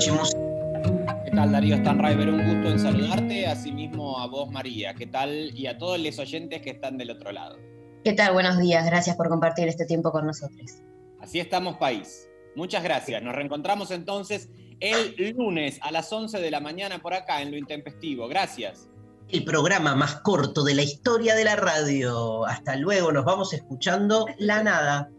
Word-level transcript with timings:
¿Qué 0.00 1.30
tal, 1.34 1.52
Darío 1.52 1.76
Stanriver? 1.76 2.30
Un 2.30 2.42
gusto 2.42 2.70
en 2.70 2.78
saludarte, 2.78 3.46
asimismo 3.46 4.18
a 4.18 4.28
vos, 4.28 4.50
María. 4.50 4.94
¿Qué 4.94 5.06
tal? 5.06 5.54
Y 5.54 5.66
a 5.66 5.76
todos 5.76 6.00
los 6.00 6.18
oyentes 6.18 6.62
que 6.62 6.70
están 6.70 6.96
del 6.96 7.10
otro 7.10 7.32
lado. 7.32 7.58
¿Qué 8.02 8.14
tal? 8.14 8.32
Buenos 8.32 8.58
días. 8.58 8.86
Gracias 8.86 9.14
por 9.14 9.28
compartir 9.28 9.68
este 9.68 9.84
tiempo 9.84 10.10
con 10.10 10.26
nosotros. 10.26 10.78
Así 11.20 11.38
estamos, 11.38 11.76
país. 11.76 12.26
Muchas 12.56 12.82
gracias. 12.82 13.22
Nos 13.22 13.34
reencontramos 13.34 13.90
entonces 13.90 14.48
el 14.80 15.34
lunes 15.36 15.78
a 15.82 15.92
las 15.92 16.10
11 16.10 16.40
de 16.40 16.50
la 16.50 16.60
mañana 16.60 17.00
por 17.02 17.12
acá 17.12 17.42
en 17.42 17.50
Lo 17.50 17.58
Intempestivo. 17.58 18.26
Gracias. 18.26 18.88
El 19.28 19.44
programa 19.44 19.94
más 19.94 20.22
corto 20.22 20.64
de 20.64 20.76
la 20.76 20.82
historia 20.82 21.34
de 21.34 21.44
la 21.44 21.56
radio. 21.56 22.46
Hasta 22.46 22.74
luego, 22.76 23.12
nos 23.12 23.26
vamos 23.26 23.52
escuchando 23.52 24.24
La 24.38 24.62
Nada. 24.62 25.10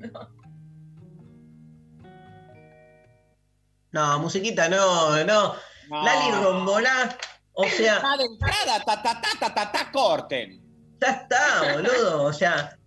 No, 0.00 0.37
musiquita, 3.92 4.68
no, 4.68 5.24
no. 5.24 5.54
No. 5.90 6.04
Lali 6.04 6.44
Rombolá, 6.44 7.16
o 7.54 7.64
sea, 7.68 8.02
de 8.18 8.24
entrada, 8.24 8.84
ta, 8.84 9.02
ta, 9.02 9.20
ta, 9.20 9.30
ta, 9.40 9.54
ta, 9.54 9.72
ta, 9.72 9.90
corten. 9.90 10.62
ya 11.00 11.08
está, 11.08 11.72
boludo. 11.74 12.24
O 12.24 12.32
sea, 12.32 12.78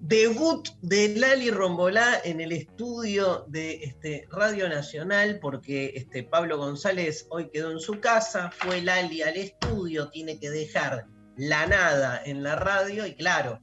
debut 0.00 0.68
de 0.82 1.14
Lali 1.16 1.50
Rombolá 1.50 2.20
en 2.24 2.40
el 2.40 2.52
estudio 2.52 3.44
de 3.48 3.84
este, 3.84 4.26
Radio 4.30 4.68
Nacional, 4.68 5.38
porque 5.40 5.92
este, 5.94 6.24
Pablo 6.24 6.58
González 6.58 7.26
hoy 7.30 7.48
quedó 7.50 7.70
en 7.70 7.80
su 7.80 8.00
casa, 8.00 8.50
fue 8.50 8.80
Lali 8.82 9.22
al 9.22 9.36
estudio, 9.36 10.08
tiene 10.10 10.38
que 10.38 10.50
dejar 10.50 11.06
la 11.36 11.66
nada 11.66 12.20
en 12.24 12.42
la 12.42 12.56
radio, 12.56 13.06
y 13.06 13.14
claro, 13.14 13.60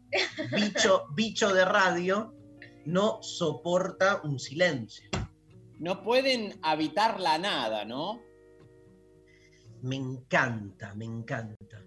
bicho, 0.51 1.07
bicho 1.13 1.53
de 1.53 1.65
radio 1.65 2.33
no 2.85 3.21
soporta 3.21 4.21
un 4.23 4.39
silencio. 4.39 5.09
No 5.79 6.03
pueden 6.03 6.59
habitar 6.61 7.19
la 7.19 7.37
nada, 7.37 7.85
¿no? 7.85 8.21
Me 9.81 9.95
encanta, 9.97 10.95
me 10.95 11.05
encanta. 11.05 11.83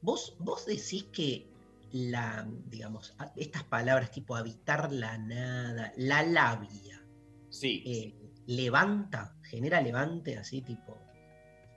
Vos, 0.00 0.36
vos 0.40 0.66
decís 0.66 1.04
que 1.12 1.46
la, 1.92 2.46
digamos, 2.66 3.14
estas 3.36 3.64
palabras 3.64 4.10
tipo 4.10 4.34
habitar 4.34 4.90
la 4.92 5.16
nada, 5.18 5.92
la 5.96 6.22
labia, 6.22 7.04
Sí. 7.48 7.82
eh, 7.86 8.14
levanta, 8.46 9.36
genera 9.44 9.80
levante 9.80 10.36
así 10.36 10.62
tipo. 10.62 10.98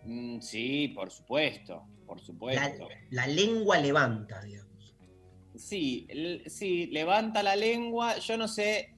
Mm, 0.04 0.40
sí, 0.40 0.88
por 0.90 1.12
supuesto, 1.12 1.86
por 2.06 2.18
La, 2.20 2.26
supuesto. 2.26 2.88
la 3.12 3.28
lengua 3.28 3.78
levanta, 3.78 4.42
digamos. 4.42 4.96
Sí, 5.56 6.08
sí, 6.48 6.88
levanta 6.88 7.42
la 7.44 7.56
lengua. 7.56 8.18
Yo 8.18 8.36
no 8.38 8.48
sé. 8.48 8.95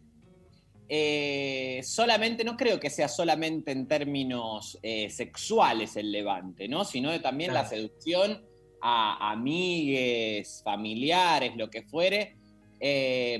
Eh, 0.90 1.82
solamente, 1.84 2.44
no 2.44 2.56
creo 2.56 2.80
que 2.80 2.90
sea 2.90 3.08
solamente 3.08 3.72
en 3.72 3.88
términos 3.88 4.78
eh, 4.82 5.10
sexuales 5.10 5.96
el 5.98 6.12
levante, 6.12 6.68
¿no? 6.68 6.86
Sino 6.86 7.12
de 7.12 7.20
también 7.20 7.54
la 7.54 7.66
seducción 7.66 8.42
a 8.82 9.32
amigues, 9.32 10.62
familiares, 10.64 11.54
lo 11.58 11.70
que 11.70 11.82
fuere. 11.84 12.36
Eh, 12.80 13.40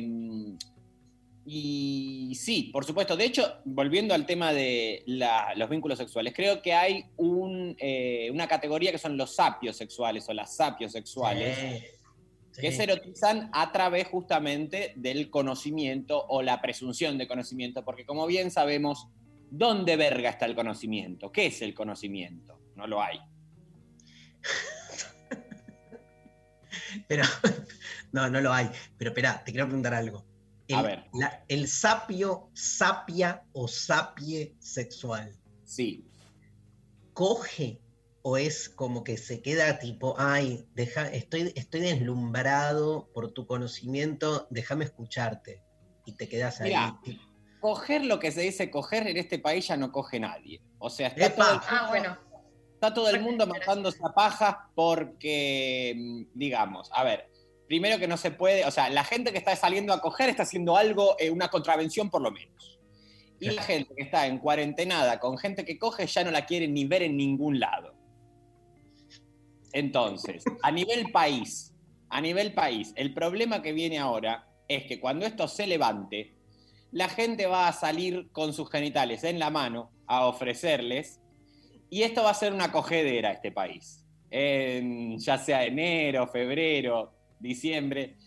y 1.50 2.34
sí, 2.36 2.70
por 2.74 2.84
supuesto. 2.84 3.16
De 3.16 3.24
hecho, 3.24 3.60
volviendo 3.64 4.14
al 4.14 4.26
tema 4.26 4.52
de 4.52 5.04
la- 5.06 5.54
los 5.56 5.70
vínculos 5.70 5.98
sexuales, 5.98 6.34
creo 6.36 6.62
que 6.62 6.74
hay 6.74 7.06
un, 7.16 7.74
eh, 7.80 8.30
una 8.34 8.48
categoría 8.50 8.92
que 8.92 8.98
son 8.98 9.16
los 9.16 9.34
sapios 9.36 9.78
sexuales 9.78 10.28
o 10.28 10.34
las 10.34 10.58
sapios 10.58 10.92
sexuales 10.92 11.56
Sí, 11.58 11.86
que 12.60 12.72
se 12.72 12.84
erotizan 12.84 13.50
a 13.54 13.72
través 13.72 14.08
justamente 14.08 14.94
del 14.96 15.30
conocimiento 15.30 16.26
o 16.28 16.42
la 16.42 16.62
presunción 16.62 17.18
de 17.18 17.28
conocimiento, 17.28 17.84
porque 17.86 18.06
como 18.06 18.26
bien 18.28 18.52
sabemos, 18.52 19.08
¿dónde 19.52 19.96
verga 19.96 20.30
está 20.32 20.46
el 20.46 20.56
conocimiento? 20.56 21.32
¿Qué 21.32 21.48
es 21.48 21.62
el 21.62 21.74
conocimiento? 21.74 22.60
No 22.76 22.88
lo 22.88 23.02
hay. 23.02 23.20
Pero, 27.08 27.24
no, 28.12 28.30
no 28.30 28.42
lo 28.42 28.52
hay. 28.54 28.70
Pero 28.98 29.12
espera, 29.12 29.44
te 29.44 29.52
quiero 29.52 29.68
preguntar 29.68 29.94
algo. 29.94 30.26
El, 30.68 30.76
A 30.76 30.82
ver. 30.82 31.06
la- 31.14 31.44
el 31.48 31.68
sapio, 31.68 32.50
sapia 32.54 33.44
o 33.54 33.68
sapie 33.68 34.56
sexual, 34.60 35.34
Sí. 35.64 36.06
coge 37.14 37.82
o 38.22 38.38
es 38.38 38.70
como 38.70 39.04
que 39.04 39.18
se 39.18 39.42
queda 39.42 39.80
tipo, 39.80 40.16
ay, 40.18 40.66
deja, 40.74 41.08
estoy, 41.10 41.54
estoy 41.56 41.82
deslumbrado 41.82 43.10
por 43.14 43.32
tu 43.32 43.48
conocimiento, 43.48 44.48
déjame 44.50 44.86
escucharte. 44.86 45.64
Y 46.06 46.14
te 46.14 46.28
quedas 46.28 46.62
ahí. 46.62 46.70
Mirá. 46.70 47.00
Coger 47.60 48.06
lo 48.06 48.20
que 48.20 48.32
se 48.32 48.42
dice 48.42 48.70
coger 48.70 49.08
en 49.08 49.18
este 49.18 49.40
país 49.40 49.68
ya 49.68 49.78
no 49.78 49.92
coge 49.92 50.20
nadie. 50.20 50.62
O 50.78 50.90
sea, 50.90 51.08
está 51.08 51.26
Epa. 51.26 51.46
todo 51.46 51.54
el 51.56 51.62
Ah, 51.70 51.86
bueno. 51.90 52.18
Está 52.74 52.94
todo 52.94 53.10
el 53.10 53.22
mundo 53.22 53.48
matándose 53.48 53.98
a 54.04 54.14
paja 54.14 54.70
porque, 54.76 55.96
mm, 55.98 56.38
digamos, 56.38 56.90
a 56.94 57.04
ver, 57.04 57.28
primero 57.68 57.98
que 57.98 58.08
no 58.08 58.18
se 58.18 58.32
puede, 58.32 58.66
o 58.66 58.72
sea, 58.72 58.90
la 58.90 59.04
gente 59.04 59.32
que 59.32 59.40
está 59.40 59.56
saliendo 59.56 59.94
a 59.94 60.00
coger 60.00 60.30
está 60.30 60.44
haciendo 60.44 60.78
algo, 60.78 61.16
eh, 61.20 61.32
una 61.32 61.50
contravención 61.50 62.10
por 62.10 62.22
lo 62.22 62.32
menos. 62.32 62.80
Y 63.40 63.52
la 63.52 63.62
gente 63.62 63.94
que 63.96 64.04
está 64.04 64.28
en 64.28 64.40
cuarentenada 64.40 65.20
con 65.20 65.38
gente 65.38 65.66
que 65.66 65.78
coge 65.78 66.08
ya 66.08 66.24
no 66.24 66.32
la 66.32 66.46
quiere 66.46 66.68
ni 66.68 66.86
ver 66.86 67.04
en 67.04 67.18
ningún 67.18 67.60
lado. 67.60 67.97
Entonces, 69.74 70.44
a 70.64 70.72
nivel 70.72 71.12
país, 71.12 71.74
a 72.10 72.22
nivel 72.22 72.54
país, 72.54 72.94
el 72.96 73.14
problema 73.14 73.62
que 73.62 73.74
viene 73.74 74.00
ahora 74.00 74.48
es 74.68 74.84
que 74.84 75.00
cuando 75.00 75.26
esto 75.26 75.48
se 75.48 75.68
levante, 75.68 76.36
la 76.92 77.10
gente 77.10 77.48
va 77.48 77.68
a 77.68 77.74
salir 77.74 78.30
con 78.32 78.54
sus 78.54 78.70
genitales 78.70 79.24
en 79.24 79.40
la 79.40 79.50
mano 79.50 79.92
a 80.08 80.26
ofrecerles 80.26 81.20
y 81.90 82.04
esto 82.04 82.24
va 82.24 82.32
a 82.32 82.34
ser 82.34 82.54
una 82.54 82.72
cogedera 82.72 83.32
este 83.32 83.52
país. 83.52 84.06
En, 84.30 85.18
ya 85.20 85.38
sea 85.38 85.66
enero, 85.66 86.28
febrero, 86.28 87.14
diciembre. 87.40 88.18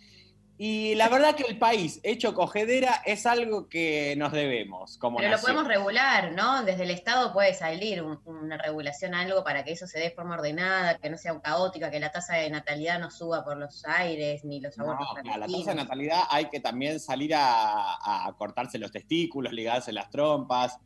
Y 0.62 0.94
la 0.94 1.08
verdad 1.08 1.34
que 1.36 1.44
el 1.44 1.56
país 1.56 2.00
hecho 2.02 2.34
cogedera 2.34 3.00
es 3.06 3.24
algo 3.24 3.66
que 3.66 4.14
nos 4.18 4.30
debemos. 4.30 4.98
Como 4.98 5.16
Pero 5.16 5.30
lo 5.30 5.38
podemos 5.40 5.66
regular, 5.66 6.32
¿no? 6.32 6.62
Desde 6.64 6.82
el 6.82 6.90
Estado 6.90 7.32
puede 7.32 7.54
salir 7.54 8.02
un- 8.02 8.20
una 8.26 8.58
regulación, 8.58 9.14
algo 9.14 9.42
para 9.42 9.64
que 9.64 9.72
eso 9.72 9.86
se 9.86 9.98
dé 9.98 10.04
de 10.04 10.10
forma 10.10 10.34
ordenada, 10.34 10.98
que 10.98 11.08
no 11.08 11.16
sea 11.16 11.40
caótica, 11.40 11.90
que 11.90 11.98
la 11.98 12.12
tasa 12.12 12.34
de 12.36 12.50
natalidad 12.50 12.98
no 13.00 13.10
suba 13.10 13.42
por 13.42 13.56
los 13.56 13.86
aires, 13.86 14.44
ni 14.44 14.60
los 14.60 14.76
No, 14.76 14.84
abortos 14.84 15.08
a 15.32 15.38
la 15.38 15.46
tasa 15.46 15.70
de 15.70 15.76
natalidad 15.76 16.24
hay 16.28 16.50
que 16.50 16.60
también 16.60 17.00
salir 17.00 17.34
a, 17.34 18.26
a 18.26 18.30
cortarse 18.36 18.76
los 18.78 18.92
testículos, 18.92 19.54
ligarse 19.54 19.92
las 19.94 20.10
trompas. 20.10 20.76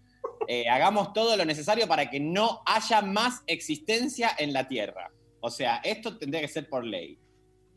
Eh, 0.47 0.69
hagamos 0.69 1.13
todo 1.13 1.37
lo 1.37 1.45
necesario 1.45 1.89
para 1.89 2.09
que 2.11 2.21
no 2.21 2.63
haya 2.65 3.03
más 3.03 3.43
existencia 3.49 4.31
en 4.39 4.53
la 4.53 4.69
Tierra. 4.69 5.11
O 5.41 5.51
sea, 5.51 5.81
esto 5.83 6.17
tendría 6.17 6.43
que 6.43 6.49
ser 6.49 6.69
por 6.69 6.85
ley. 6.85 7.19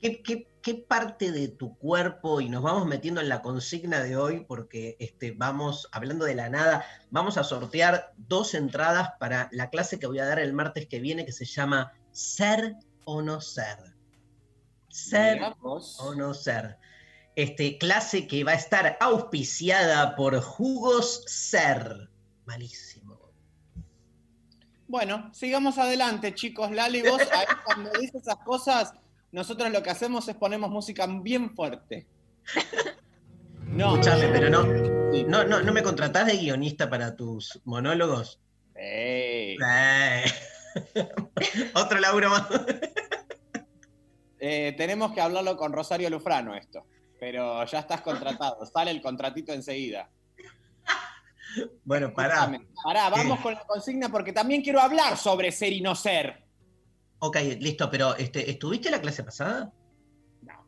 ¿Qué, 0.01 0.21
qué- 0.21 0.47
qué 0.61 0.75
parte 0.75 1.31
de 1.31 1.47
tu 1.47 1.77
cuerpo, 1.77 2.41
y 2.41 2.49
nos 2.49 2.61
vamos 2.61 2.85
metiendo 2.87 3.21
en 3.21 3.29
la 3.29 3.41
consigna 3.41 4.03
de 4.03 4.17
hoy, 4.17 4.43
porque 4.45 4.97
este, 4.99 5.31
vamos, 5.31 5.87
hablando 5.93 6.25
de 6.25 6.35
la 6.35 6.49
nada, 6.49 6.85
vamos 7.09 7.37
a 7.37 7.43
sortear 7.43 8.11
dos 8.17 8.53
entradas 8.53 9.11
para 9.19 9.47
la 9.53 9.69
clase 9.69 9.97
que 9.97 10.07
voy 10.07 10.19
a 10.19 10.25
dar 10.25 10.39
el 10.39 10.53
martes 10.53 10.87
que 10.87 10.99
viene, 10.99 11.25
que 11.25 11.31
se 11.31 11.45
llama 11.45 11.93
Ser 12.11 12.75
o 13.05 13.21
no 13.21 13.39
ser. 13.39 13.77
Ser 14.89 15.41
o 15.61 16.15
no 16.15 16.33
ser. 16.33 16.77
Este, 17.35 17.77
clase 17.77 18.27
que 18.27 18.43
va 18.43 18.51
a 18.51 18.55
estar 18.55 18.97
auspiciada 18.99 20.15
por 20.15 20.39
Jugos 20.41 21.23
Ser. 21.27 22.09
Malísimo. 22.45 23.19
Bueno, 24.87 25.33
sigamos 25.33 25.77
adelante, 25.77 26.33
chicos. 26.33 26.71
Lali, 26.71 27.01
vos 27.03 27.21
ahí 27.31 27.45
cuando 27.65 27.91
dices 27.99 28.21
esas 28.23 28.37
cosas, 28.37 28.93
nosotros 29.37 29.71
lo 29.71 29.83
que 29.83 29.91
hacemos 29.91 30.27
es 30.27 30.35
ponemos 30.35 30.71
música 30.71 31.07
bien 31.07 31.55
fuerte. 31.55 32.07
No, 33.69 33.95
Escuchame, 33.95 34.29
pero 34.29 34.49
no, 34.49 34.63
no, 35.27 35.43
no, 35.43 35.61
¿no 35.61 35.73
me 35.73 35.83
contratás 35.83 36.25
de 36.25 36.37
guionista 36.37 36.89
para 36.89 37.15
tus 37.15 37.61
monólogos? 37.65 38.39
Ey. 38.73 39.57
Eh. 39.57 40.23
Otro 41.75 41.99
laburo 41.99 42.29
más. 42.29 42.47
Eh, 44.39 44.73
tenemos 44.77 45.11
que 45.11 45.21
hablarlo 45.21 45.57
con 45.57 45.73
Rosario 45.73 46.09
Lufrano 46.09 46.55
esto, 46.55 46.87
pero 47.19 47.63
ya 47.65 47.79
estás 47.79 48.01
contratado, 48.01 48.65
sale 48.65 48.89
el 48.89 49.01
contratito 49.01 49.51
enseguida. 49.51 50.09
Bueno, 51.83 52.13
pará. 52.13 52.49
Pará, 52.83 53.09
vamos 53.09 53.41
con 53.41 53.53
la 53.53 53.65
consigna 53.67 54.09
porque 54.09 54.31
también 54.31 54.63
quiero 54.63 54.79
hablar 54.79 55.17
sobre 55.17 55.51
ser 55.51 55.73
y 55.73 55.81
no 55.81 55.93
ser. 55.93 56.46
Ok, 57.19 57.37
listo, 57.59 57.89
pero 57.89 58.15
este, 58.15 58.49
¿estuviste 58.49 58.91
la 58.91 59.01
clase 59.01 59.23
pasada? 59.23 59.71
No. 60.41 60.67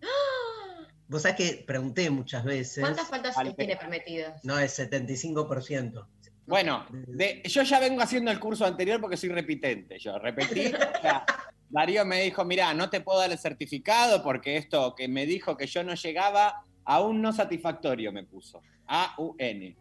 Vos 1.08 1.22
sabés 1.22 1.36
que 1.36 1.64
pregunté 1.66 2.10
muchas 2.10 2.44
veces. 2.44 2.82
¿Cuántas 2.82 3.08
faltas 3.08 3.36
Vale. 3.36 3.54
tiene 3.54 3.76
permitidas? 3.76 4.44
No, 4.44 4.58
es 4.58 4.78
75%. 4.78 6.06
Bueno, 6.46 6.86
de- 6.90 7.42
yo 7.44 7.62
ya 7.62 7.78
vengo 7.78 8.00
haciendo 8.02 8.30
el 8.30 8.40
curso 8.40 8.64
anterior 8.64 9.00
porque 9.00 9.16
soy 9.16 9.28
repitente. 9.28 9.98
Yo 9.98 10.18
repetí. 10.18 10.66
o 10.66 11.00
sea, 11.00 11.24
Darío 11.68 12.04
me 12.04 12.22
dijo, 12.22 12.44
mira, 12.44 12.74
no 12.74 12.90
te 12.90 13.00
puedo 13.00 13.20
dar 13.20 13.30
el 13.30 13.38
certificado 13.38 14.22
porque 14.24 14.56
esto 14.56 14.94
que 14.96 15.06
me 15.06 15.26
dijo 15.26 15.56
que 15.56 15.68
yo 15.68 15.84
no 15.84 15.94
llegaba, 15.94 16.64
aún 16.84 17.22
no 17.22 17.32
satisfactorio 17.32 18.12
me 18.12 18.24
puso. 18.24 18.60
A-U-N. 18.88 19.76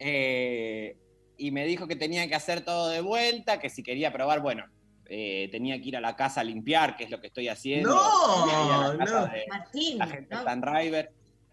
Eh, 0.00 0.96
y 1.36 1.50
me 1.52 1.64
dijo 1.66 1.86
que 1.86 1.94
tenía 1.94 2.26
que 2.26 2.34
hacer 2.34 2.64
todo 2.64 2.88
de 2.88 3.00
vuelta, 3.00 3.60
que 3.60 3.70
si 3.70 3.84
quería 3.84 4.12
probar, 4.12 4.40
bueno, 4.40 4.64
eh, 5.06 5.48
tenía 5.50 5.80
que 5.80 5.88
ir 5.88 5.96
a 5.96 6.00
la 6.00 6.16
casa 6.16 6.40
a 6.40 6.44
limpiar, 6.44 6.96
que 6.96 7.04
es 7.04 7.10
lo 7.10 7.20
que 7.20 7.28
estoy 7.28 7.48
haciendo. 7.48 7.90
No, 7.90 8.44
Tenía 8.44 8.60
que 8.60 8.66
ir 8.66 8.72
a 8.72 8.88
la 8.88 8.98
casa 8.98 9.20
no. 9.20 9.32
de 9.32 9.44
Martín, 9.48 9.98
la 9.98 10.06
gente 10.06 10.34
no, 10.34 10.44
de 10.44 10.50
Sunriver. 10.50 11.12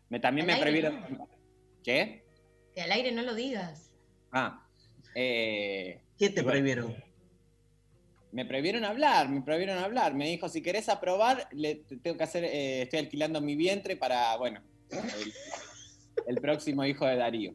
Me, 0.09 0.19
también 0.19 0.47
me 0.47 0.57
prohibieron... 0.57 1.27
¿Qué? 1.83 2.23
que 2.73 2.81
al 2.81 2.91
aire 2.91 3.11
no 3.11 3.23
lo 3.23 3.35
digas. 3.35 3.91
Ah, 4.31 4.65
eh, 5.15 5.99
¿Qué 6.17 6.29
te 6.29 6.41
bueno. 6.41 6.51
prohibieron? 6.51 6.95
me 8.31 8.45
prohibieron 8.45 8.85
hablar, 8.85 9.29
me 9.29 9.41
prohibieron 9.41 9.77
hablar. 9.77 10.13
Me 10.13 10.29
dijo, 10.29 10.47
si 10.47 10.61
querés 10.61 10.87
aprobar, 10.89 11.47
le, 11.51 11.83
tengo 12.01 12.17
que 12.17 12.23
hacer, 12.23 12.45
eh, 12.45 12.83
estoy 12.83 12.99
alquilando 12.99 13.41
mi 13.41 13.55
vientre 13.55 13.97
para, 13.97 14.35
bueno, 14.37 14.61
el, 14.89 15.33
el 16.27 16.41
próximo 16.41 16.85
hijo 16.85 17.05
de 17.05 17.17
Darío. 17.17 17.53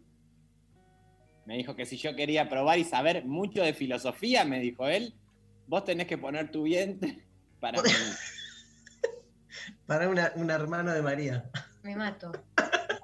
Me 1.46 1.56
dijo 1.56 1.76
que 1.76 1.86
si 1.86 1.96
yo 1.96 2.14
quería 2.14 2.42
aprobar 2.42 2.78
y 2.78 2.84
saber 2.84 3.24
mucho 3.24 3.62
de 3.62 3.72
filosofía, 3.72 4.44
me 4.44 4.60
dijo 4.60 4.86
él, 4.86 5.14
vos 5.66 5.84
tenés 5.84 6.06
que 6.06 6.18
poner 6.18 6.50
tu 6.50 6.62
vientre 6.64 7.26
para 7.60 7.82
mí. 7.82 7.88
Para 9.86 10.08
una, 10.08 10.32
un 10.36 10.50
hermano 10.50 10.92
de 10.92 11.00
María. 11.02 11.48
Me 11.82 11.94
mato. 11.96 12.32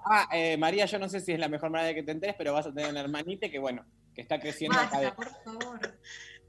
Ah, 0.05 0.29
eh, 0.33 0.57
María, 0.57 0.85
yo 0.87 0.99
no 0.99 1.09
sé 1.09 1.21
si 1.21 1.33
es 1.33 1.39
la 1.39 1.49
mejor 1.49 1.71
manera 1.71 1.89
de 1.89 1.95
que 1.95 2.03
te 2.03 2.11
enteres, 2.13 2.35
pero 2.37 2.53
vas 2.53 2.67
a 2.67 2.73
tener 2.75 2.91
una 2.91 3.01
hermanita 3.01 3.49
que, 3.49 3.59
bueno, 3.61 3.85
que 4.15 4.21
está 4.23 4.39
creciendo 4.41 4.77
Basta, 4.77 5.15
por 5.15 5.29
favor. 5.45 5.99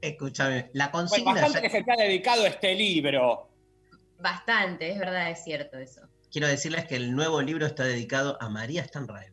Escúchame, 0.00 0.70
la 0.72 0.88
Bueno, 0.88 1.08
consigna. 1.08 1.32
bastante 1.32 1.54
ya- 1.58 1.62
que 1.62 1.70
se 1.70 1.82
te 1.84 1.92
ha 1.92 1.96
dedicado 1.96 2.46
este 2.46 2.74
libro. 2.74 3.48
Bastante, 4.18 4.90
es 4.90 4.98
verdad, 4.98 5.30
es 5.30 5.42
cierto 5.44 5.78
eso. 5.78 6.02
Quiero 6.30 6.48
decirles 6.48 6.84
que 6.86 6.96
el 6.96 7.14
nuevo 7.14 7.40
libro 7.40 7.64
está 7.66 7.84
dedicado 7.84 8.36
a 8.42 8.48
María 8.48 8.82
Stanraev. 8.84 9.32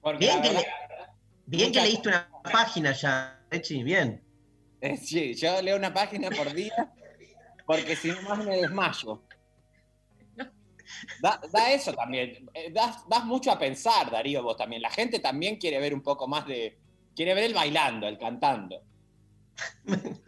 Porque 0.00 0.18
Bien 0.26 0.42
que, 0.42 0.48
verdad- 0.48 0.62
le- 0.62 1.06
bien 1.46 1.72
que 1.72 1.80
leíste 1.82 2.08
una 2.08 2.28
página 2.46 2.92
ya, 2.92 3.40
Echi, 3.50 3.82
bien. 3.82 4.22
Eh, 4.80 4.96
sí, 4.96 5.34
yo 5.34 5.60
leo 5.62 5.76
una 5.76 5.92
página 5.92 6.30
por 6.30 6.52
día 6.52 6.92
porque 7.66 7.96
si 7.96 8.08
no 8.10 8.22
más 8.22 8.44
me 8.44 8.56
desmayo. 8.56 9.22
Da, 11.20 11.40
da 11.52 11.72
eso 11.72 11.92
también. 11.92 12.48
eh, 12.54 12.70
Das, 12.72 13.08
das 13.08 13.24
mucho 13.24 13.50
a 13.50 13.58
pensar, 13.58 14.10
Darío, 14.10 14.42
vos 14.42 14.56
también. 14.56 14.80
La 14.82 14.90
gente 14.90 15.18
también 15.18 15.56
quiere 15.56 15.80
ver 15.80 15.92
un 15.92 16.02
poco 16.02 16.28
más 16.28 16.46
de. 16.46 16.78
Quiere 17.14 17.34
ver 17.34 17.44
el 17.44 17.54
bailando, 17.54 18.06
el 18.06 18.18
cantando. 18.18 18.82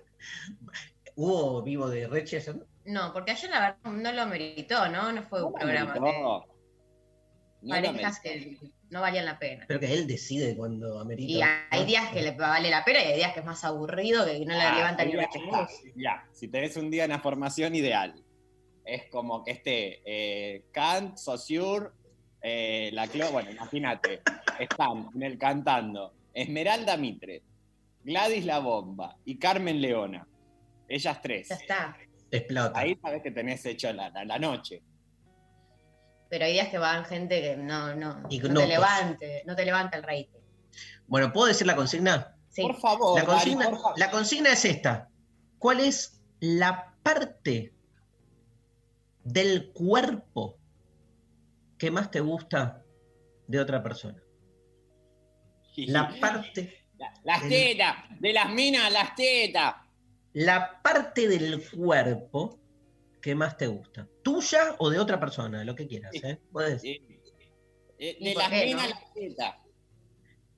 ¿Hubo 1.15 1.62
vivo 1.62 1.88
de 1.88 2.09
Rechi 2.09 2.37
ayer? 2.37 2.56
No, 2.87 3.12
porque 3.12 3.32
ayer 3.32 3.50
la 3.50 3.61
verdad 3.61 3.93
no 3.93 4.12
lo 4.12 4.26
meritó, 4.26 4.88
¿no? 4.88 5.12
No 5.12 5.23
fue 5.23 5.43
un 5.43 5.53
programa 5.53 5.94
No, 5.94 6.03
no 6.03 6.47
lo 7.62 7.70
parejas 7.93 8.20
que 8.20 8.59
no 8.90 9.00
valían 9.00 9.25
la 9.26 9.38
pena. 9.38 9.64
Pero 9.69 9.81
que 9.81 9.93
él 9.93 10.06
decide 10.06 10.56
cuando 10.56 10.99
amerita. 11.00 11.31
Y 11.32 11.40
hay 11.70 11.85
días 11.87 12.11
que 12.12 12.23
le 12.23 12.32
vale 12.32 12.70
la 12.70 12.85
pena 12.85 13.00
y 13.02 13.08
hay 13.08 13.17
días 13.17 13.32
que 13.35 13.40
es 13.40 13.46
más 13.46 13.62
aburrido, 13.64 14.25
que 14.25 14.38
no 14.46 14.55
le 14.55 14.61
Ah, 14.62 14.75
levanta 14.76 15.05
ni 15.05 15.14
una 15.14 15.29
chingada. 15.29 15.69
Ya, 15.96 16.25
si 16.32 16.49
tenés 16.49 16.76
un 16.76 16.90
día 16.90 17.05
en 17.05 17.11
la 17.11 17.20
formación 17.20 17.75
ideal, 17.75 18.14
es 18.85 19.05
como 19.11 19.44
que 19.44 19.50
esté 19.52 20.00
eh, 20.06 20.64
Kant, 20.73 21.17
Saussure, 21.19 21.90
eh, 22.40 22.90
la 22.93 23.06
Clo, 23.08 23.31
bueno, 23.32 23.50
imagínate, 23.50 24.23
están 24.58 25.08
en 25.14 25.23
el 25.23 25.37
cantando 25.38 26.14
Esmeralda 26.32 26.96
Mitre, 26.96 27.43
Gladys 28.05 28.46
La 28.46 28.61
Bomba 28.61 29.17
y 29.25 29.38
Carmen 29.38 29.81
Leona. 29.81 30.26
Ellas 30.88 31.20
tres. 31.20 31.49
Ya 31.49 31.56
está. 31.56 31.96
Explota. 32.31 32.79
Ahí 32.79 32.96
sabes 33.02 33.23
que 33.23 33.31
tenés 33.31 33.64
hecho 33.67 33.93
la, 33.93 34.08
la- 34.11 34.25
la 34.25 34.38
noche. 34.38 34.81
Pero 36.28 36.44
hay 36.44 36.52
días 36.52 36.69
que 36.69 36.78
van 36.78 37.04
gente 37.04 37.40
que 37.40 37.56
no, 37.56 37.94
no, 37.94 38.20
no 38.20 38.28
Ignotos. 38.30 38.62
te 38.62 38.69
levante, 38.69 39.42
no 39.46 39.56
te 39.56 39.64
levanta 39.64 39.96
el 39.96 40.02
rating. 40.02 40.40
Bueno, 41.06 41.32
¿puedo 41.32 41.46
decir 41.46 41.66
la 41.66 41.75
consigna? 41.76 42.36
Sí. 42.48 42.62
Por 42.62 42.78
favor, 42.80 43.19
La 43.19 43.25
consigna, 43.25 43.70
por 43.70 43.80
favor. 43.80 43.98
la 43.98 44.10
consigna 44.10 44.52
es 44.52 44.64
esta. 44.64 45.08
¿Cuál 45.58 45.80
es 45.80 46.20
la 46.40 46.94
parte 47.02 47.72
del 49.25 49.70
cuerpo 49.72 50.58
que 51.78 51.90
más 51.90 52.10
te 52.10 52.20
gusta 52.20 52.82
de 53.46 53.60
otra 53.60 53.82
persona? 53.82 54.22
La 55.76 56.12
parte, 56.20 56.86
La- 56.98 57.12
las 57.22 57.42
tetas, 57.48 57.94
de 58.19 58.32
las 58.32 58.50
minas, 58.50 58.92
las 58.92 59.14
tetas. 59.14 59.74
la 60.32 60.81
parte 60.82 61.28
del 61.28 61.64
cuerpo 61.70 62.58
que 63.20 63.35
más 63.35 63.56
te 63.56 63.67
gusta. 63.67 64.06
¿Tuya 64.23 64.76
o 64.79 64.91
de 64.91 64.99
otra 64.99 65.19
persona? 65.20 65.65
Lo 65.65 65.75
que 65.75 65.87
quieras, 65.87 66.12
¿eh? 66.23 66.38
Puedes- 66.53 66.82
Eh, 66.85 67.00
eh, 67.99 68.17
¿Y 68.20 68.25
de 68.26 68.32
por 68.35 68.43
las 68.43 68.50
qué, 68.50 68.65
minas, 68.67 68.82
no? 68.85 68.91
las 68.91 69.15
tetas. 69.15 69.55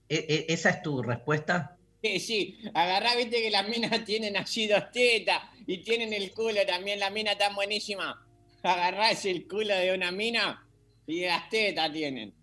¿E- 0.09 0.27
e- 0.29 0.53
¿Esa 0.53 0.71
es 0.71 0.83
tu 0.83 1.03
respuesta? 1.03 1.77
Sí, 2.03 2.19
sí, 2.19 2.59
agarrá, 2.75 3.15
viste 3.15 3.43
que 3.43 3.51
las 3.51 3.69
minas 3.69 3.91
tienen 4.07 4.37
allí 4.37 4.67
dos 4.67 4.91
tetas 4.91 5.43
y 5.67 5.79
tienen 5.85 6.13
el 6.13 6.33
culo 6.33 6.65
también, 6.67 6.99
la 6.99 7.11
mina 7.11 7.37
tan 7.37 7.55
buenísima. 7.55 8.27
Agarrás 8.63 9.25
el 9.27 9.47
culo 9.49 9.75
de 9.75 9.95
una 9.95 10.11
mina 10.11 10.67
y 11.07 11.23
las 11.27 11.49
tetas 11.49 11.93
tienen. 11.93 12.35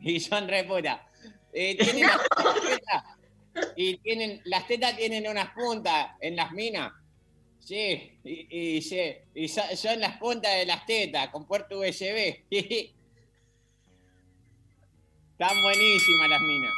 Y 0.00 0.20
son 0.20 0.48
re 0.48 0.64
putas. 0.64 1.00
Eh, 1.52 1.76
tienen 1.76 2.02
las 2.08 2.20
tetas 2.66 3.04
y 3.76 3.96
tienen, 3.98 4.40
las 4.44 4.66
tetas 4.66 4.96
tienen 4.96 5.26
unas 5.28 5.50
puntas 5.54 6.10
en 6.20 6.36
las 6.36 6.52
minas. 6.52 6.92
Sí, 7.64 8.18
y, 8.24 8.76
y, 8.76 8.82
sí, 8.82 9.00
y 9.34 9.48
so- 9.48 9.62
son 9.74 9.98
las 9.98 10.18
puntas 10.18 10.54
de 10.54 10.66
las 10.66 10.84
tetas 10.84 11.28
con 11.28 11.46
puerto 11.46 11.78
USB. 11.78 12.44
Están 15.32 15.62
buenísimas 15.62 16.28
las 16.28 16.40
minas. 16.42 16.72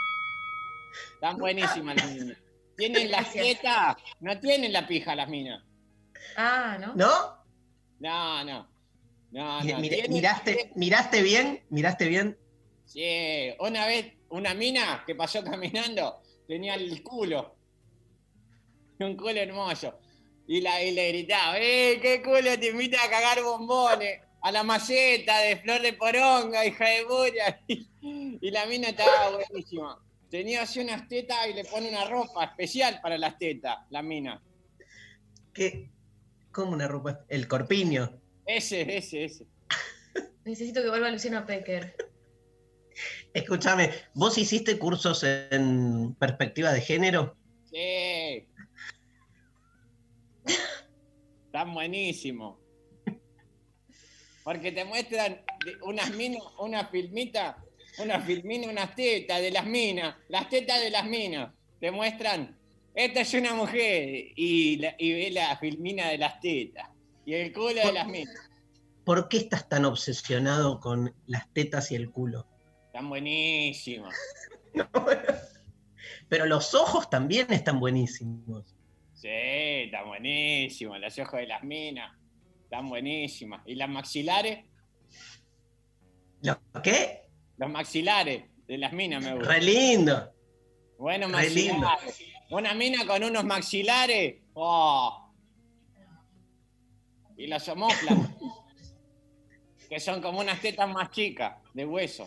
Están 1.14 1.38
buenísimas 1.38 1.96
las 1.96 2.10
minas. 2.12 2.38
Tienen 2.76 3.10
las 3.10 3.32
tetas, 3.32 3.96
no 4.20 4.38
tienen 4.38 4.72
la 4.72 4.86
pija 4.86 5.16
las 5.16 5.28
minas. 5.28 5.62
Ah, 6.36 6.78
¿no? 6.80 6.94
¿No? 6.94 7.44
No, 7.98 8.44
no. 8.44 8.68
No, 9.32 9.62
no. 9.64 9.78
¿Miraste, 9.80 10.70
¿Miraste 10.76 11.22
bien? 11.22 11.64
¿Miraste 11.68 12.06
bien? 12.08 12.38
Sí, 12.84 13.52
una 13.58 13.86
vez 13.86 14.12
una 14.28 14.54
mina 14.54 15.02
que 15.06 15.14
pasó 15.16 15.42
caminando 15.42 16.22
tenía 16.46 16.74
el 16.74 17.02
culo. 17.02 17.56
Un 19.00 19.16
culo 19.16 19.40
hermoso. 19.40 19.98
Y, 20.48 20.60
la, 20.60 20.82
y 20.82 20.92
le 20.92 21.08
gritaba, 21.08 21.58
¡eh, 21.58 21.98
qué 22.00 22.22
culo 22.22 22.58
te 22.58 22.70
invita 22.70 23.02
a 23.02 23.10
cagar 23.10 23.42
bombones! 23.42 24.20
A 24.42 24.52
la 24.52 24.62
maceta 24.62 25.40
de 25.40 25.56
flor 25.56 25.82
de 25.82 25.92
poronga, 25.94 26.64
hija 26.64 26.84
de 26.84 27.04
bulla. 27.04 27.60
Y, 28.40 28.52
la 28.52 28.66
mina 28.66 28.90
estaba 28.90 29.32
buenísima. 29.32 30.00
Tenía 30.30 30.62
así 30.62 30.78
unas 30.78 31.08
tetas 31.08 31.48
y 31.48 31.54
le 31.54 31.64
pone 31.64 31.88
una 31.88 32.04
ropa 32.04 32.44
especial 32.44 33.00
para 33.02 33.18
las 33.18 33.36
tetas, 33.36 33.78
la 33.90 34.00
mina. 34.00 34.40
¿Qué? 35.52 35.90
¿Cómo 36.52 36.70
una 36.70 36.86
ropa? 36.86 37.24
El 37.28 37.48
corpiño. 37.48 38.20
Ese, 38.46 38.96
ese, 38.96 39.24
ese. 39.24 39.46
Necesito 40.44 40.80
que 40.82 40.88
vuelva 40.88 41.10
Luciano 41.10 41.44
Pecker. 41.44 41.96
Escúchame, 43.34 43.90
¿vos 44.14 44.38
hiciste 44.38 44.78
cursos 44.78 45.24
en 45.24 46.14
perspectiva 46.14 46.72
de 46.72 46.80
género? 46.80 47.36
Sí. 47.70 48.46
Están 51.56 51.72
buenísimos. 51.72 52.58
Porque 54.44 54.72
te 54.72 54.84
muestran 54.84 55.40
unas 55.84 56.14
minas, 56.14 56.42
una 56.58 56.84
filmita, 56.88 57.64
una 57.98 58.20
filmina, 58.20 58.68
unas 58.68 58.94
tetas 58.94 59.40
de 59.40 59.50
las 59.50 59.64
minas, 59.64 60.16
las 60.28 60.50
tetas 60.50 60.82
de 60.82 60.90
las 60.90 61.06
minas. 61.06 61.54
Te 61.80 61.90
muestran 61.90 62.54
esta 62.94 63.22
es 63.22 63.32
una 63.32 63.54
mujer 63.54 64.32
y, 64.36 64.76
la- 64.76 64.96
y 64.98 65.12
ve 65.14 65.30
la 65.30 65.56
filmina 65.56 66.08
de 66.10 66.18
las 66.18 66.40
tetas 66.40 66.90
y 67.24 67.32
el 67.32 67.54
culo 67.54 67.68
de 67.86 67.92
las 67.92 68.06
minas. 68.06 68.36
¿Por 69.06 69.26
qué 69.30 69.38
estás 69.38 69.66
tan 69.66 69.86
obsesionado 69.86 70.78
con 70.78 71.14
las 71.26 71.50
tetas 71.54 71.90
y 71.90 71.94
el 71.94 72.10
culo? 72.10 72.46
Están 72.88 73.08
buenísimos. 73.08 74.14
Pero 76.28 76.44
los 76.44 76.74
ojos 76.74 77.08
también 77.08 77.50
están 77.50 77.80
buenísimos. 77.80 78.75
Sí, 79.16 79.28
están 79.30 80.06
buenísimos. 80.08 81.00
Los 81.00 81.18
ojos 81.18 81.40
de 81.40 81.46
las 81.46 81.62
minas 81.64 82.14
están 82.64 82.88
buenísimas. 82.88 83.62
¿Y 83.66 83.74
las 83.74 83.88
maxilares? 83.88 84.66
¿Lo 86.42 86.60
qué? 86.82 87.22
Los 87.56 87.70
maxilares 87.70 88.44
de 88.66 88.76
las 88.78 88.92
minas 88.92 89.24
me 89.24 89.34
gustan. 89.34 89.54
Re 89.54 89.62
lindo. 89.62 90.32
Bueno, 90.98 91.28
Re 91.28 91.48
lindo. 91.48 91.78
maxilares. 91.80 92.22
Una 92.50 92.74
mina 92.74 93.06
con 93.06 93.24
unos 93.24 93.44
maxilares. 93.44 94.42
¡Oh! 94.52 95.32
Y 97.38 97.46
los 97.46 97.66
homóplatos. 97.68 98.28
que 99.88 99.98
son 99.98 100.20
como 100.20 100.40
unas 100.40 100.60
tetas 100.60 100.90
más 100.90 101.10
chicas, 101.10 101.56
de 101.72 101.86
hueso. 101.86 102.26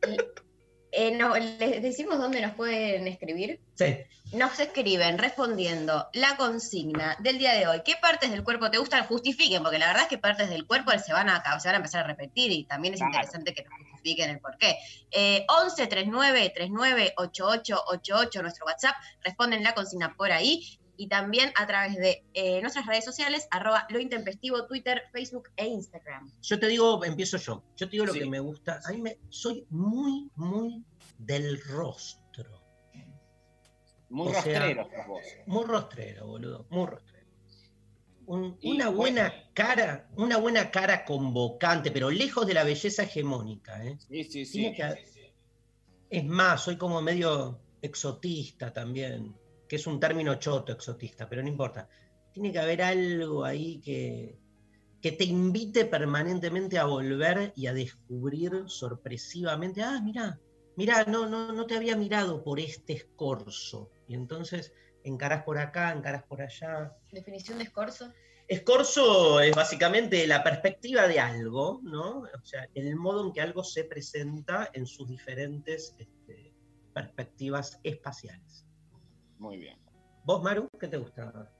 Eh, 0.94 1.10
no, 1.12 1.34
¿Les 1.36 1.80
decimos 1.82 2.18
dónde 2.18 2.40
nos 2.42 2.52
pueden 2.54 3.08
escribir? 3.08 3.60
Sí. 3.74 3.96
Nos 4.34 4.60
escriben 4.60 5.16
respondiendo 5.18 6.08
la 6.12 6.36
consigna 6.36 7.16
del 7.20 7.38
día 7.38 7.54
de 7.54 7.66
hoy. 7.66 7.80
¿Qué 7.84 7.96
partes 8.00 8.30
del 8.30 8.44
cuerpo 8.44 8.70
te 8.70 8.78
gustan? 8.78 9.04
Justifiquen, 9.06 9.62
porque 9.62 9.78
la 9.78 9.86
verdad 9.88 10.02
es 10.02 10.08
que 10.08 10.18
partes 10.18 10.48
del 10.50 10.66
cuerpo 10.66 10.90
se 10.98 11.12
van 11.12 11.28
a, 11.30 11.42
se 11.60 11.68
van 11.68 11.74
a 11.74 11.78
empezar 11.78 12.04
a 12.04 12.08
repetir 12.08 12.50
y 12.52 12.64
también 12.64 12.94
es 12.94 13.00
Claro. 13.00 13.12
interesante 13.14 13.54
que 13.54 13.64
nos 13.64 13.72
justifiquen 13.90 14.30
el 14.30 14.40
por 14.40 14.56
qué. 14.58 14.76
Eh, 15.10 15.44
11 15.48 15.86
39 15.86 16.52
39 16.54 17.14
88 17.16 17.84
88, 17.86 18.42
nuestro 18.42 18.66
WhatsApp. 18.66 18.94
Responden 19.22 19.62
la 19.62 19.74
consigna 19.74 20.14
por 20.14 20.30
ahí. 20.30 20.78
Y 21.02 21.08
también 21.08 21.50
a 21.56 21.66
través 21.66 21.96
de 21.96 22.24
eh, 22.32 22.60
nuestras 22.60 22.86
redes 22.86 23.04
sociales, 23.04 23.48
arroba 23.50 23.88
lo 23.90 23.98
intempestivo, 23.98 24.66
Twitter, 24.68 25.02
Facebook 25.12 25.48
e 25.56 25.66
Instagram. 25.66 26.30
Yo 26.40 26.60
te 26.60 26.68
digo, 26.68 27.04
empiezo 27.04 27.38
yo. 27.38 27.64
Yo 27.76 27.86
te 27.88 27.90
digo 27.90 28.06
lo 28.06 28.12
Sí. 28.12 28.20
que 28.20 28.26
me 28.26 28.38
gusta. 28.38 28.78
A 28.84 28.92
mí 28.92 29.02
me, 29.02 29.18
soy 29.28 29.66
muy, 29.70 30.30
muy 30.36 30.84
del 31.18 31.60
rostro. 31.60 32.62
Muy 34.10 34.28
O 34.28 34.42
sea- 34.42 34.74
sos 34.76 35.06
vos. 35.08 35.22
Muy 35.46 35.64
rostrero, 35.64 36.26
boludo. 36.28 36.66
Muy 36.70 36.86
rostrero. 36.86 37.26
Un- 38.26 38.56
una 38.62 38.88
buena 38.90 39.28
bueno. 39.30 39.44
cara, 39.54 40.08
una 40.14 40.36
buena 40.36 40.70
cara 40.70 41.04
convocante, 41.04 41.90
pero 41.90 42.10
lejos 42.12 42.46
de 42.46 42.54
la 42.54 42.62
belleza 42.62 43.02
hegemónica, 43.02 43.84
¿eh? 43.84 43.96
Sí, 44.08 44.22
sí, 44.22 44.46
sí. 44.46 44.72
que- 44.72 45.04
Es 46.10 46.24
más, 46.24 46.62
soy 46.62 46.76
como 46.76 47.02
medio 47.02 47.58
exotista 47.80 48.72
también, 48.72 49.34
que 49.72 49.76
es 49.76 49.86
un 49.86 49.98
término 49.98 50.34
choto, 50.34 50.70
exotista, 50.70 51.26
pero 51.26 51.40
no 51.40 51.48
importa. 51.48 51.88
Tiene 52.30 52.52
que 52.52 52.58
haber 52.58 52.82
algo 52.82 53.42
ahí 53.42 53.80
que, 53.80 54.38
que 55.00 55.12
te 55.12 55.24
invite 55.24 55.86
permanentemente 55.86 56.78
a 56.78 56.84
volver 56.84 57.54
y 57.56 57.68
a 57.68 57.72
descubrir 57.72 58.64
sorpresivamente, 58.66 59.80
ah, 59.80 59.98
mirá, 60.04 60.38
mirá, 60.76 61.04
no, 61.04 61.26
no, 61.26 61.52
no 61.52 61.64
te 61.64 61.74
había 61.74 61.96
mirado 61.96 62.44
por 62.44 62.60
este 62.60 62.92
escorzo. 62.92 63.90
Y 64.06 64.12
entonces 64.12 64.74
encarás 65.04 65.42
por 65.42 65.56
acá, 65.56 65.90
encarás 65.90 66.24
por 66.24 66.42
allá. 66.42 66.94
Definición 67.10 67.56
de 67.56 67.64
escorzo. 67.64 68.12
Escorzo 68.48 69.40
es 69.40 69.56
básicamente 69.56 70.26
la 70.26 70.44
perspectiva 70.44 71.08
de 71.08 71.18
algo, 71.18 71.80
¿no? 71.82 72.18
O 72.18 72.44
sea, 72.44 72.68
el 72.74 72.94
modo 72.96 73.24
en 73.24 73.32
que 73.32 73.40
algo 73.40 73.64
se 73.64 73.84
presenta 73.84 74.68
en 74.74 74.84
sus 74.84 75.08
diferentes 75.08 75.96
este, 75.98 76.52
perspectivas 76.92 77.80
espaciales. 77.82 78.66
Muy 79.42 79.56
bien. 79.58 79.76
¿Vos, 80.24 80.40
Maru, 80.40 80.68
qué 80.78 80.86
te 80.86 80.96
gusta? 80.98 81.50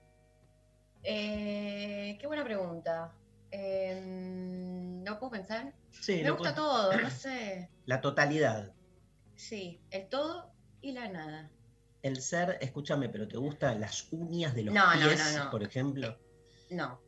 Eh, 1.02 2.16
qué 2.20 2.26
buena 2.28 2.44
pregunta. 2.44 3.12
Eh, 3.50 4.00
¿No 5.04 5.18
puedo 5.18 5.32
pensar? 5.32 5.74
Sí, 5.90 6.22
Me 6.22 6.30
gusta 6.30 6.54
puedo- 6.54 6.68
todo, 6.90 6.96
no 7.00 7.10
sé. 7.10 7.70
La 7.86 8.00
totalidad. 8.00 8.72
Sí, 9.34 9.82
el 9.90 10.08
todo 10.08 10.52
y 10.80 10.92
la 10.92 11.08
nada. 11.08 11.50
El 12.02 12.20
ser, 12.22 12.56
escúchame, 12.60 13.08
pero 13.08 13.26
¿te 13.26 13.36
gustan 13.36 13.80
las 13.80 14.12
uñas 14.12 14.54
de 14.54 14.62
los 14.62 14.74
No, 14.74 14.94
no, 14.94 15.08
pies, 15.08 15.34
no, 15.36 15.44
no. 15.46 15.50
por 15.50 15.64
ejemplo? 15.64 16.16
No. 16.70 17.00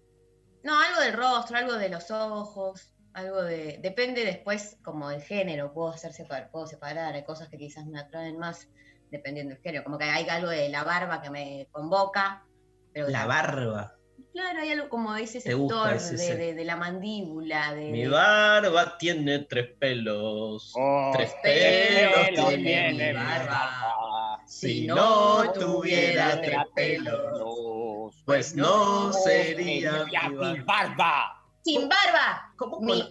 No, 0.64 0.80
algo 0.80 1.00
del 1.02 1.12
rostro, 1.12 1.56
algo 1.56 1.74
de 1.74 1.88
los 1.88 2.10
ojos, 2.10 2.92
algo 3.12 3.42
de. 3.44 3.78
Depende 3.80 4.24
después 4.24 4.76
como 4.82 5.08
del 5.08 5.22
género. 5.22 5.72
Puedo 5.72 5.90
hacer 5.90 6.12
separ, 6.12 6.50
puedo 6.50 6.66
separar. 6.66 7.14
Hay 7.14 7.22
cosas 7.24 7.48
que 7.48 7.58
quizás 7.58 7.86
me 7.86 8.00
atraen 8.00 8.38
más 8.38 8.68
dependiendo 9.14 9.54
del 9.54 9.62
género. 9.62 9.84
Como 9.84 9.96
que 9.98 10.04
hay 10.04 10.28
algo 10.28 10.48
de 10.50 10.68
la 10.68 10.84
barba 10.84 11.22
que 11.22 11.30
me 11.30 11.68
convoca. 11.70 12.44
Pero 12.92 13.08
La 13.08 13.26
barba. 13.26 13.94
Claro, 14.32 14.60
hay 14.60 14.70
algo 14.72 14.88
como 14.88 15.14
ese 15.14 15.40
sector, 15.40 15.92
ese 15.92 16.12
de, 16.16 16.18
ser. 16.18 16.36
de- 16.38 16.54
de 16.54 16.64
la 16.64 16.76
mandíbula, 16.76 17.72
de. 17.74 17.90
Mi 17.92 18.02
de- 18.02 18.08
barba 18.08 18.98
tiene 18.98 19.40
tres 19.40 19.68
pelos. 19.78 20.72
Oh, 20.76 21.12
Tres 21.14 21.32
pelos 21.42 22.12
pelos 22.26 22.48
tiene 22.48 22.62
tiene 22.64 22.92
mi 22.92 22.98
mi 22.98 23.12
barba. 23.24 24.40
Si 24.46 24.86
no 24.88 25.52
tuviera 25.52 26.40
tres 26.42 26.58
pelos, 26.74 28.22
pues 28.24 28.54
no 28.56 29.12
sería 29.12 30.04
mi 30.30 30.60
barba. 30.60 31.40
¡Sin 31.62 31.88
barba! 31.88 32.52
¿Cómo, 32.56 32.80
Mi. 32.80 33.08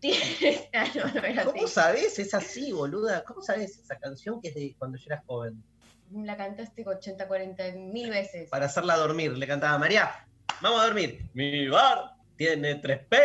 Con- 0.00 0.10
tiene- 0.40 0.70
Ah, 0.74 0.86
no, 0.94 1.04
no 1.20 1.24
era 1.26 1.44
¿Cómo 1.44 1.64
así. 1.64 1.72
sabes? 1.74 2.18
Es 2.18 2.34
así, 2.34 2.72
boluda. 2.72 3.22
¿Cómo 3.24 3.42
sabes 3.42 3.78
esa 3.78 3.98
canción 3.98 4.40
que 4.40 4.48
es 4.48 4.54
de 4.54 4.74
cuando 4.78 4.98
yo 4.98 5.04
era 5.06 5.22
joven? 5.26 5.62
La 6.12 6.36
cantaste 6.36 6.84
80, 6.86 7.28
40 7.28 7.64
mil 7.76 8.10
veces. 8.10 8.48
Para 8.50 8.66
hacerla 8.66 8.96
dormir, 8.96 9.32
le 9.36 9.46
cantaba 9.46 9.78
María, 9.78 10.26
vamos 10.60 10.80
a 10.80 10.86
dormir. 10.86 11.28
Mi 11.34 11.68
bar 11.68 12.14
tiene 12.36 12.76
tres 12.76 13.00
P. 13.08 13.18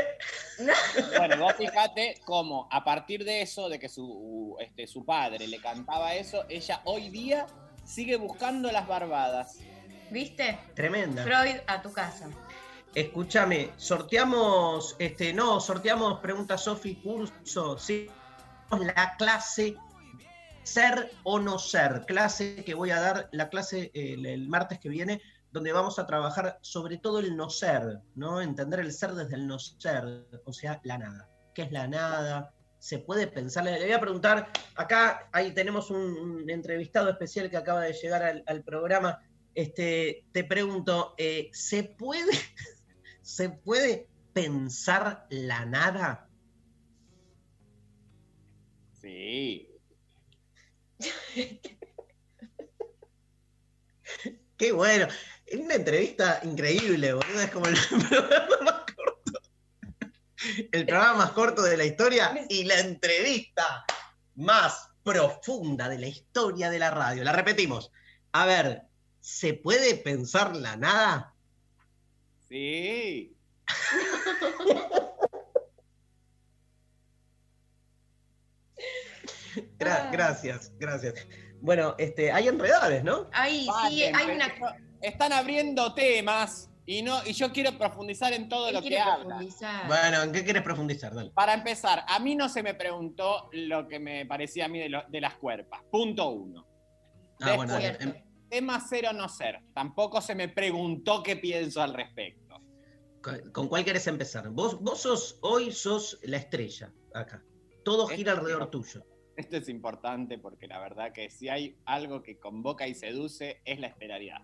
Bueno, 1.18 1.38
vos 1.38 1.54
fijate 1.56 2.22
cómo 2.26 2.68
a 2.72 2.84
partir 2.84 3.24
de 3.26 3.42
eso, 3.42 3.68
de 3.70 3.80
que 3.80 3.90
su, 3.90 4.56
este, 4.60 4.88
su 4.88 5.04
padre 5.06 5.48
le 5.48 5.60
cantaba 5.60 6.14
eso, 6.16 6.46
ella 6.48 6.82
hoy 6.86 7.10
día 7.10 7.46
sigue 7.84 8.16
buscando 8.18 8.72
las 8.72 8.88
barbadas. 8.88 9.58
¿Viste? 10.12 10.60
Tremenda. 10.76 11.24
Freud 11.24 11.58
a 11.68 11.82
tu 11.82 11.92
casa. 11.92 12.30
Escúchame, 12.96 13.72
sorteamos, 13.76 14.96
este, 15.00 15.34
no, 15.34 15.60
sorteamos 15.60 16.22
pregunta 16.22 16.58
Sofi 16.58 16.96
curso, 16.96 17.78
sí. 17.78 18.10
La 18.72 19.18
clase 19.18 19.76
ser 20.64 21.12
o 21.24 21.38
no 21.38 21.60
ser, 21.60 22.06
clase 22.08 22.64
que 22.64 22.74
voy 22.74 22.92
a 22.92 23.02
dar, 23.02 23.30
la 23.34 23.50
clase 23.50 23.92
eh, 23.94 24.16
el, 24.18 24.48
martes 24.48 24.80
que 24.80 24.88
viene, 24.88 25.22
donde 25.52 25.74
vamos 25.74 26.00
a 26.00 26.08
trabajar 26.08 26.58
sobre 26.62 26.98
todo 26.98 27.20
el 27.20 27.36
no 27.36 27.50
ser, 27.50 28.00
¿no? 28.16 28.42
Entender 28.42 28.80
el 28.80 28.94
ser 28.94 29.12
desde 29.12 29.36
el 29.36 29.46
no 29.46 29.60
ser, 29.60 30.26
o 30.46 30.54
sea, 30.54 30.80
la 30.86 30.98
nada. 30.98 31.30
¿Qué 31.54 31.64
es 31.64 31.74
la 31.74 31.88
nada? 31.88 32.54
Se 32.80 33.00
puede 33.00 33.28
pensar, 33.28 33.66
le 33.66 33.78
voy 33.78 33.92
a 33.92 34.00
preguntar, 34.00 34.50
acá 34.76 35.28
ahí 35.34 35.54
tenemos 35.54 35.92
un, 35.92 36.50
entrevistado 36.50 37.10
especial 37.10 37.50
que 37.50 37.58
acaba 37.58 37.82
de 37.82 37.92
llegar 37.92 38.24
al, 38.24 38.44
al 38.48 38.64
programa, 38.64 39.22
este, 39.56 40.26
te 40.34 40.44
pregunto, 40.44 41.16
eh, 41.18 41.50
¿se 41.54 41.84
puede, 41.84 42.32
¿se 43.26 43.50
puede 43.50 44.08
pensar 44.34 45.26
la 45.32 45.66
nada? 45.66 46.30
Sí. 49.02 49.68
Qué 54.58 54.72
bueno. 54.72 55.08
Es 55.48 55.60
una 55.60 55.74
entrevista 55.74 56.40
increíble, 56.44 57.14
boludo. 57.14 57.42
Es 57.42 57.50
como 57.50 57.66
el 57.66 57.76
programa 58.10 58.62
más 58.64 58.86
corto. 58.96 59.42
El 60.72 60.86
programa 60.86 61.16
más 61.16 61.32
corto 61.32 61.64
de 61.64 61.78
la 61.78 61.86
historia 61.86 62.46
y 62.48 62.64
la 62.66 62.80
entrevista 62.80 63.86
más 64.36 64.90
profunda 65.04 65.90
de 65.90 65.98
la 65.98 66.08
historia 66.08 66.70
de 66.70 66.78
la 66.78 66.92
radio. 66.92 67.24
La 67.24 67.32
repetimos. 67.32 67.92
A 68.34 68.46
ver, 68.46 68.84
¿se 69.20 69.56
puede 69.56 69.96
pensar 69.96 70.56
la 70.56 70.78
nada? 70.78 71.35
Sí. 72.50 73.36
Gra- 79.80 80.08
Ah. 80.08 80.10
gracias, 80.12 80.72
gracias. 80.78 81.14
Bueno, 81.62 81.96
este, 81.98 82.32
hay 82.32 82.48
enredades, 82.48 83.04
¿no? 83.04 83.28
Ahí 83.32 83.68
sí, 83.90 84.04
hay 84.04 84.36
una. 84.36 84.54
Están 85.02 85.32
abriendo 85.34 85.94
temas 85.94 86.70
y 86.86 87.02
no 87.02 87.20
y 87.26 87.34
yo 87.34 87.52
quiero 87.52 87.78
profundizar 87.78 88.34
en 88.34 88.50
todo 88.50 88.72
lo 88.72 88.82
que 88.82 88.98
profundizar. 89.02 89.88
Bueno, 89.88 90.24
¿en 90.24 90.32
qué 90.32 90.44
quieres 90.44 90.62
profundizar? 90.64 91.14
Dale. 91.14 91.32
Para 91.32 91.54
empezar, 91.54 92.04
a 92.08 92.20
mí 92.20 92.36
no 92.36 92.50
se 92.50 92.64
me 92.64 92.74
preguntó 92.74 93.50
lo 93.54 93.88
que 93.88 94.00
me 94.00 94.26
parecía 94.26 94.66
a 94.66 94.68
mí 94.68 94.80
de, 94.80 94.90
lo- 94.90 95.04
de 95.08 95.22
las 95.22 95.36
cuerpas. 95.36 95.82
Punto 95.92 96.30
uno. 96.30 96.68
Ah, 97.42 97.54
bueno, 97.56 97.74
dale. 97.74 98.25
Em- 98.56 98.66
Tema 98.68 98.80
ser 98.80 99.06
o 99.08 99.14
no 99.14 99.28
ser. 99.28 99.60
Tampoco 99.74 100.22
se 100.22 100.34
me 100.34 100.48
preguntó 100.50 101.22
qué 101.22 101.36
pienso 101.36 101.82
al 101.82 101.94
respecto. 101.94 102.62
¿Con 103.52 103.68
cuál 103.68 103.84
querés 103.84 104.08
empezar? 104.08 104.50
Vos, 104.50 104.80
vos 104.82 105.02
sos, 105.02 105.38
hoy 105.42 105.72
sos 105.72 106.18
la 106.24 106.38
estrella 106.38 106.94
acá. 107.14 107.44
Todo 107.84 108.08
gira 108.08 108.32
Esto- 108.32 108.42
alrededor 108.42 108.70
tuyo. 108.72 109.04
Esto 109.36 109.58
es 109.58 109.68
importante 109.68 110.38
porque 110.38 110.68
la 110.68 110.80
verdad 110.80 111.12
que 111.12 111.30
si 111.30 111.50
hay 111.50 111.76
algo 111.86 112.24
que 112.24 112.40
convoca 112.40 112.88
y 112.88 112.94
seduce 112.96 113.62
es 113.66 113.80
la 113.80 113.88
esperaridad. 113.88 114.40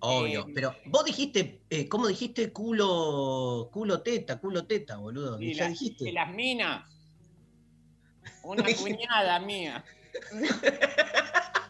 Obvio, 0.00 0.46
Eh, 0.48 0.52
pero 0.54 0.74
vos 0.86 1.04
dijiste, 1.04 1.62
eh, 1.68 1.86
¿cómo 1.88 2.06
dijiste? 2.08 2.52
Culo, 2.52 3.68
culo 3.70 4.02
teta, 4.02 4.40
culo 4.40 4.66
teta, 4.66 4.96
boludo. 4.96 5.38
Y, 5.40 5.52
ya 5.52 5.64
la- 5.64 5.70
dijiste. 5.70 6.08
y 6.08 6.12
las 6.12 6.32
minas. 6.32 6.88
Una 8.44 8.64
cuñada 8.64 9.38
mía. 9.40 9.84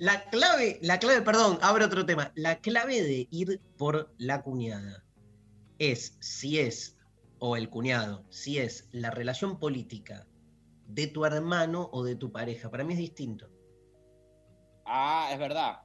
La 0.00 0.24
clave, 0.30 0.78
la 0.80 0.98
clave, 0.98 1.20
perdón, 1.20 1.58
abro 1.60 1.84
otro 1.84 2.06
tema. 2.06 2.32
La 2.34 2.60
clave 2.60 3.02
de 3.02 3.28
ir 3.30 3.60
por 3.76 4.14
la 4.16 4.40
cuñada 4.42 5.04
es 5.78 6.16
si 6.20 6.58
es, 6.58 6.96
o 7.38 7.54
el 7.54 7.68
cuñado, 7.68 8.24
si 8.30 8.58
es 8.58 8.88
la 8.92 9.10
relación 9.10 9.58
política 9.58 10.26
de 10.86 11.06
tu 11.06 11.26
hermano 11.26 11.90
o 11.92 12.02
de 12.02 12.16
tu 12.16 12.32
pareja. 12.32 12.70
Para 12.70 12.82
mí 12.82 12.94
es 12.94 12.98
distinto. 12.98 13.50
Ah, 14.86 15.28
es 15.32 15.38
verdad. 15.38 15.82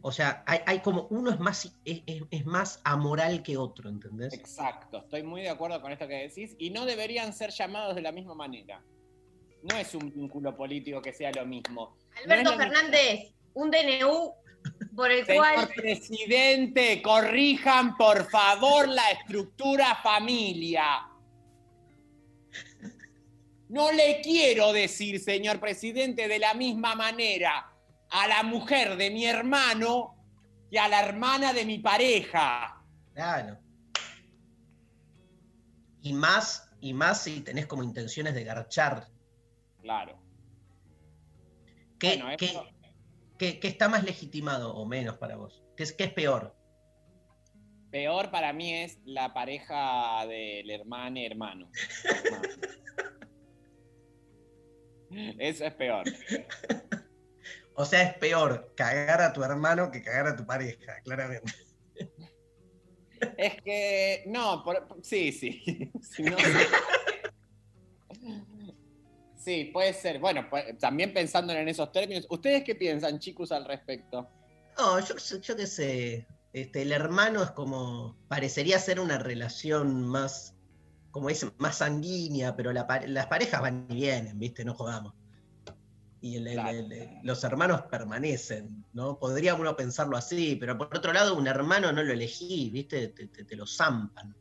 O 0.00 0.10
sea, 0.10 0.42
hay, 0.46 0.60
hay 0.64 0.80
como 0.80 1.06
uno 1.10 1.30
es 1.30 1.38
más, 1.38 1.66
es, 1.84 2.02
es- 2.06 2.22
es 2.30 2.46
más 2.46 2.80
amoral 2.84 3.42
que 3.42 3.58
otro, 3.58 3.90
¿entendés? 3.90 4.32
Exacto, 4.32 4.98
estoy 5.00 5.22
muy 5.22 5.42
de 5.42 5.50
acuerdo 5.50 5.82
con 5.82 5.92
esto 5.92 6.08
que 6.08 6.14
decís 6.28 6.56
y 6.58 6.70
no 6.70 6.86
deberían 6.86 7.34
ser 7.34 7.50
llamados 7.50 7.94
de 7.94 8.00
la 8.00 8.10
misma 8.10 8.34
manera. 8.34 8.82
No 9.62 9.76
es 9.76 9.94
un 9.94 10.10
vínculo 10.10 10.56
político 10.56 11.00
que 11.02 11.12
sea 11.12 11.30
lo 11.32 11.44
mismo. 11.46 11.96
Alberto 12.24 12.52
No 12.52 12.56
Fernández, 12.58 13.33
un 13.54 13.70
DNU 13.70 14.34
por 14.96 15.10
el 15.10 15.24
Señor 15.26 15.54
cual. 15.54 15.68
presidente, 15.74 17.02
corrijan 17.02 17.96
por 17.96 18.28
favor 18.30 18.88
la 18.88 19.10
estructura 19.10 19.94
familia. 19.96 21.08
No 23.68 23.90
le 23.92 24.20
quiero 24.22 24.72
decir, 24.72 25.18
señor 25.20 25.58
presidente, 25.58 26.28
de 26.28 26.38
la 26.38 26.54
misma 26.54 26.94
manera 26.94 27.70
a 28.10 28.28
la 28.28 28.42
mujer 28.42 28.96
de 28.96 29.10
mi 29.10 29.26
hermano 29.26 30.14
que 30.70 30.78
a 30.78 30.88
la 30.88 31.00
hermana 31.00 31.52
de 31.52 31.64
mi 31.64 31.78
pareja. 31.78 32.80
Claro. 33.14 33.58
Y 36.02 36.12
más, 36.12 36.68
y 36.80 36.92
más 36.92 37.22
si 37.22 37.40
tenés 37.40 37.66
como 37.66 37.82
intenciones 37.82 38.34
de 38.34 38.44
garchar. 38.44 39.08
Claro. 39.80 40.18
¿Qué, 41.98 42.08
Bueno, 42.16 42.36
qué- 42.36 42.44
eso- 42.46 42.66
qué- 43.52 43.60
qué 43.60 43.68
está 43.68 43.88
más 43.88 44.04
legitimado 44.04 44.74
o 44.74 44.86
menos 44.86 45.18
para 45.18 45.36
vos? 45.36 45.62
¿Qué 45.76 45.82
es, 45.82 45.92
qué 45.92 46.04
es 46.04 46.12
peor? 46.12 46.54
Peor 47.90 48.30
para 48.30 48.52
mí 48.52 48.72
es 48.74 48.98
la 49.04 49.32
pareja 49.34 50.24
del 50.26 50.70
hermano 50.70 51.20
hermano. 51.20 51.70
Hermano. 55.10 55.34
Eso 55.38 55.64
es 55.64 55.74
peor. 55.74 56.04
O 57.74 57.84
sea, 57.84 58.02
es 58.02 58.14
peor 58.18 58.72
cagar 58.76 59.20
a 59.20 59.32
tu 59.32 59.44
hermano 59.44 59.90
que 59.90 60.02
cagar 60.02 60.26
a 60.28 60.36
tu 60.36 60.44
pareja, 60.46 61.00
claramente. 61.04 61.52
Es 63.36 63.60
que, 63.62 64.24
no, 64.26 64.62
por- 64.64 64.86
sí, 65.02 65.30
sí. 65.32 65.62
Sí, 66.02 66.22
no, 66.22 66.36
Sí, 69.44 69.66
puede 69.72 69.92
ser. 69.92 70.18
Bueno, 70.20 70.46
pues, 70.48 70.78
también 70.78 71.12
pensando 71.12 71.52
en 71.52 71.68
esos 71.68 71.92
términos, 71.92 72.26
¿ustedes 72.30 72.64
qué 72.64 72.74
piensan, 72.74 73.18
chicos, 73.18 73.52
al 73.52 73.66
respecto? 73.66 74.26
No, 74.78 74.98
yo, 75.00 75.18
sé- 75.18 75.40
yo 75.40 75.54
qué 75.54 75.66
sé. 75.66 76.26
Este, 76.52 76.82
el 76.82 76.92
hermano 76.92 77.42
es 77.42 77.50
como. 77.50 78.16
Parecería 78.28 78.78
ser 78.78 79.00
una 79.00 79.18
relación 79.18 80.02
más. 80.02 80.54
Como 81.10 81.28
es 81.30 81.46
más 81.58 81.76
sanguínea, 81.78 82.56
pero 82.56 82.72
la 82.72 82.86
las 83.06 83.26
parejas 83.26 83.60
van 83.60 83.86
y 83.90 83.94
vienen, 83.96 84.38
¿viste? 84.38 84.64
No 84.64 84.74
jodamos. 84.74 85.12
Y 86.20 86.36
el- 86.36 86.46
el- 86.48 86.54
Claro. 86.54 86.70
el- 86.78 86.92
el- 86.92 87.10
los 87.22 87.44
hermanos 87.44 87.82
permanecen, 87.82 88.84
¿no? 88.94 89.18
Podría 89.18 89.54
uno 89.54 89.76
pensarlo 89.76 90.16
así, 90.16 90.56
pero 90.56 90.76
por 90.78 90.96
otro 90.96 91.12
lado, 91.12 91.36
un 91.36 91.46
hermano 91.46 91.92
no 91.92 92.02
lo 92.02 92.12
elegí, 92.14 92.70
¿viste? 92.70 93.08
Te, 93.08 93.26
te- 93.28 93.44
te 93.44 93.56
lo 93.56 93.66
zampan. 93.66 94.34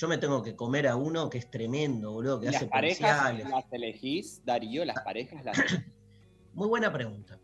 Yo 0.00 0.08
me 0.08 0.16
tengo 0.16 0.42
que 0.42 0.56
comer 0.56 0.88
a 0.88 0.96
uno 0.96 1.28
que 1.28 1.36
es 1.36 1.50
tremendo, 1.50 2.12
boludo, 2.12 2.40
que 2.40 2.46
¿Y 2.46 2.48
hace 2.48 2.60
¿Las 2.62 2.70
parejas 2.70 3.38
las 3.38 3.70
elegís, 3.70 4.42
Darío? 4.46 4.82
¿Las 4.86 5.02
parejas 5.02 5.44
las 5.44 5.58
Muy 6.54 6.68
buena 6.68 6.90
pregunta. 6.90 7.38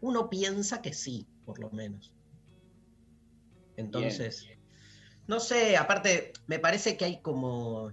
Uno 0.00 0.28
piensa 0.28 0.82
que 0.82 0.92
sí, 0.92 1.28
por 1.44 1.60
lo 1.60 1.70
menos. 1.70 2.12
Entonces, 3.76 4.48
no 5.28 5.38
sé, 5.38 5.76
aparte, 5.76 6.32
me 6.48 6.58
parece 6.58 6.96
que 6.96 7.04
hay 7.04 7.20
como. 7.20 7.92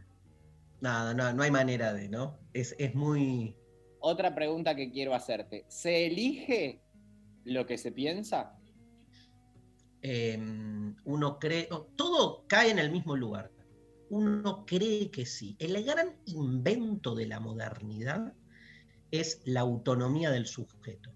Nada, 0.82 1.14
no, 1.14 1.32
no 1.34 1.44
hay 1.44 1.52
manera 1.52 1.94
de, 1.94 2.10
¿no? 2.10 2.40
Es, 2.54 2.76
es 2.80 2.96
muy. 2.96 3.56
Otra 4.00 4.34
pregunta 4.34 4.76
que 4.76 4.90
quiero 4.90 5.14
hacerte. 5.14 5.66
¿Se 5.68 6.08
elige 6.08 6.82
lo 7.44 7.68
que 7.68 7.78
se 7.78 7.92
piensa? 7.92 8.58
eh, 10.02 10.40
uno 11.06 11.38
cree. 11.38 11.70
Todo 11.96 12.46
cae 12.48 12.72
en 12.72 12.80
el 12.80 12.90
mismo 12.90 13.16
lugar. 13.16 13.52
Uno 14.10 14.66
cree 14.66 15.12
que 15.12 15.26
sí. 15.26 15.56
El 15.60 15.84
gran 15.84 16.16
invento 16.26 17.16
de 17.16 17.28
la 17.28 17.40
modernidad 17.40 18.34
es 19.12 19.42
la 19.46 19.62
autonomía 19.62 20.32
del 20.32 20.48
sujeto. 20.48 21.12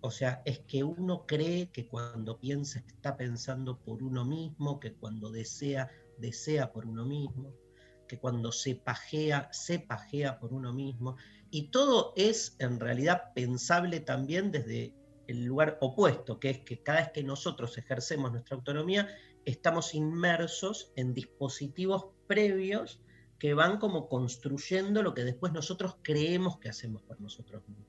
O 0.00 0.10
sea, 0.10 0.42
es 0.44 0.60
que 0.60 0.84
uno 0.84 1.26
cree 1.26 1.70
que 1.70 1.88
cuando 1.88 2.38
piensa 2.38 2.78
está 2.78 3.16
pensando 3.16 3.78
por 3.78 4.02
uno 4.02 4.24
mismo, 4.24 4.78
que 4.78 4.94
cuando 4.94 5.30
desea, 5.30 5.90
desea 6.18 6.72
por 6.72 6.86
uno 6.86 7.04
mismo, 7.04 7.52
que 8.06 8.18
cuando 8.18 8.52
se 8.52 8.76
pajea, 8.76 9.48
se 9.52 9.80
pajea 9.80 10.38
por 10.38 10.52
uno 10.52 10.72
mismo. 10.72 11.16
Y 11.50 11.70
todo 11.70 12.12
es 12.16 12.54
en 12.60 12.78
realidad 12.78 13.32
pensable 13.34 14.00
también 14.00 14.52
desde 14.52 14.94
el 15.26 15.44
lugar 15.44 15.78
opuesto, 15.80 16.38
que 16.38 16.50
es 16.50 16.58
que 16.60 16.82
cada 16.82 17.00
vez 17.00 17.10
que 17.10 17.24
nosotros 17.24 17.76
ejercemos 17.78 18.30
nuestra 18.30 18.56
autonomía, 18.56 19.08
estamos 19.46 19.94
inmersos 19.94 20.92
en 20.96 21.14
dispositivos 21.14 22.08
previos 22.26 23.00
que 23.38 23.54
van 23.54 23.78
como 23.78 24.08
construyendo 24.08 25.02
lo 25.02 25.14
que 25.14 25.24
después 25.24 25.52
nosotros 25.52 25.96
creemos 26.02 26.58
que 26.58 26.68
hacemos 26.68 27.02
por 27.02 27.20
nosotros 27.20 27.66
mismos. 27.68 27.86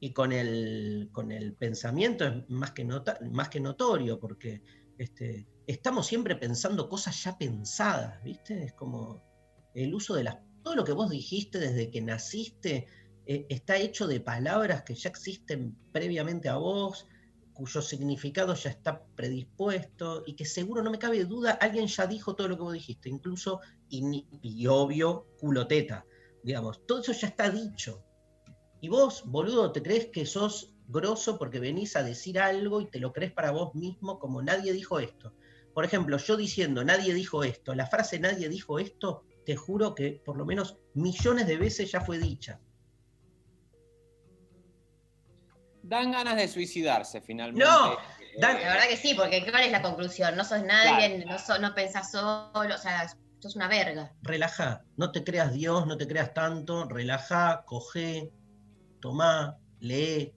Y 0.00 0.12
con 0.12 0.32
el, 0.32 1.08
con 1.12 1.32
el 1.32 1.54
pensamiento 1.54 2.26
es 2.26 2.48
más 2.50 2.72
que, 2.72 2.84
nota- 2.84 3.18
más 3.30 3.48
que 3.48 3.60
notorio, 3.60 4.18
porque 4.18 4.62
este, 4.98 5.46
estamos 5.66 6.06
siempre 6.06 6.36
pensando 6.36 6.88
cosas 6.88 7.22
ya 7.22 7.38
pensadas, 7.38 8.22
¿viste? 8.22 8.64
Es 8.64 8.74
como 8.74 9.22
el 9.74 9.94
uso 9.94 10.14
de 10.14 10.24
las... 10.24 10.38
Todo 10.62 10.76
lo 10.76 10.84
que 10.84 10.92
vos 10.92 11.08
dijiste 11.10 11.58
desde 11.58 11.90
que 11.90 12.00
naciste 12.00 12.86
eh, 13.26 13.46
está 13.48 13.76
hecho 13.76 14.06
de 14.06 14.20
palabras 14.20 14.82
que 14.82 14.94
ya 14.94 15.08
existen 15.10 15.76
previamente 15.92 16.48
a 16.48 16.56
vos, 16.56 17.06
cuyo 17.54 17.80
significado 17.80 18.54
ya 18.54 18.70
está 18.70 19.02
predispuesto 19.14 20.24
y 20.26 20.34
que 20.34 20.44
seguro, 20.44 20.82
no 20.82 20.90
me 20.90 20.98
cabe 20.98 21.24
duda, 21.24 21.52
alguien 21.52 21.86
ya 21.86 22.06
dijo 22.06 22.34
todo 22.34 22.48
lo 22.48 22.56
que 22.56 22.62
vos 22.62 22.72
dijiste, 22.72 23.08
incluso, 23.08 23.60
y, 23.88 24.66
obvio, 24.66 25.28
culoteta, 25.38 26.04
digamos, 26.42 26.84
todo 26.86 27.00
eso 27.00 27.12
ya 27.12 27.28
está 27.28 27.50
dicho. 27.50 28.04
Y 28.80 28.88
vos, 28.88 29.22
boludo, 29.24 29.72
te 29.72 29.82
crees 29.82 30.06
que 30.06 30.26
sos 30.26 30.74
grosso 30.88 31.38
porque 31.38 31.60
venís 31.60 31.96
a 31.96 32.02
decir 32.02 32.38
algo 32.38 32.80
y 32.80 32.90
te 32.90 32.98
lo 32.98 33.12
crees 33.12 33.32
para 33.32 33.52
vos 33.52 33.74
mismo 33.74 34.18
como 34.18 34.42
nadie 34.42 34.72
dijo 34.72 34.98
esto. 34.98 35.32
Por 35.72 35.84
ejemplo, 35.84 36.18
yo 36.18 36.36
diciendo 36.36 36.84
nadie 36.84 37.14
dijo 37.14 37.44
esto, 37.44 37.74
la 37.74 37.86
frase 37.86 38.18
nadie 38.18 38.48
dijo 38.48 38.78
esto, 38.78 39.24
te 39.46 39.56
juro 39.56 39.94
que 39.94 40.20
por 40.24 40.36
lo 40.36 40.44
menos 40.44 40.76
millones 40.94 41.46
de 41.46 41.56
veces 41.56 41.90
ya 41.90 42.00
fue 42.00 42.18
dicha. 42.18 42.60
Dan 45.86 46.12
ganas 46.12 46.36
de 46.36 46.48
suicidarse 46.48 47.20
finalmente. 47.20 47.64
No, 47.64 47.92
Eh, 47.92 47.96
dan- 48.40 48.56
La 48.60 48.68
verdad 48.74 48.88
que 48.88 48.96
sí, 48.96 49.14
porque 49.14 49.44
¿cuál 49.48 49.64
es 49.64 49.70
la 49.72 49.82
conclusión? 49.82 50.34
No 50.34 50.44
sos 50.44 50.62
nadie, 50.64 51.24
no, 51.26 51.38
so- 51.38 51.58
no 51.58 51.74
pensás 51.74 52.10
solo, 52.10 52.74
o 52.74 52.78
sea, 52.78 53.06
sos 53.38 53.54
una 53.54 53.68
verga. 53.68 54.12
relaja, 54.22 54.82
no 54.96 55.12
te 55.12 55.22
creas 55.22 55.52
Dios, 55.52 55.86
no 55.86 55.96
te 55.98 56.08
creas 56.08 56.32
tanto, 56.32 56.88
relaja, 56.88 57.62
coge, 57.66 58.32
tomá, 59.00 59.58
lee, 59.80 60.32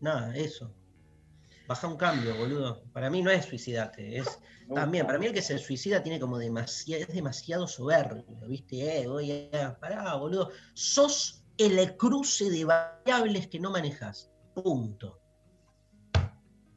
nada, 0.00 0.34
eso. 0.36 0.74
Baja 1.68 1.86
un 1.86 1.96
cambio, 1.96 2.34
boludo. 2.36 2.82
Para 2.92 3.08
mí 3.08 3.22
no 3.22 3.30
es 3.30 3.44
suicidarte, 3.44 4.18
es 4.18 4.38
también, 4.74 5.06
para 5.06 5.18
mí 5.18 5.26
el 5.26 5.32
que 5.32 5.42
se 5.42 5.56
suicida 5.58 6.02
tiene 6.02 6.18
como 6.18 6.36
demasiado, 6.38 7.02
es 7.04 7.14
demasiado 7.14 7.68
soberbio, 7.68 8.24
¿viste? 8.48 9.02
Eh, 9.02 9.06
voy 9.06 9.48
a, 9.52 9.78
pará, 9.78 10.14
boludo. 10.16 10.50
Sos 10.74 11.44
el 11.56 11.96
cruce 11.96 12.50
de 12.50 12.64
variables 12.64 13.46
que 13.46 13.60
no 13.60 13.70
manejas. 13.70 14.31
Punto. 14.54 15.18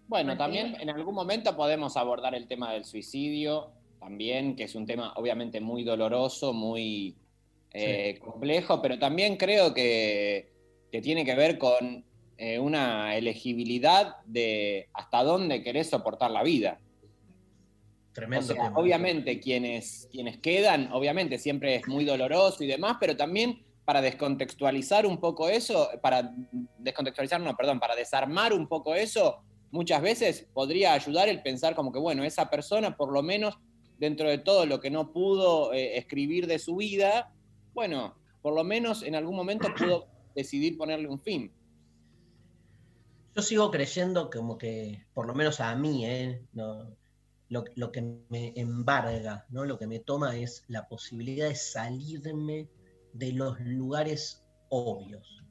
Bueno, 0.08 0.38
también 0.38 0.78
en 0.80 0.90
algún 0.90 1.16
momento 1.16 1.56
podemos 1.56 1.98
abordar 1.98 2.36
el 2.36 2.48
tema 2.48 2.72
del 2.74 2.86
suicidio, 2.86 3.72
también, 4.00 4.56
que 4.56 4.64
es 4.64 4.76
un 4.76 4.86
tema 4.86 5.14
obviamente 5.16 5.60
muy 5.60 5.84
doloroso, 5.84 6.54
muy 6.54 7.16
eh, 7.72 8.20
complejo, 8.20 8.82
pero 8.82 9.00
también 9.00 9.36
creo 9.36 9.74
que, 9.74 10.52
que 10.92 11.02
tiene 11.02 11.26
que 11.26 11.36
ver 11.36 11.58
con 11.58 12.06
eh, 12.38 12.60
una 12.60 13.16
elegibilidad 13.16 14.18
de 14.26 14.90
hasta 14.94 15.24
dónde 15.24 15.64
querés 15.64 15.90
soportar 15.90 16.32
la 16.32 16.44
vida. 16.44 16.80
Tremendo 18.14 18.54
O 18.54 18.56
sea, 18.56 18.66
tema. 18.66 18.78
obviamente 18.80 19.40
quienes, 19.40 20.08
quienes 20.12 20.38
quedan, 20.38 20.92
obviamente 20.94 21.38
siempre 21.40 21.76
es 21.76 21.88
muy 21.88 22.06
doloroso 22.06 22.64
y 22.64 22.68
demás, 22.68 22.98
pero 23.00 23.18
también 23.18 23.66
para 23.86 24.02
descontextualizar 24.02 25.06
un 25.06 25.20
poco 25.20 25.48
eso, 25.48 25.90
para 26.02 26.34
descontextualizar, 26.80 27.40
no, 27.40 27.56
perdón, 27.56 27.80
para 27.80 27.96
desarmar 27.96 28.52
un 28.52 28.68
poco 28.68 28.96
eso, 28.96 29.44
muchas 29.72 30.02
veces 30.02 30.48
podría 30.54 30.94
ayudar 30.94 31.30
el 31.30 31.42
pensar 31.42 31.76
como 31.76 31.92
que, 31.92 32.00
bueno, 32.00 32.24
esa 32.24 32.50
persona 32.50 32.98
por 32.98 33.12
lo 33.12 33.22
menos 33.22 33.58
dentro 34.00 34.28
de 34.28 34.40
todo 34.40 34.66
lo 34.66 34.80
que 34.80 34.90
no 34.90 35.14
pudo 35.14 35.72
eh, 35.74 35.98
escribir 35.98 36.48
de 36.48 36.60
su 36.60 36.76
vida, 36.78 37.32
bueno, 37.74 38.16
por 38.42 38.56
lo 38.56 38.64
menos 38.64 39.04
en 39.04 39.16
algún 39.16 39.36
momento 39.36 39.68
pudo 39.78 40.08
decidir 40.36 40.78
ponerle 40.78 41.08
un 41.08 41.20
fin. 41.20 41.52
Yo 43.36 43.42
sigo 43.42 43.70
creyendo 43.70 44.30
como 44.30 44.58
que, 44.58 45.06
por 45.14 45.28
lo 45.28 45.36
menos 45.36 45.60
a 45.60 45.76
mí, 45.76 46.06
¿eh? 46.06 46.42
No, 46.54 46.88
lo, 47.50 47.66
lo 47.76 47.92
que 47.92 48.02
me 48.30 48.54
embarga, 48.56 49.46
¿no? 49.50 49.66
lo 49.66 49.78
que 49.78 49.88
me 49.88 50.00
toma 50.00 50.38
es 50.38 50.64
la 50.68 50.88
posibilidad 50.88 51.48
de 51.48 51.56
salirme 51.56 52.68
de 53.18 53.32
los 53.34 53.60
lugares 53.62 54.46
obvios. 54.70 55.42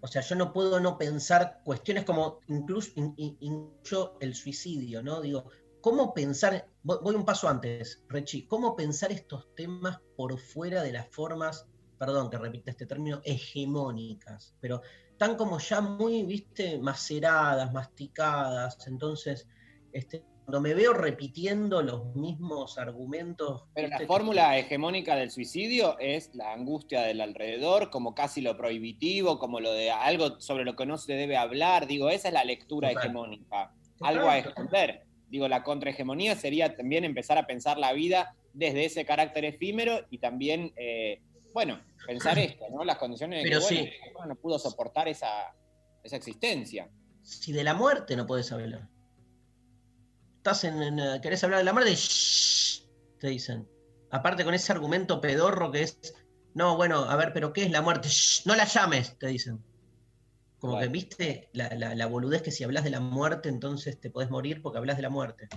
O 0.00 0.08
sea, 0.08 0.20
yo 0.22 0.34
no 0.34 0.52
puedo 0.52 0.80
no 0.80 0.98
pensar 0.98 1.60
cuestiones 1.64 2.04
como 2.04 2.40
incluso, 2.48 2.90
in- 2.96 3.14
in- 3.16 3.36
incluso 3.40 4.16
el 4.20 4.34
suicidio, 4.34 5.02
¿no? 5.02 5.20
Digo, 5.20 5.44
¿cómo 5.80 6.12
pensar, 6.12 6.68
voy, 6.82 6.98
voy 7.02 7.14
un 7.14 7.24
paso 7.24 7.48
antes, 7.48 8.02
Rechi, 8.08 8.46
cómo 8.46 8.74
pensar 8.74 9.12
estos 9.12 9.54
temas 9.54 10.00
por 10.16 10.36
fuera 10.38 10.82
de 10.82 10.92
las 10.92 11.08
formas, 11.08 11.68
perdón 11.98 12.30
que 12.30 12.38
repita 12.38 12.72
este 12.72 12.86
término, 12.86 13.20
hegemónicas, 13.24 14.56
pero 14.60 14.82
están 15.12 15.36
como 15.36 15.60
ya 15.60 15.80
muy, 15.80 16.24
viste, 16.24 16.78
maceradas, 16.78 17.72
masticadas, 17.72 18.84
entonces, 18.88 19.46
este, 19.92 20.24
cuando 20.44 20.60
me 20.60 20.74
veo 20.74 20.92
repitiendo 20.92 21.82
los 21.82 22.14
mismos 22.16 22.76
argumentos... 22.76 23.64
Pero 23.74 23.88
la 23.88 24.00
fórmula 24.06 24.58
hegemónica 24.58 25.14
del 25.14 25.30
suicidio 25.30 25.98
es 25.98 26.34
la 26.34 26.52
angustia 26.52 27.02
del 27.02 27.20
alrededor, 27.20 27.90
como 27.90 28.14
casi 28.14 28.40
lo 28.40 28.56
prohibitivo, 28.56 29.38
como 29.38 29.60
lo 29.60 29.72
de 29.72 29.90
algo 29.92 30.40
sobre 30.40 30.64
lo 30.64 30.74
que 30.74 30.84
no 30.84 30.98
se 30.98 31.12
debe 31.12 31.36
hablar. 31.36 31.86
Digo, 31.86 32.10
esa 32.10 32.28
es 32.28 32.34
la 32.34 32.44
lectura 32.44 32.88
Total. 32.88 33.04
hegemónica. 33.04 33.72
Total, 33.98 34.16
algo 34.16 34.28
a 34.28 34.38
esconder. 34.38 35.04
Digo, 35.28 35.46
la 35.48 35.62
contrahegemonía 35.62 36.34
sería 36.34 36.76
también 36.76 37.04
empezar 37.04 37.38
a 37.38 37.46
pensar 37.46 37.78
la 37.78 37.92
vida 37.92 38.34
desde 38.52 38.84
ese 38.84 39.04
carácter 39.04 39.44
efímero 39.44 40.06
y 40.10 40.18
también, 40.18 40.72
eh, 40.76 41.20
bueno, 41.54 41.80
pensar 42.06 42.38
esto, 42.38 42.64
¿no? 42.70 42.84
Las 42.84 42.98
condiciones 42.98 43.42
Pero 43.44 43.60
que, 43.60 43.64
bueno, 43.64 43.82
sí. 43.84 43.98
persona 44.02 44.26
no 44.26 44.34
pudo 44.34 44.58
soportar 44.58 45.06
esa, 45.08 45.54
esa 46.02 46.16
existencia. 46.16 46.90
Si 47.22 47.52
de 47.52 47.62
la 47.62 47.74
muerte 47.74 48.16
no 48.16 48.26
puedes 48.26 48.50
hablar. 48.50 48.88
Estás 50.42 50.64
en, 50.64 50.82
en, 50.82 50.98
eh, 50.98 51.20
querés 51.22 51.42
hablar 51.44 51.58
de 51.60 51.64
la 51.64 51.72
muerte, 51.72 51.94
shh, 51.94 52.82
te 53.18 53.28
dicen. 53.28 53.68
Aparte 54.10 54.44
con 54.44 54.54
ese 54.54 54.72
argumento 54.72 55.20
pedorro 55.20 55.70
que 55.70 55.82
es, 55.82 56.00
no, 56.54 56.76
bueno, 56.76 57.04
a 57.04 57.16
ver, 57.16 57.32
pero 57.32 57.52
¿qué 57.52 57.62
es 57.64 57.70
la 57.70 57.80
muerte? 57.80 58.08
Shh, 58.08 58.42
no 58.46 58.56
la 58.56 58.64
llames, 58.64 59.16
te 59.18 59.28
dicen. 59.28 59.64
Como 60.58 60.78
que 60.80 60.88
viste 60.88 61.48
la, 61.52 61.68
la- 61.76 61.94
la 61.94 62.06
boludez 62.06 62.42
que 62.42 62.50
si 62.50 62.64
hablas 62.64 62.84
de 62.84 62.90
la 62.90 63.00
muerte, 63.00 63.48
entonces 63.48 64.00
te 64.00 64.10
podés 64.10 64.30
morir 64.30 64.62
porque 64.62 64.78
hablas 64.78 64.96
de 64.96 65.02
la 65.02 65.10
muerte. 65.10 65.48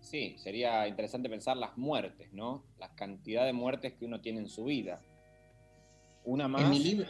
Sí, 0.00 0.36
sería 0.38 0.86
interesante 0.88 1.28
pensar 1.28 1.56
las 1.56 1.76
muertes, 1.76 2.32
¿no? 2.32 2.64
La 2.78 2.88
cantidad 2.94 3.44
de 3.46 3.52
muertes 3.52 3.94
que 3.94 4.04
uno 4.04 4.20
tiene 4.20 4.40
en 4.40 4.48
su 4.48 4.64
vida. 4.64 5.00
Una 6.24 6.48
más. 6.48 6.62
En 6.62 6.70
mi, 6.70 6.78
libro, 6.80 7.06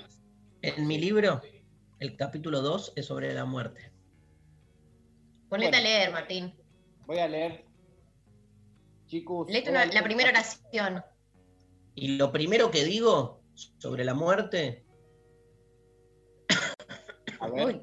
en 0.63 0.87
mi 0.87 0.99
libro, 0.99 1.43
el 2.01 2.17
capítulo 2.17 2.61
2 2.63 2.93
es 2.97 3.07
sobre 3.07 3.33
la 3.35 3.45
muerte. 3.45 3.92
Ponete 5.53 5.71
Bueno. 5.71 5.77
a 5.77 5.81
leer, 5.83 6.13
Martín. 6.13 6.55
Voy 7.07 7.19
a 7.19 7.29
leer. 7.29 7.67
Chicos. 9.05 9.51
Leete 9.51 9.69
una- 9.69 9.85
la 9.85 10.03
primera 10.03 10.31
oración. 10.31 11.03
Y 11.95 12.17
lo 12.17 12.33
primero 12.33 12.71
que 12.71 12.85
digo 12.85 13.43
sobre 13.77 14.03
la 14.03 14.15
muerte 14.15 14.87
A 17.39 17.49
ver. 17.49 17.67
Uy. 17.67 17.83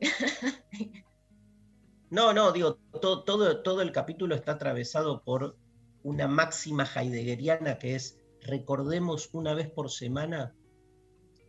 No, 2.09 2.33
no, 2.33 2.51
digo, 2.51 2.77
to- 2.99 3.23
todo, 3.23 3.61
todo 3.61 3.83
el 3.83 3.91
capítulo 3.91 4.33
está 4.33 4.53
atravesado 4.53 5.23
por 5.23 5.55
una 6.01 6.27
máxima 6.27 6.85
heideggeriana 6.85 7.77
que 7.77 7.93
es 7.93 8.17
recordemos 8.41 9.29
una 9.33 9.53
vez 9.53 9.69
por 9.69 9.91
semana 9.91 10.55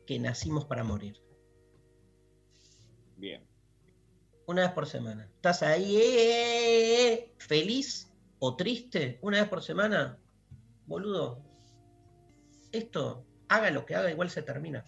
que 0.06 0.18
nacimos 0.18 0.66
para 0.66 0.84
morir. 0.84 1.16
Bien. 3.16 3.46
Una 4.50 4.62
vez 4.62 4.72
por 4.72 4.88
semana. 4.88 5.28
¿Estás 5.36 5.62
ahí 5.62 5.94
eh, 5.96 6.00
eh, 6.02 7.12
eh, 7.12 7.34
feliz 7.38 8.10
o 8.40 8.56
triste 8.56 9.20
una 9.22 9.38
vez 9.38 9.48
por 9.48 9.62
semana? 9.62 10.18
Boludo, 10.86 11.40
esto, 12.72 13.24
haga 13.48 13.70
lo 13.70 13.86
que 13.86 13.94
haga, 13.94 14.10
igual 14.10 14.28
se 14.28 14.42
termina. 14.42 14.84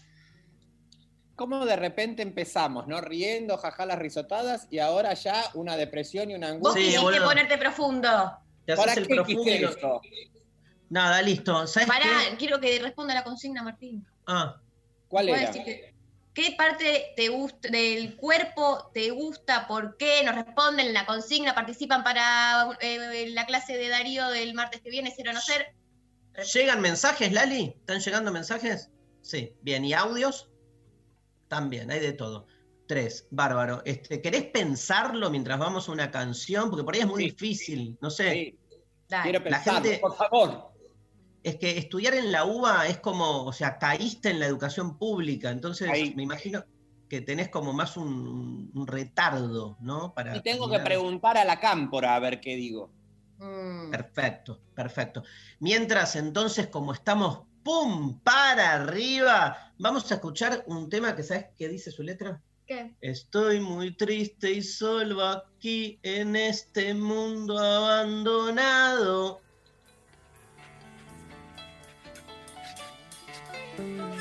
¿Cómo 1.36 1.64
de 1.64 1.76
repente 1.76 2.22
empezamos, 2.22 2.88
no? 2.88 3.00
Riendo, 3.00 3.56
jaja, 3.56 3.86
las 3.86 4.00
risotadas, 4.00 4.66
y 4.68 4.80
ahora 4.80 5.14
ya 5.14 5.44
una 5.54 5.76
depresión 5.76 6.32
y 6.32 6.34
una 6.34 6.48
Vos 6.48 6.74
angustia. 6.74 6.82
Sí, 6.82 6.96
quisiste 7.06 7.20
ponerte 7.20 7.56
profundo. 7.56 8.08
Te 8.66 8.74
¿Para 8.74 8.90
haces 8.90 9.04
el 9.04 9.06
qué 9.06 9.14
profundo. 9.14 10.00
Nada, 10.90 11.22
listo. 11.22 11.68
¿Sabes 11.68 11.86
Pará, 11.88 12.04
qué? 12.30 12.36
quiero 12.36 12.58
que 12.58 12.80
responda 12.80 13.14
la 13.14 13.22
consigna, 13.22 13.62
Martín. 13.62 14.04
Ah, 14.26 14.60
¿Cuál 15.06 15.28
¿Puedes 15.28 15.42
era? 15.42 15.52
decir 15.52 15.64
que- 15.64 15.91
¿Qué 16.34 16.54
parte 16.56 17.12
te 17.14 17.28
gusta, 17.28 17.68
del 17.68 18.16
cuerpo 18.16 18.90
te 18.94 19.10
gusta? 19.10 19.66
¿Por 19.66 19.96
qué? 19.98 20.22
Nos 20.24 20.34
responden 20.34 20.86
en 20.86 20.94
la 20.94 21.04
consigna, 21.04 21.54
participan 21.54 22.02
para 22.02 22.70
eh, 22.80 23.28
la 23.30 23.44
clase 23.44 23.76
de 23.76 23.88
Darío 23.88 24.28
del 24.28 24.54
martes 24.54 24.80
que 24.80 24.88
viene, 24.90 25.10
ser 25.14 25.28
o 25.28 25.32
no 25.34 25.40
ser. 25.40 25.74
¿Llegan 26.54 26.80
mensajes, 26.80 27.30
Lali? 27.32 27.74
¿Están 27.78 28.00
llegando 28.00 28.32
mensajes? 28.32 28.90
Sí, 29.20 29.54
bien. 29.60 29.84
¿Y 29.84 29.92
audios? 29.92 30.48
También, 31.48 31.90
hay 31.90 32.00
de 32.00 32.12
todo. 32.14 32.46
Tres, 32.88 33.26
bárbaro. 33.30 33.82
Este, 33.84 34.22
¿Querés 34.22 34.44
pensarlo 34.44 35.28
mientras 35.30 35.58
vamos 35.58 35.88
a 35.88 35.92
una 35.92 36.10
canción? 36.10 36.70
Porque 36.70 36.84
por 36.84 36.94
ahí 36.94 37.00
es 37.00 37.06
muy 37.06 37.24
Sí. 37.24 37.30
difícil, 37.30 37.98
no 38.00 38.10
sé. 38.10 38.30
Sí, 38.30 38.58
quiero 39.22 39.38
La 39.40 39.44
pensarlo, 39.44 39.82
gente- 39.82 39.98
por 39.98 40.16
favor. 40.16 40.71
Es 41.42 41.56
que 41.56 41.78
estudiar 41.78 42.14
en 42.14 42.30
la 42.30 42.44
UBA 42.44 42.86
es 42.86 42.98
como, 42.98 43.44
o 43.44 43.52
sea, 43.52 43.78
caíste 43.78 44.30
en 44.30 44.38
la 44.38 44.46
educación 44.46 44.98
pública, 44.98 45.50
entonces 45.50 45.90
Ahí. 45.90 46.14
me 46.14 46.22
imagino 46.22 46.64
que 47.08 47.20
tenés 47.20 47.48
como 47.48 47.72
más 47.72 47.96
un, 47.96 48.70
un 48.74 48.86
retardo, 48.86 49.76
¿no? 49.80 50.14
Para 50.14 50.36
Y 50.36 50.40
tengo 50.40 50.70
que 50.70 50.78
preguntar 50.78 51.36
a 51.36 51.44
la 51.44 51.60
cámpora 51.60 52.14
a 52.14 52.20
ver 52.20 52.40
qué 52.40 52.56
digo. 52.56 52.90
Mm. 53.38 53.90
Perfecto, 53.90 54.60
perfecto. 54.74 55.24
Mientras 55.58 56.16
entonces, 56.16 56.68
como 56.68 56.92
estamos 56.92 57.42
¡pum! 57.62 58.20
para 58.20 58.74
arriba, 58.74 59.72
vamos 59.78 60.10
a 60.10 60.14
escuchar 60.14 60.64
un 60.66 60.88
tema 60.88 61.14
que, 61.16 61.22
¿sabes 61.22 61.46
qué 61.56 61.68
dice 61.68 61.90
su 61.90 62.02
letra? 62.02 62.40
¿Qué? 62.66 62.94
Estoy 63.00 63.60
muy 63.60 63.96
triste 63.96 64.52
y 64.52 64.62
solo 64.62 65.22
aquí 65.22 65.98
en 66.02 66.36
este 66.36 66.94
mundo 66.94 67.58
abandonado. 67.58 69.40
Estoy 73.72 74.11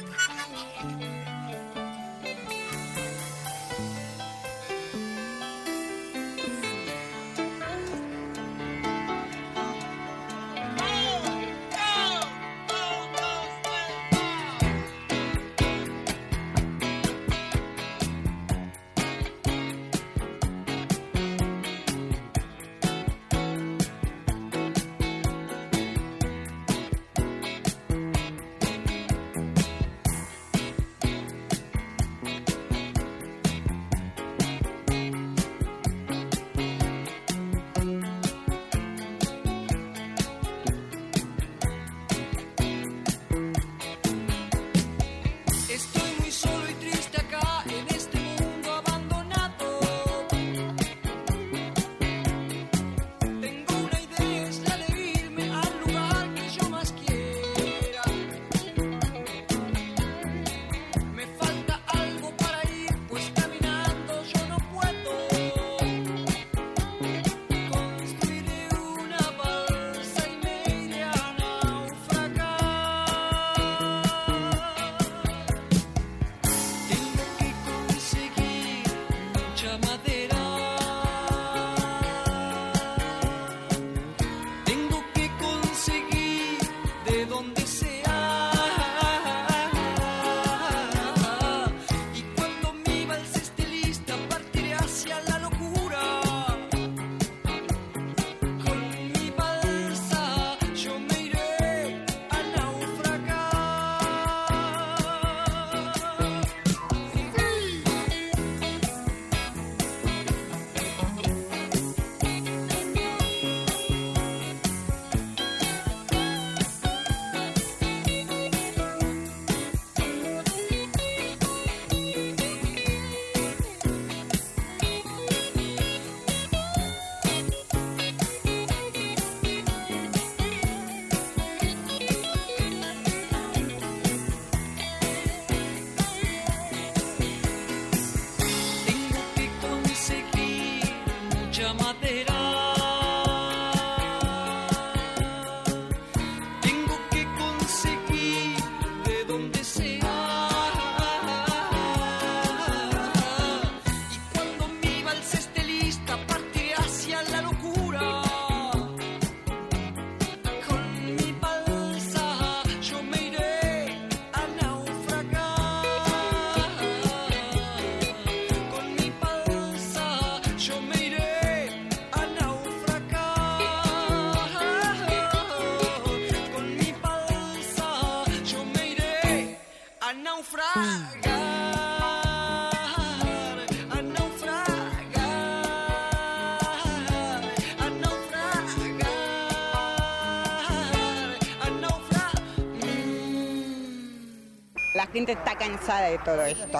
gente 195.11 195.33
está 195.33 195.57
cansada 195.57 196.09
de 196.09 196.17
todo 196.19 196.41
esto. 196.43 196.79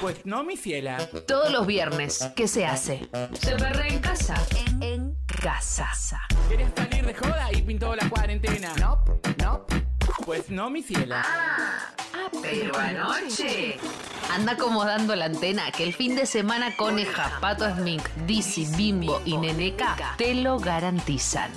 Pues 0.00 0.26
no, 0.26 0.44
mi 0.44 0.56
ciela. 0.56 0.98
Todos 1.26 1.50
los 1.50 1.66
viernes, 1.66 2.30
¿qué 2.36 2.48
se 2.48 2.66
hace? 2.66 3.08
Se 3.40 3.56
perrea 3.56 3.88
en 3.88 3.98
casa. 4.00 4.34
En, 4.66 4.82
en 4.82 5.16
casa. 5.42 5.88
¿Quieres 6.48 6.68
salir 6.76 7.06
de 7.06 7.14
joda 7.14 7.48
y 7.52 7.62
pintó 7.62 7.96
la 7.96 8.08
cuarentena? 8.08 8.72
No, 8.78 9.02
no. 9.38 9.66
Pues 10.24 10.50
no, 10.50 10.70
mi 10.70 10.82
ciela. 10.82 11.22
Ah, 11.24 12.28
pero 12.42 12.76
anoche. 12.76 13.78
Anda 14.32 14.52
acomodando 14.52 15.14
la 15.14 15.26
antena 15.26 15.70
que 15.70 15.84
el 15.84 15.94
fin 15.94 16.16
de 16.16 16.26
semana 16.26 16.76
Coneja, 16.76 17.38
Pato 17.40 17.68
Smink, 17.76 18.02
Dizzy, 18.26 18.66
Bimbo 18.76 19.22
y 19.24 19.36
Neneca 19.36 19.96
te 20.18 20.34
lo 20.34 20.58
garantizan. 20.58 21.52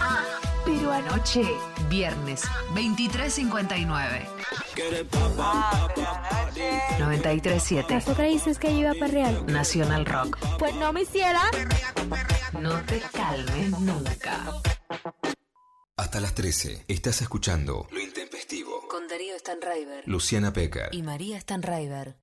Ah, 0.00 0.24
pero 0.90 1.12
anoche, 1.14 1.42
viernes, 1.88 2.42
23.59. 2.74 4.26
93.7 6.98 7.96
Azúcar 7.96 8.26
dices 8.26 8.58
que 8.58 8.72
iba 8.72 8.92
para 8.94 9.06
real. 9.06 9.46
Nacional 9.46 10.04
Rock. 10.04 10.36
Pues 10.58 10.74
no 10.74 10.92
me 10.92 11.02
hiciera. 11.02 11.42
No 12.60 12.80
te 12.82 13.00
calmes 13.12 13.70
nunca. 13.78 14.52
Hasta 15.96 16.20
las 16.20 16.34
13 16.34 16.86
estás 16.88 17.22
escuchando 17.22 17.86
Lo 17.90 18.00
Intempestivo. 18.00 18.88
Con 18.88 19.06
Darío 19.06 19.38
Stanraiver 19.38 20.02
Luciana 20.06 20.52
Pecker. 20.52 20.88
y 20.92 21.02
María 21.02 21.40
Stanraiver. 21.40 22.16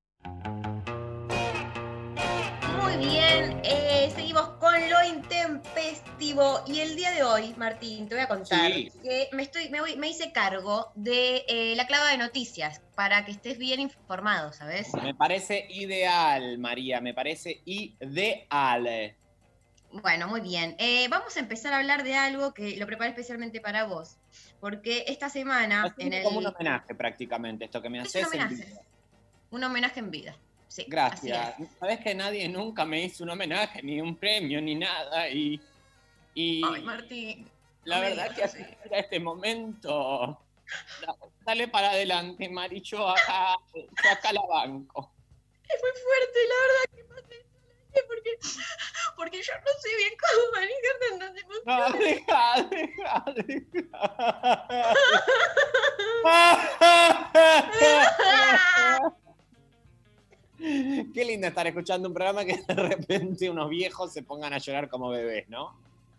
Muy 2.87 3.05
bien, 3.05 3.59
eh, 3.65 4.09
seguimos 4.15 4.47
con 4.59 4.73
lo 4.89 5.03
intempestivo. 5.03 6.61
Y 6.67 6.79
el 6.79 6.95
día 6.95 7.11
de 7.11 7.21
hoy, 7.23 7.53
Martín, 7.57 8.07
te 8.07 8.15
voy 8.15 8.23
a 8.23 8.27
contar 8.29 8.71
Sí. 8.71 8.89
que 9.03 9.27
me, 9.33 9.43
estoy, 9.43 9.67
me, 9.69 9.81
voy- 9.81 9.97
me 9.97 10.07
hice 10.07 10.31
cargo 10.31 10.91
de 10.95 11.43
eh, 11.49 11.73
la 11.75 11.85
clava 11.85 12.09
de 12.11 12.17
noticias 12.17 12.81
para 12.95 13.25
que 13.25 13.31
estés 13.31 13.57
bien 13.57 13.81
informado, 13.81 14.53
¿sabes? 14.53 14.93
Me 15.03 15.13
parece 15.13 15.67
ideal, 15.69 16.57
María, 16.59 17.01
me 17.01 17.13
parece 17.13 17.61
ideal. 17.65 19.15
Bueno, 19.91 20.27
muy 20.29 20.39
bien. 20.41 20.75
Eh, 20.79 21.07
vamos 21.09 21.35
a 21.35 21.41
empezar 21.41 21.73
a 21.73 21.79
hablar 21.79 22.03
de 22.03 22.15
algo 22.15 22.53
que 22.53 22.77
lo 22.77 22.85
preparé 22.85 23.09
especialmente 23.09 23.59
para 23.59 23.83
vos. 23.83 24.17
Porque 24.61 25.03
esta 25.07 25.29
semana, 25.29 25.87
Es 25.97 26.05
en 26.05 26.13
el. 26.13 26.23
como 26.23 26.39
un 26.39 26.47
homenaje 26.47 26.95
prácticamente 26.95 27.65
esto 27.65 27.81
que 27.81 27.89
me 27.89 27.99
Es 28.01 28.07
haces. 28.15 28.27
un 28.27 28.33
en 28.33 28.41
homenaje. 28.43 28.65
vida. 28.69 28.81
Un 29.51 29.63
homenaje 29.65 29.99
en 29.99 30.11
vida. 30.11 30.35
Sí, 30.67 30.85
Gracias. 30.87 31.59
es. 31.59 31.67
Sabes 31.79 31.99
que 32.01 32.13
nadie 32.13 32.47
nunca 32.49 32.85
me 32.85 33.01
hizo 33.03 33.23
un 33.23 33.29
homenaje, 33.31 33.81
ni 33.81 33.99
un 34.01 34.15
premio, 34.15 34.61
ni 34.61 34.75
nada. 34.75 35.29
Y, 35.29 35.59
y 36.33 36.61
Ay, 36.65 36.81
Martín. 36.83 37.49
la 37.85 37.99
verdad 37.99 38.35
que 38.35 38.43
a 38.43 38.47
este 38.99 39.19
momento. 39.19 40.39
da- 41.01 41.15
Dale 41.45 41.67
para 41.69 41.91
adelante, 41.91 42.49
Mari. 42.49 42.81
Yo 42.81 43.07
acá, 43.07 43.55
yo 43.73 44.09
acá 44.11 44.33
la 44.33 44.41
banco. 44.47 45.13
Es 45.63 45.81
muy 45.81 45.91
fuerte, 46.01 46.39
la 46.47 46.55
verdad 46.67 46.85
que 46.95 47.03
pasé 47.05 47.45
porque, 48.07 48.31
porque 49.15 49.41
yo 49.41 49.53
no 49.55 49.71
sé 49.81 49.89
bien 49.97 50.13
cómo 50.19 50.43
manejar 50.53 50.95
tantas 51.09 51.33
emociones. 51.41 51.65
No, 51.65 51.97
deja, 51.97 52.45
deja, 52.69 53.23
deja. 53.47 53.97
Qué 61.13 61.25
lindo 61.25 61.47
estar 61.47 61.67
escuchando 61.67 62.07
un 62.07 62.13
programa 62.13 62.43
que 62.45 62.57
de 62.67 62.73
repente 62.73 63.49
unos 63.49 63.69
viejos 63.69 64.11
se 64.13 64.23
pongan 64.23 64.53
a 64.53 64.57
llorar 64.57 64.89
como 64.89 65.09
bebés, 65.09 65.47
¿no? 65.49 65.75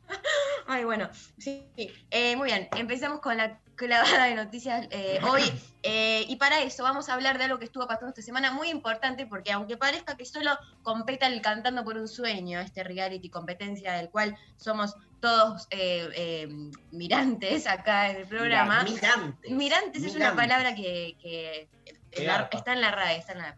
Ay, 0.67 0.85
bueno, 0.85 1.09
sí. 1.39 1.67
Eh, 2.11 2.37
muy 2.37 2.47
bien, 2.47 2.69
empezamos 2.77 3.21
con 3.21 3.37
la 3.37 3.59
clavada 3.75 4.25
de 4.25 4.35
noticias 4.35 4.87
eh, 4.91 5.19
hoy. 5.31 5.43
eh, 5.83 6.25
y 6.29 6.37
para 6.37 6.63
eso 6.63 6.83
vamos 6.83 7.09
a 7.09 7.15
hablar 7.15 7.39
de 7.39 7.45
algo 7.45 7.59
que 7.59 7.65
estuvo 7.67 7.87
pasando 7.87 8.09
esta 8.09 8.23
semana 8.23 8.51
muy 8.53 8.69
importante, 8.71 9.27
porque 9.27 9.53
aunque 9.53 9.77
parezca 9.77 10.17
que 10.17 10.25
solo 10.25 10.51
competa 10.83 11.27
el 11.27 11.41
Cantando 11.43 11.85
por 11.85 11.97
un 11.97 12.09
Sueño, 12.09 12.59
este 12.61 12.83
reality 12.85 13.29
competencia 13.31 13.93
del 13.95 14.09
cual 14.11 14.37
somos 14.57 14.95
todos 15.21 15.67
eh, 15.71 16.09
eh, 16.15 16.49
mirantes 16.93 17.67
acá 17.67 18.11
en 18.11 18.17
el 18.19 18.27
programa. 18.27 18.83
Mirantes. 18.85 19.51
Mirantes 19.51 20.05
es 20.05 20.15
una 20.17 20.35
palabra 20.35 20.75
que, 20.75 21.17
que 21.23 21.69
Qué 22.11 22.21
en 22.23 22.27
la- 22.27 22.39
garpa. 22.39 22.57
está 22.59 22.73
en 22.73 22.81
la 22.81 22.91
RAE. 22.91 23.17
Está 23.19 23.33
en 23.33 23.39
la... 23.39 23.57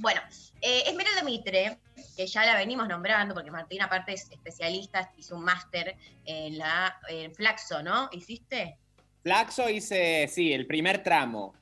Bueno, 0.00 0.22
eh, 0.62 0.84
Esmeralda 0.86 1.22
Mitre, 1.22 1.78
que 2.16 2.26
ya 2.26 2.46
la 2.46 2.56
venimos 2.56 2.88
nombrando, 2.88 3.34
porque 3.34 3.50
Martín 3.50 3.82
aparte 3.82 4.14
es 4.14 4.30
especialista, 4.30 5.12
hizo 5.18 5.36
un 5.36 5.44
máster 5.44 5.94
en 6.24 6.56
la 6.56 6.98
en 7.10 7.34
Flaxo, 7.34 7.82
¿no? 7.82 8.08
¿Hiciste? 8.10 8.78
Flaxo 9.22 9.68
hice, 9.68 10.26
sí, 10.26 10.54
el 10.54 10.66
primer 10.66 11.02
tramo. 11.02 11.54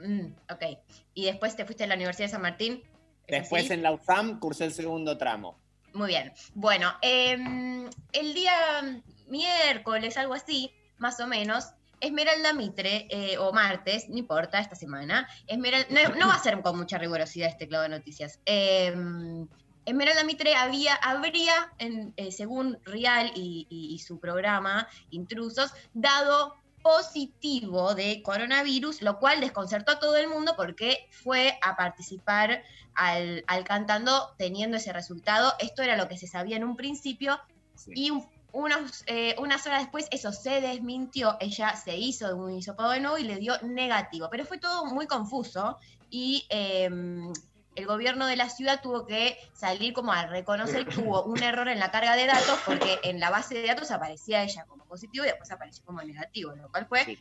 Mm, 0.00 0.26
ok. 0.50 0.78
Y 1.14 1.26
después 1.26 1.54
te 1.54 1.64
fuiste 1.64 1.84
a 1.84 1.86
la 1.86 1.94
Universidad 1.94 2.26
de 2.26 2.32
San 2.32 2.42
Martín. 2.42 2.82
¿es 3.28 3.40
Después 3.42 3.66
así? 3.66 3.74
en 3.74 3.84
la 3.84 3.92
USAM 3.92 4.40
cursé 4.40 4.64
el 4.64 4.72
segundo 4.72 5.16
tramo. 5.16 5.56
Muy 5.92 6.08
bien. 6.08 6.32
Bueno, 6.54 6.92
em, 7.02 7.88
el 8.12 8.34
día 8.34 9.00
miércoles, 9.28 10.16
algo 10.16 10.34
así, 10.34 10.72
más 10.98 11.20
o 11.20 11.28
menos, 11.28 11.66
Esmeralda 12.00 12.52
Mitre, 12.52 13.06
eh, 13.10 13.38
o 13.38 13.52
martes, 13.52 14.08
no 14.08 14.18
importa, 14.18 14.58
esta 14.60 14.74
semana, 14.76 15.28
Esmeral- 15.46 15.86
no, 15.90 16.14
no 16.16 16.28
va 16.28 16.34
a 16.34 16.38
ser 16.42 16.60
con 16.62 16.76
mucha 16.76 16.98
rigurosidad 16.98 17.48
este 17.48 17.66
clavo 17.68 17.82
de 17.84 17.88
noticias. 17.90 18.40
Em, 18.44 19.46
Esmeralda 19.84 20.24
Mitre 20.24 20.54
había, 20.56 20.94
habría, 20.96 21.72
en, 21.78 22.12
eh, 22.16 22.32
según 22.32 22.78
Rial 22.84 23.30
y, 23.34 23.66
y- 23.70 23.94
y 23.94 23.98
su 24.00 24.18
programa 24.18 24.88
Intrusos, 25.10 25.72
dado 25.94 26.56
positivo 26.82 27.94
de 27.94 28.22
coronavirus, 28.22 29.02
lo 29.02 29.18
cual 29.18 29.40
desconcertó 29.40 29.92
a 29.92 29.98
todo 29.98 30.16
el 30.16 30.28
mundo 30.28 30.54
porque 30.56 31.08
fue 31.10 31.58
a 31.62 31.76
participar 31.76 32.62
al, 32.94 33.44
al 33.48 33.64
cantando 33.64 34.34
teniendo 34.38 34.76
ese 34.76 34.92
resultado. 34.92 35.52
Esto 35.58 35.82
era 35.82 35.96
lo 35.96 36.08
que 36.08 36.16
se 36.16 36.26
sabía 36.26 36.56
en 36.56 36.64
un 36.64 36.76
principio 36.76 37.40
Sí. 37.74 37.92
y 37.94 38.10
un- 38.10 38.28
unos, 38.56 39.04
eh, 39.06 39.34
unas 39.38 39.66
horas 39.66 39.82
después 39.82 40.06
eso 40.10 40.32
se 40.32 40.60
desmintió. 40.60 41.36
Ella 41.40 41.76
se 41.76 41.96
hizo 41.96 42.34
un 42.34 42.52
hisopado 42.52 42.90
de 42.90 43.00
nuevo 43.00 43.18
y 43.18 43.24
le 43.24 43.36
dio 43.36 43.54
negativo, 43.62 44.28
pero 44.30 44.44
fue 44.44 44.58
todo 44.58 44.86
muy 44.86 45.06
confuso 45.06 45.78
y... 46.10 46.46
em, 46.48 47.32
el 47.76 47.84
gobierno 47.86 48.26
de 48.26 48.36
la 48.36 48.48
ciudad 48.48 48.80
tuvo 48.80 49.04
que 49.04 49.36
salir 49.52 49.92
como 49.92 50.10
a 50.10 50.24
reconocer 50.24 50.86
que 50.86 50.98
hubo 50.98 51.24
un 51.24 51.42
error 51.42 51.68
en 51.68 51.78
la 51.78 51.90
carga 51.90 52.16
de 52.16 52.24
datos 52.24 52.58
porque 52.64 52.98
en 53.02 53.20
la 53.20 53.28
base 53.28 53.54
de 53.54 53.66
datos 53.66 53.90
aparecía 53.90 54.42
ella 54.42 54.64
como 54.66 54.86
positivo 54.86 55.26
y 55.26 55.28
después 55.28 55.50
apareció 55.50 55.84
como 55.84 56.00
negativo, 56.00 56.54
lo 56.56 56.70
cual 56.70 56.86
fue 56.86 57.04
Sí. 57.04 57.18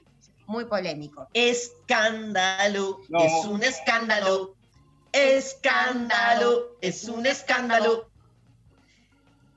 muy 0.48 0.64
polémico. 0.64 1.28
Escándalo, 1.34 3.02
No. 3.10 3.20
es 3.20 3.46
un 3.46 3.64
escándalo. 3.64 4.56
Escándalo, 5.12 6.78
es 6.82 7.04
un 7.10 7.26
escándalo. 7.26 8.10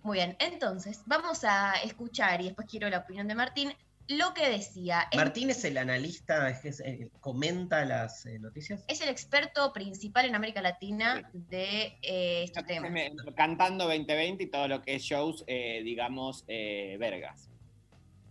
Muy 0.09 0.17
bien, 0.17 0.37
entonces 0.39 1.03
vamos 1.05 1.45
a 1.45 1.75
escuchar 1.85 2.41
y 2.41 2.45
después 2.45 2.67
quiero 2.67 2.89
la 2.89 3.01
opinión 3.01 3.29
de 3.29 3.35
Martín, 3.35 3.75
lo 4.07 4.33
que 4.33 4.49
decía. 4.49 5.07
Martín 5.15 5.51
es 5.51 5.63
el 5.67 5.77
analista, 5.77 6.49
es 6.49 6.61
que 6.61 6.69
es- 6.71 6.81
eh, 6.81 7.11
comenta 7.21 7.85
las 7.85 8.25
eh, 8.25 8.39
noticias. 8.39 8.83
es 8.89 9.03
el 9.03 9.11
experto 9.11 9.71
principal 9.71 10.25
en 10.25 10.35
América 10.35 10.63
Latina 10.63 11.29
de 11.35 11.99
eh, 12.01 12.43
este 12.45 12.63
tema. 12.63 12.89
Cantando 13.37 13.85
2020 13.85 14.45
y 14.45 14.47
todo 14.47 14.67
lo 14.67 14.81
que 14.81 14.95
es 14.95 15.03
shows, 15.03 15.45
eh, 15.47 15.83
digamos, 15.85 16.43
eh, 16.49 16.97
vergas. 16.99 17.51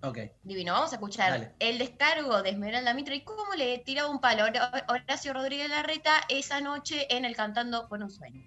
Ok. 0.02 0.18
Divino, 0.42 0.74
vamos 0.74 0.94
a 0.94 0.96
escuchar 0.96 1.30
Dale. 1.30 1.52
el 1.60 1.78
descargo 1.78 2.42
de 2.42 2.50
Esmeralda 2.50 2.96
Mitre 2.96 3.18
y 3.18 3.22
cómo 3.22 3.54
le 3.56 3.78
tiraba 3.78 4.10
un 4.10 4.20
palo 4.20 4.46
a 4.46 4.84
Horacio 4.88 5.32
Rodríguez 5.32 5.70
Larreta 5.70 6.22
esa 6.28 6.60
noche 6.60 7.06
en 7.16 7.24
el 7.24 7.36
Cantando 7.36 7.88
con 7.88 8.02
un 8.02 8.10
sueño. 8.10 8.42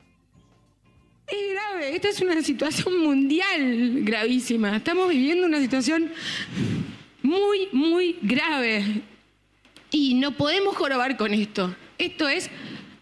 Es 1.31 1.53
grave, 1.53 1.95
esta 1.95 2.09
es 2.09 2.21
una 2.21 2.43
situación 2.43 2.99
mundial 2.99 4.01
gravísima. 4.03 4.77
Estamos 4.77 5.09
viviendo 5.09 5.47
una 5.47 5.61
situación 5.61 6.11
muy, 7.23 7.69
muy 7.73 8.17
grave. 8.23 9.03
Y 9.93 10.15
no 10.15 10.33
podemos 10.37 10.77
jorobar 10.77 11.17
con 11.17 11.33
esto. 11.35 11.75
Esto 11.99 12.29
es, 12.29 12.49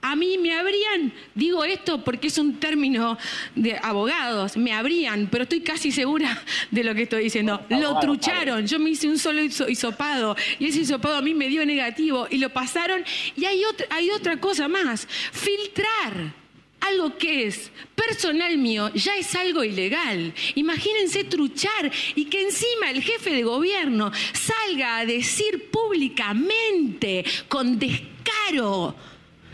a 0.00 0.16
mí 0.16 0.38
me 0.38 0.54
habrían, 0.54 1.12
digo 1.34 1.64
esto 1.64 2.02
porque 2.04 2.28
es 2.28 2.38
un 2.38 2.58
término 2.60 3.18
de 3.54 3.78
abogados, 3.82 4.56
me 4.56 4.72
habrían, 4.72 5.28
pero 5.30 5.42
estoy 5.44 5.60
casi 5.60 5.92
segura 5.92 6.42
de 6.70 6.84
lo 6.84 6.94
que 6.94 7.02
estoy 7.02 7.24
diciendo. 7.24 7.64
Lo 7.68 7.98
trucharon, 8.00 8.66
yo 8.66 8.78
me 8.78 8.90
hice 8.90 9.08
un 9.08 9.18
solo 9.18 9.42
hiso- 9.42 9.68
hisopado 9.68 10.34
y 10.58 10.66
ese 10.68 10.80
hisopado 10.80 11.16
a 11.16 11.22
mí 11.22 11.34
me 11.34 11.48
dio 11.48 11.64
negativo 11.66 12.26
y 12.30 12.38
lo 12.38 12.50
pasaron. 12.50 13.04
Y 13.36 13.44
hay 13.44 13.64
otra, 13.64 13.86
hay 13.90 14.10
otra 14.10 14.38
cosa 14.40 14.66
más, 14.68 15.06
filtrar 15.32 16.32
algo 16.80 17.16
que 17.16 17.46
es 17.46 17.70
personal 17.94 18.56
mío 18.58 18.90
ya 18.94 19.16
es 19.16 19.34
algo 19.34 19.64
ilegal. 19.64 20.32
Imagínense 20.54 21.24
truchar 21.24 21.90
y 22.14 22.26
que 22.26 22.42
encima 22.42 22.90
el 22.90 23.02
jefe 23.02 23.30
de 23.30 23.42
gobierno 23.42 24.10
salga 24.32 24.98
a 24.98 25.06
decir 25.06 25.70
públicamente, 25.70 27.24
con 27.48 27.78
descaro, 27.78 28.94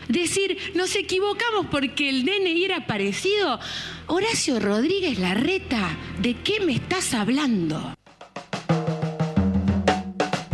decir, 0.07 0.57
nos 0.75 0.95
equivocamos 0.95 1.67
porque 1.71 2.09
el 2.09 2.25
DNI 2.25 2.63
era 2.65 2.85
parecido. 2.87 3.59
Horacio 4.07 4.59
Rodríguez 4.59 5.17
Larreta, 5.19 5.97
¿de 6.19 6.35
qué 6.41 6.59
me 6.59 6.73
estás 6.73 7.13
hablando? 7.13 7.95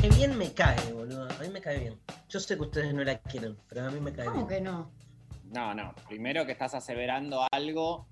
Qué 0.02 0.10
bien 0.10 0.38
me 0.38 0.54
cae, 0.54 0.80
boludo. 0.94 1.28
A 1.30 1.44
mí 1.44 1.50
me 1.50 1.62
cae 1.62 1.80
bien. 1.80 2.00
Yo 2.30 2.40
sé 2.40 2.56
que 2.56 2.62
ustedes 2.62 2.94
no 2.94 3.04
la 3.04 3.18
quieren, 3.20 3.58
pero 3.68 3.88
a 3.88 3.92
mí 3.92 4.00
me 4.00 4.14
cae 4.14 4.26
¿Cómo 4.28 4.48
bien. 4.48 4.60
que 4.60 4.62
no? 4.70 4.92
No, 5.52 5.74
no. 5.74 5.94
Primero 6.08 6.46
que 6.46 6.54
estás 6.54 6.74
aseverando 6.74 7.46
algo 7.52 8.08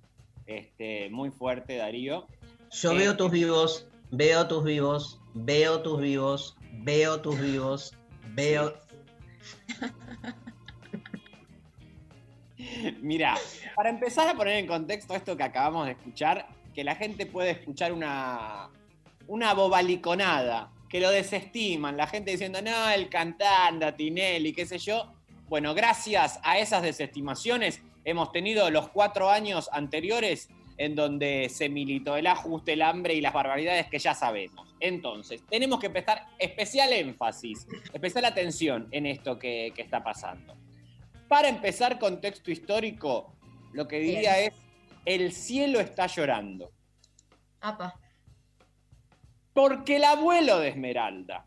este, 0.45 1.09
muy 1.09 1.31
fuerte, 1.31 1.77
Darío. 1.77 2.27
Yo 2.71 2.91
Eh, 2.91 2.97
veo 2.97 3.17
tus 3.17 3.31
vivos, 3.31 3.87
veo 4.11 4.47
tus 4.47 4.63
vivos, 4.63 5.19
veo 5.33 5.81
tus 5.81 6.01
vivos, 6.01 6.57
veo 6.73 7.21
tus 7.21 7.39
vivos, 7.39 7.95
veo. 8.33 8.73
Mira, 13.01 13.35
para 13.75 13.89
empezar 13.89 14.27
a 14.27 14.33
poner 14.33 14.57
en 14.57 14.67
contexto 14.67 15.15
esto 15.15 15.37
que 15.37 15.43
acabamos 15.43 15.85
de 15.85 15.93
escuchar, 15.93 16.47
que 16.73 16.83
la 16.83 16.95
gente 16.95 17.25
puede 17.25 17.51
escuchar 17.51 17.93
una, 17.93 18.69
una 19.27 19.53
bobaliconada, 19.53 20.71
que 20.89 20.99
lo 20.99 21.09
desestiman, 21.09 21.95
la 21.95 22.07
gente 22.07 22.31
diciendo, 22.31 22.61
no, 22.61 22.89
el 22.89 23.07
cantante, 23.09 23.91
Tinelli, 23.93 24.51
qué 24.53 24.65
sé 24.65 24.77
yo. 24.77 25.13
Bueno, 25.49 25.73
gracias 25.73 26.39
a 26.43 26.59
esas 26.59 26.83
desestimaciones 26.83 27.81
hemos 28.05 28.31
tenido 28.31 28.69
los 28.69 28.89
cuatro 28.89 29.31
años 29.31 29.67
anteriores 29.73 30.47
en 30.77 30.93
donde 30.93 31.49
se 31.49 31.69
militó 31.69 32.15
el 32.17 32.27
ajuste, 32.27 32.73
el 32.73 32.83
hambre 32.83 33.15
y 33.15 33.21
las 33.21 33.33
barbaridades 33.33 33.87
que 33.87 33.97
ya 33.97 34.13
sabemos. 34.13 34.75
Entonces, 34.79 35.41
tenemos 35.49 35.79
que 35.79 35.89
prestar 35.89 36.27
especial 36.37 36.93
énfasis, 36.93 37.67
especial 37.91 38.25
atención 38.25 38.87
en 38.91 39.07
esto 39.07 39.39
que, 39.39 39.73
que 39.75 39.81
está 39.81 40.03
pasando. 40.03 40.55
Para 41.27 41.49
empezar, 41.49 41.97
contexto 41.97 42.51
histórico, 42.51 43.33
lo 43.73 43.87
que 43.87 43.99
diría 43.99 44.37
Bien. 44.37 44.51
es, 44.51 44.53
el 45.05 45.31
cielo 45.31 45.79
está 45.79 46.05
llorando. 46.05 46.71
Apa. 47.59 47.99
Porque 49.51 49.95
el 49.95 50.03
abuelo 50.03 50.59
de 50.59 50.69
Esmeralda, 50.69 51.43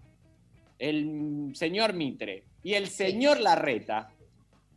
el 0.81 1.53
señor 1.55 1.93
Mitre 1.93 2.47
y 2.62 2.75
el 2.75 2.88
señor 2.88 3.40
Larreta, 3.40 4.11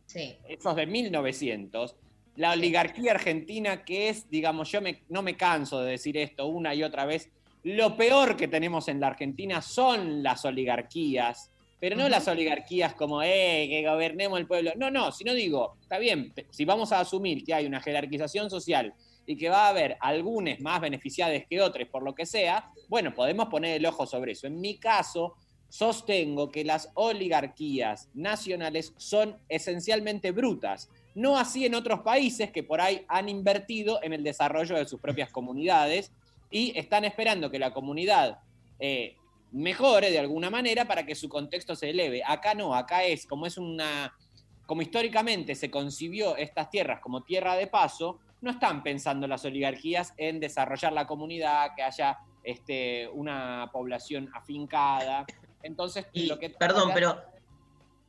Sí. 0.06 0.36
esos 0.48 0.76
de 0.76 0.86
1900, 0.86 1.96
la 2.36 2.52
oligarquía 2.52 3.12
argentina 3.12 3.84
que 3.84 4.08
es, 4.08 4.28
digamos, 4.30 4.70
yo 4.70 4.80
me- 4.80 5.02
no 5.08 5.22
me 5.22 5.36
canso 5.36 5.80
de 5.80 5.92
decir 5.92 6.16
esto 6.16 6.46
una 6.46 6.74
y 6.74 6.82
otra 6.82 7.04
vez, 7.06 7.30
lo 7.64 7.96
peor 7.96 8.36
que 8.36 8.46
tenemos 8.46 8.88
en 8.88 9.00
la 9.00 9.08
Argentina 9.08 9.60
son 9.62 10.22
las 10.22 10.44
oligarquías, 10.44 11.50
pero 11.80 11.96
no 11.96 12.02
Ujú. 12.02 12.10
las 12.10 12.28
oligarquías 12.28 12.94
como, 12.94 13.22
eh, 13.22 13.66
que 13.68 13.84
gobernemos 13.88 14.38
el 14.38 14.46
pueblo. 14.46 14.72
No, 14.76 14.90
no, 14.90 15.10
sino 15.12 15.34
digo, 15.34 15.76
está 15.80 15.98
bien, 15.98 16.32
si 16.50 16.64
vamos 16.64 16.92
a 16.92 17.00
asumir 17.00 17.42
que 17.44 17.54
hay 17.54 17.66
una 17.66 17.80
jerarquización 17.80 18.48
social 18.50 18.94
y 19.26 19.36
que 19.36 19.48
va 19.48 19.66
a 19.66 19.70
haber 19.70 19.96
algunos 20.00 20.60
más 20.60 20.80
beneficiados 20.80 21.42
que 21.50 21.60
otros 21.60 21.88
por 21.88 22.02
lo 22.04 22.14
que 22.14 22.24
sea, 22.26 22.70
bueno, 22.88 23.12
podemos 23.14 23.48
poner 23.48 23.76
el 23.76 23.86
ojo 23.86 24.06
sobre 24.06 24.32
eso. 24.32 24.46
En 24.46 24.60
mi 24.60 24.78
caso, 24.78 25.34
sostengo 25.76 26.50
que 26.50 26.64
las 26.64 26.90
oligarquías 26.94 28.08
nacionales 28.14 28.94
son 28.96 29.36
esencialmente 29.50 30.30
brutas. 30.30 30.88
No 31.14 31.36
así 31.36 31.66
en 31.66 31.74
otros 31.74 32.00
países 32.00 32.50
que 32.50 32.62
por 32.62 32.80
ahí 32.80 33.04
han 33.08 33.28
invertido 33.28 34.02
en 34.02 34.14
el 34.14 34.24
desarrollo 34.24 34.76
de 34.76 34.86
sus 34.86 35.00
propias 35.00 35.30
comunidades 35.30 36.12
y 36.50 36.72
están 36.78 37.04
esperando 37.04 37.50
que 37.50 37.58
la 37.58 37.74
comunidad 37.74 38.38
eh, 38.78 39.16
mejore 39.52 40.10
de 40.10 40.18
alguna 40.18 40.48
manera 40.48 40.86
para 40.86 41.04
que 41.04 41.14
su 41.14 41.28
contexto 41.28 41.76
se 41.76 41.90
eleve. 41.90 42.22
Acá 42.26 42.54
no, 42.54 42.74
acá 42.74 43.04
es 43.04 43.26
como 43.26 43.44
es 43.44 43.58
una, 43.58 44.16
como 44.64 44.80
históricamente 44.80 45.54
se 45.54 45.70
concibió 45.70 46.38
estas 46.38 46.70
tierras 46.70 47.00
como 47.00 47.22
tierra 47.22 47.54
de 47.54 47.66
paso, 47.66 48.18
no 48.40 48.50
están 48.50 48.82
pensando 48.82 49.26
las 49.26 49.44
oligarquías 49.44 50.14
en 50.16 50.40
desarrollar 50.40 50.94
la 50.94 51.06
comunidad, 51.06 51.74
que 51.76 51.82
haya 51.82 52.16
este, 52.42 53.08
una 53.08 53.68
población 53.72 54.30
afincada. 54.32 55.26
Entonces, 55.66 56.06
Y, 56.12 56.26
lo 56.26 56.38
que 56.38 56.50
perdón, 56.50 56.90
pero 56.94 57.20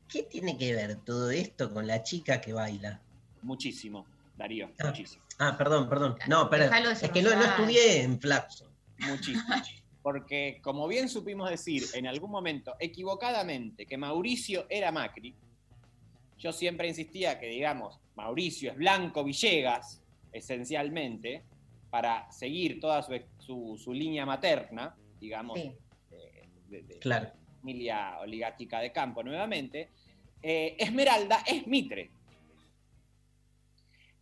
¿qué 0.08 0.24
tiene 0.24 0.58
que 0.58 0.74
ver 0.74 0.96
todo 1.04 1.32
esto 1.32 1.74
con 1.74 1.88
la 1.88 2.04
chica 2.04 2.40
que 2.40 2.54
baila? 2.54 3.02
Muchísimo, 3.42 4.06
Darío, 4.38 4.70
Ah. 4.80 4.88
muchísimo. 4.88 5.24
Ah, 5.40 5.56
perdón, 5.58 5.90
perdón. 5.90 6.16
No, 6.28 6.50
pero 6.50 6.66
es 6.66 7.10
que 7.12 7.22
no, 7.22 7.36
no 7.36 7.44
estudié 7.44 8.04
en 8.04 8.20
Flaxo. 8.20 8.72
Muchísimo. 9.00 9.56
Porque, 10.02 10.60
como 10.64 10.88
bien 10.88 11.10
supimos 11.10 11.50
decir 11.50 11.84
en 11.94 12.08
algún 12.08 12.32
momento, 12.32 12.76
equivocadamente, 12.80 13.86
que 13.86 13.98
Mauricio 13.98 14.66
era 14.70 14.92
Macri, 14.92 15.36
yo 16.38 16.52
siempre 16.54 16.88
insistía 16.88 17.40
que, 17.40 17.48
digamos, 17.48 18.00
Mauricio 18.16 18.72
es 18.72 18.78
Blanco 18.78 19.24
Villegas, 19.24 20.02
esencialmente, 20.32 21.44
para 21.90 22.32
seguir 22.32 22.80
toda 22.80 23.02
su, 23.04 23.14
su- 23.40 23.78
su 23.78 23.94
línea 23.94 24.26
materna, 24.26 24.96
digamos, 25.20 25.60
Sí. 25.60 25.76
de, 26.70 26.84
de 26.84 27.00
Claro. 27.00 27.32
Familia 27.60 28.20
oligárquica 28.20 28.80
de 28.80 28.92
campo 28.92 29.24
nuevamente, 29.24 29.90
eh, 30.42 30.76
Esmeralda 30.78 31.44
es 31.46 31.66
Mitre. 31.68 32.12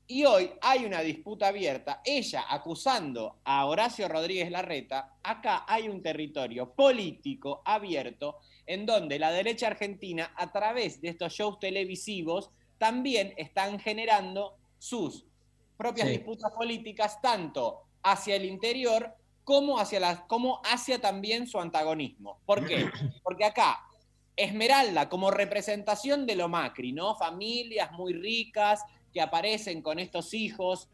Y 0.08 0.24
hoy 0.24 0.52
hay 0.62 0.86
una 0.86 1.02
disputa 1.02 1.48
abierta, 1.48 2.02
ella 2.06 2.46
acusando 2.48 3.38
a 3.44 3.66
Horacio 3.66 4.08
Rodríguez 4.08 4.52
Larreta, 4.52 5.16
acá 5.24 5.66
hay 5.68 5.90
un 5.90 6.02
territorio 6.04 6.72
político 6.74 7.64
abierto 7.66 8.38
en 8.68 8.86
donde 8.86 9.18
la 9.18 9.32
derecha 9.32 9.68
argentina, 9.68 10.32
a 10.36 10.52
través 10.52 11.02
de 11.02 11.10
estos 11.10 11.34
shows 11.34 11.60
televisivos, 11.60 12.52
también 12.78 13.34
están 13.38 13.80
generando 13.80 14.58
sus 14.78 15.26
propias 15.76 16.08
Sí. 16.08 16.18
disputas 16.18 16.52
políticas, 16.52 17.20
tanto 17.20 17.82
hacia 18.04 18.36
el 18.36 18.46
interior 18.46 19.12
como 19.46 19.80
hacia, 19.80 20.02
las, 20.02 20.20
como 20.22 20.60
hacia 20.66 21.00
también 21.00 21.48
su 21.48 21.60
antagonismo. 21.60 22.40
¿Por 22.46 22.66
qué? 22.66 22.90
Porque 23.24 23.46
acá 23.46 23.80
Esmeralda 24.36 25.08
como 25.08 25.32
representación 25.32 26.26
de 26.26 26.36
lo 26.36 26.50
Macri, 26.50 26.92
¿no? 26.92 27.16
Familias 27.16 27.92
muy 27.94 28.12
ricas 28.12 28.84
que 29.14 29.22
aparecen 29.22 29.82
con 29.82 29.98
estos 29.98 30.34
hijos 30.34 30.90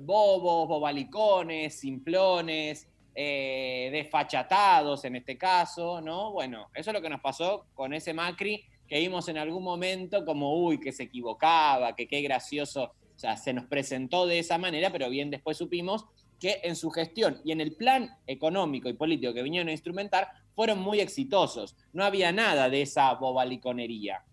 bobos, 0.00 0.68
bobalicones, 0.68 1.78
simplones, 1.78 2.86
eh, 3.14 3.88
desfachatados 3.92 5.04
en 5.06 5.16
este 5.16 5.38
caso, 5.38 6.02
¿no? 6.02 6.32
Bueno, 6.32 6.68
eso 6.74 6.90
es 6.90 6.94
lo 6.94 7.00
que 7.00 7.08
nos 7.08 7.20
pasó 7.22 7.64
con 7.72 7.94
ese 7.94 8.12
Macri 8.12 8.62
que 8.86 8.98
vimos 8.98 9.28
en 9.28 9.38
algún 9.38 9.64
momento 9.64 10.24
como, 10.24 10.62
uy, 10.62 10.78
que 10.78 10.92
se 10.92 11.04
equivocaba, 11.04 11.96
que 11.96 12.06
qué 12.06 12.20
gracioso, 12.20 12.84
o 12.84 13.18
sea, 13.18 13.36
se 13.36 13.52
nos 13.52 13.64
presentó 13.66 14.26
de 14.26 14.38
esa 14.38 14.58
manera, 14.58 14.90
pero 14.90 15.08
bien 15.08 15.30
después 15.30 15.56
supimos 15.56 16.04
que 16.40 16.60
en 16.62 16.76
su 16.76 16.90
gestión 16.90 17.40
y 17.44 17.52
en 17.52 17.60
el 17.60 17.72
plan 17.72 18.16
económico 18.26 18.88
y 18.88 18.94
político 18.94 19.32
que 19.32 19.42
vinieron 19.42 19.68
a 19.68 19.72
instrumentar 19.72 20.28
fueron 20.54 20.80
muy 20.80 21.00
exitosos. 21.00 21.76
No 21.92 22.04
había 22.04 22.32
nada 22.32 22.68
de 22.68 22.82
esa 22.82 23.12
bobaliconería. 23.14 24.24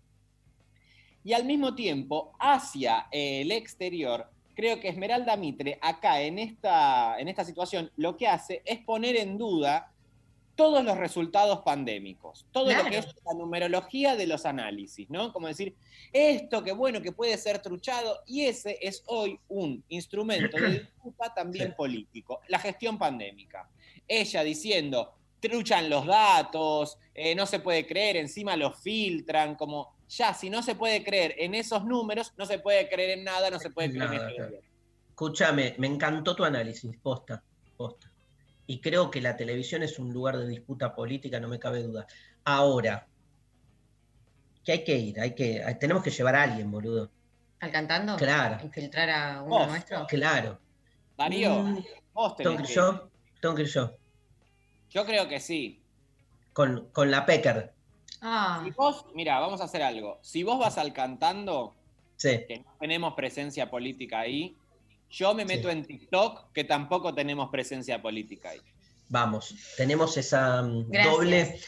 Y 1.22 1.32
al 1.32 1.44
mismo 1.44 1.74
tiempo, 1.74 2.32
hacia 2.38 3.08
el 3.10 3.50
exterior, 3.50 4.28
creo 4.54 4.78
que 4.80 4.88
Esmeralda 4.88 5.36
Mitre, 5.36 5.78
acá 5.80 6.20
en 6.20 6.38
esta, 6.38 7.18
en 7.18 7.28
esta 7.28 7.44
situación, 7.44 7.90
lo 7.96 8.16
que 8.16 8.28
hace 8.28 8.62
es 8.64 8.80
poner 8.80 9.16
en 9.16 9.38
duda 9.38 9.93
todos 10.54 10.84
los 10.84 10.96
resultados 10.96 11.60
pandémicos, 11.60 12.46
todo 12.52 12.72
lo 12.72 12.84
que 12.84 12.98
es 12.98 13.06
la 13.24 13.34
numerología 13.34 14.16
de 14.16 14.26
los 14.26 14.46
análisis, 14.46 15.10
¿no? 15.10 15.32
Como 15.32 15.48
decir, 15.48 15.74
esto 16.12 16.62
que 16.62 16.72
bueno, 16.72 17.02
que 17.02 17.12
puede 17.12 17.36
ser 17.38 17.60
truchado, 17.60 18.20
y 18.26 18.44
ese 18.44 18.78
es 18.80 19.02
hoy 19.06 19.38
un 19.48 19.82
instrumento 19.88 20.56
de 20.56 20.70
disputa 20.80 21.34
también 21.34 21.68
Sí. 21.68 21.74
político, 21.76 22.40
la 22.48 22.58
gestión 22.58 22.98
pandémica. 22.98 23.68
Ella 24.06 24.42
diciendo, 24.44 25.14
truchan 25.40 25.90
los 25.90 26.06
datos, 26.06 26.98
eh, 27.14 27.34
no 27.34 27.46
se 27.46 27.60
puede 27.60 27.86
creer, 27.86 28.16
encima 28.16 28.56
los 28.56 28.80
filtran, 28.80 29.56
como 29.56 29.94
ya, 30.08 30.34
si 30.34 30.50
no 30.50 30.62
se 30.62 30.74
puede 30.74 31.02
creer 31.02 31.34
en 31.38 31.54
esos 31.54 31.84
números, 31.84 32.32
no 32.36 32.46
se 32.46 32.58
puede 32.58 32.88
creer 32.88 33.18
en 33.18 33.24
nada, 33.24 33.50
no 33.50 33.58
se 33.58 33.70
puede 33.70 33.90
creer 33.90 34.10
Nada, 34.10 34.30
en 34.30 34.42
esto. 34.44 34.58
Escúchame, 35.10 35.74
me 35.78 35.86
encantó 35.86 36.34
tu 36.34 36.44
análisis, 36.44 36.96
posta, 37.02 37.42
posta. 37.76 38.10
Y 38.66 38.80
creo 38.80 39.10
que 39.10 39.20
la 39.20 39.36
televisión 39.36 39.82
es 39.82 39.98
un 39.98 40.12
lugar 40.12 40.38
de 40.38 40.46
disputa 40.48 40.94
política, 40.94 41.38
no 41.40 41.48
me 41.48 41.58
cabe 41.58 41.82
duda. 41.82 42.06
Ahora, 42.44 43.06
que 44.64 44.72
hay 44.72 44.84
que 44.84 44.96
ir, 44.96 45.20
hay 45.20 45.34
que, 45.34 45.62
hay- 45.62 45.78
tenemos 45.78 46.02
que 46.02 46.10
llevar 46.10 46.34
a 46.36 46.42
alguien, 46.44 46.70
boludo. 46.70 47.10
¿Al 47.60 47.70
cantando? 47.70 48.16
Claro. 48.16 48.58
¿Infiltrar 48.64 49.10
a 49.10 49.42
uno 49.42 49.58
Vos, 49.58 49.68
nuestro? 49.68 50.06
Claro. 50.06 50.58
Darío, 51.16 51.62
Mm, 51.62 51.84
vos 52.12 52.36
tenés 52.36 52.62
que- 52.68 52.74
yo, 52.74 53.10
tengo 53.40 53.54
que 53.54 53.62
ir 53.62 53.68
yo. 53.68 53.92
Yo 54.90 55.04
creo 55.04 55.28
que 55.28 55.40
sí. 55.40 55.80
Con, 56.52 56.88
con 56.92 57.10
la 57.10 57.26
Pecker. 57.26 57.72
Ah, 58.22 58.62
Si 58.64 58.70
vos, 58.70 59.06
mira, 59.14 59.38
vamos 59.40 59.60
a 59.60 59.64
hacer 59.64 59.82
algo. 59.82 60.18
Si 60.22 60.42
vos 60.42 60.58
vas 60.58 60.78
al 60.78 60.92
cantando, 60.92 61.74
Sí. 62.16 62.44
que 62.48 62.60
no 62.60 62.74
tenemos 62.80 63.14
presencia 63.14 63.70
política 63.70 64.20
ahí, 64.20 64.56
yo 65.16 65.34
me 65.34 65.44
meto 65.44 65.68
Sí. 65.68 65.76
en 65.76 65.84
TikTok, 65.84 66.52
que 66.52 66.64
tampoco 66.64 67.14
tenemos 67.14 67.48
presencia 67.50 68.00
política 68.02 68.50
ahí. 68.50 68.60
Vamos, 69.08 69.54
tenemos 69.76 70.16
esa 70.16 70.62
mm, 70.62 70.90
Gracias. 70.90 71.14
doble. 71.14 71.60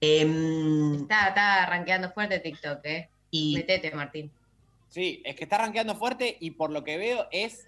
Em, 0.00 0.94
está, 1.02 1.28
está 1.28 1.66
rankeando 1.66 2.10
fuerte 2.12 2.38
TikTok, 2.40 2.80
¿eh? 2.84 3.08
y 3.30 3.54
Metete, 3.56 3.90
Martín. 3.92 4.30
Sí, 4.88 5.20
es 5.24 5.34
que 5.34 5.44
está 5.44 5.58
rankeando 5.58 5.94
fuerte 5.96 6.36
y 6.40 6.52
por 6.52 6.70
lo 6.70 6.84
que 6.84 6.96
veo 6.98 7.26
es. 7.30 7.66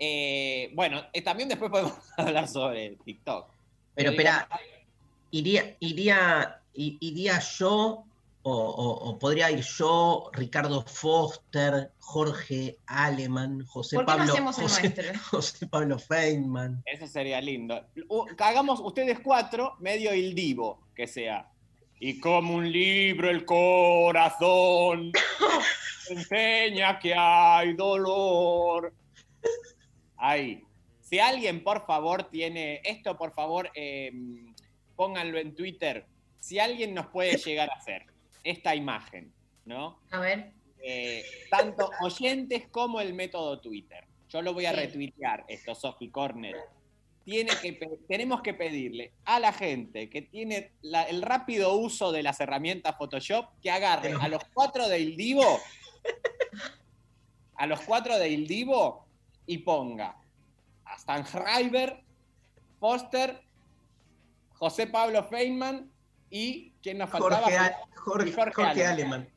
eh, 0.00 0.70
bueno, 0.74 1.04
eh, 1.12 1.22
también 1.22 1.48
después 1.48 1.70
podemos 1.70 1.92
hablar 2.16 2.48
sobre 2.48 2.96
TikTok. 3.04 3.48
Pero 3.94 4.10
espera, 4.10 4.48
iría, 5.30 5.76
iría, 5.80 6.60
iría 6.74 7.38
yo, 7.40 8.04
o, 8.42 8.52
o- 8.52 9.10
o 9.10 9.18
podría 9.18 9.50
ir 9.50 9.60
yo, 9.62 10.30
Ricardo 10.32 10.82
Foster, 10.82 11.92
Jorge 11.98 12.78
Aleman, 12.86 13.64
José 13.66 13.96
¿Por 13.96 14.06
qué 14.06 14.12
no 14.12 14.16
Pablo, 14.18 14.32
hacemos 14.32 14.58
el 14.58 14.62
José, 14.64 14.82
nuestro? 14.82 15.18
José 15.30 15.66
Pablo 15.66 15.98
Feynman. 15.98 16.82
Eso 16.86 17.06
sería 17.06 17.40
lindo. 17.40 17.84
Hagamos 18.38 18.80
ustedes 18.80 19.18
cuatro, 19.20 19.74
medio 19.80 20.14
il 20.14 20.34
divo, 20.34 20.88
que 20.94 21.06
sea. 21.06 21.50
Y 22.00 22.20
como 22.20 22.54
un 22.54 22.70
libro 22.70 23.28
el 23.28 23.44
corazón 23.44 25.12
enseña 26.10 26.98
que 26.98 27.12
hay 27.14 27.74
dolor. 27.74 28.94
Ahí. 30.16 30.62
Si 31.00 31.18
alguien, 31.18 31.62
por 31.64 31.86
favor, 31.86 32.24
tiene 32.24 32.80
esto, 32.84 33.16
por 33.16 33.32
favor, 33.34 33.70
eh, 33.74 34.12
pónganlo 34.94 35.38
en 35.38 35.54
Twitter. 35.54 36.06
Si 36.38 36.58
alguien 36.58 36.94
nos 36.94 37.06
puede 37.06 37.36
llegar 37.36 37.70
a 37.70 37.74
hacer 37.78 38.06
esta 38.50 38.74
imagen, 38.74 39.32
¿no? 39.64 40.00
A 40.10 40.20
ver. 40.20 40.52
Eh, 40.82 41.24
tanto 41.50 41.90
oyentes 42.02 42.68
como 42.68 43.00
el 43.00 43.12
método 43.14 43.60
Twitter. 43.60 44.04
Yo 44.28 44.42
lo 44.42 44.54
voy 44.54 44.66
a 44.66 44.70
Sí. 44.70 44.76
retuitear, 44.76 45.44
esto, 45.48 45.74
Sophie 45.74 46.10
Corner. 46.10 46.56
Tiene 47.24 47.50
que, 47.60 47.74
pe- 47.74 47.98
tenemos 48.08 48.40
que 48.40 48.54
pedirle 48.54 49.12
a 49.24 49.38
la 49.38 49.52
gente 49.52 50.08
que 50.08 50.22
tiene 50.22 50.72
la- 50.80 51.02
el 51.02 51.20
rápido 51.20 51.74
uso 51.76 52.10
de 52.12 52.22
las 52.22 52.40
herramientas 52.40 52.96
Photoshop 52.96 53.46
que 53.60 53.70
agarre 53.70 54.14
a 54.18 54.28
los 54.28 54.42
cuatro 54.54 54.88
de 54.88 55.00
Ildivo, 55.00 55.44
a 57.56 57.66
los 57.66 57.80
cuatro 57.82 58.18
de 58.18 58.30
Ildivo 58.30 59.06
y 59.46 59.58
ponga 59.58 60.16
a 60.84 60.94
Stan 60.96 61.24
Schreiber, 61.26 62.02
Foster, 62.80 63.42
José 64.54 64.86
Pablo 64.86 65.24
Feynman 65.24 65.90
y 66.30 66.72
¿quién 66.82 66.98
nos 66.98 67.10
faltaba? 67.10 67.40
Jorge, 67.42 67.56
A- 67.56 67.76
Jorge, 67.96 68.32
Jorge 68.32 68.52
Jorge 68.54 68.86
Aleman. 68.86 68.92
Aleman. 69.20 69.28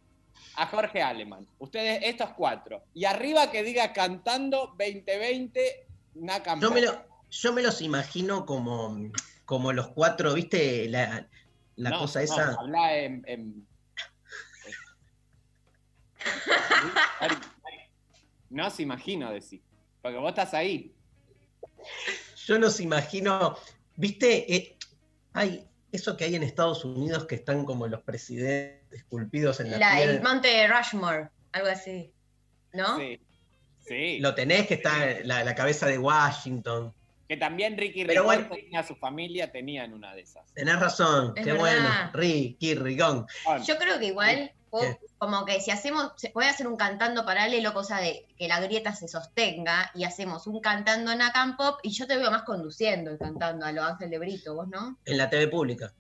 a 0.56 0.68
Jorge 0.68 1.02
Aleman. 1.02 1.48
Ustedes, 1.60 2.00
estos 2.04 2.30
cuatro. 2.34 2.84
Y 2.94 3.06
arriba 3.06 3.50
que 3.52 3.64
diga 3.64 3.94
cantando 3.94 4.68
2020, 4.78 5.88
Nakam. 6.16 6.60
Yo 6.62 6.72
me, 6.72 6.82
lo- 6.82 7.04
yo 7.30 7.54
me 7.54 7.62
los 7.62 7.82
imagino 7.82 8.46
como, 8.46 8.98
como 9.46 9.72
los 9.74 9.88
cuatro, 9.90 10.34
¿viste? 10.34 10.88
La, 10.90 11.28
la 11.78 11.90
No, 11.92 12.00
cosa 12.00 12.20
no, 12.20 12.26
esa. 12.26 12.54
habla 12.60 12.98
en. 12.98 13.24
en- 13.28 13.68
No 18.50 18.70
se 18.70 18.84
imagino 18.84 19.32
decir. 19.32 19.62
Porque 20.02 20.18
vos 20.18 20.30
estás 20.30 20.54
ahí. 20.54 20.94
Yo 22.46 22.60
los 22.60 22.80
imagino, 22.82 23.56
¿viste? 23.96 24.54
Eh, 24.54 24.78
hay 25.34 25.66
eso 25.92 26.16
que 26.18 26.26
hay 26.26 26.36
en 26.36 26.44
Estados 26.44 26.86
Unidos 26.86 27.26
que 27.26 27.36
están 27.36 27.66
como 27.66 27.88
los 27.88 28.02
presidentes 28.02 28.92
esculpidos 28.92 29.60
en 29.60 29.72
la, 29.72 29.78
La- 29.78 30.02
el 30.02 30.22
monte 30.22 30.68
Rushmore, 30.68 31.30
algo 31.52 31.68
así. 31.68 32.12
¿no? 32.74 32.98
Sí. 32.98 33.20
Sí. 33.86 34.20
Lo 34.20 34.34
tenés 34.36 34.68
que 34.68 34.76
está 34.76 35.20
la, 35.24 35.44
la 35.44 35.56
cabeza 35.56 35.88
de 35.88 35.98
Washington. 35.98 36.94
Que 37.28 37.36
también 37.38 37.78
Ricky 37.78 38.06
Pero 38.06 38.24
Ricón 38.24 38.48
bueno. 38.50 38.56
tenía 38.64 38.84
su 38.84 38.96
familia, 38.96 39.52
tenían 39.52 39.94
una 39.94 40.14
de 40.14 40.22
esas. 40.22 40.46
Tenés 40.54 40.80
razón, 40.80 41.34
Es 41.36 41.44
qué 41.46 41.52
verdad. 41.54 41.60
bueno. 41.60 41.90
Ricky, 42.14 42.76
Rigón. 42.76 43.26
Yo 43.66 43.78
creo 43.78 43.98
que 44.00 44.08
igual, 44.08 44.52
¿Qué? 44.80 45.00
como 45.18 45.46
que 45.46 45.60
si 45.60 45.70
hacemos, 45.72 46.14
se 46.18 46.30
puede 46.30 46.50
hacer 46.50 46.68
un 46.68 46.78
cantando 46.78 47.26
paralelo, 47.26 47.74
cosa 47.74 47.98
de 48.00 48.26
que 48.38 48.48
la 48.48 48.60
grieta 48.60 48.96
se 48.96 49.08
sostenga, 49.08 49.92
y 49.94 50.04
hacemos 50.06 50.48
un 50.48 50.62
cantando 50.62 51.12
en 51.12 51.22
Acam 51.22 51.58
Pop, 51.58 51.80
y 51.84 51.92
yo 51.92 52.08
te 52.08 52.18
veo 52.18 52.32
más 52.32 52.44
conduciendo 52.44 53.14
y 53.14 53.18
cantando 53.18 53.66
a 53.66 53.72
lo 53.72 53.84
Ángel 53.84 54.10
de 54.10 54.18
Brito, 54.20 54.56
vos, 54.56 54.68
¿no? 54.68 54.98
En 55.06 55.18
la 55.18 55.30
TV 55.30 55.48
pública. 55.48 55.94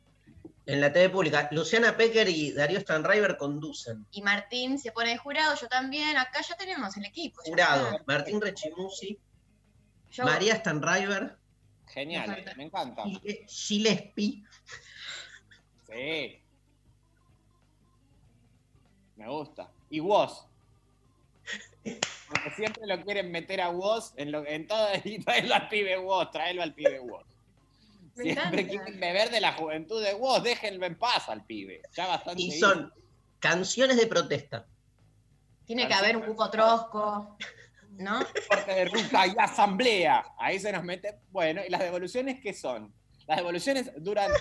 En 0.65 0.79
la 0.79 0.93
TV 0.93 1.09
pública. 1.09 1.49
Luciana 1.51 1.97
Pecker 1.97 2.29
y 2.29 2.51
Darío 2.53 2.79
Stanriver 2.79 3.35
conducen. 3.37 4.05
Y 4.11 4.21
Martín 4.21 4.79
se 4.79 4.91
pone 4.91 5.09
de 5.11 5.17
jurado, 5.17 5.55
yo 5.59 5.67
también, 5.67 6.17
acá 6.17 6.41
ya 6.41 6.55
tenemos 6.55 6.95
el 6.97 7.05
equipo. 7.05 7.41
Jurado. 7.43 7.91
está. 7.91 8.03
Martín 8.07 8.39
Rechimusi, 8.39 9.19
Yo- 10.11 10.23
María 10.25 10.55
Stanriver, 10.55 11.37
Genial, 11.87 12.43
Me 12.55 12.63
encanta. 12.63 13.03
Gile- 13.03 13.45
Gillespie. 13.49 14.43
Sí. 15.89 16.40
Me 19.21 19.29
gusta. 19.29 19.69
Y 19.91 19.99
Woz. 19.99 20.47
Porque 21.83 22.49
siempre 22.55 22.87
lo 22.87 23.03
quieren 23.03 23.31
meter 23.31 23.61
a 23.61 23.69
Woz 23.69 24.13
en, 24.17 24.31
lo, 24.31 24.45
en 24.47 24.65
todo 24.67 24.87
y 25.03 25.19
traerlo 25.19 25.53
al 25.53 25.69
pibe 25.69 25.99
Woz, 25.99 26.31
traerlo 26.31 26.63
al 26.63 26.73
pibe 26.73 26.99
Woz. 26.99 27.25
Me 28.15 28.23
Siempre 28.23 28.61
encanta. 28.61 28.83
quieren 28.83 28.99
beber 28.99 29.29
de 29.29 29.39
la 29.39 29.53
juventud 29.53 30.03
de 30.03 30.15
Woz, 30.15 30.41
déjenlo 30.41 30.85
en 30.87 30.97
paz 30.97 31.29
al 31.29 31.45
pibe. 31.45 31.83
Ya 31.93 32.07
bastante. 32.07 32.41
Y 32.41 32.59
son 32.59 32.91
canciones 33.39 33.95
de 33.97 34.07
protesta. 34.07 34.65
Tiene 35.65 35.87
que 35.87 35.93
haber 35.93 36.17
un 36.17 36.23
cupo 36.23 36.49
trosco, 36.49 37.37
¿no? 37.91 38.19
corte 38.49 38.73
de 38.73 38.85
ruta 38.85 39.27
y 39.27 39.35
asamblea. 39.37 40.25
Ahí 40.39 40.59
se 40.59 40.71
nos 40.71 40.83
mete. 40.83 41.19
Bueno, 41.29 41.61
¿y 41.65 41.69
las 41.69 41.81
devoluciones 41.81 42.41
qué 42.41 42.53
son? 42.53 42.91
Las 43.27 43.37
devoluciones 43.37 43.91
duran. 43.97 44.31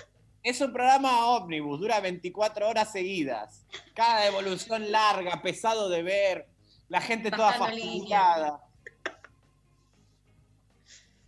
Es 0.43 0.59
un 0.59 0.73
programa 0.73 1.27
ómnibus, 1.27 1.79
dura 1.79 1.99
24 1.99 2.67
horas 2.67 2.91
seguidas. 2.91 3.65
Cada 3.93 4.21
devolución 4.21 4.91
larga, 4.91 5.41
pesado 5.41 5.87
de 5.89 6.01
ver. 6.01 6.47
La 6.89 6.99
gente 6.99 7.29
toda 7.31 7.53
fastidiada. 7.53 8.59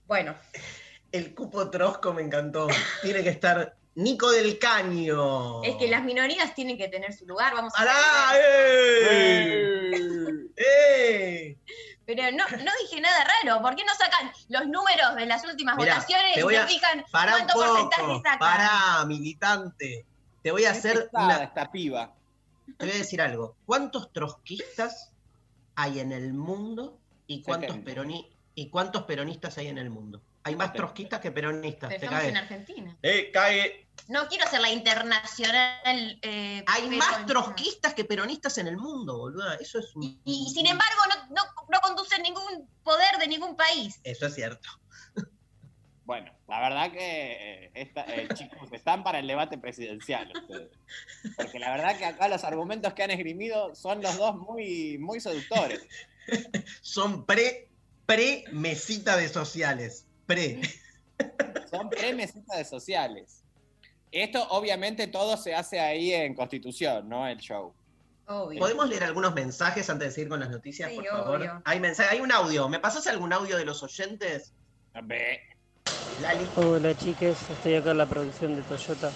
Bueno, 0.07 0.35
El 1.11 1.33
cupo 1.35 1.69
trosco 1.69 2.11
me 2.13 2.23
encantó. 2.23 2.67
Tiene 3.03 3.23
que 3.23 3.29
estar 3.29 3.75
Nico 3.95 4.31
del 4.31 4.57
Caño. 4.57 5.61
es 5.63 5.75
que 5.75 5.87
las 5.87 6.03
minorías 6.03 6.55
tienen 6.55 6.77
que 6.77 6.87
tener 6.87 7.13
su 7.13 7.27
lugar, 7.27 7.53
vamos 7.53 7.71
a 7.75 7.77
¡Pará! 7.77 8.31
¡Eh! 8.35 9.91
¡Eh! 10.57 11.57
Pero 12.05 12.23
no, 12.31 12.43
no 12.49 12.71
dije 12.81 12.99
nada 13.01 13.23
raro, 13.43 13.61
¿por 13.61 13.75
qué 13.75 13.83
no 13.85 13.93
sacan 13.95 14.31
los 14.49 14.67
números 14.67 15.15
de 15.15 15.25
las 15.25 15.43
últimas 15.45 15.77
Mirá, 15.77 15.95
votaciones 15.95 16.33
te 16.33 16.39
y 16.41 16.43
voy 16.43 16.55
se 16.55 16.59
a- 16.61 16.67
fijan 16.67 17.05
Pará 17.11 17.37
un 17.37 17.43
cuánto 17.45 17.53
porcentaje 17.53 18.15
sacan? 18.23 18.39
Pará, 18.39 19.05
militante. 19.05 20.05
Te 20.41 20.51
voy 20.51 20.65
a 20.65 20.71
hacer 20.71 21.05
Pesada 21.05 21.25
una, 21.25 21.43
esta 21.43 21.71
piba. 21.71 22.13
te 22.77 22.85
voy 22.85 22.93
a 22.93 22.97
decir 22.97 23.21
algo. 23.21 23.55
¿Cuántos 23.65 24.11
trotskistas 24.11 25.11
hay 25.75 25.99
en 26.01 26.11
el 26.11 26.33
mundo 26.33 26.99
y 27.27 27.41
cuántos, 27.41 27.71
70. 27.75 27.91
peroni- 28.01 28.29
y 28.55 28.69
cuántos 28.69 29.03
peronistas 29.03 29.57
hay 29.57 29.67
en 29.69 29.77
el 29.77 29.89
mundo? 29.89 30.21
Hay 30.43 30.55
más 30.57 30.67
70. 30.67 30.77
trotskistas 30.77 31.19
que 31.21 31.31
peronistas. 31.31 31.87
Pero 31.89 31.99
Te 32.01 32.05
estamos 32.05 32.23
en. 32.25 32.37
Argentina. 32.37 32.97
Eh, 33.01 33.31
cae. 33.33 33.82
No 34.09 34.27
quiero 34.27 34.45
hacer 34.45 34.59
la 34.59 34.69
internacional. 34.71 36.19
eh, 36.21 36.63
Hay 36.67 36.89
más 36.89 37.25
trotskistas 37.25 37.93
que 37.93 38.03
peronistas 38.03 38.57
en 38.57 38.67
el 38.67 38.77
mundo, 38.77 39.17
boluda. 39.17 39.55
Eso 39.55 39.79
es 39.79 39.95
un- 39.95 40.03
Y, 40.03 40.45
y 40.47 40.53
sin 40.53 40.65
embargo, 40.67 40.99
no, 41.09 41.35
no, 41.35 41.41
no 41.69 41.79
conducen 41.81 42.21
ningún 42.21 42.67
poder 42.83 43.17
de 43.19 43.27
ningún 43.27 43.55
país. 43.55 43.99
Eso 44.03 44.25
es 44.27 44.35
cierto. 44.35 44.67
Bueno, 46.05 46.33
la 46.49 46.59
verdad 46.59 46.91
que 46.91 47.31
eh, 47.65 47.71
esta- 47.75 48.03
eh, 48.13 48.27
chicos, 48.33 48.69
están 48.73 49.03
para 49.05 49.19
el 49.19 49.27
debate 49.27 49.57
presidencial 49.57 50.29
ustedes. 50.35 50.71
Porque 51.37 51.59
la 51.59 51.71
verdad 51.71 51.97
que 51.97 52.05
acá 52.05 52.27
los 52.27 52.43
argumentos 52.43 52.93
que 52.93 53.03
han 53.03 53.11
esgrimido 53.11 53.73
son 53.73 54.01
los 54.01 54.17
dos 54.17 54.35
muy, 54.35 54.97
muy 54.97 55.21
seductores. 55.21 55.81
Son 56.81 57.25
pre, 57.25 57.69
pre 58.05 58.45
mesita 58.51 59.15
de 59.17 59.27
sociales. 59.29 60.07
Pre. 60.25 60.61
Son 61.69 61.89
pre-mesitas 61.89 62.57
de 62.57 62.63
sociales. 62.65 63.42
Esto 64.13 64.45
obviamente 64.51 65.07
todo 65.07 65.35
se 65.37 65.55
hace 65.55 65.79
ahí 65.79 66.13
en 66.13 66.35
Constitución, 66.35 67.09
¿no? 67.09 67.27
El 67.27 67.39
show. 67.39 67.73
Obvio. 68.27 68.59
¿Podemos 68.59 68.87
leer 68.87 69.03
algunos 69.05 69.33
mensajes 69.33 69.89
antes 69.89 70.09
de 70.09 70.13
seguir 70.13 70.29
con 70.29 70.39
las 70.39 70.51
noticias, 70.51 70.91
Sí, 70.91 70.95
por 70.97 71.07
favor? 71.07 71.39
obvio. 71.41 71.61
Hay 71.65 71.79
mensaje, 71.79 72.09
hay 72.11 72.21
un 72.21 72.31
audio. 72.31 72.69
¿Me 72.69 72.79
pasas 72.79 73.07
algún 73.07 73.33
audio 73.33 73.57
de 73.57 73.65
los 73.65 73.81
oyentes? 73.81 74.53
Lali. 76.21 76.47
Hola 76.55 76.95
chiques, 76.95 77.37
estoy 77.49 77.73
acá 77.73 77.89
en 77.89 77.97
la 77.97 78.05
producción 78.05 78.55
de 78.55 78.61
Toyota. 78.61 79.11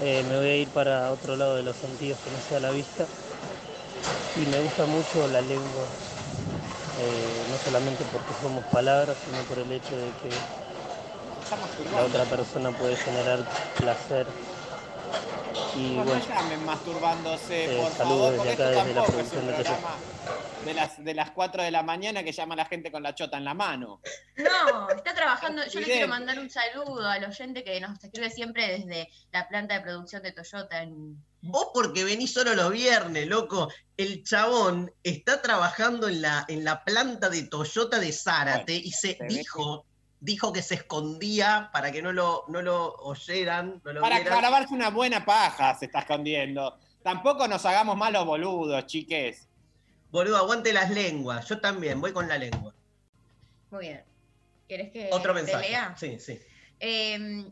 Eh, 0.00 0.24
me 0.26 0.36
voy 0.38 0.46
a 0.46 0.56
ir 0.56 0.68
para 0.68 1.12
otro 1.12 1.36
lado 1.36 1.56
de 1.56 1.62
los 1.62 1.76
sentidos 1.76 2.18
que 2.20 2.30
no 2.30 2.38
sea 2.48 2.60
la 2.60 2.70
vista. 2.70 3.04
Y 4.36 4.46
me 4.46 4.58
gusta 4.60 4.86
mucho 4.86 5.28
la 5.28 5.42
lengua, 5.42 5.84
eh, 7.00 7.44
no 7.50 7.56
solamente 7.58 8.04
porque 8.10 8.32
somos 8.40 8.64
palabras, 8.64 9.16
sino 9.22 9.38
por 9.42 9.58
el 9.58 9.70
hecho 9.70 9.94
de 9.96 10.06
que 10.22 10.30
la 11.92 12.04
otra 12.04 12.24
persona 12.24 12.70
puede 12.70 12.96
generar 12.96 13.44
placer. 13.78 14.26
Y 15.76 15.90
No, 15.90 16.04
bueno, 16.04 16.20
no 16.20 16.34
llamen 16.34 16.64
masturbándose, 16.64 17.64
Eh, 17.64 17.82
por 17.82 17.92
saludos 17.92 17.96
favor, 17.96 18.32
desde 18.32 18.38
porque 18.38 18.52
acá, 18.52 18.70
esto 18.70 18.84
desde 18.84 18.94
la 18.94 19.02
tampoco 19.02 19.20
es 19.20 19.32
un 19.32 19.40
producción 19.40 19.46
de 19.46 20.66
de 20.66 20.74
las, 20.74 21.02
de 21.02 21.14
las 21.14 21.30
4 21.30 21.62
de 21.62 21.70
la 21.70 21.82
mañana 21.82 22.24
que 22.24 22.32
llama 22.32 22.56
la 22.56 22.66
gente 22.66 22.90
con 22.90 23.02
la 23.02 23.14
chota 23.14 23.38
en 23.38 23.44
la 23.44 23.54
mano. 23.54 24.00
No, 24.36 24.90
está 24.90 25.14
trabajando. 25.14 25.64
Yo 25.66 25.80
le 25.80 25.86
quiero 25.86 26.08
mandar 26.08 26.38
un 26.38 26.50
saludo 26.50 27.06
al 27.08 27.24
oyente 27.24 27.62
que 27.62 27.80
nos 27.80 28.02
escribe 28.02 28.30
siempre 28.30 28.78
desde 28.78 29.08
la 29.32 29.48
planta 29.48 29.74
de 29.74 29.80
producción 29.80 30.22
de 30.22 30.32
Toyota. 30.32 30.82
En... 30.82 31.22
Vos 31.42 31.68
porque 31.72 32.04
venís 32.04 32.32
solo 32.32 32.54
los 32.54 32.72
viernes, 32.72 33.26
loco. 33.28 33.68
El 33.96 34.24
chabón 34.24 34.92
está 35.04 35.40
trabajando 35.40 36.08
en 36.08 36.22
la, 36.22 36.44
en 36.48 36.64
la 36.64 36.82
planta 36.84 37.28
de 37.30 37.44
Toyota 37.44 38.00
de 38.00 38.12
Zárate 38.12 38.74
y 38.74 38.90
se 38.90 39.16
dijo, 39.28 39.86
dijo 40.26 40.52
que 40.52 40.60
se 40.60 40.74
escondía 40.74 41.70
para 41.72 41.92
que 41.92 42.02
no 42.02 42.12
lo, 42.12 42.44
no 42.48 42.60
lo 42.60 42.94
oyeran, 42.96 43.80
no 43.84 43.92
lo 43.92 44.00
Para 44.00 44.18
vieran. 44.18 44.38
grabarse 44.40 44.74
una 44.74 44.90
buena 44.90 45.24
paja 45.24 45.74
se 45.78 45.86
está 45.86 46.00
escondiendo. 46.00 46.76
Tampoco 47.04 47.46
nos 47.46 47.64
hagamos 47.64 47.96
malos 47.96 48.26
boludos, 48.26 48.84
chiques. 48.86 49.48
Boludo, 50.10 50.36
aguante 50.36 50.72
las 50.72 50.90
lenguas. 50.90 51.48
Yo 51.48 51.60
también, 51.60 52.00
voy 52.00 52.12
con 52.12 52.26
la 52.26 52.38
lengua. 52.38 52.74
Muy 53.70 53.86
bien. 53.86 54.04
¿Querés 54.68 54.90
que 54.90 55.10
Otro 55.12 55.32
te 55.32 55.42
mensaje. 55.42 55.68
lea? 55.68 55.94
Sí, 55.96 56.18
sí. 56.18 56.40
Eh, 56.80 57.44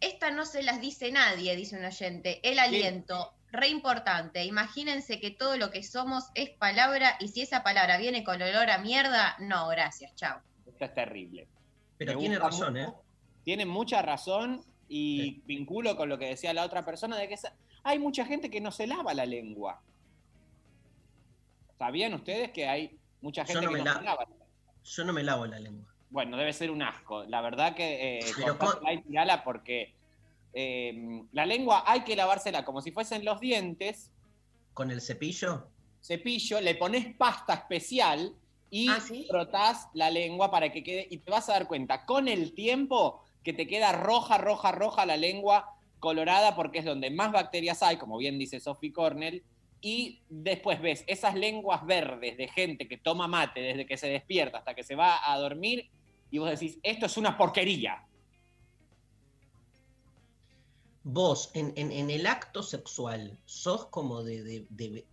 esta 0.00 0.32
no 0.32 0.44
se 0.44 0.64
las 0.64 0.80
dice 0.80 1.12
nadie, 1.12 1.54
dice 1.54 1.78
un 1.78 1.84
oyente. 1.84 2.40
El 2.42 2.58
aliento, 2.58 3.34
re 3.52 3.68
importante. 3.68 4.44
Imagínense 4.44 5.20
que 5.20 5.30
todo 5.30 5.56
lo 5.56 5.70
que 5.70 5.84
somos 5.84 6.24
es 6.34 6.50
palabra 6.50 7.16
y 7.20 7.28
si 7.28 7.42
esa 7.42 7.62
palabra 7.62 7.98
viene 7.98 8.24
con 8.24 8.42
olor 8.42 8.68
a 8.68 8.78
mierda, 8.78 9.36
no, 9.38 9.68
gracias, 9.68 10.12
chao. 10.16 10.40
Esto 10.66 10.84
es 10.86 10.92
terrible. 10.94 11.46
Pero 11.98 12.18
tiene 12.18 12.38
razón, 12.38 12.74
mucho. 12.74 12.88
¿eh? 12.88 12.94
Tiene 13.44 13.66
mucha 13.66 14.02
razón 14.02 14.62
y 14.88 15.40
vinculo 15.46 15.96
con 15.96 16.08
lo 16.08 16.18
que 16.18 16.26
decía 16.26 16.52
la 16.54 16.64
otra 16.64 16.84
persona 16.84 17.16
de 17.16 17.28
que 17.28 17.36
hay 17.84 17.98
mucha 17.98 18.24
gente 18.24 18.50
que 18.50 18.60
no 18.60 18.70
se 18.70 18.86
lava 18.86 19.14
la 19.14 19.26
lengua. 19.26 19.80
¿Sabían 21.78 22.14
ustedes 22.14 22.50
que 22.52 22.66
hay 22.66 22.98
mucha 23.20 23.44
gente 23.44 23.66
no 23.66 23.72
que 23.72 23.78
no 23.78 23.84
la- 23.84 23.94
se 23.98 24.02
lava? 24.02 24.26
Yo 24.84 25.04
no 25.04 25.12
me 25.12 25.22
lavo 25.22 25.46
la 25.46 25.58
lengua. 25.58 25.92
Bueno, 26.10 26.36
debe 26.36 26.52
ser 26.52 26.70
un 26.70 26.82
asco. 26.82 27.24
La 27.24 27.40
verdad 27.40 27.74
que 27.74 28.18
eh, 28.18 28.24
Pero 28.36 28.56
cortátela 28.58 28.92
y 28.92 29.02
tirala 29.02 29.44
porque 29.44 29.94
eh, 30.52 31.22
la 31.32 31.44
lengua 31.44 31.82
hay 31.86 32.02
que 32.04 32.16
lavársela 32.16 32.64
como 32.64 32.80
si 32.80 32.92
fuesen 32.92 33.24
los 33.24 33.40
dientes, 33.40 34.12
¿Con 34.72 34.90
el 34.90 35.00
cepillo? 35.00 35.68
cepillo, 36.02 36.60
le 36.60 36.74
pones 36.76 37.14
pasta 37.16 37.54
especial 37.54 38.32
y 38.70 38.88
¿Ah, 38.88 39.00
sí? 39.00 39.26
frotás 39.28 39.88
la 39.94 40.10
lengua 40.10 40.50
para 40.50 40.72
que 40.72 40.82
quede, 40.82 41.06
y 41.10 41.18
te 41.18 41.30
vas 41.30 41.48
a 41.48 41.52
dar 41.52 41.68
cuenta 41.68 42.04
con 42.04 42.28
el 42.28 42.52
tiempo 42.54 43.22
que 43.42 43.52
te 43.52 43.66
queda 43.66 43.92
roja, 43.92 44.38
roja, 44.38 44.72
roja 44.72 45.06
la 45.06 45.16
lengua 45.16 45.76
colorada 46.00 46.54
porque 46.54 46.80
es 46.80 46.84
donde 46.84 47.10
más 47.10 47.32
bacterias 47.32 47.82
hay, 47.82 47.96
como 47.96 48.18
bien 48.18 48.38
dice 48.38 48.60
Sophie 48.60 48.92
Cornell, 48.92 49.42
y 49.80 50.20
después 50.28 50.80
ves 50.80 51.04
esas 51.06 51.34
lenguas 51.34 51.84
verdes 51.86 52.36
de 52.36 52.48
gente 52.48 52.88
que 52.88 52.96
toma 52.96 53.28
mate 53.28 53.60
desde 53.60 53.86
que 53.86 53.96
se 53.96 54.08
despierta 54.08 54.58
hasta 54.58 54.74
que 54.74 54.82
se 54.82 54.94
va 54.94 55.30
a 55.30 55.38
dormir 55.38 55.88
y 56.30 56.38
vos 56.38 56.50
decís, 56.50 56.78
esto 56.82 57.06
es 57.06 57.16
una 57.16 57.36
porquería. 57.36 58.04
Vos, 61.10 61.52
en, 61.54 61.72
en- 61.76 61.92
en 61.92 62.10
el 62.10 62.26
acto 62.26 62.64
sexual, 62.64 63.38
¿sos 63.44 63.86
como 63.86 64.24
de, 64.24 64.66
de- 64.68 65.06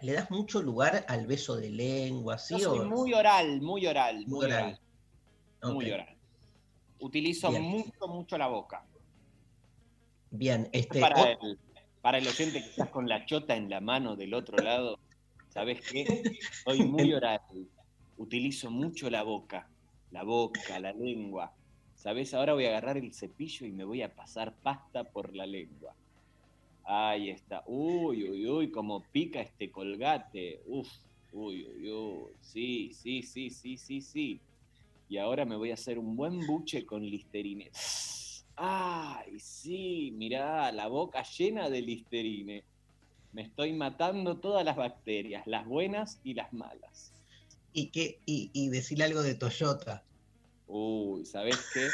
¿Le 0.00 0.12
das 0.14 0.30
mucho 0.30 0.62
lugar 0.62 1.04
al 1.08 1.26
beso 1.26 1.56
de 1.56 1.68
lengua, 1.68 2.38
¿sí? 2.38 2.54
Yo 2.54 2.70
soy 2.70 2.78
o- 2.78 2.84
muy 2.86 3.12
oral, 3.12 3.60
muy 3.60 3.86
oral, 3.86 4.16
muy, 4.20 4.26
Muy 4.26 4.44
oral. 4.46 4.62
oral. 5.60 5.74
Muy 5.74 5.90
oral. 5.90 6.16
Utilizo 7.00 7.50
Bien. 7.50 7.62
mucho, 7.64 8.08
mucho 8.08 8.38
la 8.38 8.46
boca. 8.46 8.86
Bien, 10.30 10.70
este. 10.72 11.00
para, 11.00 11.20
o- 11.22 11.26
el, 11.26 11.58
para 12.00 12.16
el 12.16 12.26
oyente 12.26 12.62
que 12.62 12.70
estás 12.70 12.88
con 12.88 13.06
la 13.06 13.26
chota 13.26 13.56
en 13.56 13.68
la 13.68 13.80
mano 13.82 14.16
del 14.16 14.32
otro 14.32 14.56
lado, 14.56 14.98
¿sabes 15.50 15.82
qué? 15.82 16.38
Soy 16.64 16.82
muy 16.82 17.12
oral. 17.12 17.42
Utilizo 18.16 18.70
mucho 18.70 19.10
la 19.10 19.22
boca. 19.22 19.68
La 20.12 20.22
boca, 20.22 20.78
la 20.78 20.94
lengua. 20.94 21.52
¿Sabes? 22.06 22.34
Ahora 22.34 22.54
voy 22.54 22.66
a 22.66 22.68
agarrar 22.68 22.98
el 22.98 23.12
cepillo 23.12 23.66
y 23.66 23.72
me 23.72 23.84
voy 23.84 24.00
a 24.02 24.14
pasar 24.14 24.56
pasta 24.62 25.10
por 25.10 25.34
la 25.34 25.44
lengua. 25.44 25.96
Ahí 26.84 27.30
está. 27.30 27.64
Uy, 27.66 28.30
uy, 28.30 28.46
uy, 28.48 28.70
como 28.70 29.10
pica 29.10 29.40
este 29.40 29.72
colgate. 29.72 30.62
Uf, 30.66 30.88
uy, 31.32 31.66
uy, 31.66 31.90
uy. 31.90 32.36
Sí, 32.40 32.92
sí, 32.94 33.24
sí, 33.24 33.50
sí, 33.50 33.76
sí, 33.76 34.00
sí. 34.00 34.44
Y 35.08 35.18
ahora 35.18 35.44
me 35.44 35.56
voy 35.56 35.72
a 35.72 35.74
hacer 35.74 35.98
un 35.98 36.14
buen 36.14 36.46
buche 36.46 36.86
con 36.86 37.02
listerine. 37.04 37.72
Ay, 38.54 39.40
sí, 39.40 40.12
mirá, 40.14 40.70
la 40.70 40.86
boca 40.86 41.24
llena 41.24 41.68
de 41.68 41.82
listerine. 41.82 42.64
Me 43.32 43.42
estoy 43.42 43.72
matando 43.72 44.38
todas 44.40 44.64
las 44.64 44.76
bacterias, 44.76 45.44
las 45.48 45.66
buenas 45.66 46.20
y 46.22 46.34
las 46.34 46.52
malas. 46.52 47.14
y, 47.72 47.90
qué, 47.90 48.22
y, 48.26 48.50
y 48.54 48.68
decirle 48.70 49.04
algo 49.04 49.22
de 49.22 49.34
Toyota. 49.34 50.06
Uy, 50.66 51.24
¿sabes 51.24 51.58
qué? 51.72 51.88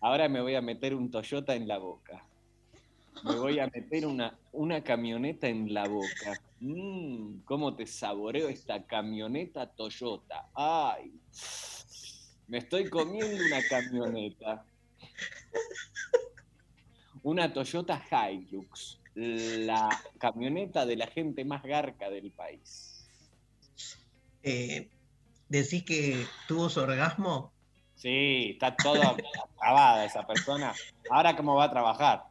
Ahora 0.00 0.28
me 0.28 0.40
voy 0.40 0.54
a 0.54 0.60
meter 0.60 0.94
un 0.94 1.10
Toyota 1.10 1.54
en 1.54 1.66
la 1.68 1.78
boca. 1.78 2.24
Me 3.24 3.36
voy 3.36 3.58
a 3.58 3.66
meter 3.66 4.06
una, 4.06 4.38
una 4.52 4.82
camioneta 4.82 5.48
en 5.48 5.72
la 5.74 5.88
boca. 5.88 6.40
Mmm, 6.60 7.40
¿Cómo 7.44 7.74
te 7.74 7.86
saboreo 7.86 8.48
esta 8.48 8.84
camioneta 8.86 9.66
Toyota? 9.66 10.48
¡Ay! 10.54 11.12
Me 12.46 12.58
estoy 12.58 12.88
comiendo 12.88 13.44
una 13.44 13.62
camioneta. 13.68 14.64
Una 17.22 17.52
Toyota 17.52 18.02
Hilux. 18.10 19.00
La 19.14 19.88
camioneta 20.18 20.86
de 20.86 20.96
la 20.96 21.08
gente 21.08 21.44
más 21.44 21.62
garca 21.64 22.08
del 22.08 22.30
país. 22.30 23.08
Eh, 24.42 24.88
¿Decís 25.48 25.82
que 25.84 26.26
tuvo 26.46 26.68
su 26.68 26.80
orgasmo? 26.80 27.52
Sí, 27.98 28.50
está 28.54 28.74
todo 28.76 29.02
acabada 29.60 30.04
esa 30.04 30.26
persona. 30.26 30.72
Ahora, 31.10 31.36
¿cómo 31.36 31.54
va 31.56 31.64
a 31.64 31.70
trabajar? 31.70 32.24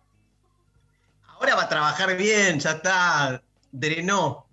Ahora 1.28 1.56
va 1.56 1.64
a 1.64 1.70
trabajar 1.70 2.16
bien, 2.18 2.60
ya 2.60 2.72
está. 2.72 3.44
Drenó. 3.72 4.46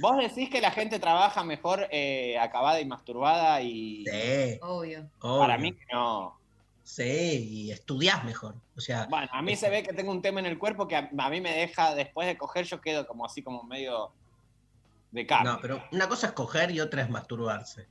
¿Vos 0.00 0.16
decís 0.18 0.48
que 0.50 0.60
la 0.60 0.70
gente 0.70 0.98
trabaja 0.98 1.42
mejor 1.42 1.88
eh, 1.90 2.38
acabada 2.38 2.80
y 2.80 2.86
masturbada 2.86 3.60
y 3.60 4.04
Sí, 4.06 4.58
Obvio. 4.62 5.10
para 5.20 5.54
obvio. 5.54 5.58
mí 5.58 5.72
que 5.72 5.84
no? 5.92 6.38
Sí, 6.84 7.48
y 7.66 7.70
estudiás 7.70 8.24
mejor. 8.24 8.54
O 8.76 8.80
sea, 8.80 9.06
Bueno, 9.10 9.28
a 9.32 9.42
mí 9.42 9.56
se 9.56 9.68
ve 9.68 9.82
que 9.82 9.92
tengo 9.92 10.10
un 10.12 10.22
tema 10.22 10.40
en 10.40 10.46
el 10.46 10.58
cuerpo 10.58 10.86
que 10.88 10.96
a, 10.96 11.10
a 11.18 11.30
mí 11.30 11.40
me 11.40 11.52
deja, 11.52 11.94
después 11.94 12.26
de 12.26 12.38
coger, 12.38 12.64
yo 12.64 12.80
quedo 12.80 13.06
como 13.06 13.26
así, 13.26 13.42
como 13.42 13.62
medio 13.64 14.10
de 15.10 15.26
carne. 15.26 15.50
no, 15.50 15.58
pero 15.60 15.82
una 15.92 16.08
cosa 16.08 16.28
es 16.28 16.32
coger 16.32 16.70
y 16.70 16.80
otra 16.80 17.02
es 17.02 17.10
masturbarse. 17.10 17.86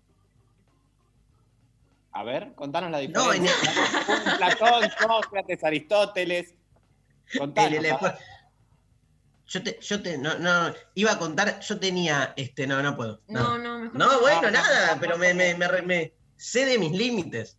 A 2.17 2.23
ver, 2.23 2.55
contanos 2.55 2.89
la 2.89 2.99
No, 3.09 3.31
en 3.31 3.43
diferencia. 3.43 4.37
Platón, 4.37 4.89
Sócrates, 4.99 5.63
Aristóteles. 5.63 6.55
Contanos. 7.37 7.73
El 7.73 7.95
Yo 9.45 9.61
te, 9.63 9.79
yo 9.79 10.01
te, 10.01 10.17
no, 10.17 10.39
no, 10.39 10.73
iba 10.95 11.11
a 11.11 11.19
contar, 11.19 11.59
yo 11.59 11.79
tenía, 11.79 12.33
este, 12.35 12.65
no, 12.65 12.81
no 12.81 12.97
puedo. 12.97 13.21
No, 13.27 13.59
no, 13.59 13.77
mejor 13.77 13.95
No, 13.95 14.19
bueno, 14.19 14.41
No, 14.41 14.49
nada, 14.49 14.95
no, 14.95 14.99
pero 14.99 15.13
no, 15.13 15.19
me, 15.19 15.53
no. 15.53 15.59
me, 15.59 15.81
me, 15.83 16.13
sé 16.37 16.65
de 16.65 16.79
mis 16.79 16.91
límites. 16.91 17.55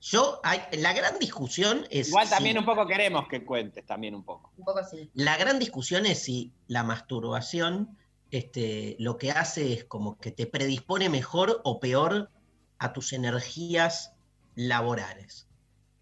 Yo, 0.00 0.40
hay, 0.44 0.62
la 0.78 0.92
gran 0.92 1.18
discusión 1.18 1.88
es. 1.90 2.06
Igual 2.06 2.28
si- 2.28 2.34
también 2.34 2.58
un 2.58 2.64
poco 2.64 2.86
queremos 2.86 3.26
que 3.26 3.44
cuentes, 3.44 3.84
también 3.84 4.14
un 4.14 4.22
poco. 4.22 4.52
Un 4.58 4.64
poco 4.64 4.78
así. 4.78 5.10
La 5.14 5.36
gran 5.36 5.58
discusión 5.58 6.06
es 6.06 6.22
si 6.22 6.52
la 6.68 6.84
masturbación 6.84 7.98
este, 8.30 8.94
lo 9.00 9.18
que 9.18 9.32
hace 9.32 9.72
es 9.72 9.84
como 9.84 10.18
que 10.18 10.30
te 10.30 10.46
predispone 10.46 11.08
mejor 11.08 11.60
o 11.64 11.80
peor 11.80 12.30
a 12.78 12.92
tus 12.92 13.12
energías 13.12 14.12
laborales. 14.54 15.48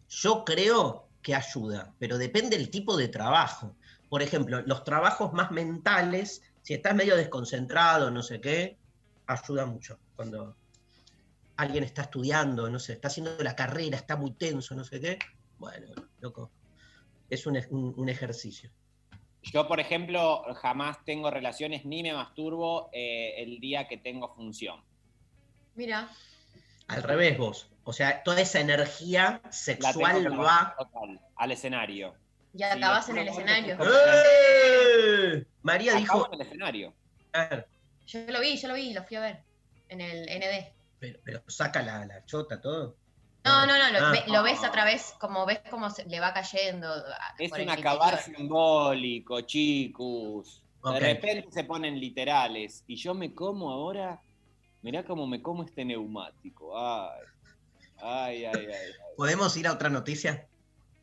Yo 0.08 0.44
creo 0.44 1.10
que 1.22 1.34
ayuda, 1.34 1.94
pero 1.98 2.18
depende 2.18 2.56
del 2.56 2.70
tipo 2.70 2.96
de 2.96 3.08
trabajo. 3.08 3.76
Por 4.08 4.22
ejemplo, 4.22 4.62
los 4.62 4.84
trabajos 4.84 5.32
más 5.32 5.50
mentales, 5.50 6.42
si 6.62 6.74
estás 6.74 6.94
medio 6.94 7.16
desconcentrado, 7.16 8.10
no 8.10 8.22
sé 8.22 8.40
qué, 8.40 8.78
ayuda 9.26 9.66
mucho. 9.66 9.98
Cuando 10.14 10.56
alguien 11.56 11.84
está 11.84 12.02
estudiando, 12.02 12.68
no 12.68 12.78
sé, 12.78 12.94
está 12.94 13.08
haciendo 13.08 13.36
la 13.38 13.56
carrera, 13.56 13.96
está 13.96 14.16
muy 14.16 14.34
tenso, 14.34 14.74
no 14.74 14.84
sé 14.84 15.00
qué, 15.00 15.18
bueno, 15.58 15.86
loco, 16.20 16.52
es 17.30 17.46
un, 17.46 17.56
un- 17.70 17.94
un 17.96 18.08
ejercicio. 18.08 18.70
Yo, 19.42 19.68
por 19.68 19.78
ejemplo, 19.78 20.42
jamás 20.54 21.04
tengo 21.04 21.30
relaciones 21.30 21.84
ni 21.84 22.02
me 22.02 22.12
masturbo 22.12 22.88
eh, 22.92 23.34
el 23.42 23.60
día 23.60 23.86
que 23.86 23.98
tengo 23.98 24.34
función. 24.34 24.82
Mira, 25.74 26.10
Al 26.88 27.02
revés 27.02 27.38
vos. 27.38 27.68
O 27.84 27.92
sea, 27.92 28.22
toda 28.22 28.40
esa 28.40 28.60
energía 28.60 29.40
sexual 29.50 30.26
va. 30.40 30.74
total, 30.78 31.20
al 31.36 31.50
escenario. 31.52 32.14
ya 32.52 32.72
Sí, 32.72 32.78
acabás 32.78 33.08
en 33.10 33.18
el 33.18 33.28
escenario. 33.28 33.76
¡Eh! 33.80 35.44
María 35.62 35.92
Acabo 35.92 36.00
dijo. 36.24 36.28
en 36.32 36.40
el 36.40 36.46
escenario. 36.46 36.94
Ah, 37.32 37.64
Yo 38.06 38.20
lo 38.28 38.40
vi, 38.40 38.56
yo 38.56 38.68
lo 38.68 38.74
vi, 38.74 38.92
lo 38.92 39.02
fui 39.04 39.16
a 39.16 39.20
ver. 39.20 39.42
En 39.88 40.00
el 40.00 40.22
ND. 40.28 40.72
pero, 40.98 41.18
pero 41.24 41.42
saca 41.48 41.82
la, 41.82 42.04
la 42.06 42.24
chota, 42.24 42.60
todo. 42.60 42.96
No, 43.44 43.66
no, 43.66 43.76
no, 43.76 43.90
lo, 43.90 44.06
Ah. 44.06 44.10
ve- 44.12 44.24
lo 44.28 44.42
ves 44.42 44.64
a 44.64 44.70
través, 44.70 45.14
como 45.20 45.44
ves 45.44 45.60
cómo 45.70 45.90
se, 45.90 46.06
le 46.06 46.18
va 46.20 46.32
cayendo. 46.32 46.88
ah, 46.90 47.34
Es 47.38 47.52
un 47.52 47.68
acabar 47.68 48.18
simbólico, 48.22 49.40
chicos. 49.42 50.62
De 50.82 51.00
repente 51.00 51.48
se 51.50 51.64
ponen 51.64 51.98
literales. 52.00 52.84
Y 52.86 52.96
yo 52.96 53.14
me 53.14 53.34
como 53.34 53.70
ahora. 53.70 54.20
Mirá 54.84 55.02
cómo 55.02 55.26
me 55.26 55.40
como 55.40 55.62
este 55.64 55.82
neumático. 55.82 56.78
Ay. 56.78 57.20
Ay, 58.02 58.44
ay, 58.44 58.52
ay. 58.54 58.66
ay. 58.66 58.92
¿Podemos 59.16 59.56
ir 59.56 59.66
a 59.66 59.72
otra 59.72 59.88
noticia? 59.88 60.46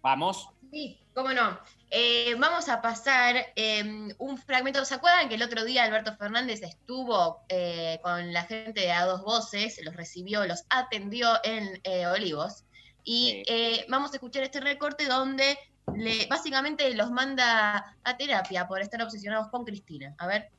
Vamos. 0.03 0.49
Sí, 0.69 0.99
cómo 1.15 1.33
no. 1.33 1.59
Eh, 1.89 2.35
vamos 2.37 2.69
a 2.69 2.79
pasar 2.79 3.35
eh, 3.55 4.13
un 4.19 4.37
fragmento. 4.37 4.85
¿Se 4.85 4.93
acuerdan 4.93 5.29
que 5.29 5.35
el 5.35 5.41
otro 5.41 5.65
día 5.65 5.83
Alberto 5.83 6.15
Fernández 6.15 6.61
estuvo 6.61 7.41
eh, 7.49 7.99
con 8.03 8.31
la 8.31 8.43
gente 8.43 8.81
de 8.81 8.91
A 8.91 9.05
Dos 9.07 9.23
Voces, 9.23 9.79
los 9.83 9.95
recibió, 9.95 10.45
los 10.45 10.63
atendió 10.69 11.27
en 11.43 11.81
eh, 11.83 12.05
Olivos? 12.05 12.65
Y 13.03 13.31
Sí. 13.31 13.43
eh, 13.47 13.85
vamos 13.89 14.11
a 14.11 14.17
escuchar 14.17 14.43
este 14.43 14.59
recorte 14.59 15.07
donde 15.07 15.57
le, 15.95 16.27
básicamente 16.27 16.93
los 16.93 17.09
manda 17.09 17.97
a 18.03 18.15
terapia 18.17 18.67
por 18.67 18.79
estar 18.79 19.01
obsesionados 19.01 19.47
con 19.49 19.65
Cristina. 19.65 20.13
A 20.19 20.27
ver. 20.27 20.51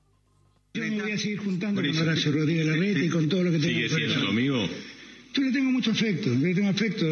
Yo 0.74 0.82
me 0.84 1.02
voy 1.02 1.12
a 1.12 1.18
seguir 1.18 1.36
juntando 1.38 1.82
Por 1.82 1.84
con 1.86 1.94
eso. 1.94 2.02
Horacio 2.02 2.32
Rodríguez 2.32 2.66
Larreta 2.66 3.04
y 3.04 3.08
con 3.10 3.28
todo 3.28 3.42
lo 3.42 3.50
que 3.52 3.58
tengo 3.58 3.74
¿Sigue 3.74 3.88
siendo 4.08 4.28
amigo? 4.28 4.68
Yo 5.34 5.42
le 5.42 5.50
tengo 5.52 5.70
mucho 5.70 5.90
afecto, 5.90 6.30
le 6.34 6.54
tengo 6.54 6.68
afecto. 6.70 7.04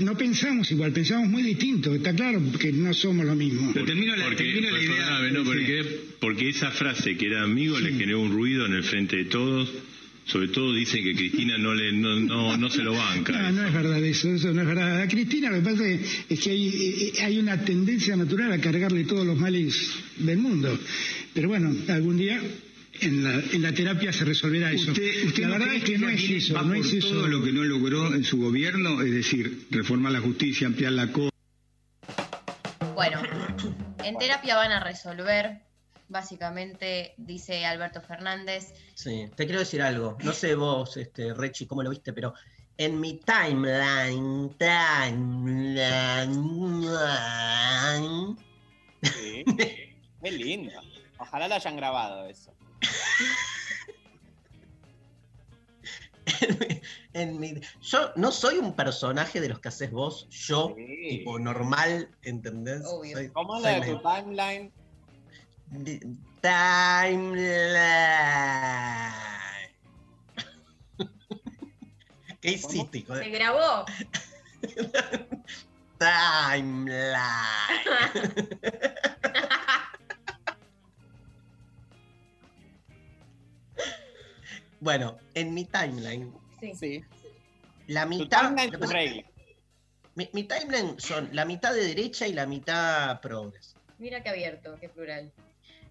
No 0.00 0.16
pensamos 0.16 0.70
igual, 0.70 0.92
pensamos 0.92 1.28
muy 1.28 1.42
distinto. 1.42 1.94
Está 1.94 2.14
claro 2.14 2.40
que 2.58 2.72
no 2.72 2.92
somos 2.94 3.26
lo 3.26 3.34
mismo. 3.34 3.70
Pero 3.74 3.84
termino 3.84 4.16
la, 4.16 4.24
porque- 4.24 4.44
termino 4.44 4.70
la 4.70 4.82
idea. 4.82 5.30
¿no? 5.30 5.44
Porque, 5.44 5.84
porque 6.20 6.48
esa 6.48 6.70
frase 6.70 7.16
que 7.18 7.26
era 7.26 7.42
amigo 7.42 7.78
le 7.78 7.92
generó 7.92 8.20
un 8.22 8.32
ruido 8.32 8.64
en 8.64 8.72
el 8.72 8.82
frente 8.84 9.16
de 9.16 9.24
todos. 9.26 9.70
Sobre 10.24 10.48
todo 10.48 10.72
dicen 10.74 11.02
que 11.02 11.14
Cristina 11.14 11.58
no 11.58 11.74
le 11.74 11.92
no, 11.92 12.18
no, 12.18 12.56
no 12.56 12.70
se 12.70 12.82
lo 12.82 12.94
banca. 12.94 13.32
No, 13.52 13.60
no 13.62 13.68
es 13.68 13.74
verdad 13.74 14.02
eso, 14.04 14.30
eso 14.34 14.54
no 14.54 14.62
es 14.62 14.66
verdad. 14.68 15.02
A 15.02 15.08
Cristina 15.08 15.50
lo 15.50 15.56
que 15.56 15.62
pasa 15.70 15.84
es 16.30 16.40
que 16.40 16.50
hay, 16.50 16.68
eh, 16.68 17.12
hay 17.22 17.38
una 17.38 17.62
tendencia 17.62 18.16
natural 18.16 18.52
a 18.52 18.58
cargarle 18.60 19.04
todos 19.04 19.26
los 19.26 19.36
males 19.38 19.90
del 20.18 20.38
mundo. 20.38 20.78
Pero 21.34 21.48
bueno, 21.48 21.74
algún 21.88 22.16
día 22.18 22.40
en 23.00 23.24
la, 23.24 23.34
en 23.52 23.62
la 23.62 23.72
terapia 23.72 24.12
se 24.12 24.24
resolverá 24.24 24.70
eso. 24.72 24.92
Usted, 24.92 25.26
usted 25.26 25.42
la 25.42 25.48
no 25.48 25.58
verdad 25.58 25.74
es 25.76 25.84
que 25.84 25.98
no 25.98 26.08
es 26.08 26.30
eso, 26.30 26.54
va 26.54 26.62
no 26.62 26.68
por 26.68 26.76
es 26.76 26.92
eso. 26.92 27.08
todo 27.08 27.26
lo 27.28 27.42
que 27.42 27.52
no 27.52 27.62
logró 27.64 28.14
en 28.14 28.24
su 28.24 28.38
gobierno, 28.38 29.00
es 29.02 29.10
decir, 29.12 29.66
reformar 29.70 30.12
la 30.12 30.20
justicia, 30.20 30.66
ampliar 30.66 30.92
la 30.92 31.10
co 31.10 31.30
Bueno, 32.94 33.20
en 34.04 34.18
terapia 34.18 34.56
van 34.56 34.72
a 34.72 34.84
resolver, 34.84 35.60
básicamente, 36.08 37.14
dice 37.16 37.64
Alberto 37.64 38.00
Fernández, 38.02 38.74
Sí, 38.94 39.26
te 39.36 39.44
quiero 39.46 39.60
decir 39.60 39.82
algo. 39.82 40.18
No 40.22 40.32
sé 40.32 40.54
vos, 40.54 40.96
este, 40.96 41.34
Rechi, 41.34 41.66
cómo 41.66 41.82
lo 41.82 41.90
viste, 41.90 42.12
pero 42.12 42.34
en 42.76 43.00
mi 43.00 43.18
timeline, 43.20 44.50
timeline, 44.58 46.32
Sí. 49.02 49.44
Qué 50.22 50.30
lindo. 50.30 50.70
Ojalá 51.18 51.48
lo 51.48 51.54
hayan 51.56 51.76
grabado 51.76 52.28
eso. 52.28 52.54
en 57.14 57.38
mi- 57.40 57.60
yo 57.80 58.12
no 58.16 58.30
soy 58.32 58.58
un 58.58 58.74
personaje 58.74 59.40
de 59.40 59.48
los 59.48 59.60
que 59.60 59.68
haces 59.68 59.90
vos, 59.90 60.28
yo, 60.30 60.74
Sí. 60.76 61.06
tipo 61.08 61.38
normal, 61.38 62.10
¿entendés? 62.22 62.82
Soy- 62.88 63.28
¿Cómo 63.32 63.56
es 63.56 63.62
soy 63.62 63.72
la 63.72 63.74
de 63.74 63.80
medio- 63.80 64.00
tu 64.00 64.08
timeline? 64.08 64.72
Timeline. 66.42 67.72
¿Qué 72.40 72.50
hiciste, 72.52 72.98
hijo 72.98 73.14
se 73.16 73.28
grabó. 73.30 73.84
Timeline. 75.98 77.18
Bueno, 84.82 85.16
en 85.34 85.54
mi 85.54 85.64
timeline, 85.64 86.34
Sí. 86.58 86.74
Sí. 86.74 87.04
la 87.86 88.04
mitad. 88.04 88.52
tu 88.72 88.86
regla. 88.88 89.22
mi, 90.16 90.28
mi 90.32 90.42
timeline 90.42 90.98
son 90.98 91.28
la 91.32 91.44
mitad 91.44 91.72
de 91.72 91.86
derecha 91.86 92.26
y 92.26 92.32
la 92.32 92.46
mitad 92.46 93.20
progres. 93.20 93.76
Mira 93.98 94.24
qué 94.24 94.30
abierto, 94.30 94.76
qué 94.80 94.88
plural. 94.88 95.32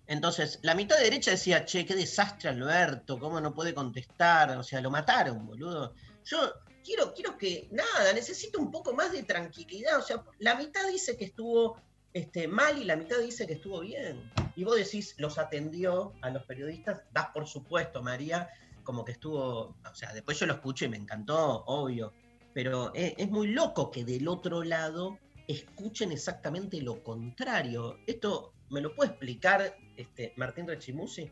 Entonces, 0.08 0.60
la 0.62 0.76
mitad 0.76 0.98
de 0.98 1.06
derecha 1.06 1.32
decía, 1.32 1.64
che, 1.64 1.86
qué 1.86 1.96
desastre 1.96 2.50
Alberto, 2.50 3.18
cómo 3.18 3.39
no 3.39 3.54
puede 3.54 3.74
contestar, 3.74 4.58
o 4.58 4.64
sea, 4.64 4.82
lo 4.82 4.92
mataron, 4.92 5.48
boludo. 5.48 5.94
Yo 6.26 6.54
quiero, 6.84 7.14
quiero 7.14 7.38
que, 7.38 7.70
nada, 7.72 8.12
necesito 8.14 8.60
un 8.60 8.72
poco 8.72 8.92
más 8.94 9.14
de 9.14 9.24
tranquilidad, 9.24 10.00
o 10.00 10.02
sea, 10.02 10.22
la 10.39 10.56
mitad 10.56 10.86
dice 10.89 11.16
que 11.16 11.24
estuvo 11.24 11.78
este, 12.12 12.50
mal 12.50 12.78
y 12.78 12.84
la 12.84 12.98
mitad 12.98 13.20
dice 13.20 13.48
que 13.48 13.54
estuvo 13.54 13.80
bien. 13.80 14.30
Y 14.58 14.66
vos 14.66 14.76
decís, 14.76 15.16
los 15.18 15.38
atendió 15.38 16.12
a 16.22 16.30
los 16.30 16.44
periodistas, 16.44 17.04
das 17.14 17.28
por 17.28 17.48
supuesto, 17.48 18.04
María, 18.04 18.50
como 18.92 19.06
que 19.06 19.14
estuvo, 19.14 19.78
o 19.89 19.94
sea, 19.94 20.12
después 20.12 20.38
yo 20.38 20.46
lo 20.46 20.56
escuché 20.56 20.88
y 20.88 20.89
me 20.89 20.98
encantó, 20.98 21.64
obvio, 21.66 22.12
pero 22.54 22.94
es, 22.94 23.14
es 23.18 23.32
muy 23.32 23.48
loco 23.48 23.89
que 23.89 24.04
del 24.04 24.28
otro 24.28 24.66
lado 24.66 25.18
escuchen 25.48 26.12
exactamente 26.12 26.82
lo 26.82 27.02
contrario. 27.02 28.00
Esto 28.06 28.52
me 28.70 28.82
lo 28.82 28.94
puede 28.94 29.12
explicar 29.12 29.78
este, 29.96 30.34
Martín 30.36 30.68
Rechimusi. 30.68 31.32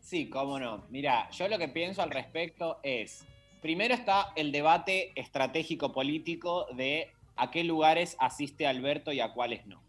Sí, 0.00 0.30
cómo 0.30 0.58
no. 0.58 0.86
Mira, 0.88 1.28
yo 1.32 1.46
lo 1.46 1.58
que 1.58 1.68
pienso 1.68 2.00
al 2.00 2.10
respecto 2.10 2.78
es, 2.82 3.26
primero 3.60 3.92
está 3.92 4.32
el 4.34 4.50
debate 4.50 5.12
estratégico 5.14 5.92
político 5.92 6.68
de 6.74 7.12
a 7.36 7.50
qué 7.50 7.64
lugares 7.64 8.16
asiste 8.18 8.66
Alberto 8.66 9.12
y 9.12 9.20
a 9.20 9.34
cuáles 9.34 9.66
no. 9.66 9.82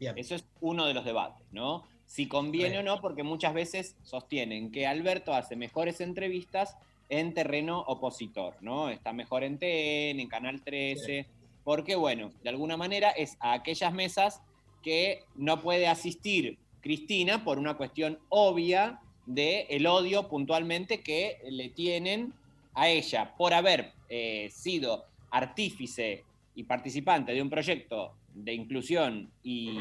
Bien. 0.00 0.16
Eso 0.16 0.34
es 0.34 0.46
uno 0.62 0.86
de 0.86 0.94
los 0.94 1.04
debates, 1.04 1.46
¿no? 1.52 1.86
Si 2.06 2.28
conviene 2.28 2.78
o 2.78 2.82
no, 2.82 3.00
porque 3.00 3.22
muchas 3.22 3.52
veces 3.52 3.96
sostienen 4.02 4.70
que 4.70 4.86
Alberto 4.86 5.34
hace 5.34 5.56
mejores 5.56 6.00
entrevistas 6.00 6.76
en 7.08 7.34
terreno 7.34 7.80
opositor, 7.80 8.56
¿no? 8.60 8.90
Está 8.90 9.12
mejor 9.12 9.44
en 9.44 9.58
TN, 9.58 10.20
en 10.20 10.28
Canal 10.28 10.62
13, 10.62 11.26
porque, 11.64 11.96
bueno, 11.96 12.30
de 12.42 12.48
alguna 12.48 12.76
manera 12.76 13.10
es 13.10 13.36
a 13.40 13.52
aquellas 13.52 13.92
mesas 13.92 14.40
que 14.82 15.24
no 15.34 15.60
puede 15.60 15.88
asistir 15.88 16.58
Cristina 16.80 17.42
por 17.42 17.58
una 17.58 17.76
cuestión 17.76 18.18
obvia 18.28 19.00
de 19.26 19.66
el 19.70 19.86
odio 19.86 20.28
puntualmente 20.28 21.00
que 21.00 21.38
le 21.50 21.68
tienen 21.68 22.32
a 22.74 22.88
ella. 22.88 23.34
Por 23.36 23.52
haber 23.52 23.92
eh, 24.08 24.48
sido 24.52 25.04
artífice 25.30 26.24
y 26.54 26.62
participante 26.62 27.32
de 27.32 27.42
un 27.42 27.50
proyecto 27.50 28.14
de 28.32 28.54
inclusión 28.54 29.30
y 29.42 29.76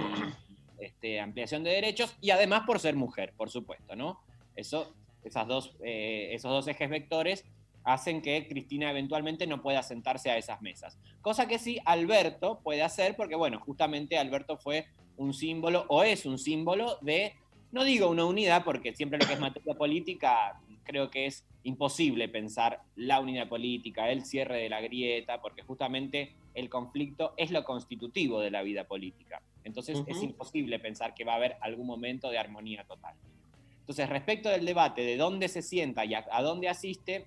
este, 0.79 1.19
ampliación 1.19 1.63
de 1.63 1.71
derechos 1.71 2.15
y 2.21 2.31
además 2.31 2.63
por 2.65 2.79
ser 2.79 2.95
mujer, 2.95 3.33
por 3.35 3.49
supuesto, 3.49 3.95
¿no? 3.95 4.19
Eso, 4.55 4.93
esas 5.23 5.47
dos, 5.47 5.75
eh, 5.83 6.29
esos 6.31 6.51
dos 6.51 6.67
ejes 6.67 6.89
vectores 6.89 7.45
hacen 7.83 8.21
que 8.21 8.47
Cristina 8.47 8.89
eventualmente 8.89 9.45
no 9.47 9.61
pueda 9.61 9.83
sentarse 9.83 10.31
a 10.31 10.37
esas 10.37 10.61
mesas. 10.61 10.97
Cosa 11.21 11.47
que 11.47 11.59
sí 11.59 11.79
Alberto 11.85 12.59
puede 12.63 12.81
hacer 12.81 13.15
porque, 13.15 13.35
bueno, 13.35 13.59
justamente 13.59 14.17
Alberto 14.17 14.57
fue 14.57 14.87
un 15.17 15.33
símbolo 15.33 15.85
o 15.87 16.03
es 16.03 16.25
un 16.25 16.39
símbolo 16.39 16.97
de, 17.01 17.33
no 17.71 17.83
digo 17.83 18.09
una 18.09 18.25
unidad, 18.25 18.63
porque 18.63 18.95
siempre 18.95 19.19
lo 19.19 19.27
que 19.27 19.33
es 19.33 19.39
materia 19.39 19.75
política 19.75 20.59
creo 20.83 21.09
que 21.09 21.25
es 21.25 21.45
imposible 21.63 22.29
pensar 22.29 22.81
la 22.95 23.19
unidad 23.19 23.49
política, 23.49 24.09
el 24.09 24.23
cierre 24.23 24.57
de 24.61 24.69
la 24.69 24.81
grieta, 24.81 25.41
porque 25.41 25.63
justamente 25.63 26.35
el 26.53 26.69
conflicto 26.69 27.33
es 27.37 27.51
lo 27.51 27.63
constitutivo 27.63 28.39
de 28.39 28.51
la 28.51 28.61
vida 28.61 28.85
política. 28.85 29.41
Entonces 29.65 30.01
es 30.07 30.17
Ujú. 30.17 30.25
imposible 30.25 30.79
pensar 30.79 31.13
que 31.13 31.25
va 31.25 31.33
a 31.33 31.37
haber 31.37 31.57
algún 31.59 31.87
momento 31.87 32.29
de 32.29 32.37
armonía 32.37 32.85
total. 32.85 33.15
Entonces, 33.79 34.09
respecto 34.09 34.49
del 34.49 34.65
debate 34.65 35.03
de 35.03 35.17
dónde 35.17 35.47
se 35.47 35.61
sienta 35.61 36.05
y 36.05 36.13
a, 36.13 36.25
a 36.31 36.41
dónde 36.41 36.69
asiste, 36.69 37.25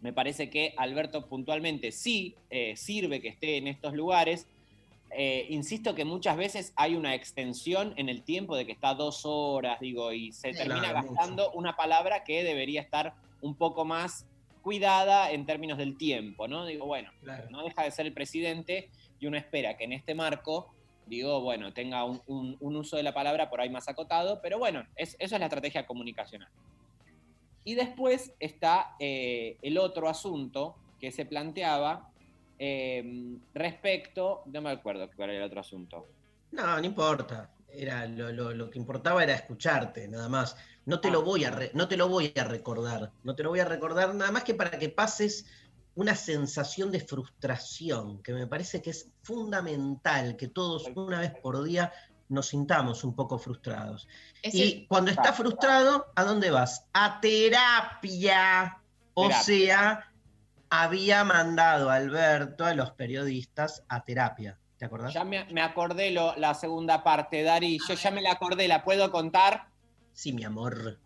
me 0.00 0.12
parece 0.12 0.50
que 0.50 0.74
Alberto 0.76 1.28
puntualmente 1.28 1.92
sí 1.92 2.36
eh, 2.50 2.76
sirve 2.76 3.20
que 3.20 3.28
esté 3.28 3.56
en 3.56 3.66
estos 3.66 3.94
lugares. 3.94 4.46
Eh, 5.10 5.46
insisto 5.50 5.94
que 5.94 6.04
muchas 6.04 6.36
veces 6.36 6.72
hay 6.76 6.96
una 6.96 7.14
extensión 7.14 7.94
en 7.96 8.08
el 8.08 8.24
tiempo 8.24 8.56
de 8.56 8.66
que 8.66 8.72
está 8.72 8.94
dos 8.94 9.22
horas, 9.24 9.78
digo, 9.80 10.12
y 10.12 10.32
se 10.32 10.52
termina 10.52 10.90
Claro, 10.90 11.06
gastando 11.06 11.52
una 11.52 11.76
palabra 11.76 12.24
que 12.24 12.42
debería 12.42 12.80
estar 12.82 13.14
un 13.40 13.56
poco 13.56 13.84
más 13.84 14.26
cuidada 14.60 15.30
en 15.30 15.46
términos 15.46 15.78
del 15.78 15.96
tiempo, 15.96 16.48
¿no? 16.48 16.66
Digo, 16.66 16.86
bueno, 16.86 17.10
Claro. 17.22 17.46
no 17.50 17.62
deja 17.62 17.84
de 17.84 17.92
ser 17.92 18.06
el 18.06 18.12
presidente 18.12 18.90
y 19.20 19.26
uno 19.26 19.36
espera 19.38 19.76
que 19.76 19.84
en 19.84 19.92
este 19.92 20.14
marco, 20.14 20.75
digo, 21.06 21.40
bueno, 21.40 21.72
tenga 21.72 22.04
un, 22.04 22.20
un- 22.26 22.56
un 22.60 22.76
uso 22.76 22.96
de 22.96 23.02
la 23.02 23.14
palabra 23.14 23.48
por 23.48 23.60
ahí 23.60 23.70
más 23.70 23.88
acotado, 23.88 24.40
pero 24.42 24.58
bueno, 24.58 24.84
es- 24.96 25.16
eso 25.18 25.34
es 25.36 25.40
la 25.40 25.46
estrategia 25.46 25.86
comunicacional. 25.86 26.48
Y 27.64 27.74
después 27.74 28.32
está 28.38 28.94
eh, 29.00 29.56
el 29.62 29.78
otro 29.78 30.08
asunto 30.08 30.76
que 31.00 31.10
se 31.12 31.24
planteaba 31.26 32.10
eh, 32.58 33.36
respecto, 33.54 34.42
no 34.46 34.62
me 34.62 34.70
acuerdo 34.70 35.10
cuál 35.14 35.30
era 35.30 35.40
el 35.40 35.44
otro 35.44 35.60
asunto. 35.60 36.06
No, 36.52 36.78
no 36.78 36.84
importa. 36.86 37.50
Era 37.68 38.06
lo, 38.06 38.32
lo- 38.32 38.54
lo 38.54 38.70
que 38.70 38.78
importaba 38.78 39.22
era 39.22 39.34
escucharte, 39.34 40.08
nada 40.08 40.28
más. 40.28 40.56
No 40.86 41.00
te 41.00 41.08
Ah. 41.08 41.10
lo 41.10 41.22
voy 41.22 41.44
a 41.44 41.50
re- 41.50 41.70
no 41.74 41.88
te 41.88 41.96
lo 41.96 42.08
voy 42.08 42.32
a 42.36 42.44
recordar. 42.44 43.10
No 43.24 43.34
te 43.34 43.42
lo 43.42 43.50
voy 43.50 43.60
a 43.60 43.64
recordar 43.66 44.14
nada 44.14 44.30
más 44.32 44.44
que 44.44 44.54
para 44.54 44.78
que 44.78 44.88
pases 44.88 45.46
una 45.96 46.14
sensación 46.14 46.90
de 46.92 47.00
frustración, 47.00 48.22
que 48.22 48.32
me 48.32 48.46
parece 48.46 48.80
que 48.80 48.90
es 48.90 49.10
fundamental 49.22 50.36
que 50.36 50.48
todos 50.48 50.84
una 50.94 51.20
vez 51.20 51.32
por 51.42 51.62
día 51.64 51.92
nos 52.28 52.48
sintamos 52.48 53.02
un 53.04 53.14
poco 53.14 53.38
frustrados. 53.38 54.06
Es 54.42 54.54
y 54.54 54.62
el- 54.62 54.86
cuando 54.88 55.10
estás 55.10 55.36
frustrado, 55.36 56.06
¿a 56.14 56.24
dónde 56.24 56.50
vas? 56.50 56.86
A 56.92 57.20
terapia. 57.20 58.78
O 59.14 59.22
Terapia. 59.28 59.42
sea, 59.42 60.12
había 60.68 61.24
mandado 61.24 61.88
a 61.90 61.94
Alberto 61.94 62.64
a 62.66 62.74
los 62.74 62.90
periodistas 62.92 63.82
a 63.88 64.04
terapia. 64.04 64.58
¿Te 64.76 64.84
acordás? 64.84 65.14
Ya 65.14 65.24
me, 65.24 65.44
me 65.52 65.62
acordé 65.62 66.10
lo- 66.10 66.36
la 66.36 66.52
segunda 66.52 67.02
parte, 67.02 67.42
Dari, 67.42 67.78
yo 67.88 67.94
ya 67.94 68.10
me 68.10 68.20
la 68.20 68.32
acordé, 68.32 68.68
¿la 68.68 68.84
puedo 68.84 69.10
contar? 69.10 69.68
Sí, 70.12 70.32
mi 70.34 70.44
amor. 70.44 70.98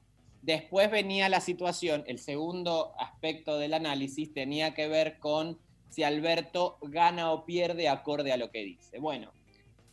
Después 0.43 0.91
venía 0.91 1.28
la 1.28 1.41
situación, 1.41 2.05
el 2.07 2.18
segundo 2.18 2.93
aspecto 2.99 3.59
del 3.59 3.74
análisis 3.74 4.32
tenía 4.32 4.74
que 4.74 4.88
ver 4.88 5.18
con 5.18 5.59
si 5.91 6.03
Alberto 6.03 6.78
gana 6.82 7.32
o 7.32 7.45
pierde 7.45 7.88
acorde 7.88 8.32
a 8.32 8.36
lo 8.36 8.51
que 8.51 8.64
dice. 8.64 8.99
Bueno, 8.99 9.32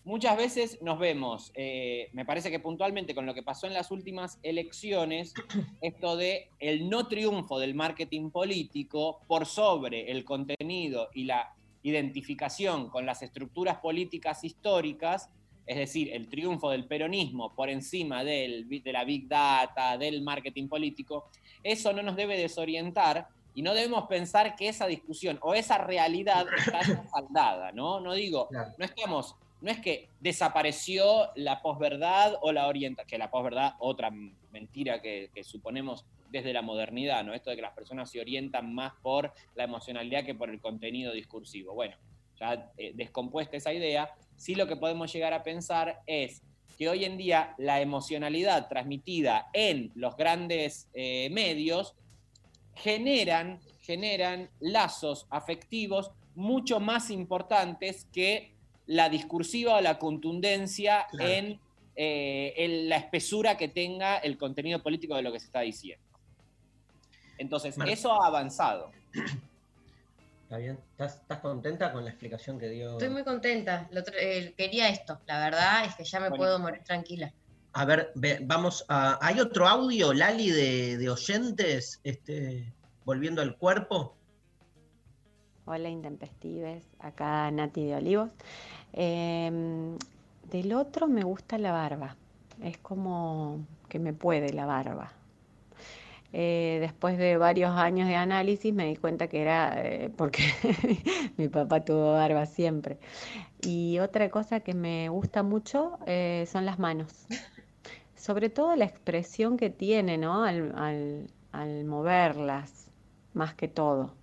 muchas 0.05 0.37
veces 0.37 0.81
nos 0.81 0.99
vemos, 0.99 1.51
eh, 1.55 2.09
me 2.13 2.23
parece 2.23 2.49
que 2.49 2.59
puntualmente 2.59 3.13
con 3.13 3.25
lo 3.25 3.33
que 3.33 3.43
pasó 3.43 3.67
en 3.67 3.73
las 3.73 3.91
últimas 3.91 4.39
elecciones, 4.41 5.33
esto 5.81 6.15
de 6.15 6.49
el 6.59 6.89
no 6.89 7.07
triunfo 7.07 7.59
del 7.59 7.75
marketing 7.75 8.29
político 8.29 9.19
por 9.27 9.45
sobre 9.45 10.11
el 10.11 10.23
contenido 10.23 11.09
y 11.13 11.25
la 11.25 11.53
identificación 11.83 12.89
con 12.89 13.05
las 13.05 13.21
estructuras 13.21 13.77
políticas 13.79 14.43
históricas, 14.43 15.29
es 15.67 15.77
decir, 15.77 16.13
el 16.13 16.29
triunfo 16.29 16.69
del 16.69 16.85
peronismo 16.85 17.53
por 17.53 17.69
encima 17.69 18.23
del, 18.23 18.67
de 18.67 18.93
la 18.93 19.03
big 19.03 19.27
data, 19.27 19.97
del 19.97 20.21
marketing 20.21 20.69
político, 20.69 21.29
eso 21.61 21.91
no 21.91 22.01
nos 22.01 22.15
debe 22.15 22.37
desorientar 22.37 23.27
y 23.53 23.61
no 23.61 23.73
debemos 23.73 24.07
pensar 24.07 24.55
que 24.55 24.69
esa 24.69 24.87
discusión 24.87 25.37
o 25.41 25.53
esa 25.53 25.77
realidad 25.77 26.45
está 26.57 26.81
saldada, 27.11 27.71
¿no? 27.73 27.99
No 27.99 28.13
digo, 28.13 28.47
no 28.77 28.85
estamos, 28.85 29.35
no 29.61 29.69
es 29.69 29.79
que 29.79 30.09
desapareció 30.21 31.31
la 31.35 31.61
posverdad 31.61 32.35
o 32.41 32.51
la 32.53 32.67
orientación, 32.67 33.09
que 33.09 33.17
la 33.17 33.29
posverdad, 33.29 33.73
otra 33.79 34.09
mentira 34.51 35.01
que, 35.01 35.31
que 35.33 35.43
suponemos 35.43 36.05
desde 36.29 36.53
la 36.53 36.61
modernidad, 36.61 37.23
¿no? 37.23 37.33
Esto 37.33 37.49
de 37.49 37.57
que 37.57 37.61
las 37.61 37.73
personas 37.73 38.09
se 38.09 38.21
orientan 38.21 38.73
más 38.73 38.93
por 39.01 39.33
la 39.55 39.63
emocionalidad 39.63 40.23
que 40.23 40.35
por 40.35 40.49
el 40.49 40.61
contenido 40.61 41.11
discursivo. 41.11 41.73
Bueno, 41.73 41.97
ya 42.39 42.71
eh, 42.77 42.91
descompuesta 42.95 43.57
esa 43.57 43.73
idea, 43.73 44.13
sí 44.37 44.55
lo 44.55 44.67
que 44.67 44.75
podemos 44.75 45.11
llegar 45.11 45.33
a 45.33 45.43
pensar 45.43 45.99
es 46.05 46.41
que 46.77 46.87
hoy 46.89 47.05
en 47.05 47.17
día 47.17 47.55
la 47.57 47.81
emocionalidad 47.81 48.67
transmitida 48.69 49.47
en 49.53 49.91
los 49.95 50.15
grandes 50.15 50.87
eh, 50.93 51.29
medios 51.31 51.95
generan, 52.75 53.59
generan 53.81 54.49
lazos 54.59 55.25
afectivos 55.29 56.11
mucho 56.35 56.79
más 56.79 57.09
importantes 57.09 58.05
que 58.13 58.53
la 58.85 59.09
discursiva 59.09 59.77
o 59.77 59.81
la 59.81 59.97
contundencia 59.97 61.07
Claro. 61.09 61.29
en, 61.31 61.59
eh, 61.95 62.53
en 62.57 62.87
la 62.89 62.97
espesura 62.97 63.57
que 63.57 63.67
tenga 63.67 64.17
el 64.17 64.37
contenido 64.37 64.83
político 64.83 65.15
de 65.15 65.23
lo 65.23 65.31
que 65.31 65.39
se 65.39 65.47
está 65.47 65.61
diciendo. 65.61 66.05
Entonces, 67.39 67.75
Mar- 67.77 67.89
eso 67.89 68.11
ha 68.21 68.27
avanzado. 68.27 68.91
¿Está 70.47 70.59
bien? 70.59 70.79
¿Estás, 70.91 71.15
estás 71.17 71.39
contenta 71.39 71.91
con 71.91 72.05
la 72.05 72.09
explicación 72.09 72.57
que 72.57 72.69
dio? 72.69 72.91
Estoy 72.93 73.09
muy 73.09 73.25
contenta. 73.25 73.89
Lo 73.91 73.99
eh, 74.17 74.53
quería 74.55 74.87
esto. 74.87 75.19
La 75.25 75.39
verdad 75.43 75.83
es 75.83 75.93
que 75.95 76.05
ya 76.05 76.21
me 76.21 76.29
Bueno. 76.29 76.41
puedo 76.41 76.57
morir 76.59 76.81
tranquila. 76.85 77.33
A 77.73 77.83
ver, 77.83 78.13
ve- 78.15 78.39
vamos 78.43 78.85
a. 78.87 79.19
¿Hay 79.21 79.41
otro 79.41 79.67
audio, 79.67 80.13
Lali, 80.13 80.49
de, 80.49 80.97
de 80.97 81.09
oyentes? 81.09 81.99
Este, 82.05 82.71
volviendo 83.03 83.41
al 83.41 83.57
cuerpo. 83.57 84.15
Hola 85.65 85.89
Intempestives, 85.89 86.81
acá 86.99 87.51
Nati 87.51 87.83
de 87.85 87.95
Olivos. 87.95 88.29
Em, 88.93 89.97
del 90.49 90.71
otro 90.71 91.07
me 91.09 91.23
gusta 91.25 91.57
la 91.57 91.73
barba, 91.73 92.15
es 92.63 92.77
como 92.77 93.65
que 93.89 93.99
me 93.99 94.13
puede 94.13 94.53
la 94.53 94.65
barba. 94.65 95.11
Eh, 96.33 96.77
después 96.81 97.17
de 97.17 97.37
varios 97.37 97.71
años 97.71 98.07
de 98.07 98.15
análisis 98.15 98.73
me 98.73 98.85
di 98.87 98.95
cuenta 98.97 99.27
que 99.27 99.41
era 99.41 99.73
eh, 99.83 100.11
porque 100.15 100.43
mi 101.37 101.47
papá 101.49 101.83
tuvo 101.85 102.13
barba 102.13 102.45
siempre. 102.45 102.99
Y 103.61 103.99
otra 103.99 104.29
cosa 104.29 104.61
que 104.61 104.73
me 104.73 105.09
gusta 105.09 105.43
mucho 105.43 105.99
eh, 106.07 106.45
son 106.51 106.65
las 106.65 106.79
manos. 106.79 107.27
Sobre 108.15 108.49
todo 108.49 108.75
la 108.75 108.85
expresión 108.85 109.57
que 109.57 109.69
tiene, 109.69 110.17
¿no? 110.17 110.43
Al, 110.43 110.73
al- 111.51 111.85
moverlas, 111.85 112.91
más 113.33 113.55
que 113.55 113.67
todo. 113.67 114.13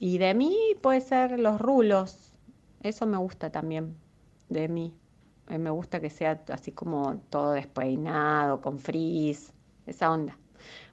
Y 0.00 0.18
de 0.18 0.34
mí 0.34 0.56
puede 0.82 1.00
ser 1.00 1.38
los 1.40 1.60
rulos. 1.60 2.38
Eso 2.82 3.06
me 3.06 3.16
gusta 3.16 3.50
también 3.50 3.96
de 4.48 4.68
mí. 4.68 4.94
Me 5.48 5.70
gusta 5.70 6.00
que 6.00 6.10
sea 6.10 6.42
así 6.52 6.72
como 6.72 7.16
todo 7.30 7.52
despeinado, 7.52 8.60
con 8.60 8.78
frizz, 8.78 9.52
esa 9.86 10.10
onda. 10.10 10.38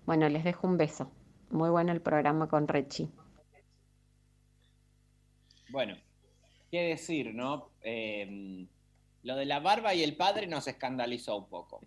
Bueno, 0.05 0.27
les 0.29 0.43
dejo 0.43 0.67
un 0.67 0.77
beso. 0.77 1.11
Muy 1.49 1.69
bueno 1.69 1.91
el 1.91 2.01
programa 2.01 2.47
con 2.47 2.67
Rechi. 2.67 3.09
Bueno, 5.69 5.95
qué 6.69 6.81
decir, 6.81 7.33
¿no? 7.33 7.71
Eh, 7.81 8.67
lo 9.23 9.35
de 9.35 9.45
la 9.45 9.59
barba 9.59 9.93
y 9.93 10.03
el 10.03 10.15
padre 10.17 10.47
nos 10.47 10.67
escandalizó 10.67 11.37
un 11.37 11.47
poco. 11.49 11.81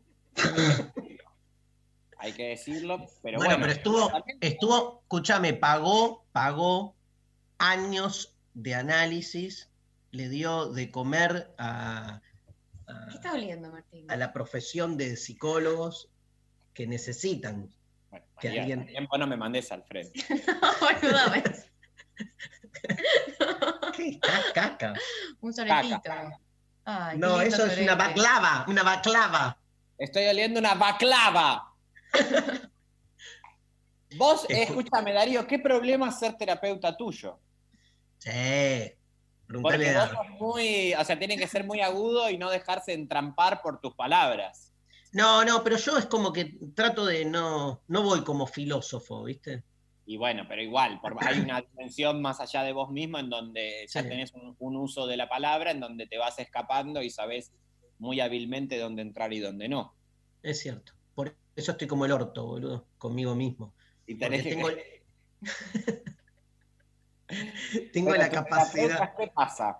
Hay 2.18 2.32
que 2.32 2.48
decirlo, 2.50 3.06
pero 3.22 3.38
bueno, 3.38 3.56
bueno. 3.56 3.66
pero 3.66 3.72
estuvo, 3.72 4.10
estuvo, 4.40 5.00
escúchame, 5.02 5.52
pagó, 5.52 6.24
pagó 6.32 6.94
años 7.58 8.34
de 8.54 8.74
análisis, 8.74 9.68
le 10.10 10.28
dio 10.28 10.72
de 10.72 10.90
comer 10.90 11.52
a, 11.58 12.22
a- 12.86 13.06
¿Qué 13.10 13.16
está 13.16 13.34
oliendo, 13.34 13.70
Martín? 13.70 14.10
a 14.10 14.16
la 14.16 14.32
profesión 14.32 14.96
de 14.96 15.16
psicólogos 15.16 16.08
que 16.74 16.86
necesitan 16.86 17.70
que 18.40 18.48
María, 18.48 18.60
alguien. 18.62 18.78
también 18.80 19.06
vos 19.06 19.18
no 19.18 19.26
me 19.26 19.36
mandes 19.36 19.72
al 19.72 19.82
frente. 19.84 20.20
Boluda, 21.02 21.42
¿Qué? 23.96 24.18
Ca- 24.20 24.52
Caca. 24.52 24.94
Un 25.40 25.52
soletito. 25.54 26.00
Ay, 26.84 27.12
qué 27.14 27.18
No, 27.18 27.40
eso 27.40 27.64
es 27.66 27.78
una 27.78 27.94
baclava, 27.94 28.64
una 28.68 28.82
baclava. 28.82 29.56
Estoy 29.96 30.26
oliendo 30.26 30.60
una 30.60 30.74
baclava. 30.74 31.72
Vos, 34.16 34.46
escúchame, 34.48 35.12
Darío, 35.12 35.44
¿qué 35.46 35.58
problema 35.58 36.08
es 36.08 36.18
ser 36.18 36.36
terapeuta 36.36 36.96
tuyo? 36.96 37.40
Sí. 38.18 38.92
Porque 39.60 39.92
vos 39.92 40.02
a- 40.04 40.08
sos 40.08 40.28
muy, 40.38 40.94
o 40.94 41.04
sea, 41.04 41.18
tiene 41.18 41.36
que 41.36 41.46
ser 41.48 41.64
muy 41.64 41.80
agudo 41.80 42.30
y 42.30 42.38
no 42.38 42.48
dejarse 42.50 42.92
entrampar 42.92 43.60
por 43.60 43.80
tus 43.80 43.94
palabras. 43.94 44.72
No, 45.14 45.44
no, 45.44 45.62
pero 45.62 45.76
yo 45.76 45.96
es 45.96 46.06
como 46.06 46.32
que 46.32 46.58
trato 46.74 47.06
de 47.06 47.24
no, 47.24 47.82
no 47.88 48.02
voy 48.02 48.22
como 48.24 48.46
filósofo, 48.46 49.22
¿viste? 49.24 49.62
Y 50.06 50.16
bueno, 50.18 50.44
pero 50.48 50.60
igual, 50.60 51.00
por- 51.00 51.16
hay 51.26 51.38
una 51.40 51.62
dimensión 51.62 52.20
más 52.20 52.40
allá 52.40 52.62
de 52.62 52.72
vos 52.72 52.90
mismo 52.90 53.18
en 53.18 53.30
donde 53.30 53.86
ya 53.88 54.02
Sí. 54.02 54.08
tenés 54.08 54.34
un, 54.34 54.54
un 54.58 54.76
uso 54.76 55.06
de 55.06 55.16
la 55.16 55.28
palabra, 55.28 55.70
en 55.70 55.80
donde 55.80 56.06
te 56.06 56.18
vas 56.18 56.38
escapando 56.38 57.00
y 57.02 57.10
sabés 57.10 57.52
muy 57.98 58.20
hábilmente 58.20 58.76
dónde 58.78 59.02
entrar 59.02 59.32
y 59.32 59.38
dónde 59.38 59.68
no. 59.68 59.94
Es 60.42 60.60
cierto. 60.60 60.92
Por 61.14 61.34
eso 61.56 61.72
estoy 61.72 61.86
como 61.86 62.04
el 62.04 62.12
orto, 62.12 62.44
boludo, 62.44 62.86
conmigo 62.98 63.34
mismo. 63.34 63.72
Y 64.06 64.16
tenés 64.16 64.42
que- 64.42 64.50
tengo, 67.92 68.14
la 68.16 68.28
capacidad. 68.28 69.14
¿Qué 69.16 69.28
pasa? 69.28 69.78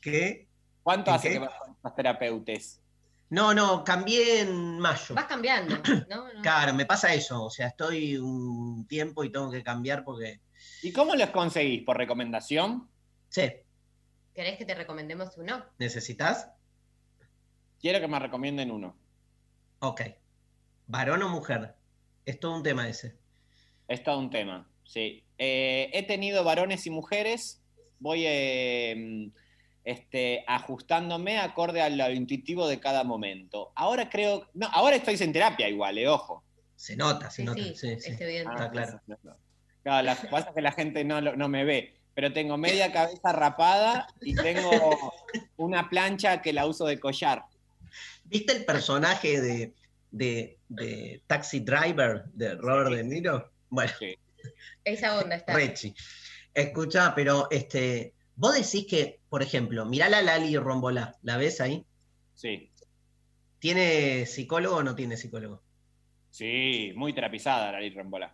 ¿Qué? 0.00 0.46
¿Cuánto 0.82 1.10
¿En 1.10 1.16
hace 1.16 1.28
qué? 1.28 1.34
que 1.34 1.40
vas 1.40 1.54
con 1.58 1.76
los 1.82 1.94
terapeutes? 1.94 2.82
No, 3.30 3.52
no, 3.52 3.84
cambié 3.84 4.40
en 4.40 4.78
mayo. 4.78 5.14
Vas 5.14 5.26
cambiando, 5.26 5.76
¿no? 6.08 6.32
No. 6.32 6.42
Claro, 6.42 6.72
me 6.74 6.86
pasa 6.86 7.12
eso. 7.12 7.44
O 7.44 7.50
sea, 7.50 7.68
estoy 7.68 8.16
un 8.16 8.86
tiempo 8.86 9.24
y 9.24 9.30
tengo 9.30 9.50
que 9.50 9.62
cambiar 9.62 10.04
porque. 10.04 10.40
¿Y 10.82 10.92
cómo 10.92 11.14
los 11.14 11.30
conseguís? 11.30 11.84
¿Por 11.84 11.96
recomendación? 11.96 12.88
Sí, 13.28 13.52
¿Querés 14.38 14.56
que 14.56 14.64
te 14.64 14.76
recomendemos 14.76 15.36
uno? 15.36 15.64
¿necesitas? 15.80 16.48
Quiero 17.80 17.98
que 17.98 18.06
me 18.06 18.20
recomienden 18.20 18.70
uno. 18.70 18.96
Ok. 19.80 20.02
¿Varón 20.86 21.24
o 21.24 21.28
mujer? 21.28 21.74
Es 22.24 22.38
todo 22.38 22.54
un 22.54 22.62
tema 22.62 22.88
ese. 22.88 23.18
Es 23.88 24.04
todo 24.04 24.16
un 24.20 24.30
tema, 24.30 24.70
sí. 24.84 25.24
Eh, 25.38 25.90
he 25.92 26.04
tenido 26.04 26.44
varones 26.44 26.86
y 26.86 26.90
mujeres. 26.90 27.64
Voy 27.98 28.26
eh, 28.26 29.32
este, 29.88 30.44
ajustándome 30.46 31.38
acorde 31.38 31.80
a 31.80 31.88
lo 31.88 32.10
intuitivo 32.10 32.68
de 32.68 32.78
cada 32.78 33.04
momento. 33.04 33.72
Ahora 33.74 34.10
creo. 34.10 34.48
No, 34.54 34.68
ahora 34.72 34.96
estoy 34.96 35.16
en 35.20 35.32
terapia 35.32 35.68
igual, 35.68 35.96
eh, 35.96 36.06
ojo. 36.08 36.44
Se 36.76 36.94
nota, 36.96 37.30
se 37.30 37.36
Sí, 37.42 37.44
nota. 37.44 37.62
sí, 37.62 37.74
Sí, 37.74 38.00
sí. 38.00 38.10
es 38.10 38.20
evidente. 38.20 38.52
Está 38.52 38.70
claro. 38.70 39.00
Claro, 39.82 40.06
lo 40.10 40.20
que 40.20 40.26
pasa 40.28 40.48
es 40.50 40.54
que 40.54 40.60
la 40.60 40.72
gente 40.72 41.04
no, 41.04 41.20
no 41.20 41.48
me 41.48 41.64
ve. 41.64 41.94
Pero 42.14 42.32
tengo 42.32 42.56
media 42.58 42.92
cabeza 42.92 43.32
rapada 43.32 44.08
y 44.20 44.34
tengo 44.34 44.70
una 45.56 45.88
plancha 45.88 46.42
que 46.42 46.52
la 46.52 46.66
uso 46.66 46.84
de 46.84 47.00
collar. 47.00 47.44
¿Viste 48.24 48.52
el 48.52 48.64
personaje 48.66 49.40
de, 49.40 49.72
de, 50.10 50.58
de 50.68 51.22
Taxi 51.26 51.60
Driver 51.60 52.24
de 52.34 52.56
Robert 52.56 52.90
De 52.90 53.04
Niro? 53.04 53.50
Bueno, 53.70 53.92
Esa 54.84 55.18
onda 55.18 55.36
está. 55.36 55.54
Rechi. 55.54 55.94
Escucha, 56.52 57.14
pero 57.14 57.48
este, 57.50 58.12
vos 58.38 58.54
decís 58.54 58.86
que, 58.88 59.20
por 59.28 59.42
ejemplo, 59.42 59.84
mirá 59.84 60.08
la 60.08 60.22
Lali 60.22 60.56
Rombolá, 60.56 61.16
¿la 61.22 61.36
ves 61.36 61.60
ahí? 61.60 61.84
Sí, 62.34 62.70
¿Tiene 63.58 64.24
psicólogo 64.26 64.76
o 64.76 64.82
no 64.82 64.94
tiene 64.94 65.16
psicólogo? 65.16 65.62
sí, 66.30 66.92
muy 66.94 67.12
terapizada 67.12 67.72
la 67.72 67.80
Rombola. 67.94 68.32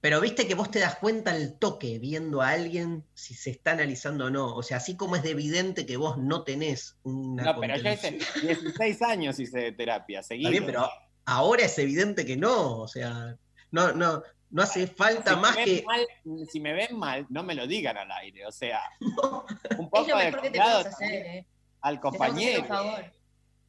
Pero 0.00 0.20
viste 0.20 0.48
que 0.48 0.54
vos 0.54 0.70
te 0.70 0.80
das 0.80 0.96
cuenta 0.96 1.30
al 1.30 1.58
toque 1.58 1.98
viendo 1.98 2.42
a 2.42 2.50
alguien 2.50 3.04
si 3.14 3.34
se 3.34 3.50
está 3.50 3.72
analizando 3.72 4.26
o 4.26 4.30
no. 4.30 4.54
O 4.54 4.62
sea, 4.62 4.78
así 4.78 4.96
como 4.96 5.16
es 5.16 5.22
de 5.22 5.30
evidente 5.30 5.86
que 5.86 5.96
vos 5.96 6.18
no 6.18 6.42
tenés 6.42 6.98
una 7.02 7.44
No, 7.44 7.60
pero 7.60 7.76
yo 7.76 7.92
hice 7.92 8.10
contención. 8.10 8.46
16 8.46 9.02
años 9.02 9.38
hice 9.38 9.72
terapia, 9.72 10.22
bien, 10.30 10.66
pero 10.66 10.88
ahora 11.24 11.64
es 11.64 11.78
evidente 11.78 12.26
que 12.26 12.36
no. 12.36 12.78
O 12.78 12.88
sea, 12.88 13.36
no, 13.76 13.92
no, 13.92 14.22
no 14.50 14.62
hace 14.62 14.86
falta 14.86 15.34
si 15.34 15.40
más 15.40 15.56
que. 15.56 15.84
mal, 15.86 16.06
si 16.48 16.60
me 16.60 16.72
ven 16.72 16.98
mal, 16.98 17.26
no 17.28 17.42
me 17.42 17.54
lo 17.54 17.66
digan 17.66 17.96
al 17.96 18.10
aire. 18.12 18.46
O 18.46 18.52
sea, 18.52 18.80
un 19.00 19.84
Es 19.84 19.90
poco 19.90 20.06
lo 20.08 20.16
de 20.18 20.24
mejor 20.24 20.40
que 20.42 20.50
te 20.50 20.60
hacer, 20.60 21.26
¿eh? 21.26 21.46
al 21.82 22.00
compañero. 22.00 22.62
un 22.62 22.68
favor. 22.68 23.12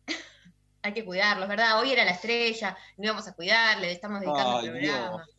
Hay 0.84 0.94
que 0.94 1.04
cuidarlos, 1.04 1.50
¿verdad? 1.50 1.80
Hoy 1.80 1.92
era 1.92 2.06
la 2.06 2.12
estrella, 2.12 2.78
no 2.98 3.04
íbamos 3.06 3.28
a 3.28 3.34
cuidar, 3.34 3.80
le 3.80 3.92
estamos 3.92 4.22
dedicando 4.22 4.58
Ay, 4.60 4.66
el 4.68 4.72
programa. 4.72 5.10
Dios. 5.18 5.38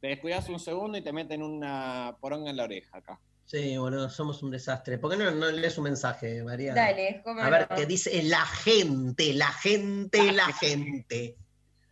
Te 0.00 0.06
descuidas 0.08 0.48
un 0.48 0.60
segundo 0.60 0.96
y 0.96 1.02
te 1.02 1.12
meten 1.12 1.42
una 1.42 2.16
poronga 2.20 2.50
en 2.50 2.56
la 2.56 2.64
oreja 2.64 2.96
acá. 2.98 3.20
Sí, 3.44 3.76
boludo, 3.78 4.08
somos 4.10 4.42
un 4.42 4.50
desastre. 4.50 4.98
¿Por 4.98 5.10
qué 5.10 5.16
no, 5.16 5.30
no 5.30 5.50
lees 5.50 5.76
un 5.78 5.84
mensaje, 5.84 6.42
María? 6.44 6.74
Dale, 6.74 7.20
cómo 7.24 7.40
A 7.40 7.50
ver, 7.50 7.66
no. 7.68 7.76
¿qué 7.76 7.86
dice 7.86 8.22
la 8.22 8.44
gente? 8.44 9.32
La 9.32 9.48
gente, 9.52 10.32
la 10.32 10.46
gente. 10.60 11.36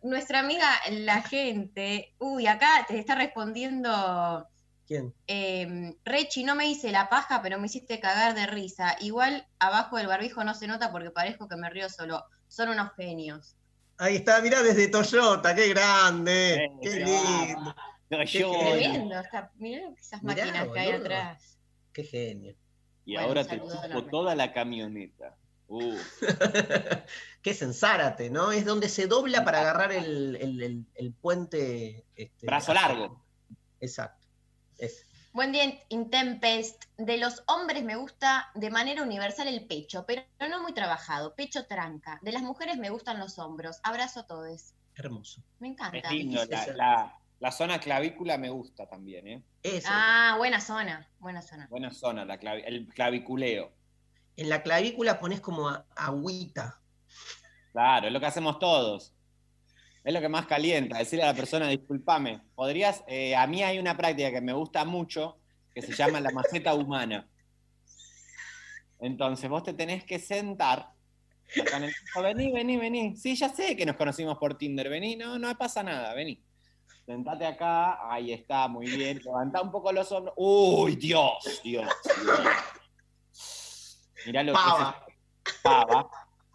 Nuestra 0.07 0.39
amiga, 0.39 0.69
la 0.89 1.21
gente. 1.21 2.13
Uy, 2.17 2.47
acá 2.47 2.85
te 2.87 2.97
está 2.97 3.15
respondiendo. 3.15 4.47
¿Quién? 4.87 5.13
eh, 5.27 5.93
Rechi, 6.05 6.45
no 6.45 6.55
me 6.55 6.67
hice 6.67 6.91
la 6.93 7.09
paja, 7.09 7.41
pero 7.41 7.59
me 7.59 7.65
hiciste 7.65 7.99
cagar 7.99 8.33
de 8.33 8.47
risa. 8.47 8.95
Igual 9.01 9.45
abajo 9.59 9.97
del 9.97 10.07
barbijo 10.07 10.45
no 10.45 10.53
se 10.53 10.65
nota 10.65 10.93
porque 10.93 11.11
parezco 11.11 11.49
que 11.49 11.57
me 11.57 11.69
río 11.69 11.89
solo. 11.89 12.23
Son 12.47 12.69
unos 12.69 12.91
genios. 12.95 13.57
Ahí 13.97 14.15
está, 14.15 14.39
mirá 14.41 14.61
desde 14.63 14.87
Toyota, 14.87 15.53
qué 15.53 15.67
grande, 15.69 16.71
qué 16.81 16.95
lindo, 16.99 17.75
Yo, 18.27 18.51
Tremendo. 18.51 19.19
Está, 19.19 19.51
mirá 19.55 19.89
esas 19.99 20.23
Mirá, 20.23 20.45
máquinas 20.45 20.69
que 20.69 20.79
hay 20.79 20.91
atrás. 20.91 21.57
qué 21.91 22.03
genio. 22.05 22.55
y 23.03 23.13
Bueno, 23.15 23.27
ahora 23.27 23.43
te 23.45 23.59
chupo 23.59 24.03
toda 24.09 24.35
la 24.35 24.53
camioneta. 24.53 25.35
Uh, 25.67 25.95
¿Qué 27.41 27.49
es 27.51 27.61
en 27.61 27.73
Zárate, 27.73 28.29
no? 28.29 28.51
Es 28.51 28.65
donde 28.65 28.89
se 28.89 29.07
dobla 29.07 29.43
para 29.43 29.61
agarrar 29.61 29.91
el, 29.91 30.35
el- 30.37 30.63
el- 30.63 30.85
el 30.95 31.13
puente. 31.13 32.05
este, 32.15 32.45
brazo 32.47 32.73
largo. 32.73 33.25
Exacto. 33.79 34.27
Es. 34.77 35.05
Buen 35.33 35.51
día, 35.51 35.65
Intempest. 35.89 36.85
De 36.97 37.17
los 37.17 37.43
hombres 37.47 37.83
me 37.83 37.95
gusta 37.95 38.49
de 38.55 38.69
manera 38.71 39.03
universal 39.03 39.47
el 39.47 39.67
pecho, 39.67 40.05
pero 40.07 40.23
no 40.49 40.61
muy 40.63 40.73
trabajado. 40.73 41.35
Pecho 41.35 41.65
tranca. 41.67 42.19
De 42.23 42.31
las 42.31 42.41
mujeres 42.41 42.77
me 42.77 42.89
gustan 42.89 43.19
los 43.19 43.37
hombros. 43.37 43.79
Abrazo 43.83 44.21
a 44.21 44.27
todos. 44.27 44.73
Hermoso. 44.95 45.43
Me 45.59 45.67
encanta. 45.67 45.97
Es 45.97 46.11
lindo. 46.11 46.43
La, 46.45 46.63
Esa- 46.63 46.73
la- 46.73 47.19
la 47.39 47.51
zona 47.51 47.79
clavícula 47.79 48.37
me 48.39 48.49
gusta 48.49 48.87
también, 48.87 49.27
¿eh? 49.27 49.43
Eso. 49.61 49.87
Ah, 49.91 50.35
buena 50.39 50.59
zona. 50.59 51.07
Buena 51.19 51.43
zona. 51.43 51.67
Buena 51.69 51.93
zona, 51.93 52.25
la 52.25 52.39
clavi- 52.39 52.63
el 52.65 52.87
claviculeo. 52.87 53.76
En 54.37 54.49
la 54.49 54.61
clavícula 54.61 55.19
pones 55.19 55.41
como 55.41 55.67
agüita. 55.95 56.79
Claro, 57.73 58.07
es 58.07 58.13
lo 58.13 58.19
que 58.19 58.25
hacemos 58.27 58.59
todos. 58.59 59.13
Es 60.03 60.13
lo 60.13 60.21
que 60.21 60.29
más 60.29 60.45
calienta, 60.45 60.99
decirle 60.99 61.23
a 61.23 61.27
la 61.27 61.33
persona, 61.33 61.67
discúlpame, 61.67 62.39
podrías, 62.55 63.03
eh, 63.07 63.35
a 63.35 63.45
mí 63.45 63.61
hay 63.61 63.77
una 63.77 63.97
práctica 63.97 64.31
que 64.31 64.39
me 64.39 64.53
gusta 64.53 64.85
mucho, 64.85 65.37
que 65.75 65.81
se 65.81 65.93
llama 65.93 66.21
la 66.21 66.31
maceta 66.31 66.73
humana. 66.73 67.27
Entonces 68.99 69.49
vos 69.49 69.63
te 69.63 69.73
tenés 69.73 70.05
que 70.05 70.17
sentar, 70.17 70.91
acá 71.61 71.77
en 71.77 71.83
el 71.83 71.93
vení, 72.23 72.51
vení, 72.51 72.77
vení. 72.77 73.15
Sí, 73.17 73.35
ya 73.35 73.49
sé 73.49 73.75
que 73.75 73.85
nos 73.85 73.97
conocimos 73.97 74.37
por 74.37 74.57
Tinder, 74.57 74.87
vení, 74.87 75.17
no, 75.17 75.37
no 75.37 75.53
pasa 75.57 75.83
nada, 75.83 76.13
vení. 76.13 76.41
Sentate 77.05 77.45
acá, 77.45 78.11
ahí 78.11 78.31
está, 78.31 78.67
muy 78.67 78.85
bien, 78.85 79.19
levantá 79.23 79.61
un 79.61 79.71
poco 79.71 79.91
los 79.91 80.09
hombros. 80.11 80.33
Uy, 80.37 80.95
Dios, 80.95 81.61
Dios, 81.63 81.85
Dios. 82.05 82.37
Mirá 84.27 84.43
lo 84.43 84.53
Pava. 84.53 85.03
que 85.05 85.51
es 85.51 85.57
pava, 85.63 86.09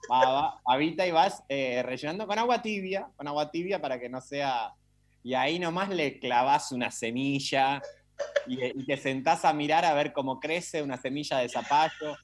pava, 0.06 0.60
pavita 0.62 1.06
y 1.06 1.10
vas 1.10 1.42
eh, 1.48 1.82
rellenando 1.82 2.26
con 2.26 2.38
agua 2.38 2.60
tibia, 2.60 3.08
con 3.16 3.26
agua 3.26 3.50
tibia 3.50 3.80
para 3.80 3.98
que 3.98 4.08
no 4.08 4.20
sea. 4.20 4.74
Y 5.24 5.34
ahí 5.34 5.58
nomás 5.58 5.88
le 5.88 6.18
clavas 6.18 6.72
una 6.72 6.90
semilla 6.90 7.80
y, 8.46 8.62
y 8.64 8.86
te 8.86 8.96
sentás 8.96 9.44
a 9.44 9.52
mirar 9.52 9.84
a 9.84 9.94
ver 9.94 10.12
cómo 10.12 10.38
crece 10.38 10.82
una 10.82 10.98
semilla 10.98 11.38
de 11.38 11.48
zapallo. 11.48 12.16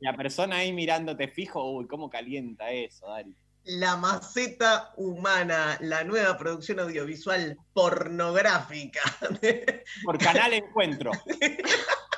Y 0.00 0.04
la 0.04 0.14
persona 0.14 0.56
ahí 0.56 0.72
mirándote 0.72 1.28
fijo, 1.28 1.72
uy, 1.72 1.86
cómo 1.86 2.10
calienta 2.10 2.70
eso, 2.70 3.08
Dari. 3.08 3.34
La 3.64 3.96
maceta 3.96 4.92
humana, 4.96 5.76
la 5.80 6.04
nueva 6.04 6.38
producción 6.38 6.80
audiovisual 6.80 7.56
pornográfica. 7.72 9.00
Por 10.04 10.18
Canal 10.18 10.54
Encuentro. 10.54 11.12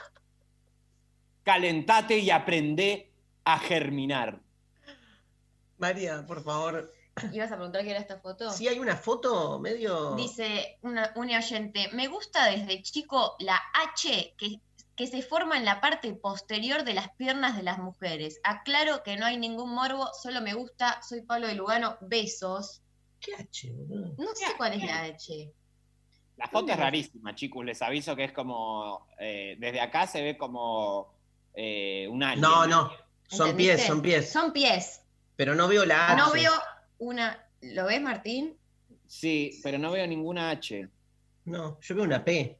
Calentate 1.42 2.18
y 2.18 2.30
aprende 2.30 3.10
a 3.44 3.58
germinar. 3.58 4.40
María, 5.78 6.24
por 6.26 6.42
favor. 6.44 6.92
¿Ibas 7.32 7.50
a 7.52 7.56
preguntar 7.56 7.82
qué 7.82 7.90
era 7.90 8.00
esta 8.00 8.18
foto? 8.18 8.50
Si 8.50 8.68
hay 8.68 8.78
una 8.78 8.96
foto 8.96 9.58
medio. 9.58 10.14
Dice 10.14 10.78
una, 10.82 11.12
una 11.16 11.38
oyente, 11.38 11.88
me 11.92 12.06
gusta 12.06 12.46
desde 12.46 12.82
chico 12.82 13.36
la 13.40 13.60
H 13.74 14.34
que, 14.38 14.60
que 14.94 15.06
se 15.06 15.22
forma 15.22 15.56
en 15.56 15.64
la 15.64 15.80
parte 15.80 16.12
posterior 16.14 16.84
de 16.84 16.94
las 16.94 17.10
piernas 17.16 17.56
de 17.56 17.62
las 17.62 17.78
mujeres. 17.78 18.40
Aclaro 18.44 19.02
que 19.02 19.16
no 19.16 19.26
hay 19.26 19.36
ningún 19.36 19.74
morbo, 19.74 20.08
solo 20.14 20.40
me 20.40 20.54
gusta, 20.54 21.02
soy 21.02 21.22
Pablo 21.22 21.46
de 21.48 21.54
Lugano, 21.54 21.96
besos. 22.00 22.82
¿Qué 23.18 23.34
H, 23.34 23.70
boludo? 23.72 24.14
No 24.18 24.34
sé 24.34 24.46
cuál 24.56 24.74
es 24.74 24.84
la 24.84 25.02
H. 25.02 25.52
La 26.36 26.48
foto 26.48 26.72
es 26.72 26.78
rarísima, 26.78 27.34
chicos. 27.34 27.64
Les 27.66 27.82
aviso 27.82 28.16
que 28.16 28.24
es 28.24 28.32
como. 28.32 29.08
eh, 29.18 29.56
desde 29.58 29.80
acá 29.80 30.06
se 30.06 30.22
ve 30.22 30.38
como 30.38 31.12
eh, 31.62 32.08
un 32.08 32.22
alien. 32.22 32.40
No, 32.40 32.66
no. 32.66 32.90
Son 33.28 33.50
¿Entendiste? 33.50 33.76
pies, 33.76 33.86
son 33.86 34.02
pies. 34.02 34.32
Son 34.32 34.52
pies. 34.52 35.02
Pero 35.36 35.54
no 35.54 35.68
veo 35.68 35.84
la 35.84 36.12
H. 36.12 36.16
No 36.16 36.32
veo 36.32 36.52
una... 36.98 37.46
¿Lo 37.60 37.84
ves, 37.86 38.00
Martín? 38.00 38.56
Sí, 39.06 39.60
pero 39.62 39.76
no 39.78 39.90
veo 39.92 40.06
ninguna 40.06 40.50
H. 40.50 40.88
No, 41.44 41.78
yo 41.80 41.94
veo 41.94 42.04
una 42.04 42.24
P. 42.24 42.58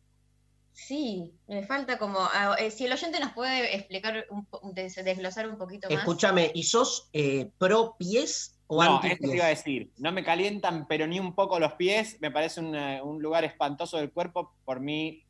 Sí, 0.73 1.35
me 1.47 1.63
falta 1.67 1.99
como. 1.99 2.19
ah, 2.21 2.57
eh, 2.59 2.71
si 2.71 2.87
el 2.87 2.93
oyente 2.93 3.21
nos 3.21 3.33
puede 3.33 3.75
explicar, 3.77 4.27
un 4.31 4.75
des- 4.75 4.95
desglosar 5.05 5.49
un 5.49 5.59
poquito 5.59 5.89
más. 5.91 5.99
Escúchame, 5.99 6.51
¿y 6.55 6.63
sos 6.63 7.09
eh, 7.13 7.51
pro 7.59 7.97
pies 7.99 8.59
o 8.67 8.83
No, 8.83 8.97
anti 8.97 9.09
eso 9.09 9.17
te 9.29 9.37
iba 9.37 9.45
a 9.45 9.49
decir. 9.49 9.91
No 9.99 10.13
me 10.13 10.25
calientan, 10.25 10.87
pero 10.89 11.07
ni 11.07 11.19
un 11.21 11.35
poco 11.35 11.59
los 11.59 11.73
pies. 11.75 12.17
Me 12.21 12.31
parece 12.31 12.61
un, 12.61 12.75
un 12.77 13.21
lugar 13.21 13.45
espantoso 13.45 13.99
del 13.99 14.11
cuerpo. 14.13 14.55
Por 14.65 14.81
mí, 14.81 15.25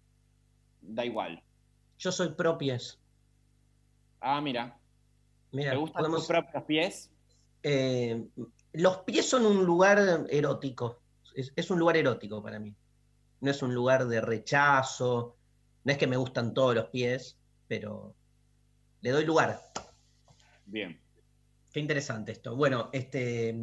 da 0.81 1.05
igual. 1.05 1.43
Yo 1.99 2.13
soy 2.13 2.35
pro 2.35 2.57
pies. 2.59 3.00
Ah, 4.21 4.41
mira. 4.41 4.77
Mira, 5.53 5.73
¿Te 5.73 5.77
gustan 5.77 6.01
podemos- 6.03 6.21
tus 6.21 6.29
propios 6.29 6.65
pies? 6.65 7.11
Eh, 7.63 8.27
los 8.73 8.99
pies 8.99 9.29
son 9.29 9.47
un 9.47 9.65
lugar 9.65 9.99
erótico. 10.31 11.03
Es, 11.35 11.53
es 11.57 11.71
un 11.71 11.79
lugar 11.79 11.97
erótico 11.97 12.43
para 12.43 12.59
mí. 12.59 12.75
No 13.41 13.51
es 13.51 13.63
un 13.63 13.75
lugar 13.75 14.07
de 14.07 14.21
rechazo. 14.21 15.37
No 15.85 15.93
es 15.93 15.99
que 15.99 16.07
me 16.07 16.17
gustan 16.17 16.53
todos 16.55 16.75
los 16.75 16.87
pies, 16.87 17.39
pero 17.67 18.15
le 19.01 19.11
doy 19.11 19.25
lugar. 19.25 19.61
Bien. 20.67 21.01
Qué 21.73 21.81
interesante 21.81 22.33
esto. 22.33 22.55
Bueno, 22.57 22.91
este 22.93 23.55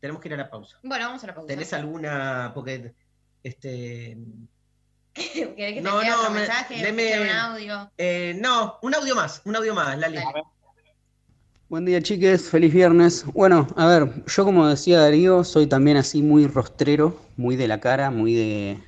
tenemos 0.00 0.20
que 0.22 0.28
ir 0.28 0.34
a 0.34 0.38
la 0.38 0.50
pausa. 0.50 0.78
Bueno, 0.82 1.06
vamos 1.06 1.22
a 1.24 1.26
la 1.28 1.34
pausa. 1.34 1.46
¿Tenés 1.48 1.72
alguna? 1.72 2.52
Porque 2.54 2.94
este. 3.42 4.18
¿Querés 5.56 5.74
que 5.74 5.74
te 5.74 5.80
No, 5.82 6.02
no, 6.02 6.30
me- 6.30 6.40
mensaje? 6.40 6.82
deme- 6.82 7.20
un 7.22 7.28
audio? 7.30 7.92
eh, 7.98 8.36
no, 8.40 8.78
un 8.82 8.94
audio 8.94 9.14
más, 9.14 9.42
un 9.44 9.56
audio 9.56 9.74
más, 9.74 9.98
Lali. 9.98 10.18
Buen 11.68 11.84
día, 11.84 12.02
chiques. 12.02 12.48
Feliz 12.48 12.72
viernes. 12.74 13.24
Bueno, 13.32 13.68
a 13.76 13.86
ver, 13.86 14.24
yo 14.26 14.44
como 14.44 14.66
decía 14.66 15.00
Darío, 15.00 15.44
soy 15.44 15.66
también 15.66 15.96
así 15.98 16.20
muy 16.22 16.46
rostrero, 16.46 17.20
muy 17.36 17.56
de 17.56 17.68
la 17.68 17.80
cara, 17.80 18.10
muy 18.10 18.34
de... 18.34 18.78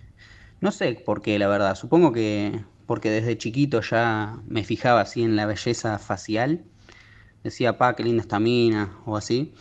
No 0.60 0.72
sé 0.72 0.94
por 0.94 1.22
qué, 1.22 1.38
la 1.38 1.48
verdad. 1.48 1.76
Supongo 1.76 2.12
que 2.12 2.64
porque 2.86 3.10
desde 3.10 3.38
chiquito 3.38 3.80
ya 3.82 4.36
me 4.46 4.64
fijaba 4.64 5.00
así 5.02 5.22
en 5.22 5.36
la 5.36 5.46
belleza 5.46 5.98
facial. 5.98 6.64
Decía, 7.44 7.78
pa, 7.78 7.94
qué 7.94 8.02
linda 8.04 8.22
esta 8.22 8.40
mina, 8.40 8.98
o 9.06 9.16
así. 9.16 9.54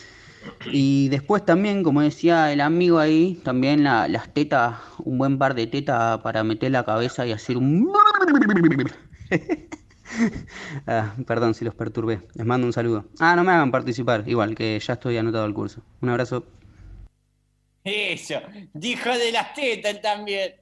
Y 0.71 1.09
después 1.09 1.45
también, 1.45 1.83
como 1.83 2.01
decía 2.01 2.51
el 2.53 2.61
amigo 2.61 2.99
ahí, 2.99 3.39
también 3.43 3.83
la- 3.83 4.07
las 4.07 4.33
tetas, 4.33 4.75
un 4.99 5.17
buen 5.17 5.37
par 5.37 5.53
de 5.55 5.67
tetas 5.67 6.19
para 6.21 6.43
meter 6.43 6.71
la 6.71 6.83
cabeza 6.85 7.25
y 7.25 7.31
hacer 7.31 7.57
un... 7.57 7.91
Ah, 10.87 11.15
perdón 11.25 11.53
si 11.53 11.63
los 11.63 11.73
perturbé. 11.73 12.27
Les 12.33 12.45
mando 12.45 12.67
un 12.67 12.73
saludo. 12.73 13.05
Ah, 13.19 13.33
no 13.35 13.45
me 13.45 13.51
hagan 13.53 13.71
participar, 13.71 14.27
igual 14.27 14.55
que 14.55 14.77
ya 14.77 14.93
estoy 14.93 15.15
anotado 15.17 15.45
al 15.45 15.53
curso. 15.53 15.81
Un 16.01 16.09
abrazo. 16.09 16.45
Eso. 17.85 18.35
Dijo 18.73 19.09
de 19.09 19.31
las 19.31 19.53
tetas 19.53 20.01
también. 20.01 20.55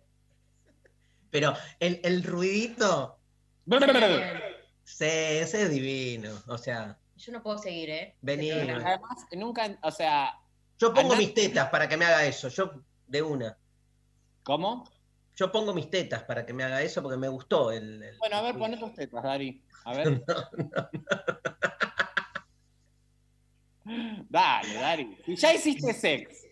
Pero 1.31 1.55
el, 1.79 1.99
el 2.03 2.23
ruidito. 2.23 3.17
Sí, 4.83 5.05
ese 5.05 5.63
es 5.63 5.69
divino. 5.71 6.29
O 6.47 6.57
sea, 6.57 6.97
Yo 7.19 7.31
no 7.33 7.43
puedo 7.43 7.57
seguir, 7.57 7.89
¿eh? 7.89 8.15
vení. 8.21 8.49
Además, 8.51 9.25
nunca, 9.35 9.77
o 9.83 9.91
sea. 9.91 10.39
Yo 10.77 10.93
pongo 10.93 11.15
mis 11.17 11.33
tetas 11.33 11.69
para 11.69 11.89
que 11.89 11.97
me 11.97 12.05
haga 12.05 12.23
eso. 12.25 12.47
Yo, 12.47 12.71
de 13.07 13.21
una. 13.21 13.57
¿Cómo? 14.43 14.89
Yo 15.35 15.51
pongo 15.51 15.73
mis 15.73 15.89
tetas 15.89 16.23
para 16.23 16.45
que 16.45 16.53
me 16.53 16.63
haga 16.63 16.81
eso 16.81 17.01
porque 17.01 17.17
me 17.17 17.27
gustó 17.27 17.71
el. 17.71 18.01
el- 18.01 18.17
Bueno, 18.19 18.37
a 18.37 18.41
ver, 18.41 18.57
poné 18.57 18.77
tus 18.77 18.93
tetas, 18.93 19.21
Dari. 19.21 19.61
A 19.83 19.93
ver. 19.93 20.23
Dale, 24.29 24.73
Dari. 24.73 25.17
Si 25.25 25.35
ya 25.35 25.53
hiciste 25.53 25.93
sex. 25.93 26.45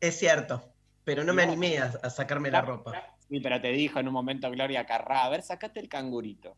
Es 0.00 0.18
cierto, 0.18 0.72
pero 1.04 1.24
no 1.24 1.32
me 1.34 1.42
animé 1.42 1.78
a, 1.78 1.86
a 2.02 2.10
sacarme 2.10 2.50
la 2.50 2.60
ropa. 2.60 2.92
Sí, 3.28 3.40
pero 3.40 3.60
te 3.60 3.68
dijo 3.72 3.98
en 3.98 4.06
un 4.06 4.14
momento 4.14 4.48
Gloria 4.50 4.86
Carrá, 4.86 5.24
a 5.24 5.28
ver, 5.30 5.42
sacate 5.42 5.80
el 5.80 5.88
cangurito. 5.88 6.56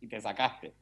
Y 0.00 0.08
te 0.08 0.20
sacaste. 0.20 0.74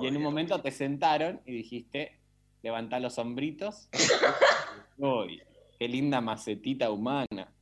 Y 0.00 0.06
en 0.06 0.16
un 0.16 0.22
momento 0.22 0.60
te 0.62 0.70
sentaron 0.70 1.40
y 1.44 1.52
dijiste, 1.52 2.18
levantá 2.62 2.98
los 3.00 3.18
hombritos. 3.18 3.88
Uy, 4.98 5.42
qué 5.78 5.88
linda 5.88 6.20
macetita 6.20 6.90
humana. 6.90 7.52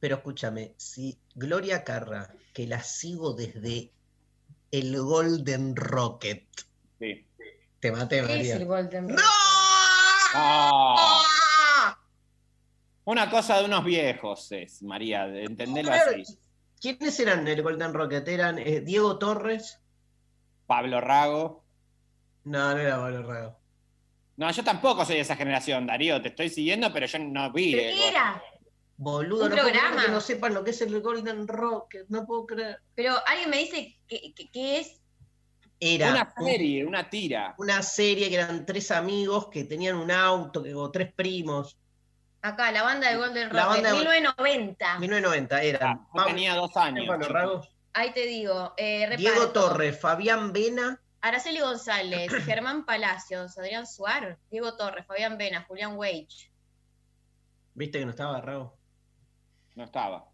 Pero 0.00 0.16
escúchame, 0.16 0.74
si 0.76 1.18
Gloria 1.34 1.84
Carra, 1.84 2.34
que 2.52 2.66
la 2.66 2.82
sigo 2.82 3.34
desde 3.34 3.92
el 4.70 4.96
Golden 5.00 5.76
Rocket, 5.76 6.46
Sí. 6.98 7.26
te 7.80 7.92
maté, 7.92 8.16
¿Qué 8.16 8.22
es 8.22 8.28
María. 8.28 8.56
el 8.56 8.64
Golden 8.66 9.06
¡No! 9.08 9.16
Ah. 10.34 11.98
Una 13.04 13.28
cosa 13.30 13.58
de 13.58 13.64
unos 13.64 13.84
viejos 13.84 14.50
es, 14.52 14.82
María, 14.82 15.26
de 15.26 15.44
entenderlo 15.44 15.92
así. 15.92 16.24
¿Quiénes 16.82 17.18
eran 17.20 17.46
el 17.46 17.62
Golden 17.62 17.94
Rocket? 17.94 18.26
¿Eran 18.28 18.58
eh, 18.58 18.80
Diego 18.80 19.16
Torres? 19.18 19.78
Pablo 20.66 21.00
Rago. 21.00 21.64
No, 22.44 22.74
no 22.74 22.78
era 22.80 22.96
Pablo 22.96 23.22
Rago. 23.22 23.58
No, 24.36 24.50
yo 24.50 24.64
tampoco 24.64 25.04
soy 25.04 25.14
de 25.16 25.20
esa 25.20 25.36
generación, 25.36 25.86
Darío, 25.86 26.20
te 26.20 26.28
estoy 26.28 26.48
siguiendo, 26.48 26.92
pero 26.92 27.06
yo 27.06 27.18
no 27.20 27.52
vi. 27.52 27.70
¿Pero 27.72 27.82
qué 27.94 28.08
era? 28.08 28.42
Boludo, 28.96 29.48
no 29.48 29.54
puedo 29.54 29.68
creer 29.68 29.80
programa. 29.80 30.04
que 30.06 30.10
no 30.10 30.20
sepan 30.20 30.54
lo 30.54 30.64
que 30.64 30.70
es 30.70 30.80
el 30.82 31.00
Golden 31.00 31.46
Rocket, 31.46 32.06
no 32.08 32.26
puedo 32.26 32.46
creer. 32.46 32.78
Pero 32.94 33.14
alguien 33.26 33.50
me 33.50 33.58
dice 33.58 33.98
que, 34.08 34.34
que- 34.34 34.50
que 34.50 34.78
es. 34.80 34.98
Era 35.78 36.10
Una 36.12 36.34
serie, 36.38 36.86
una 36.86 37.10
tira. 37.10 37.54
una 37.58 37.82
serie 37.82 38.28
que 38.28 38.36
eran 38.36 38.64
tres 38.64 38.90
amigos 38.92 39.48
que 39.48 39.64
tenían 39.64 39.96
un 39.96 40.10
auto, 40.12 40.62
que, 40.62 40.74
o 40.74 40.90
tres 40.90 41.12
primos. 41.12 41.76
Acá, 42.42 42.72
la 42.72 42.82
banda 42.82 43.08
de 43.08 43.16
Golden 43.16 43.52
La 43.52 43.64
Rocket, 43.66 43.82
banda 43.84 43.88
de- 43.90 43.98
1990. 43.98 44.98
1990 44.98 45.62
eran. 45.62 46.06
Yo 46.14 46.24
tenía 46.24 46.54
dos 46.56 46.76
años. 46.76 47.06
Ahí 47.94 48.12
te 48.12 48.26
digo. 48.26 48.74
Eh, 48.76 49.06
reparto. 49.06 49.20
Diego 49.20 49.52
Torres, 49.52 50.00
Fabián 50.00 50.52
Vena. 50.52 51.00
Araceli 51.20 51.60
González, 51.60 52.32
Germán 52.44 52.84
Palacios, 52.84 53.56
Adrián 53.58 53.86
Suar, 53.86 54.38
Diego 54.50 54.76
Torres, 54.76 55.06
Fabián 55.06 55.38
Vena, 55.38 55.64
Julián 55.68 55.96
Weich. 55.96 56.50
¿Viste 57.74 58.00
que 58.00 58.04
no 58.04 58.10
estaba 58.10 58.40
Rago? 58.40 58.76
No 59.76 59.84
estaba. 59.84 60.28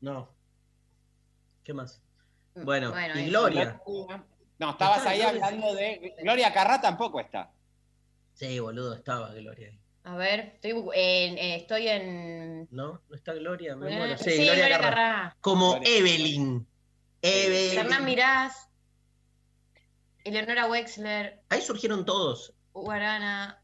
No. 0.00 0.34
¿Qué 1.62 1.74
más? 1.74 2.02
Bueno, 2.54 2.90
Bueno, 2.90 3.16
y 3.16 3.20
eso. 3.20 3.28
Gloria. 3.28 3.80
No, 4.58 4.70
estabas 4.70 5.04
ahí 5.06 5.20
Gloria. 5.20 5.44
hablando 5.46 5.74
de. 5.74 6.16
Gloria 6.22 6.52
Carrá 6.54 6.80
tampoco 6.80 7.20
está. 7.20 7.52
Sí, 8.32 8.58
boludo, 8.58 8.94
estaba 8.94 9.28
Gloria 9.34 9.68
ahí. 9.68 9.80
A 10.10 10.16
ver, 10.16 10.40
estoy 10.54 10.70
en. 10.94 11.38
eh, 11.38 11.56
estoy 11.56 11.86
en 11.88 12.66
¿No? 12.72 13.00
¿No 13.08 13.14
está 13.14 13.32
Gloria? 13.32 13.76
Me 13.76 13.92
Eh, 13.92 13.96
muero. 13.96 14.18
sí, 14.18 14.24
Sí, 14.30 14.36
Gloria, 14.44 14.54
Gloria 14.54 14.78
Carrá. 14.78 14.90
Carrá. 14.90 15.36
Como 15.40 15.72
Gloria. 15.74 15.96
Evelyn. 15.98 16.66
Evelyn. 17.22 17.78
Hernán 17.78 18.04
Mirás, 18.04 18.68
Eleonora 20.24 20.66
Wexler, 20.66 21.42
Ahí 21.48 21.60
surgieron 21.62 22.04
todos. 22.04 22.52
Guarana. 22.72 23.62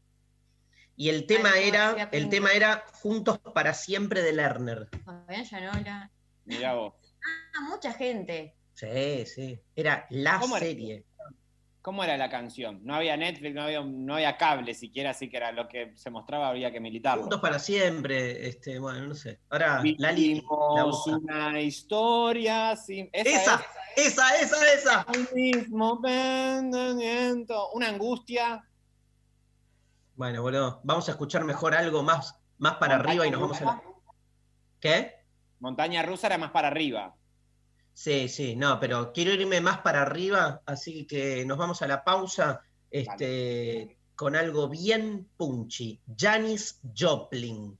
Y 0.95 1.09
el 1.09 1.27
tema 1.27 1.51
Ay, 1.53 1.67
era, 1.67 1.91
el 1.91 2.09
Pinto. 2.09 2.29
tema 2.29 2.51
era 2.53 2.83
Juntos 2.93 3.39
para 3.53 3.73
siempre 3.73 4.21
de 4.23 4.33
Lerner. 4.33 4.87
Fabián 5.03 5.43
Llanola. 5.43 6.11
Mirá 6.45 6.73
vos. 6.75 6.93
Ah, 7.55 7.61
mucha 7.69 7.91
gente. 7.93 8.55
Sí, 8.73 9.25
sí. 9.25 9.59
Era 9.75 10.07
la 10.09 10.39
¿Cómo 10.39 10.55
era? 10.57 10.65
¿Cómo 11.87 12.03
era 12.03 12.17
la 12.17 12.29
canción? 12.29 12.81
No 12.83 12.95
había 12.95 13.15
Netflix, 13.15 13.55
no 13.55 13.61
había, 13.61 13.81
no 13.81 14.15
había 14.15 14.35
cable 14.35 14.73
siquiera, 14.73 15.11
así 15.11 15.29
que 15.29 15.37
era 15.37 15.53
lo 15.53 15.69
que 15.69 15.93
se 15.95 16.09
mostraba, 16.09 16.49
había 16.49 16.69
que 16.69 16.81
militarlo. 16.81 17.21
Juntos 17.21 17.39
para 17.39 17.59
siempre. 17.59 18.45
Este, 18.45 18.77
bueno, 18.77 19.07
no 19.07 19.15
sé. 19.15 19.39
Ahora, 19.49 19.81
Lali. 19.97 20.43
la 20.75 20.85
una 20.85 21.61
historia 21.61 22.75
sin... 22.75 23.09
Esa, 23.13 23.65
esa, 23.95 24.35
esa, 24.35 24.73
esa. 24.73 25.05
es 25.13 25.17
el 25.31 25.33
mismo 25.33 26.01
pensamiento. 26.01 27.69
Una 27.71 27.87
angustia. 27.87 28.61
Bueno, 30.17 30.41
boludo. 30.41 30.81
Vamos 30.83 31.07
a 31.07 31.11
escuchar 31.11 31.45
mejor 31.45 31.73
algo 31.73 32.03
más, 32.03 32.37
más 32.57 32.75
para 32.75 32.97
Montaña 32.97 33.11
arriba 33.11 33.27
y 33.27 33.31
nos 33.31 33.39
vamos 33.39 33.61
a. 33.61 33.81
¿Qué? 34.81 35.13
Montaña 35.61 36.03
rusa 36.03 36.27
era 36.27 36.37
más 36.37 36.51
para 36.51 36.67
arriba. 36.67 37.15
Sí, 37.97 38.29
sí, 38.29 38.55
no, 38.55 38.79
pero 38.79 39.11
quiero 39.11 39.33
irme 39.33 39.59
más 39.59 39.79
para 39.79 40.03
arriba, 40.03 40.61
así 40.67 41.07
que 41.07 41.43
nos 41.47 41.57
vamos 41.57 41.81
a 41.81 41.87
la 41.87 42.03
pausa 42.03 42.61
este, 42.91 43.97
con 44.13 44.35
algo 44.35 44.69
bien 44.69 45.27
punchy. 45.35 45.99
Janis 46.15 46.79
Joplin. 46.95 47.75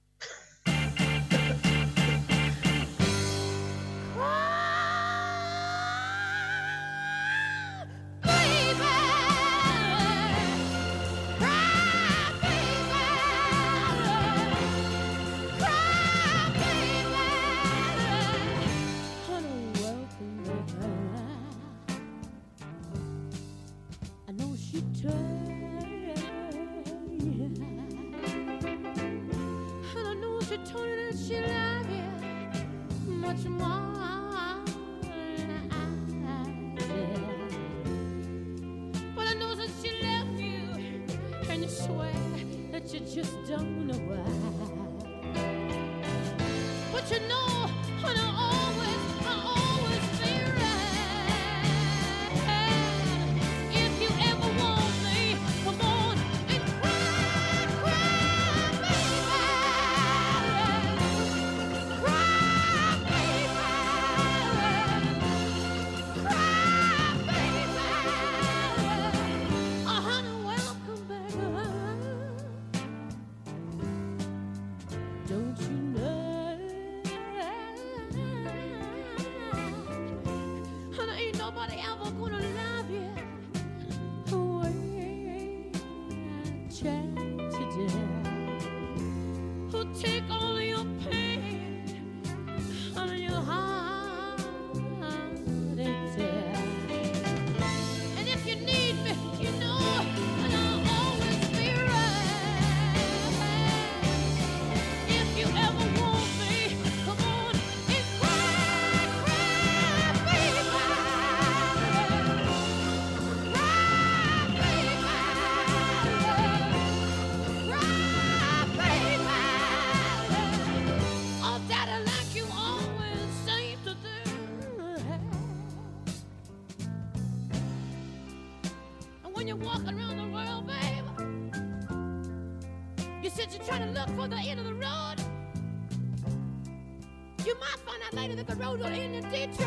throw 138.75 138.87
in 138.87 139.13
the 139.13 139.21
ditch. 139.21 139.66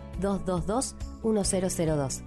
0800-222-1002. 0.21 2.21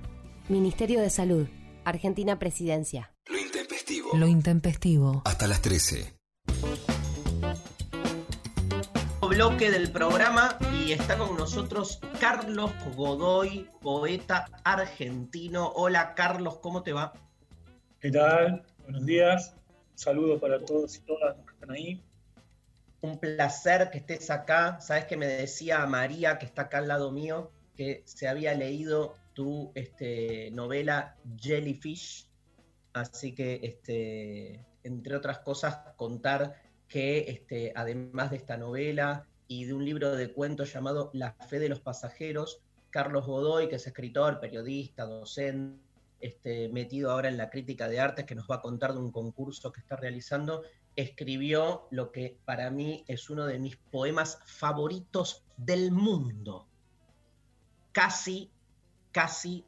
Ministerio 0.49 1.01
de 1.01 1.11
Salud, 1.11 1.47
Argentina 1.85 2.39
Presidencia. 2.39 3.13
Lo 3.29 3.39
intempestivo. 3.39 4.11
Lo 4.15 4.27
intempestivo. 4.27 5.23
Hasta 5.25 5.47
las 5.47 5.63
13. 5.63 6.15
bloque 9.35 9.71
del 9.71 9.91
programa 9.91 10.57
y 10.73 10.93
está 10.93 11.19
con 11.19 11.37
nosotros 11.37 11.99
Carlos 12.21 12.71
Godoy, 12.95 13.69
poeta 13.81 14.47
argentino. 14.63 15.73
Hola 15.75 16.15
Carlos, 16.15 16.59
¿cómo 16.59 16.85
te 16.85 16.93
va? 16.93 17.13
¿Qué 17.99 18.13
tal? 18.13 18.65
Buenos 18.85 19.05
días. 19.05 19.57
Un 19.93 19.99
saludo 19.99 20.39
para 20.39 20.65
todos 20.65 20.97
y 20.97 21.01
todas 21.01 21.37
los 21.37 21.47
que 21.47 21.53
están 21.53 21.71
ahí. 21.73 22.05
Un 23.01 23.19
placer 23.19 23.91
que 23.91 23.99
estés 23.99 24.31
acá. 24.31 24.81
Sabes 24.81 25.07
que 25.07 25.17
me 25.17 25.27
decía 25.27 25.85
María, 25.87 26.39
que 26.39 26.47
está 26.47 26.63
acá 26.63 26.79
al 26.79 26.87
lado 26.87 27.11
mío, 27.11 27.51
que 27.77 28.03
se 28.05 28.29
había 28.29 28.55
leído 28.55 29.17
tu 29.35 29.73
este, 29.75 30.51
novela 30.53 31.17
Jellyfish. 31.37 32.29
Así 32.93 33.35
que, 33.35 33.61
este, 33.63 34.65
entre 34.85 35.17
otras 35.17 35.41
cosas, 35.41 35.79
contar 35.97 36.63
que 36.89 37.31
este, 37.31 37.73
además 37.75 38.31
de 38.31 38.37
esta 38.37 38.57
novela 38.57 39.27
y 39.49 39.65
de 39.65 39.75
un 39.75 39.85
libro 39.85 40.15
de 40.15 40.33
cuentos 40.33 40.73
llamado 40.73 41.11
La 41.13 41.33
fe 41.33 41.59
de 41.59 41.69
los 41.69 41.81
pasajeros, 41.81 42.61
Carlos 42.91 43.27
Godoy, 43.27 43.69
que 43.69 43.77
es 43.77 43.87
escritor, 43.87 44.39
periodista, 44.39 45.05
docente, 45.05 45.83
este, 46.21 46.69
metido 46.69 47.11
ahora 47.11 47.29
en 47.29 47.37
la 47.37 47.51
crítica 47.51 47.89
de 47.89 48.01
artes, 48.01 48.25
que 48.25 48.35
nos 48.35 48.49
va 48.49 48.57
a 48.57 48.63
contar 48.63 48.93
de 48.95 49.01
un 49.01 49.11
concurso 49.11 49.73
que 49.73 49.81
está 49.81 49.97
realizando, 49.97 50.63
escribió 50.97 51.89
lo 51.91 52.13
que 52.13 52.39
para 52.45 52.71
mí 52.71 53.05
es 53.09 53.29
uno 53.29 53.47
de 53.47 53.59
mis 53.59 53.77
poemas 53.77 54.39
favoritos 54.47 55.45
del 55.57 55.91
mundo. 55.91 56.69
Casi, 57.95 58.51
casi 59.13 59.65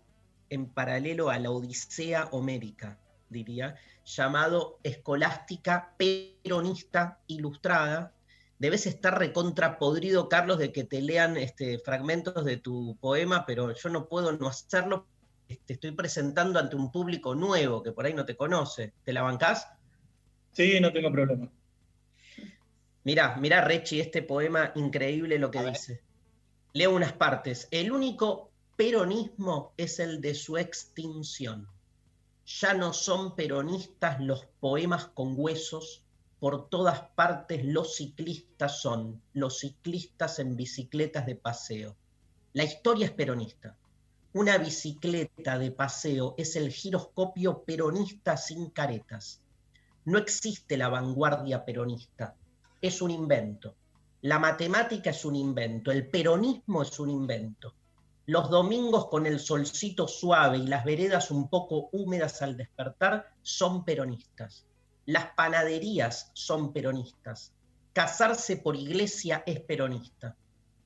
en 0.51 0.67
paralelo 0.67 1.31
a 1.31 1.39
la 1.39 1.53
Odisea 1.53 2.25
Homérica, 2.33 2.99
diría, 3.31 3.77
llamado 4.05 4.81
Escolástica 4.83 5.95
Peronista 5.97 7.21
Ilustrada, 7.29 8.13
debes 8.59 8.89
estar 8.89 9.17
recontrapodrido, 9.17 10.29
Carlos, 10.29 10.59
de 10.59 10.73
que 10.73 10.83
te 10.83 11.01
lean 11.01 11.37
este, 11.37 11.79
fragmentos 11.79 12.45
de 12.45 12.57
tu 12.57 12.97
poema, 13.01 13.47
pero 13.47 13.73
yo 13.73 13.89
no 13.91 14.09
puedo 14.09 14.33
no 14.33 14.49
hacerlo. 14.49 15.07
Te 15.65 15.75
estoy 15.75 15.93
presentando 15.93 16.59
ante 16.59 16.75
un 16.75 16.91
público 16.91 17.37
nuevo 17.37 17.81
que 17.81 17.93
por 17.93 18.07
ahí 18.07 18.15
no 18.15 18.25
te 18.25 18.37
conoce. 18.37 18.93
¿Te 19.05 19.13
la 19.13 19.23
bancás? 19.23 19.69
Sí, 20.51 20.81
no 20.81 20.93
tengo 20.93 21.13
problema. 21.13 21.49
Mirá, 23.05 23.37
mirá, 23.37 23.61
Rechi, 23.61 24.01
este 24.01 24.23
poema 24.23 24.73
increíble 24.75 25.39
lo 25.39 25.49
que 25.49 25.63
dice. 25.63 26.06
Leo 26.77 26.95
unas 26.95 27.15
partes. 27.15 27.69
El 27.71 27.91
único 27.91 28.51
peronismo 28.77 29.73
es 29.79 29.99
el 29.99 30.21
de 30.21 30.35
su 30.35 30.59
extinción. 30.59 31.67
Ya 32.45 32.75
no 32.75 32.93
son 32.93 33.35
peronistas 33.35 34.21
los 34.21 34.45
poemas 34.61 35.07
con 35.07 35.33
huesos, 35.39 36.03
por 36.39 36.69
todas 36.69 37.01
partes 37.15 37.65
los 37.65 37.97
ciclistas 37.97 38.83
son, 38.83 39.23
los 39.33 39.61
ciclistas 39.61 40.39
en 40.39 40.55
bicicletas 40.55 41.25
de 41.25 41.37
paseo. 41.37 41.97
La 42.53 42.65
historia 42.65 43.07
es 43.07 43.13
peronista. 43.13 43.75
Una 44.35 44.59
bicicleta 44.59 45.59
de 45.59 45.71
paseo 45.71 46.35
es 46.37 46.57
el 46.57 46.71
giroscopio 46.71 47.63
peronista 47.63 48.37
sin 48.37 48.69
caretas. 48.69 49.41
No 50.05 50.19
existe 50.19 50.77
la 50.77 50.91
vanguardia 50.91 51.65
peronista, 51.65 52.37
es 52.83 53.01
un 53.01 53.13
invento. 53.13 53.75
La 54.27 54.41
matemática 54.41 55.11
es 55.11 55.25
un 55.25 55.37
invento, 55.37 55.93
el 55.93 56.09
peronismo 56.09 56.83
es 56.83 56.99
un 56.99 57.11
invento. 57.11 57.75
Los 58.25 58.51
domingos 58.51 59.07
con 59.07 59.25
el 59.25 59.39
solcito 59.39 60.09
suave 60.09 60.59
y 60.59 60.67
las 60.67 60.85
veredas 60.85 61.31
un 61.31 61.49
poco 61.49 61.91
húmedas 61.93 62.43
al 62.43 62.57
despertar 62.57 63.31
son 63.43 63.85
peronistas. 63.85 64.67
Las 65.05 65.27
panaderías 65.37 66.33
son 66.35 66.73
peronistas. 66.73 67.53
Casarse 67.93 68.57
por 68.57 68.75
iglesia 68.75 69.45
es 69.47 69.61
peronista. 69.61 70.35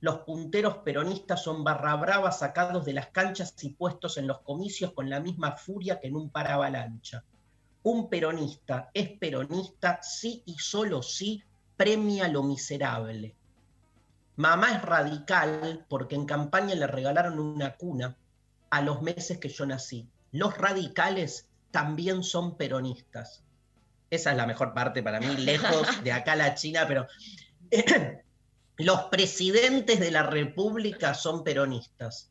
Los 0.01 0.19
punteros 0.19 0.77
peronistas 0.85 1.43
son 1.43 1.65
barra 1.65 1.97
brava 1.97 2.33
sacados 2.33 2.85
de 2.85 2.93
las 2.93 3.07
canchas 3.07 3.55
y 3.63 3.71
puestos 3.71 4.19
en 4.19 4.27
los 4.27 4.41
comicios 4.41 4.93
con 4.93 5.09
la 5.09 5.19
misma 5.19 5.57
furia 5.57 5.99
que 5.99 6.09
en 6.09 6.17
un 6.17 6.29
paravalancha. 6.29 7.25
Un 7.85 8.11
peronista 8.11 8.91
es 8.93 9.17
peronista 9.19 9.99
sí 10.03 10.43
y 10.45 10.59
solo 10.59 11.03
sí 11.03 11.43
premia 11.81 12.29
lo 12.29 12.43
miserable. 12.43 13.35
Mamá 14.37 14.73
es 14.73 14.83
radical 14.83 15.87
porque 15.89 16.15
en 16.15 16.27
campaña 16.27 16.75
le 16.75 16.87
regalaron 16.87 17.39
una 17.39 17.75
cuna 17.79 18.19
a 18.69 18.83
los 18.83 19.01
meses 19.01 19.39
que 19.39 19.49
yo 19.49 19.65
nací. 19.65 20.07
Los 20.31 20.59
radicales 20.59 21.49
también 21.71 22.23
son 22.23 22.59
peronistas. 22.59 23.43
Esa 24.11 24.33
es 24.33 24.37
la 24.37 24.47
mejor 24.47 24.75
parte 24.75 25.03
para 25.03 25.21
mí, 25.21 25.35
lejos 25.39 25.87
de 26.05 26.13
acá 26.13 26.37
la 26.37 26.55
China, 26.55 26.85
pero 26.87 27.07
los 28.77 29.05
presidentes 29.05 30.01
de 30.01 30.11
la 30.11 30.25
República 30.25 31.15
son 31.15 31.43
peronistas. 31.43 32.31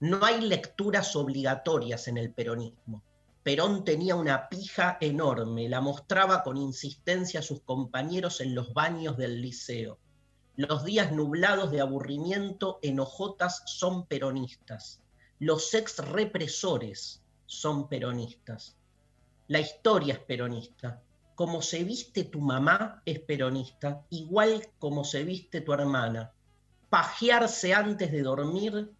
No 0.00 0.24
hay 0.24 0.40
lecturas 0.40 1.14
obligatorias 1.14 2.08
en 2.08 2.18
el 2.18 2.32
peronismo. 2.32 3.04
Perón 3.48 3.82
tenía 3.82 4.14
una 4.14 4.50
pija 4.50 4.98
enorme, 5.00 5.70
la 5.70 5.80
mostraba 5.80 6.42
con 6.42 6.58
insistencia 6.58 7.40
a 7.40 7.42
sus 7.42 7.62
compañeros 7.62 8.42
en 8.42 8.54
los 8.54 8.74
baños 8.74 9.16
del 9.16 9.40
liceo. 9.40 9.98
Los 10.56 10.84
días 10.84 11.12
nublados 11.12 11.70
de 11.70 11.80
aburrimiento 11.80 12.78
en 12.82 13.00
Ojotas 13.00 13.62
son 13.64 14.04
peronistas. 14.04 15.00
Los 15.38 15.72
ex 15.72 15.96
represores 15.96 17.22
son 17.46 17.88
peronistas. 17.88 18.76
La 19.46 19.60
historia 19.60 20.12
es 20.12 20.20
peronista. 20.20 21.00
Como 21.34 21.62
se 21.62 21.84
viste 21.84 22.24
tu 22.24 22.42
mamá 22.42 23.00
es 23.06 23.18
peronista, 23.20 24.04
igual 24.10 24.62
como 24.78 25.04
se 25.04 25.24
viste 25.24 25.62
tu 25.62 25.72
hermana. 25.72 26.34
Pajearse 26.90 27.72
antes 27.72 28.12
de 28.12 28.20
dormir, 28.20 28.92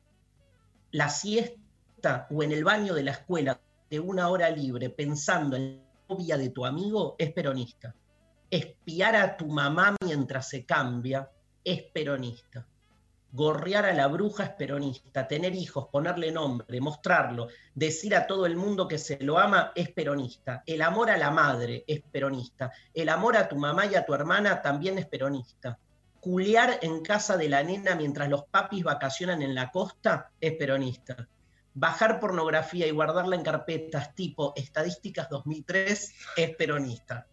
la 0.91 1.11
siesta 1.11 2.29
o 2.31 2.43
en 2.43 2.53
el 2.53 2.65
baño 2.65 2.95
de 2.95 3.03
la 3.03 3.11
escuela 3.11 3.61
de 3.91 4.01
una 4.01 4.29
hora 4.29 4.51
libre 4.51 4.91
pensando 4.91 5.57
en 5.57 5.79
la 5.79 6.15
novia 6.15 6.37
de 6.37 6.51
tu 6.51 6.65
amigo 6.65 7.17
es 7.19 7.33
peronista. 7.33 7.95
Espiar 8.51 9.17
a 9.17 9.37
tu 9.37 9.47
mamá 9.47 9.97
mientras 10.05 10.49
se 10.49 10.65
cambia 10.65 11.31
es 11.65 11.83
peronista. 11.83 12.67
Gorrear 13.31 13.85
a 13.85 13.93
la 13.93 14.07
bruja 14.07 14.45
es 14.45 14.51
peronista. 14.51 15.29
Tener 15.29 15.55
hijos, 15.55 15.89
ponerle 15.93 16.33
nombre, 16.33 16.81
mostrarlo, 16.81 17.49
decir 17.75 18.15
a 18.15 18.27
todo 18.27 18.47
el 18.47 18.57
mundo 18.57 18.89
que 18.89 18.97
se 18.97 19.19
lo 19.23 19.39
ama 19.39 19.73
es 19.75 19.91
peronista. 19.91 20.63
El 20.65 20.81
amor 20.81 21.11
a 21.11 21.19
la 21.19 21.31
madre 21.31 21.85
es 21.87 22.01
peronista. 22.01 22.73
El 22.95 23.11
amor 23.11 23.37
a 23.37 23.49
tu 23.49 23.57
mamá 23.57 23.87
y 23.87 23.95
a 23.95 24.07
tu 24.07 24.15
hermana 24.15 24.63
también 24.63 24.99
es 24.99 25.07
peronista. 25.07 25.79
Culear 26.21 26.79
en 26.83 27.03
casa 27.03 27.37
de 27.37 27.49
la 27.49 27.63
nena 27.63 27.95
mientras 27.95 28.29
los 28.29 28.45
papis 28.47 28.83
vacacionan 28.83 29.43
en 29.43 29.55
la 29.55 29.71
costa 29.71 30.33
es 30.41 30.55
peronista 30.55 31.29
bajar 31.79 32.19
pornografía 32.19 32.89
y 32.89 32.91
guardarla 32.91 33.37
en 33.37 33.45
carpetas 33.45 34.13
tipo 34.15 34.53
estadísticas 34.57 35.29
2003 35.29 36.15
es 36.37 36.57
peronista. 36.57 37.27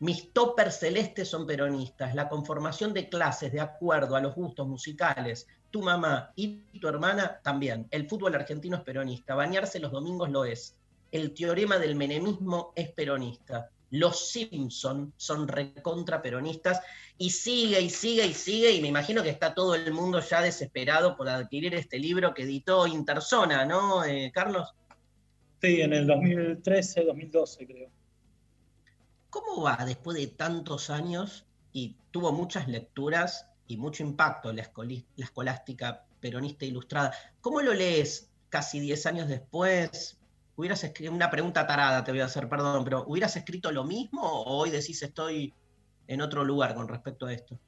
Mis 0.00 0.32
toppers 0.32 0.80
celestes 0.80 1.28
son 1.28 1.46
peronistas. 1.46 2.14
La 2.14 2.28
conformación 2.28 2.92
de 2.92 3.08
clases 3.08 3.52
de 3.52 3.60
acuerdo 3.60 4.16
a 4.16 4.20
los 4.20 4.34
gustos 4.34 4.66
musicales, 4.66 5.46
tu 5.70 5.82
mamá 5.82 6.32
y 6.34 6.62
tu 6.80 6.88
hermana 6.88 7.40
también. 7.44 7.86
El 7.90 8.08
fútbol 8.08 8.34
argentino 8.34 8.78
es 8.78 8.82
peronista. 8.82 9.34
Bañarse 9.36 9.78
los 9.78 9.92
domingos 9.92 10.30
lo 10.30 10.44
es. 10.44 10.74
El 11.12 11.32
teorema 11.32 11.78
del 11.78 11.94
menemismo 11.94 12.72
es 12.74 12.90
peronista. 12.90 13.70
Los 13.90 14.30
Simpson 14.30 15.12
son 15.16 15.48
recontra 15.48 16.22
peronistas 16.22 16.80
y 17.18 17.30
sigue 17.30 17.80
y 17.80 17.90
sigue 17.90 18.26
y 18.26 18.34
sigue 18.34 18.70
y 18.72 18.80
me 18.80 18.88
imagino 18.88 19.22
que 19.22 19.30
está 19.30 19.52
todo 19.52 19.74
el 19.74 19.92
mundo 19.92 20.20
ya 20.20 20.40
desesperado 20.40 21.16
por 21.16 21.28
adquirir 21.28 21.74
este 21.74 21.98
libro 21.98 22.32
que 22.32 22.44
editó 22.44 22.86
Interzona, 22.86 23.64
¿no, 23.64 24.04
eh, 24.04 24.30
Carlos? 24.32 24.72
Sí, 25.60 25.80
en 25.80 25.92
el 25.92 26.06
2013, 26.06 27.04
2012 27.04 27.66
creo. 27.66 27.90
¿Cómo 29.28 29.62
va 29.62 29.84
después 29.84 30.16
de 30.16 30.28
tantos 30.28 30.90
años 30.90 31.44
y 31.72 31.96
tuvo 32.10 32.32
muchas 32.32 32.68
lecturas 32.68 33.46
y 33.66 33.76
mucho 33.76 34.02
impacto 34.02 34.52
la, 34.52 34.70
la 35.16 35.24
escolástica 35.24 36.04
peronista 36.20 36.64
ilustrada? 36.64 37.12
¿Cómo 37.40 37.60
lo 37.60 37.74
lees 37.74 38.30
casi 38.48 38.80
10 38.80 39.06
años 39.06 39.28
después? 39.28 40.19
Hubieras 40.56 40.82
escrito, 40.84 41.12
una 41.12 41.30
pregunta 41.30 41.66
tarada 41.66 42.04
te 42.04 42.10
voy 42.10 42.20
a 42.20 42.26
hacer, 42.26 42.48
perdón, 42.48 42.84
pero 42.84 43.04
¿hubieras 43.06 43.36
escrito 43.36 43.72
lo 43.72 43.84
mismo 43.84 44.22
o 44.22 44.58
hoy 44.58 44.70
decís 44.70 45.02
estoy 45.02 45.54
en 46.06 46.20
otro 46.20 46.44
lugar 46.44 46.74
con 46.74 46.88
respecto 46.88 47.26
a 47.26 47.32
esto? 47.32 47.58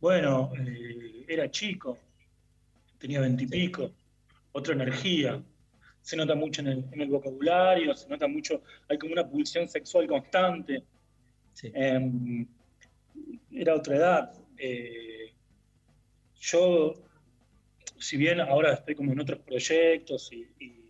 Bueno, 0.00 0.50
eh, 0.58 1.24
era 1.28 1.50
chico, 1.50 1.98
tenía 2.98 3.20
veintipico, 3.20 3.92
otra 4.52 4.74
energía, 4.74 5.42
se 6.00 6.16
nota 6.16 6.34
mucho 6.34 6.62
en 6.62 6.88
el, 7.00 7.08
vocabulario, 7.08 7.94
se 7.94 8.08
nota 8.08 8.26
mucho, 8.26 8.62
hay 8.88 8.98
como 8.98 9.12
una 9.12 9.28
pulsión 9.28 9.68
sexual 9.68 10.08
constante. 10.08 10.84
Em, 11.62 12.46
era 13.52 13.76
otra 13.76 13.96
edad. 13.96 14.32
Eh, 14.56 15.32
yo, 16.40 16.94
si 17.98 18.16
bien 18.16 18.40
ahora 18.40 18.72
estoy 18.72 18.96
como 18.96 19.12
en 19.12 19.20
otros 19.20 19.38
proyectos 19.40 20.32
y 20.32 20.81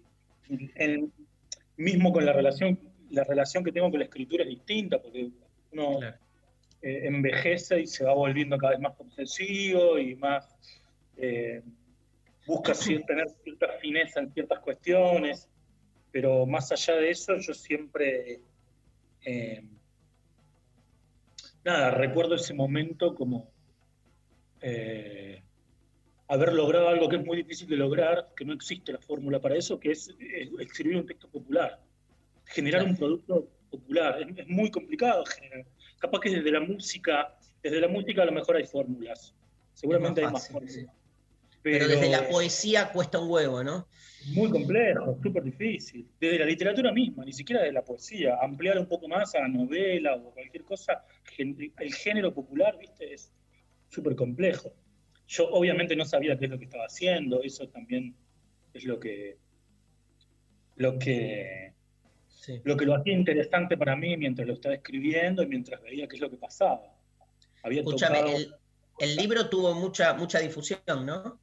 mismo 1.77 2.13
con 2.13 2.25
la 2.25 2.33
relación, 2.33 2.79
la 3.11 3.25
relación 3.25 3.65
que 3.65 3.73
tengo 3.73 3.91
con 3.91 3.99
la 3.99 4.07
escritura 4.07 4.45
es 4.45 4.51
distinta, 4.51 5.01
porque 5.01 5.31
uno 5.73 6.01
eh, 6.83 7.07
envejece 7.07 7.81
y 7.81 7.87
se 7.87 8.05
va 8.05 8.15
volviendo 8.15 8.59
cada 8.59 8.73
vez 8.73 8.81
más 8.81 8.95
obsesivo 8.99 9.99
y 9.99 10.17
más 10.17 10.55
eh, 11.17 11.63
busca 12.47 12.73
tener 13.07 13.29
cierta 13.43 13.69
fineza 13.81 14.21
en 14.21 14.33
ciertas 14.33 14.61
cuestiones, 14.61 15.49
pero 16.11 16.47
más 16.47 16.71
allá 16.73 16.97
de 16.97 17.11
eso, 17.11 17.37
yo 17.39 17.55
siempre, 17.55 18.41
eh, 19.25 19.65
nada, 21.65 21.91
recuerdo 21.93 22.35
ese 22.35 22.55
momento 22.55 23.15
como 23.15 23.51
haber 26.33 26.55
logrado 26.55 26.89
algo 26.89 27.11
que 27.11 27.17
es 27.17 27.25
muy 27.25 27.37
difícil 27.37 27.69
de 27.69 27.77
lograr, 27.77 28.31
que 28.35 28.47
no 28.47 28.55
existe 28.55 28.91
la 28.91 28.99
fórmula 28.99 29.39
para 29.39 29.55
eso, 29.55 29.79
que 29.79 29.91
es 29.91 30.11
escribir 30.61 30.97
un 30.97 31.07
texto 31.07 31.29
popular, 31.29 31.79
generar 32.47 32.85
un 32.85 32.97
producto 32.97 33.51
popular. 33.71 34.19
Es, 34.39 34.49
muy 34.49 34.71
complicado 34.71 35.27
generar. 35.27 35.67
Capaz 35.99 36.21
que 36.21 36.31
desde 36.31 36.51
la 36.51 36.61
música, 36.61 37.37
desde 37.63 37.81
la 37.83 37.89
música 37.89 38.23
a 38.23 38.25
lo 38.25 38.33
mejor 38.33 38.57
hay 38.57 38.65
fórmulas. 38.65 39.35
Seguramente 39.75 40.25
hay 40.25 40.33
más 40.33 40.49
fórmulas. 40.49 40.87
Pero, 41.63 41.87
desde 41.87 42.09
la 42.09 42.27
poesía 42.27 42.91
cuesta 42.91 43.21
un 43.21 43.31
huevo, 43.31 43.63
¿no? 43.63 43.87
Muy 44.29 44.51
complejo, 44.51 45.19
súper 45.23 45.45
difícil. 45.45 46.09
Desde 46.19 46.39
la 46.39 46.47
literatura 46.47 46.93
misma, 46.93 47.27
ni 47.27 47.33
siquiera 47.35 47.63
de 47.63 47.73
la 47.73 47.85
poesía. 47.85 48.39
Ampliar 48.41 48.79
un 48.79 48.87
poco 48.87 49.07
más 49.07 49.35
a 49.35 49.47
novela 49.47 50.15
o 50.15 50.31
cualquier 50.31 50.65
cosa. 50.65 51.05
El 51.37 51.95
género 51.95 52.33
popular, 52.33 52.79
¿viste? 52.79 53.13
Es 53.13 53.31
súper 53.91 54.17
complejo. 54.17 54.73
Yo 55.33 55.49
obviamente 55.49 55.97
no 55.97 56.05
sabía 56.05 56.37
qué 56.37 56.45
es 56.45 56.51
lo 56.51 56.59
que 56.59 56.67
estaba 56.67 56.85
haciendo, 56.85 57.43
eso 57.43 57.67
también 57.69 58.15
es 58.75 58.85
lo 58.85 59.01
que 59.01 59.39
lo 60.77 60.99
que 60.99 61.73
lo 62.65 62.77
que 62.77 62.85
lo 62.85 62.97
hacía 62.97 63.15
interesante 63.15 63.79
para 63.79 63.97
mí 63.97 64.15
mientras 64.19 64.47
lo 64.47 64.53
estaba 64.53 64.75
escribiendo 64.75 65.43
y 65.43 65.47
mientras 65.47 65.81
veía 65.81 66.07
qué 66.07 66.17
es 66.17 66.21
lo 66.21 66.29
que 66.29 66.37
pasaba. 66.37 66.83
había 67.63 67.81
Escúchame, 67.81 68.19
tocado... 68.19 68.37
el, 68.37 68.55
el 68.99 69.17
libro 69.17 69.49
tuvo 69.49 69.75
mucha, 69.75 70.13
mucha 70.13 70.39
difusión, 70.39 71.07
¿no? 71.07 71.41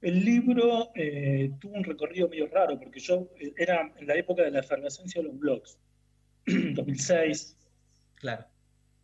El 0.00 0.24
libro 0.24 0.92
eh, 0.94 1.50
tuvo 1.58 1.74
un 1.74 1.82
recorrido 1.82 2.28
medio 2.28 2.46
raro, 2.46 2.78
porque 2.78 3.00
yo 3.00 3.28
eh, 3.40 3.52
era 3.56 3.92
en 3.96 4.06
la 4.06 4.14
época 4.14 4.44
de 4.44 4.52
la 4.52 4.60
efervescencia 4.60 5.20
de 5.20 5.26
los 5.28 5.36
blogs, 5.38 5.78
2006, 6.46 7.56
Claro. 8.14 8.46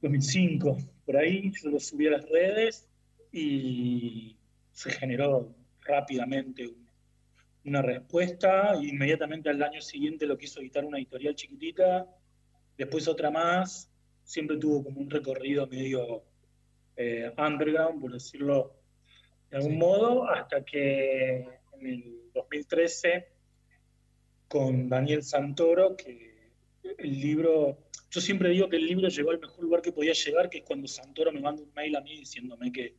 2005, 0.01 0.79
por 1.07 1.17
ahí 1.17 1.51
yo 1.61 1.71
lo 1.71 1.81
subí 1.81 2.07
a 2.07 2.11
las 2.13 2.29
redes 2.29 2.89
y 3.37 4.37
se 4.71 4.91
generó 4.93 5.53
rápidamente 5.83 6.69
un- 6.69 6.85
una 7.65 7.83
respuesta. 7.83 8.75
inmediatamente 8.81 9.49
al 9.51 9.63
año 9.63 9.81
siguiente 9.81 10.27
lo 10.27 10.39
quiso 10.39 10.61
editar 10.61 10.85
una 10.85 10.99
editorial 10.99 11.35
chiquitita, 11.35 12.07
después 12.79 13.09
otra 13.09 13.31
más. 13.31 13.91
Siempre 14.23 14.57
tuvo 14.59 14.85
como 14.85 15.01
un 15.01 15.11
recorrido 15.11 15.67
medio 15.67 16.23
eh, 16.97 17.33
underground, 17.37 18.01
por 18.01 18.13
decirlo 18.13 18.77
de 19.51 19.57
algún 19.57 19.79
modo, 19.79 20.29
hasta 20.31 20.65
que 20.65 21.39
en 21.73 21.87
el 21.87 22.31
2013, 22.33 23.27
con 24.47 24.89
Daniel 24.89 25.25
Santoro, 25.25 25.97
que 25.97 26.51
el 26.99 27.21
libro, 27.21 27.79
yo 28.11 28.21
siempre 28.21 28.51
digo 28.51 28.69
que 28.69 28.77
el 28.77 28.87
libro 28.87 29.09
llegó 29.09 29.31
al 29.33 29.41
mejor 29.41 29.65
lugar 29.65 29.83
que 29.83 29.91
podía 29.91 30.13
llegar, 30.13 30.49
que 30.49 30.59
es 30.59 30.65
cuando 30.65 30.87
Santoro 30.87 31.33
me 31.33 31.41
manda 31.41 31.63
un 31.63 31.73
mail 31.75 31.97
a 31.97 32.01
mí 32.01 32.17
diciéndome 32.19 32.71
que 32.71 32.95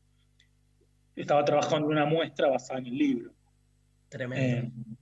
estaba 1.22 1.46
trabajando 1.46 1.88
en 1.88 1.94
una 1.94 2.06
muestra 2.06 2.48
basada 2.50 2.80
en 2.80 2.88
el 2.88 2.98
libro. 2.98 3.32
Tremendo. 4.10 4.68
Eh, 4.68 4.96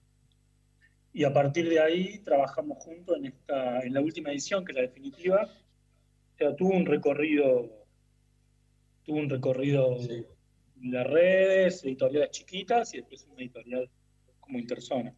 y 1.13 1.23
a 1.23 1.33
partir 1.33 1.69
de 1.69 1.79
ahí 1.79 2.19
trabajamos 2.19 2.83
juntos 2.83 3.17
en, 3.17 3.25
esta, 3.25 3.81
en 3.81 3.93
la 3.93 4.01
última 4.01 4.31
edición, 4.31 4.65
que 4.65 4.71
es 4.71 4.75
la 4.75 4.81
definitiva. 4.81 5.43
O 5.43 6.37
sea, 6.37 6.55
tuvo 6.55 6.71
un 6.75 6.87
recorrido, 6.87 7.69
tuvo 9.03 9.17
un 9.17 9.29
recorrido 9.29 9.95
en 9.99 10.91
las 10.91 11.05
redes, 11.05 11.83
editoriales 11.83 12.31
chiquitas 12.31 12.93
y 12.95 12.97
después 12.97 13.27
una 13.31 13.41
editorial 13.41 13.89
como 14.39 14.57
Interzona. 14.57 15.13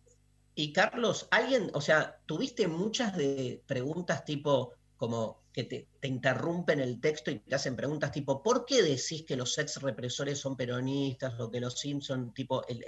Y 0.53 0.73
Carlos, 0.73 1.27
alguien, 1.31 1.69
o 1.73 1.81
sea, 1.81 2.17
tuviste 2.25 2.67
muchas 2.67 3.15
de 3.15 3.61
preguntas 3.65 4.25
tipo 4.25 4.73
como 4.97 5.44
que 5.55 5.63
te, 5.63 5.87
te 6.01 6.09
interrumpen 6.09 6.81
el 6.81 6.99
texto 6.99 7.31
y 7.31 7.39
te 7.39 7.55
hacen 7.55 7.77
preguntas 7.77 8.11
tipo, 8.11 8.43
¿por 8.43 8.65
qué 8.65 8.83
decís 8.83 9.23
que 9.25 9.37
los 9.37 9.57
ex 9.57 9.81
represores 9.81 10.37
son 10.37 10.57
peronistas 10.57 11.39
o 11.39 11.49
que 11.49 11.61
los 11.61 11.79
Simpson, 11.79 12.33
tipo, 12.33 12.67
el, 12.67 12.83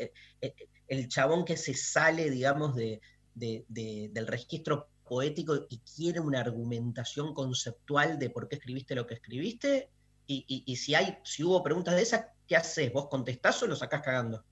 el- 0.90 1.08
chabón 1.08 1.46
que 1.46 1.56
se 1.56 1.74
sale, 1.74 2.30
digamos, 2.30 2.76
de, 2.76 3.00
de- 3.34 3.64
de- 3.70 4.10
del 4.12 4.28
registro 4.28 4.90
poético 5.06 5.66
y 5.70 5.80
quiere 5.80 6.20
una 6.20 6.42
argumentación 6.42 7.34
conceptual 7.34 8.20
de 8.20 8.30
por 8.32 8.50
qué 8.50 8.58
escribiste 8.58 8.96
lo 8.96 9.08
que 9.08 9.14
escribiste? 9.16 9.90
Y, 10.28 10.46
y- 10.66 10.76
si 10.76 10.94
hay, 10.94 11.20
si 11.24 11.44
hubo 11.46 11.64
preguntas 11.64 11.96
de 11.96 12.02
esas, 12.02 12.26
¿qué 12.48 12.58
haces? 12.58 12.92
¿Vos 12.92 13.08
contestás 13.10 13.64
o 13.64 13.68
lo 13.68 13.78
sacás 13.78 14.02
cagando? 14.02 14.46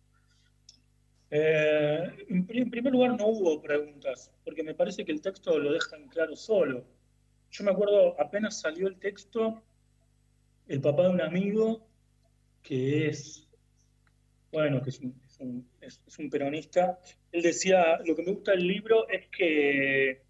Eh, 1.29 2.25
en, 2.29 2.45
pri- 2.47 2.61
en 2.61 2.69
primer 2.69 2.93
lugar, 2.93 3.17
no 3.17 3.27
hubo 3.27 3.61
preguntas, 3.61 4.31
porque 4.43 4.63
me 4.63 4.73
parece 4.75 5.03
que 5.05 5.11
el 5.11 5.21
texto 5.21 5.59
lo 5.59 5.73
deja 5.73 5.97
en 5.97 6.07
claro 6.07 6.35
solo. 6.35 6.94
Yo 7.57 7.63
me 7.63 7.71
acuerdo, 7.71 8.19
apenas 8.19 8.59
salió 8.59 8.87
el 8.89 8.99
texto, 8.99 9.63
el 10.67 10.81
papá 10.81 11.03
de 11.03 11.09
un 11.09 11.21
amigo, 11.21 11.87
que 12.61 13.07
es, 13.07 13.47
bueno, 14.51 14.81
que 14.81 14.89
es 14.89 14.99
un, 14.99 15.21
es 15.25 15.39
un- 15.39 15.69
es- 15.79 16.01
es 16.05 16.19
un 16.19 16.29
peronista, 16.29 16.99
él 17.31 17.41
decía, 17.41 17.97
lo 18.05 18.13
que 18.13 18.23
me 18.23 18.33
gusta 18.33 18.51
del 18.51 18.67
libro 18.67 19.07
es 19.07 19.27
que 19.29 20.21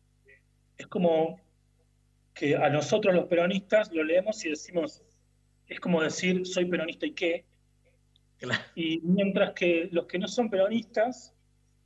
es 0.77 0.87
como 0.87 1.39
que 2.35 2.55
a 2.55 2.69
nosotros 2.69 3.15
los 3.15 3.25
peronistas 3.25 3.91
lo 3.91 4.03
leemos 4.03 4.45
y 4.45 4.49
decimos, 4.49 5.01
es 5.67 5.79
como 5.79 6.03
decir, 6.03 6.45
soy 6.45 6.65
peronista 6.65 7.07
y 7.07 7.13
qué, 7.13 7.45
y 8.75 8.99
mientras 9.01 9.53
que 9.53 9.89
los 9.91 10.05
que 10.05 10.19
no 10.19 10.27
son 10.27 10.49
peronistas 10.51 11.33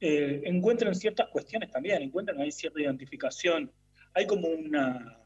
eh, 0.02 0.42
encuentran 0.46 0.96
ciertas 0.96 1.30
cuestiones 1.30 1.70
también, 1.72 2.02
encuentran 2.02 2.42
ahí 2.42 2.52
cierta 2.52 2.82
identificación. 2.82 3.72
Hay 4.14 4.26
como 4.26 4.48
una, 4.48 5.19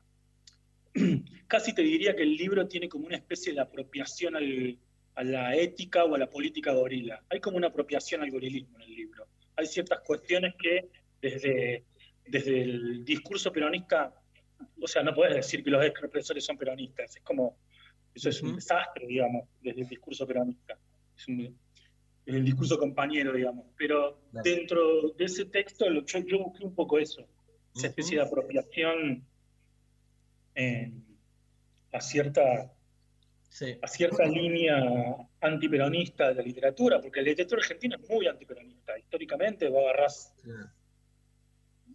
casi 1.48 1.74
te 1.74 1.82
diría 1.82 2.16
que 2.16 2.24
el 2.24 2.36
libro 2.36 2.68
tiene 2.68 2.88
como 2.90 3.06
una 3.08 3.18
especie 3.18 3.54
de 3.54 3.62
apropiación 3.62 4.36
al- 4.36 4.78
a 5.16 5.24
la 5.24 5.56
ética 5.56 6.04
o 6.06 6.16
a 6.16 6.18
la 6.18 6.30
política 6.30 6.74
gorila. 6.74 7.24
Hay 7.30 7.40
como 7.40 7.58
una 7.58 7.68
apropiación 7.68 8.22
al 8.22 8.32
gorilismo 8.32 8.78
en 8.78 8.82
el 8.84 8.96
libro. 8.96 9.28
Hay 9.56 9.68
ciertas 9.68 10.00
cuestiones 10.06 10.56
que 10.60 10.90
desde, 11.22 11.84
desde 12.26 12.62
el 12.64 13.06
discurso 13.06 13.52
peronista, 13.52 14.14
o 14.82 14.88
sea, 14.88 15.04
no 15.04 15.14
puedes 15.14 15.36
decir 15.36 15.64
que 15.64 15.70
los 15.70 15.86
ex 15.86 16.02
represores 16.02 16.44
son 16.44 16.58
peronistas, 16.58 17.16
es 17.16 17.22
como, 17.22 17.58
eso 18.16 18.30
es 18.30 18.42
un 18.42 18.56
desastre, 18.56 19.06
digamos, 19.06 19.48
desde 19.62 19.82
el 19.82 19.88
discurso 19.88 20.26
peronista. 20.26 20.78
Es 21.16 21.28
un- 21.28 21.58
el 22.26 22.46
discurso 22.46 22.78
compañero, 22.80 23.34
digamos. 23.34 23.66
Pero 23.78 24.20
Claro. 24.32 24.44
dentro 24.44 25.10
de 25.12 25.26
ese 25.26 25.46
texto 25.46 25.86
yo, 25.92 26.02
yo 26.26 26.40
busqué 26.40 26.64
un 26.66 26.74
poco 26.74 26.98
eso, 26.98 27.28
esa 27.76 27.88
especie 27.88 28.18
de 28.18 28.24
apropiación 28.24 29.24
a 31.92 32.02
cierta 32.02 32.72
a 33.82 33.88
cierta 33.88 34.26
línea 34.26 34.78
antiperonista 35.42 36.30
de 36.30 36.36
la 36.36 36.42
literatura, 36.42 37.00
porque 37.00 37.22
la 37.22 37.28
literatura 37.30 37.62
argentina 37.62 37.98
es 38.02 38.10
muy 38.10 38.28
antiperonista. 38.28 38.98
Históricamente 38.98 39.70
vos 39.70 39.84
agarrás 39.84 40.34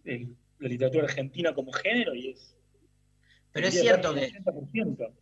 el- 0.05 0.35
la 0.59 0.67
literatura 0.69 1.03
argentina 1.05 1.53
como 1.53 1.71
género 1.71 2.13
y 2.15 2.29
es... 2.31 2.55
Pero 3.51 3.67
es 3.67 3.79
cierto 3.81 4.13
que- 4.13 4.31
un 4.37 4.43
80%. 4.45 5.13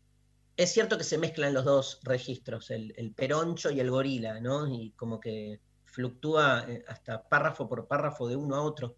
Es 0.58 0.74
cierto 0.74 0.98
que 0.98 1.04
se 1.04 1.18
mezclan 1.20 1.54
los 1.54 1.66
dos 1.66 2.00
registros, 2.04 2.72
el, 2.72 2.94
el 2.98 3.12
peroncho 3.14 3.70
y 3.70 3.80
el 3.80 3.92
gorila, 3.92 4.40
¿no? 4.40 4.68
Y 4.68 4.92
como 4.92 5.20
que 5.20 5.60
fluctúa 5.86 6.66
eh, 6.68 6.84
hasta 6.88 7.28
párrafo 7.28 7.70
por 7.70 7.88
párrafo 7.88 8.28
de 8.28 8.36
uno 8.36 8.56
a 8.56 8.62
otro. 8.62 8.98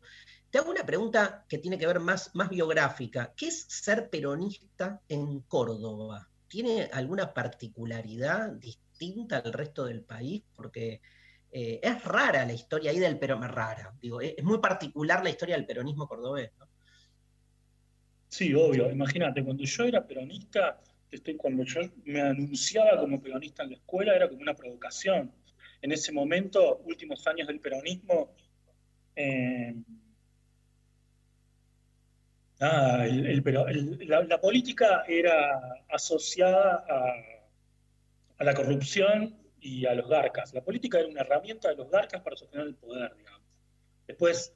Te 0.50 0.58
hago 0.58 0.72
una 0.72 0.86
pregunta 0.86 1.46
que 1.48 1.60
tiene 1.60 1.78
que 1.78 1.86
ver 1.86 2.00
más, 2.00 2.34
más 2.34 2.50
biográfica. 2.50 3.34
¿Qué 3.36 3.48
es 3.48 3.66
ser 3.68 4.10
peronista 4.10 5.02
en 5.08 5.42
Córdoba? 5.42 6.28
¿Tiene 6.48 6.90
alguna 6.92 7.34
particularidad 7.34 8.54
distinta 8.54 9.38
al 9.38 9.54
resto 9.54 9.86
del 9.86 10.02
país? 10.02 10.44
Porque 10.56 11.02
eh, 11.52 11.80
es 11.84 12.04
rara 12.04 12.46
la 12.46 12.54
historia 12.54 12.90
ahí 12.90 13.00
del 13.00 13.20
peronismo, 13.20 13.54
rara. 13.54 13.94
Digo, 14.02 14.22
es 14.22 14.44
muy 14.44 14.58
particular 14.60 15.24
la 15.24 15.30
historia 15.30 15.56
del 15.56 15.68
peronismo 15.68 16.08
cordobés. 16.08 16.52
Sí, 18.28 18.54
obvio. 18.54 18.90
Imagínate, 18.90 19.44
cuando 19.44 19.64
yo 19.64 19.84
era 19.84 20.06
peronista, 20.06 20.82
estoy, 21.12 21.36
cuando 21.36 21.64
yo 21.64 21.82
me 22.06 22.22
anunciaba 22.22 23.00
como 23.00 23.22
peronista 23.22 23.64
en 23.64 23.70
la 23.70 23.76
escuela, 23.76 24.16
era 24.16 24.28
como 24.28 24.42
una 24.42 24.56
provocación. 24.56 25.32
En 25.82 25.92
ese 25.92 26.12
momento, 26.12 26.82
últimos 26.86 27.26
años 27.28 27.48
del 27.48 27.60
peronismo, 27.60 28.36
eh, 29.16 29.76
nada, 32.60 33.06
el- 33.06 33.26
el 33.26 33.44
pero- 33.44 33.68
el- 33.68 33.98
la, 34.08 34.22
la 34.24 34.40
política 34.42 35.04
era 35.08 35.60
asociada 35.90 36.86
a, 36.88 37.14
a 38.38 38.44
la 38.44 38.54
corrupción 38.54 39.36
y 39.62 39.86
a 39.86 39.94
los 39.94 40.08
garcas. 40.08 40.54
La 40.54 40.64
política 40.64 41.00
era 41.00 41.08
una 41.08 41.22
herramienta 41.22 41.70
de 41.70 41.76
los 41.76 41.90
garcas 41.90 42.22
para 42.22 42.36
sostener 42.36 42.68
el 42.68 42.76
poder, 42.76 43.14
digamos. 43.18 43.42
Después, 44.08 44.54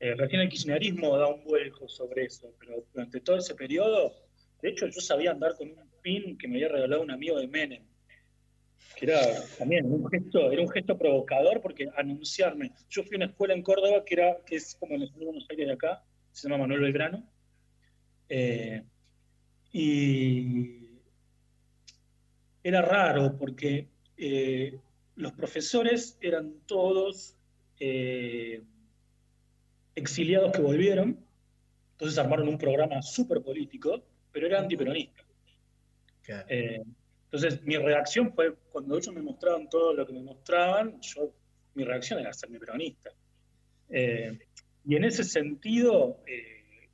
eh, 0.00 0.14
recién 0.16 0.40
el 0.42 0.48
kirchnerismo 0.48 1.16
da 1.16 1.28
un 1.28 1.44
vuelco 1.44 1.88
sobre 1.88 2.24
eso, 2.24 2.52
pero 2.58 2.84
durante 2.92 3.20
todo 3.20 3.36
ese 3.38 3.54
periodo, 3.54 4.12
de 4.60 4.68
hecho, 4.70 4.86
yo 4.86 5.00
sabía 5.00 5.30
andar 5.30 5.54
con 5.56 5.68
un 5.68 5.90
pin 6.02 6.36
que 6.36 6.48
me 6.48 6.56
había 6.56 6.68
regalado 6.68 7.02
un 7.02 7.10
amigo 7.10 7.38
de 7.38 7.46
Menem, 7.48 7.84
que 8.96 9.06
era 9.06 9.20
también 9.58 9.86
un 9.86 10.08
gesto, 10.10 10.50
era 10.50 10.60
un 10.60 10.68
gesto 10.68 10.98
provocador 10.98 11.60
porque 11.60 11.88
anunciarme. 11.96 12.72
Yo 12.90 13.02
fui 13.04 13.14
a 13.14 13.18
una 13.18 13.26
escuela 13.26 13.54
en 13.54 13.62
Córdoba 13.62 14.04
que 14.04 14.14
era, 14.14 14.36
que 14.44 14.56
es 14.56 14.74
como 14.74 14.94
en 14.94 15.00
ciudad 15.06 15.18
de 15.20 15.24
Buenos 15.26 15.46
Aires 15.50 15.66
de 15.68 15.72
acá, 15.72 16.04
se 16.32 16.48
llama 16.48 16.62
Manuel 16.62 16.80
Belgrano. 16.80 17.28
Eh, 18.34 18.82
y 19.72 20.80
era 22.64 22.80
raro 22.80 23.36
porque 23.36 23.88
eh, 24.16 24.78
los 25.16 25.32
profesores 25.32 26.16
eran 26.18 26.54
todos 26.64 27.36
eh, 27.78 28.62
exiliados 29.94 30.50
que 30.52 30.62
volvieron, 30.62 31.18
entonces 31.92 32.16
armaron 32.16 32.48
un 32.48 32.56
programa 32.56 33.02
súper 33.02 33.42
político, 33.42 34.02
pero 34.32 34.46
era 34.46 34.60
antiperonista. 34.60 35.22
Eh, 36.48 36.82
entonces 37.24 37.62
mi 37.64 37.76
reacción 37.76 38.32
fue, 38.32 38.54
cuando 38.70 38.96
ellos 38.96 39.14
me 39.14 39.20
mostraban 39.20 39.68
todo 39.68 39.92
lo 39.92 40.06
que 40.06 40.14
me 40.14 40.22
mostraban, 40.22 40.98
yo, 41.02 41.34
mi 41.74 41.84
reacción 41.84 42.18
era 42.18 42.30
hacerme 42.30 42.58
peronista. 42.58 43.10
Eh, 43.90 44.38
y 44.86 44.96
en 44.96 45.04
ese 45.04 45.22
sentido, 45.22 46.22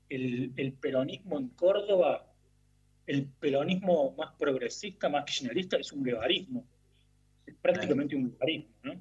el, 0.08 0.52
el 0.56 0.72
peronismo 0.72 1.38
en 1.38 1.48
Córdoba, 1.50 2.26
el 3.06 3.26
peronismo 3.26 4.14
más 4.16 4.34
progresista, 4.38 5.08
más 5.08 5.24
kirchnerista, 5.24 5.76
es 5.76 5.92
un 5.92 6.02
guevarismo. 6.02 6.64
Es 7.46 7.54
prácticamente 7.62 8.14
un 8.16 8.30
guevarismo, 8.30 8.74
¿no? 8.82 9.00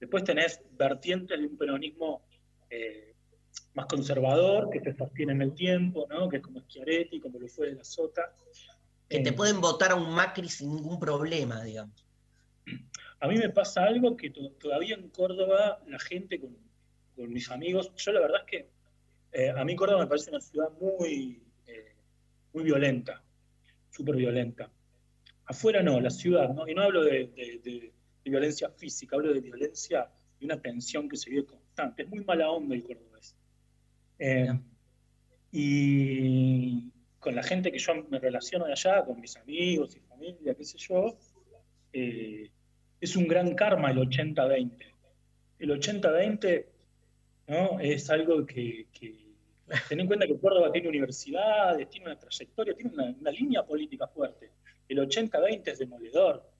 Después 0.00 0.22
tenés 0.24 0.60
vertientes 0.72 1.38
de 1.38 1.46
un 1.46 1.56
peronismo 1.56 2.22
eh, 2.70 3.14
más 3.74 3.86
conservador, 3.86 4.70
que 4.70 4.80
se 4.80 4.94
sostiene 4.94 5.32
en 5.32 5.42
el 5.42 5.54
tiempo, 5.54 6.06
¿no? 6.08 6.28
que 6.28 6.36
es 6.36 6.42
como 6.42 6.60
Schiaretti, 6.60 7.20
como 7.20 7.38
lo 7.38 7.48
fue 7.48 7.68
de 7.70 7.74
la 7.76 7.84
Sota. 7.84 8.34
Que 9.08 9.20
te 9.20 9.32
pueden 9.32 9.60
votar 9.60 9.92
a 9.92 9.94
un 9.94 10.14
Macri 10.14 10.48
sin 10.48 10.74
ningún 10.74 11.00
problema, 11.00 11.64
digamos. 11.64 12.04
A 13.20 13.26
mí 13.26 13.36
me 13.36 13.48
pasa 13.48 13.84
algo 13.84 14.16
que 14.16 14.30
to- 14.30 14.50
todavía 14.60 14.94
en 14.94 15.08
Córdoba 15.08 15.82
la 15.88 15.98
gente 15.98 16.38
con, 16.38 16.56
con 17.16 17.32
mis 17.32 17.50
amigos, 17.50 17.90
yo 17.96 18.12
la 18.12 18.20
verdad 18.20 18.40
es 18.44 18.50
que 18.50 18.68
eh, 19.32 19.50
a 19.50 19.64
mí 19.64 19.76
Córdoba 19.76 20.00
me 20.00 20.06
parece 20.06 20.30
una 20.30 20.40
ciudad 20.40 20.70
muy, 20.80 21.42
eh, 21.66 21.92
muy 22.52 22.64
violenta, 22.64 23.22
súper 23.90 24.16
violenta. 24.16 24.70
Afuera 25.46 25.82
no, 25.82 26.00
la 26.00 26.10
ciudad, 26.10 26.52
¿no? 26.52 26.68
y 26.68 26.74
no 26.74 26.82
hablo 26.82 27.04
de, 27.04 27.92
violencia 28.24 28.68
física, 28.68 29.16
hablo 29.16 29.32
de 29.32 29.40
violencia 29.40 30.10
y 30.38 30.44
una 30.44 30.60
tensión 30.60 31.08
que 31.08 31.16
se 31.16 31.30
vive 31.30 31.46
constante. 31.46 32.02
Es 32.02 32.08
muy 32.08 32.22
mala 32.24 32.50
onda 32.50 32.74
el 32.74 32.82
cordobés. 32.82 33.34
Eh, 34.18 34.52
y 35.50 36.90
con 37.18 37.34
la 37.34 37.42
gente 37.42 37.72
que 37.72 37.78
yo 37.78 37.94
me 38.10 38.18
relaciono 38.18 38.66
de 38.66 38.72
allá, 38.72 39.02
con 39.04 39.18
mis 39.18 39.36
amigos 39.38 39.96
y 39.96 40.00
familia, 40.00 40.54
qué 40.54 40.64
sé 40.64 40.76
yo, 40.76 41.16
es 41.90 43.16
un 43.16 43.26
gran 43.26 43.54
karma 43.54 43.90
el 43.90 43.98
80-20. 43.98 44.72
El 45.58 45.70
80-20 45.70 46.66
¿no? 47.48 47.80
es 47.80 48.08
algo 48.10 48.44
que, 48.46 48.86
que- 48.92 49.26
ten 49.88 50.00
en 50.00 50.06
cuenta 50.06 50.26
que 50.26 50.38
Córdoba 50.38 50.72
tiene 50.72 50.88
universidades, 50.88 51.88
tiene 51.90 52.06
una 52.06 52.18
trayectoria, 52.18 52.74
tiene 52.74 52.90
una, 52.94 53.14
una 53.20 53.30
línea 53.30 53.64
política 53.64 54.06
fuerte. 54.06 54.50
El 54.88 54.98
80-20 54.98 55.62
es 55.72 55.78
demoledor. 55.78 56.50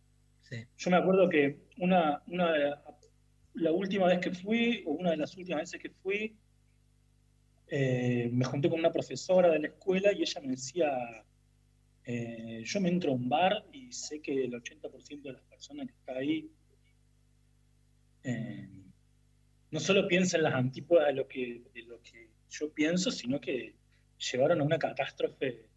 Yo 0.76 0.90
me 0.90 0.96
acuerdo 0.96 1.28
que 1.28 1.58
una, 1.78 2.22
una, 2.26 2.82
la 3.54 3.72
última 3.72 4.06
vez 4.06 4.18
que 4.18 4.30
fui, 4.30 4.82
o 4.86 4.92
una 4.92 5.10
de 5.10 5.16
las 5.18 5.36
últimas 5.36 5.62
veces 5.62 5.80
que 5.80 5.90
fui, 5.90 6.36
eh, 7.68 8.30
me 8.32 8.44
junté 8.44 8.68
con 8.70 8.78
una 8.78 8.92
profesora 8.92 9.50
de 9.50 9.58
la 9.58 9.68
escuela 9.68 10.12
y 10.12 10.22
ella 10.22 10.40
me 10.40 10.48
decía, 10.48 11.24
eh, 12.04 12.62
yo 12.64 12.80
me 12.80 12.88
entro 12.88 13.12
a 13.12 13.14
un 13.14 13.28
bar 13.28 13.64
y 13.72 13.92
sé 13.92 14.20
que 14.20 14.44
el 14.44 14.52
80% 14.54 15.22
de 15.22 15.32
las 15.32 15.42
personas 15.42 15.86
que 15.86 15.92
está 15.92 16.12
ahí 16.14 16.50
eh, 18.22 18.68
no 19.70 19.80
solo 19.80 20.08
piensa 20.08 20.36
en 20.36 20.44
las 20.44 20.54
antípodas 20.54 21.08
de 21.08 21.12
lo, 21.14 21.28
que, 21.28 21.62
de 21.74 21.82
lo 21.82 22.00
que 22.02 22.28
yo 22.50 22.72
pienso, 22.72 23.10
sino 23.10 23.40
que 23.40 23.74
llevaron 24.18 24.60
a 24.60 24.64
una 24.64 24.78
catástrofe 24.78 25.68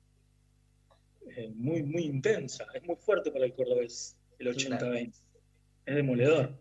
eh, 1.35 1.49
muy, 1.55 1.83
muy 1.83 2.03
intensa. 2.03 2.65
Es 2.73 2.83
muy 2.83 2.95
fuerte 2.95 3.31
para 3.31 3.45
el 3.45 3.53
cordobés 3.53 4.17
el 4.39 4.47
80-20. 4.47 5.13
Es 5.85 5.95
demoledor. 5.95 6.59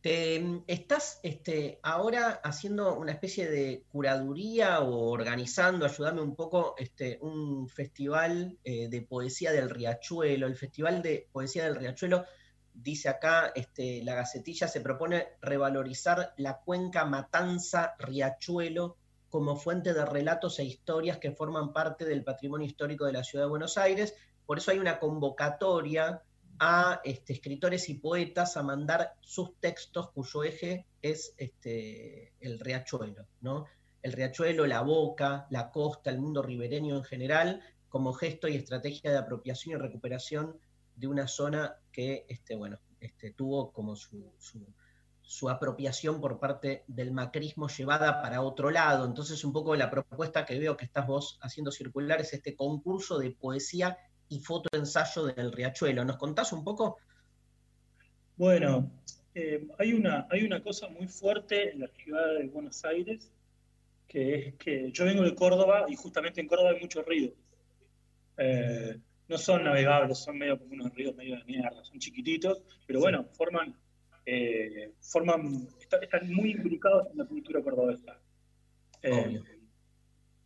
Te, 0.00 0.42
¿Estás 0.66 1.18
este, 1.22 1.78
ahora 1.82 2.40
haciendo 2.44 2.98
una 2.98 3.12
especie 3.12 3.48
de 3.48 3.84
curaduría 3.88 4.80
o 4.80 5.10
organizando, 5.10 5.86
ayúdame 5.86 6.20
un 6.20 6.36
poco, 6.36 6.74
este, 6.76 7.18
un 7.22 7.68
festival 7.68 8.58
eh, 8.64 8.88
de 8.88 9.02
poesía 9.02 9.50
del 9.52 9.70
Riachuelo? 9.70 10.46
El 10.46 10.56
Festival 10.56 11.00
de 11.00 11.26
Poesía 11.32 11.64
del 11.64 11.76
Riachuelo, 11.76 12.26
dice 12.74 13.08
acá, 13.08 13.52
este, 13.54 14.02
la 14.02 14.14
Gacetilla 14.14 14.68
se 14.68 14.80
propone 14.80 15.28
revalorizar 15.40 16.34
la 16.36 16.58
cuenca 16.58 17.04
Matanza-Riachuelo 17.04 18.96
como 19.30 19.56
fuente 19.56 19.94
de 19.94 20.04
relatos 20.04 20.58
e 20.58 20.64
historias 20.64 21.18
que 21.18 21.32
forman 21.32 21.72
parte 21.72 22.04
del 22.04 22.22
patrimonio 22.22 22.66
histórico 22.66 23.06
de 23.06 23.12
la 23.12 23.24
ciudad 23.24 23.46
de 23.46 23.50
Buenos 23.50 23.78
Aires. 23.78 24.14
Por 24.44 24.58
eso 24.58 24.70
hay 24.70 24.78
una 24.78 24.98
convocatoria 24.98 26.22
a 26.58 27.00
este, 27.04 27.32
escritores 27.32 27.88
y 27.88 27.94
poetas 27.94 28.56
a 28.56 28.62
mandar 28.62 29.14
sus 29.20 29.58
textos 29.58 30.10
cuyo 30.10 30.44
eje 30.44 30.86
es 31.02 31.34
este, 31.36 32.32
el 32.40 32.60
riachuelo, 32.60 33.26
¿no? 33.40 33.66
El 34.02 34.12
riachuelo, 34.12 34.66
la 34.66 34.82
boca, 34.82 35.46
la 35.50 35.70
costa, 35.70 36.10
el 36.10 36.20
mundo 36.20 36.42
ribereño 36.42 36.96
en 36.96 37.04
general, 37.04 37.62
como 37.88 38.12
gesto 38.12 38.48
y 38.48 38.56
estrategia 38.56 39.10
de 39.10 39.18
apropiación 39.18 39.78
y 39.78 39.82
recuperación 39.82 40.58
de 40.96 41.06
una 41.06 41.26
zona 41.26 41.76
que 41.92 42.24
este, 42.28 42.56
bueno, 42.56 42.78
este, 43.00 43.32
tuvo 43.32 43.72
como 43.72 43.96
su, 43.96 44.32
su, 45.22 45.50
apropiación 45.50 46.20
por 46.20 46.38
parte 46.38 46.84
del 46.86 47.12
macrismo 47.12 47.68
llevada 47.68 48.22
para 48.22 48.42
otro 48.42 48.70
lado. 48.70 49.04
Entonces, 49.04 49.44
un 49.44 49.52
poco 49.52 49.76
la 49.76 49.90
propuesta 49.90 50.44
que 50.46 50.58
veo 50.58 50.76
que 50.76 50.84
estás 50.86 51.06
vos 51.06 51.38
haciendo 51.42 51.70
circular 51.70 52.20
es 52.20 52.32
este 52.32 52.56
concurso 52.56 53.18
de 53.18 53.30
poesía 53.32 53.98
y 54.28 54.40
fotoensayo 54.40 55.26
del 55.26 55.52
Riachuelo. 55.52 56.04
¿Nos 56.04 56.16
contás 56.16 56.52
un 56.52 56.64
poco? 56.64 56.98
Bueno, 58.36 58.90
eh, 59.34 59.66
hay, 59.78 59.92
una, 59.92 60.26
hay 60.30 60.44
una 60.44 60.62
cosa 60.62 60.88
muy 60.88 61.08
fuerte 61.08 61.72
en 61.72 61.80
la 61.80 61.88
ciudad 61.88 62.34
de 62.38 62.46
Buenos 62.48 62.84
Aires, 62.84 63.30
que 64.08 64.34
es 64.34 64.54
que 64.54 64.90
yo 64.92 65.04
vengo 65.04 65.22
de 65.22 65.34
Córdoba 65.34 65.86
y 65.88 65.96
justamente 65.96 66.40
en 66.40 66.48
Córdoba 66.48 66.70
hay 66.70 66.80
muchos 66.80 67.04
ríos. 67.06 67.32
Eh, 68.36 68.98
no 69.28 69.38
son 69.38 69.64
navegables, 69.64 70.18
son 70.18 70.38
medio 70.38 70.58
como 70.58 70.74
unos 70.74 70.94
ríos 70.94 71.14
medio 71.16 71.36
de 71.36 71.44
mierda, 71.44 71.82
son 71.84 71.98
chiquititos, 71.98 72.62
pero 72.86 73.00
bueno, 73.00 73.24
forman, 73.32 73.74
eh, 74.26 74.92
forman 75.00 75.68
está- 75.80 75.98
están 75.98 76.32
muy 76.32 76.52
imbricados 76.52 77.08
en 77.10 77.18
la 77.18 77.24
cultura 77.26 77.62
cordobesa. 77.62 78.20
Eh, 79.02 79.40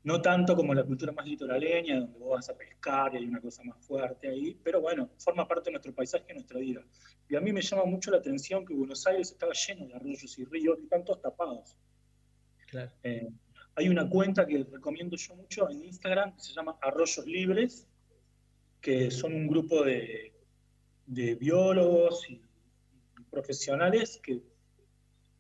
no 0.05 0.23
tanto 0.23 0.57
como 0.57 0.73
la 0.75 0.85
cultura 0.85 1.13
más 1.13 1.27
litoraleña, 1.27 2.01
donde 2.01 2.19
vos 2.19 2.31
vas 2.31 2.49
a 2.49 2.57
pescar 2.57 3.13
y 3.15 3.19
hay 3.19 3.25
una 3.25 3.41
cosa 3.41 3.63
más 3.65 3.85
fuerte 3.85 4.29
ahí, 4.29 4.59
pero 4.63 4.81
bueno, 4.81 5.11
forma 5.19 5.47
parte 5.47 5.67
de 5.67 5.73
nuestro 5.73 5.93
paisaje 5.95 6.25
y 6.31 6.35
nuestra 6.35 6.59
vida. 6.61 6.83
Y 7.29 7.37
a 7.37 7.41
mí 7.41 7.53
me 7.53 7.61
llama 7.61 7.85
mucho 7.85 8.11
la 8.11 8.19
atención 8.19 8.65
que 8.65 8.75
Buenos 8.75 9.07
Aires 9.07 9.33
estaba 9.33 9.53
lleno 9.53 9.87
de 9.87 9.95
arroyos 9.95 10.39
y 10.39 10.45
ríos 10.45 10.79
y 10.81 10.85
están 10.85 11.05
todos 11.05 11.21
tapados. 11.21 11.77
Claro. 12.69 12.93
Eh, 13.03 13.29
hay 13.75 13.89
una 13.89 14.09
cuenta 14.09 14.47
que 14.47 14.65
recomiendo 14.65 15.17
yo 15.17 15.35
mucho 15.37 15.69
en 15.71 15.85
Instagram 15.85 16.35
que 16.35 16.41
se 16.41 16.53
llama 16.53 16.79
Arroyos 16.81 17.27
Libres, 17.27 17.88
que 18.81 19.11
son 19.11 19.35
un 19.35 19.47
grupo 19.49 19.83
de, 19.83 20.33
de 21.07 21.35
biólogos 21.35 22.29
y, 22.31 22.35
y 22.35 23.25
profesionales 23.31 24.21
que 24.23 24.41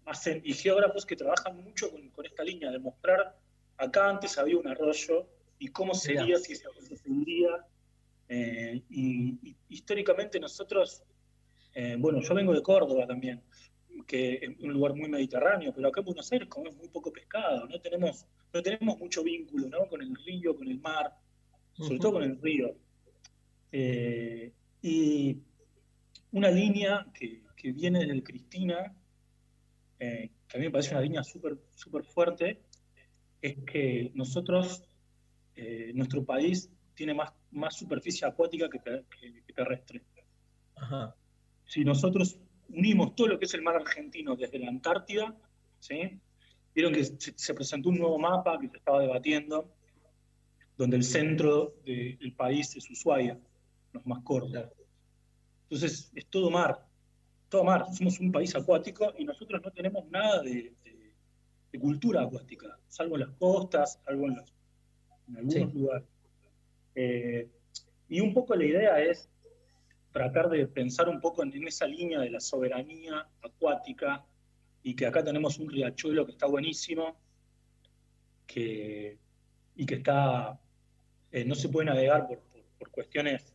hacen, 0.04 0.40
y 0.44 0.54
geógrafos 0.54 1.06
que 1.06 1.16
trabajan 1.16 1.62
mucho 1.62 1.90
con, 1.90 2.08
con 2.10 2.26
esta 2.26 2.42
línea 2.42 2.70
de 2.70 2.78
mostrar 2.78 3.38
acá 3.78 4.10
antes 4.10 4.36
había 4.38 4.58
un 4.58 4.66
arroyo 4.68 5.26
y 5.58 5.68
cómo 5.68 5.94
sería 5.94 6.38
si 6.38 6.52
ese 6.52 6.66
arroyo 6.68 6.96
seguiría. 6.96 7.66
Eh, 8.28 8.82
y, 8.90 9.38
y 9.42 9.56
históricamente 9.70 10.38
nosotros, 10.38 11.02
eh, 11.74 11.96
bueno, 11.98 12.20
yo 12.20 12.34
vengo 12.34 12.52
de 12.52 12.62
Córdoba 12.62 13.06
también, 13.06 13.42
que 14.06 14.34
es 14.34 14.60
un 14.60 14.72
lugar 14.72 14.94
muy 14.94 15.08
mediterráneo, 15.08 15.72
pero 15.74 15.88
acá 15.88 16.00
en 16.00 16.06
Buenos 16.06 16.30
Aires 16.30 16.48
comemos 16.48 16.76
muy 16.76 16.88
poco 16.88 17.10
pescado, 17.10 17.66
no 17.66 17.80
tenemos, 17.80 18.26
no 18.52 18.62
tenemos 18.62 18.98
mucho 18.98 19.22
vínculo 19.22 19.68
¿no? 19.68 19.88
con 19.88 20.02
el 20.02 20.14
río, 20.26 20.54
con 20.54 20.68
el 20.68 20.78
mar, 20.78 21.14
sobre 21.72 21.98
todo 21.98 22.12
con 22.14 22.22
el 22.22 22.40
río. 22.40 22.76
Eh, 23.72 24.52
y 24.82 25.38
una 26.32 26.50
línea 26.50 27.06
que, 27.12 27.42
que 27.56 27.72
viene 27.72 28.06
del 28.06 28.22
Cristina, 28.22 28.94
eh, 29.98 30.30
que 30.48 30.56
a 30.56 30.60
mí 30.60 30.66
me 30.66 30.70
parece 30.70 30.92
una 30.92 31.00
línea 31.02 31.22
súper 31.22 31.58
súper 31.74 32.04
fuerte, 32.04 32.62
es 33.42 33.56
que 33.66 34.10
nosotros, 34.14 34.82
eh, 35.56 35.92
nuestro 35.94 36.24
país 36.24 36.70
tiene 36.94 37.14
más, 37.14 37.32
más 37.50 37.76
superficie 37.76 38.26
acuática 38.26 38.68
que, 38.68 38.78
ter- 38.78 39.04
que- 39.20 39.42
que 39.46 39.52
terrestre. 39.52 40.02
Ajá. 40.76 41.14
Si 41.64 41.84
nosotros 41.84 42.38
unimos 42.68 43.14
todo 43.14 43.28
lo 43.28 43.38
que 43.38 43.44
es 43.44 43.54
el 43.54 43.62
mar 43.62 43.76
argentino 43.76 44.36
desde 44.36 44.58
la 44.58 44.68
Antártida, 44.68 45.36
¿sí? 45.78 46.18
vieron 46.74 46.92
que 46.92 47.04
se, 47.04 47.32
se 47.36 47.54
presentó 47.54 47.88
un 47.88 47.98
nuevo 47.98 48.18
mapa 48.18 48.58
que 48.60 48.68
se 48.68 48.76
estaba 48.76 49.00
debatiendo, 49.00 49.74
donde 50.76 50.96
el 50.96 51.02
centro 51.04 51.74
de- 51.84 52.16
del 52.20 52.32
país 52.34 52.76
es 52.76 52.88
Ushuaia, 52.90 53.38
más 54.06 54.22
cortos. 54.22 54.68
Entonces 55.64 56.10
es 56.14 56.26
todo 56.26 56.50
mar, 56.50 56.84
todo 57.48 57.64
mar. 57.64 57.84
Somos 57.94 58.18
un 58.20 58.32
país 58.32 58.54
acuático 58.56 59.12
y 59.18 59.24
nosotros 59.24 59.60
no 59.64 59.70
tenemos 59.70 60.06
nada 60.10 60.42
de, 60.42 60.74
de- 60.84 61.12
de 61.72 61.78
cultura 61.78 62.22
acuática, 62.22 62.78
salvo 62.88 63.16
en 63.16 63.20
las 63.20 63.30
costas, 63.36 64.00
salvo 64.04 64.26
en, 64.26 64.36
los- 64.36 64.54
en 65.28 65.36
algunos 65.36 65.54
Sí. 65.54 65.78
lugares. 65.78 66.08
Eh, 66.94 67.50
y 68.08 68.20
un 68.20 68.32
poco 68.32 68.54
la 68.56 68.64
idea 68.64 69.00
es 69.02 69.28
tratar 70.12 70.48
de 70.48 70.66
pensar 70.66 71.08
un 71.10 71.20
poco 71.20 71.42
en, 71.42 71.52
en 71.52 71.68
esa 71.68 71.86
línea 71.86 72.20
de 72.20 72.30
la 72.30 72.40
soberanía 72.40 73.28
acuática 73.42 74.24
y 74.82 74.94
que 74.96 75.04
acá 75.06 75.22
tenemos 75.22 75.58
un 75.58 75.68
riachuelo 75.70 76.24
que 76.24 76.32
está 76.32 76.46
buenísimo 76.46 77.16
que, 78.46 79.18
y 79.76 79.84
que 79.86 79.96
está 79.96 80.58
eh, 81.30 81.44
no 81.44 81.54
se 81.54 81.68
puede 81.68 81.86
navegar 81.86 82.26
por, 82.26 82.38
por- 82.40 82.62
por 82.78 82.90
cuestiones 82.90 83.52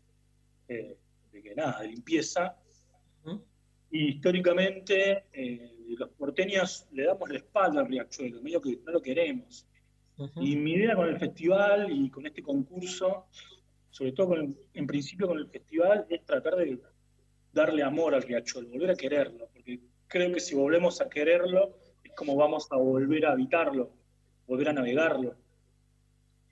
eh, 0.67 0.97
de 1.31 1.41
que 1.41 1.55
nada, 1.55 1.79
de 1.81 1.87
limpieza. 1.89 2.55
Y 3.91 4.09
históricamente 4.09 5.25
eh, 5.31 5.75
los 5.97 6.09
porteños 6.09 6.87
le 6.91 7.05
damos 7.05 7.29
la 7.29 7.37
espalda 7.37 7.81
al 7.81 7.87
riachuelo, 7.87 8.41
medio 8.41 8.59
que 8.61 8.79
no 8.83 8.91
lo 8.91 9.01
queremos. 9.01 9.67
Y 10.37 10.55
mi 10.55 10.73
idea 10.73 10.95
con 10.95 11.07
el 11.09 11.19
festival 11.19 11.91
y 11.91 12.09
con 12.09 12.25
este 12.25 12.41
concurso, 12.41 13.27
sobre 13.89 14.11
todo 14.13 14.29
con 14.29 14.39
el- 14.39 14.57
en 14.73 14.87
principio 14.87 15.27
con 15.27 15.37
el 15.37 15.47
festival, 15.47 16.05
es 16.09 16.25
tratar 16.25 16.55
de 16.55 16.79
darle 17.51 17.83
amor 17.83 18.15
al 18.15 18.23
riachuelo, 18.23 18.69
volver 18.69 18.91
a 18.91 18.95
quererlo, 18.95 19.47
porque 19.53 19.79
creo 20.07 20.31
que 20.33 20.39
si 20.39 20.55
volvemos 20.55 20.99
a 21.01 21.09
quererlo, 21.09 21.77
es 22.03 22.11
como 22.15 22.35
vamos 22.35 22.67
a 22.71 22.77
volver 22.77 23.25
a 23.27 23.31
habitarlo, 23.33 23.91
volver 24.47 24.69
a 24.69 24.73
navegarlo. 24.73 25.35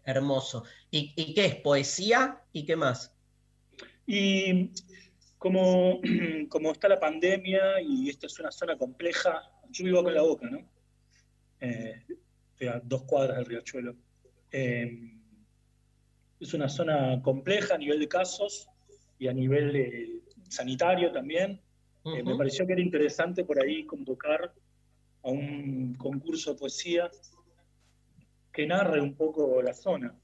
Hermoso. 0.04 0.64
¿Y, 0.90 1.14
y 1.16 1.34
qué 1.34 1.46
es? 1.46 1.56
¿Poesía? 1.56 2.42
¿Y 2.54 2.66
qué 2.66 2.76
más? 2.76 3.16
Y 4.06 4.72
como, 5.38 6.00
como 6.50 6.72
está 6.72 6.88
la 6.88 7.00
pandemia 7.00 7.82
y 7.82 8.10
esta 8.10 8.28
es 8.28 8.40
una 8.40 8.52
zona 8.52 8.78
compleja, 8.78 9.42
yo 9.70 9.86
vivo 9.86 10.04
con 10.04 10.14
la 10.14 10.22
boca, 10.22 10.50
¿no? 10.50 10.60
Eh, 11.60 12.04
estoy 12.52 12.68
a 12.68 12.82
dos 12.84 13.04
cuadras 13.04 13.38
del 13.38 13.46
riachuelo. 13.46 13.96
Eh, 14.52 15.14
es 16.40 16.54
una 16.54 16.68
zona 16.68 17.22
compleja 17.22 17.76
a 17.76 17.78
nivel 17.78 18.00
de 18.00 18.08
casos 18.08 18.68
y 19.20 19.28
a 19.28 19.34
nivel 19.34 19.76
eh, 19.76 20.22
sanitario 20.50 21.12
también. 21.12 21.62
Eh, 22.04 22.24
me 22.24 22.36
pareció 22.36 22.66
que 22.66 22.74
era 22.74 22.82
interesante 22.82 23.44
por 23.46 23.62
ahí 23.62 23.86
convocar 23.86 24.52
a 25.24 25.30
un 25.30 25.94
concurso 25.94 26.54
de 26.54 26.60
poesía 26.60 27.12
que 28.52 28.66
narre 28.66 29.00
un 29.00 29.14
poco 29.14 29.62
la 29.62 29.76
zona. 29.76 30.16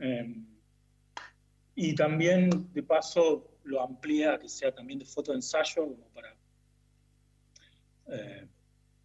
Eh, 0.00 0.34
y 1.76 1.94
también, 1.94 2.72
de 2.72 2.82
paso, 2.82 3.50
lo 3.64 3.80
amplía 3.80 4.34
a 4.34 4.38
que 4.38 4.48
sea 4.48 4.72
también 4.74 4.98
de 4.98 5.04
foto 5.04 5.32
de 5.32 5.38
ensayo, 5.38 5.86
como 5.86 6.06
para. 6.08 6.36
eh, 8.08 8.46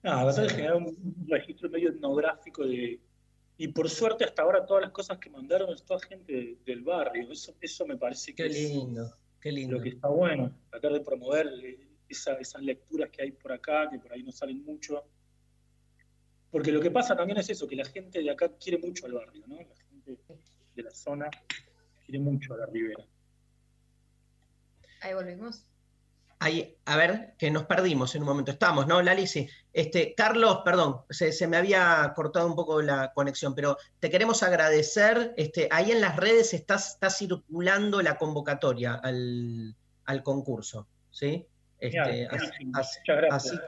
nada, 0.04 0.26
tratar 0.34 0.44
de 0.44 0.50
generar 0.56 0.76
un, 0.76 1.26
registro 1.28 1.70
medio 1.70 1.90
etnográfico 1.90 2.66
de. 2.66 3.00
Y 3.58 3.68
por 3.70 3.90
suerte, 3.90 4.24
hasta 4.24 4.42
ahora, 4.44 4.66
todas 4.66 4.84
las 4.84 4.92
cosas 4.92 5.18
que 5.18 5.30
mandaron 5.30 5.74
es 5.74 5.84
toda 5.84 6.00
gente 6.02 6.32
de- 6.32 6.58
del 6.66 6.82
barrio. 6.82 7.32
Eso, 7.32 7.54
eso 7.60 7.86
me 7.86 7.98
parece 7.98 8.34
que 8.34 8.44
Qué 8.44 8.50
es 8.50 8.70
lindo, 8.74 9.18
qué 9.42 9.52
lindo. 9.52 9.78
lo 9.78 9.84
que 9.84 9.90
está 9.90 10.08
bueno, 10.08 10.56
tratar 10.70 10.94
de 10.94 11.02
promover 11.02 11.48
esa- 12.08 12.36
esas 12.36 12.62
lecturas 12.62 13.10
que 13.10 13.24
hay 13.24 13.32
por 13.32 13.52
acá, 13.52 13.90
que 13.90 14.00
por 14.00 14.14
ahí 14.14 14.24
no 14.24 14.32
salen 14.32 14.64
mucho. 14.64 15.04
Porque 16.52 16.72
lo 16.72 16.80
que 16.82 16.90
pasa 16.90 17.16
también 17.16 17.38
es 17.38 17.50
eso, 17.50 17.68
que 17.68 17.76
la 17.76 17.86
gente 17.86 18.22
de 18.22 18.30
acá 18.30 18.50
quiere 18.58 18.78
mucho 18.80 19.06
al 19.06 19.14
barrio, 19.14 19.46
¿no? 19.48 19.58
La 19.58 19.76
gente 19.76 20.18
de 20.76 20.84
la 20.84 20.92
zona 20.92 21.30
quiere 22.10 22.24
mucho 22.24 22.54
a 22.54 22.58
la 22.58 22.66
ribera. 22.66 23.04
Ahí 25.02 25.14
volvimos. 25.14 25.66
Ahí, 26.42 26.78
a 26.86 26.96
ver, 26.96 27.36
que 27.38 27.52
nos 27.52 27.66
perdimos 27.66 28.16
en 28.16 28.22
un 28.22 28.30
momento. 28.30 28.52
Estamos, 28.52 28.88
¿no, 28.88 29.02
Lali? 29.02 29.28
Sí. 29.28 29.48
Este, 29.74 30.14
Carlos, 30.16 30.62
perdón, 30.64 31.02
se, 31.10 31.34
se 31.34 31.48
me 31.48 31.58
había 31.58 32.14
cortado 32.16 32.48
un 32.48 32.56
poco 32.56 32.82
la 32.82 33.12
conexión, 33.14 33.54
pero 33.56 33.78
te 34.00 34.10
queremos 34.10 34.42
agradecer. 34.42 35.34
Este, 35.36 35.68
ahí 35.72 35.92
en 35.92 36.00
las 36.02 36.16
redes 36.16 36.54
está, 36.54 36.76
está 36.76 37.10
circulando 37.10 38.02
la 38.02 38.18
convocatoria 38.18 38.94
al, 38.96 39.76
al 40.06 40.24
concurso, 40.24 40.88
¿sí? 41.12 41.46
Este, 41.78 42.28
así- 42.28 42.48
así- 42.74 43.00
Muchas 43.00 43.18
gracias. 43.18 43.54
así- 43.54 43.60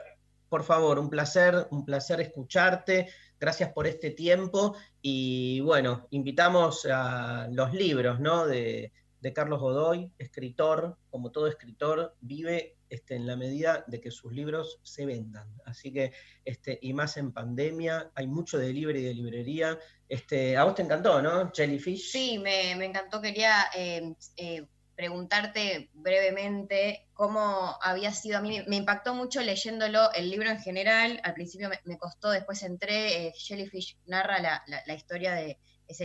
por 0.48 0.64
favor, 0.64 0.98
un 0.98 1.08
placer, 1.08 1.66
un 1.70 1.84
placer 1.84 2.20
escucharte. 2.20 3.08
Gracias 3.42 3.72
por 3.72 3.88
este 3.88 4.10
tiempo. 4.10 4.76
Y 5.00 5.58
bueno, 5.62 6.06
invitamos 6.10 6.86
a 6.88 7.48
los 7.50 7.74
libros, 7.74 8.20
¿no? 8.20 8.46
De, 8.46 8.92
Carlos 9.34 9.58
Godoy, 9.58 10.12
escritor, 10.16 10.96
como 11.10 11.32
todo 11.32 11.48
escritor, 11.48 12.14
vive 12.20 12.76
este, 12.88 13.16
en 13.16 13.26
la 13.26 13.34
medida 13.34 13.84
de 13.88 14.00
que 14.00 14.12
sus 14.12 14.32
libros 14.32 14.78
se 14.84 15.06
vendan. 15.06 15.48
Así 15.64 15.92
que, 15.92 16.12
este, 16.44 16.78
y 16.82 16.92
más 16.92 17.16
en 17.16 17.32
pandemia, 17.32 18.12
hay 18.14 18.28
mucho 18.28 18.58
de 18.58 18.72
libre 18.72 19.00
y 19.00 19.02
de 19.02 19.14
librería. 19.14 19.76
Este, 20.08 20.56
a 20.56 20.62
vos 20.62 20.76
te 20.76 20.82
encantó, 20.82 21.20
¿no? 21.20 21.50
Jellyfish. 21.52 22.12
Sí, 22.12 22.38
me, 22.38 22.76
me 22.76 22.84
encantó. 22.84 23.20
Quería 23.20 23.64
eh, 23.76 24.14
eh, 24.36 24.68
preguntarte 25.02 25.90
brevemente 25.94 27.08
cómo 27.12 27.76
había 27.82 28.12
sido. 28.12 28.38
A 28.38 28.40
mí 28.40 28.62
me, 28.68 28.76
impactó 28.76 29.14
mucho 29.16 29.40
leyéndolo, 29.40 30.12
el 30.12 30.30
libro 30.30 30.48
en 30.48 30.60
general. 30.60 31.20
Al 31.24 31.34
principio 31.34 31.68
me, 31.84 31.98
costó, 31.98 32.30
después 32.30 32.62
entré. 32.62 33.26
eh, 33.26 33.32
Jellyfish 33.36 33.96
narra 34.06 34.38
la, 34.38 34.62
la- 34.86 34.94
historia 34.94 35.32
de. 35.34 35.58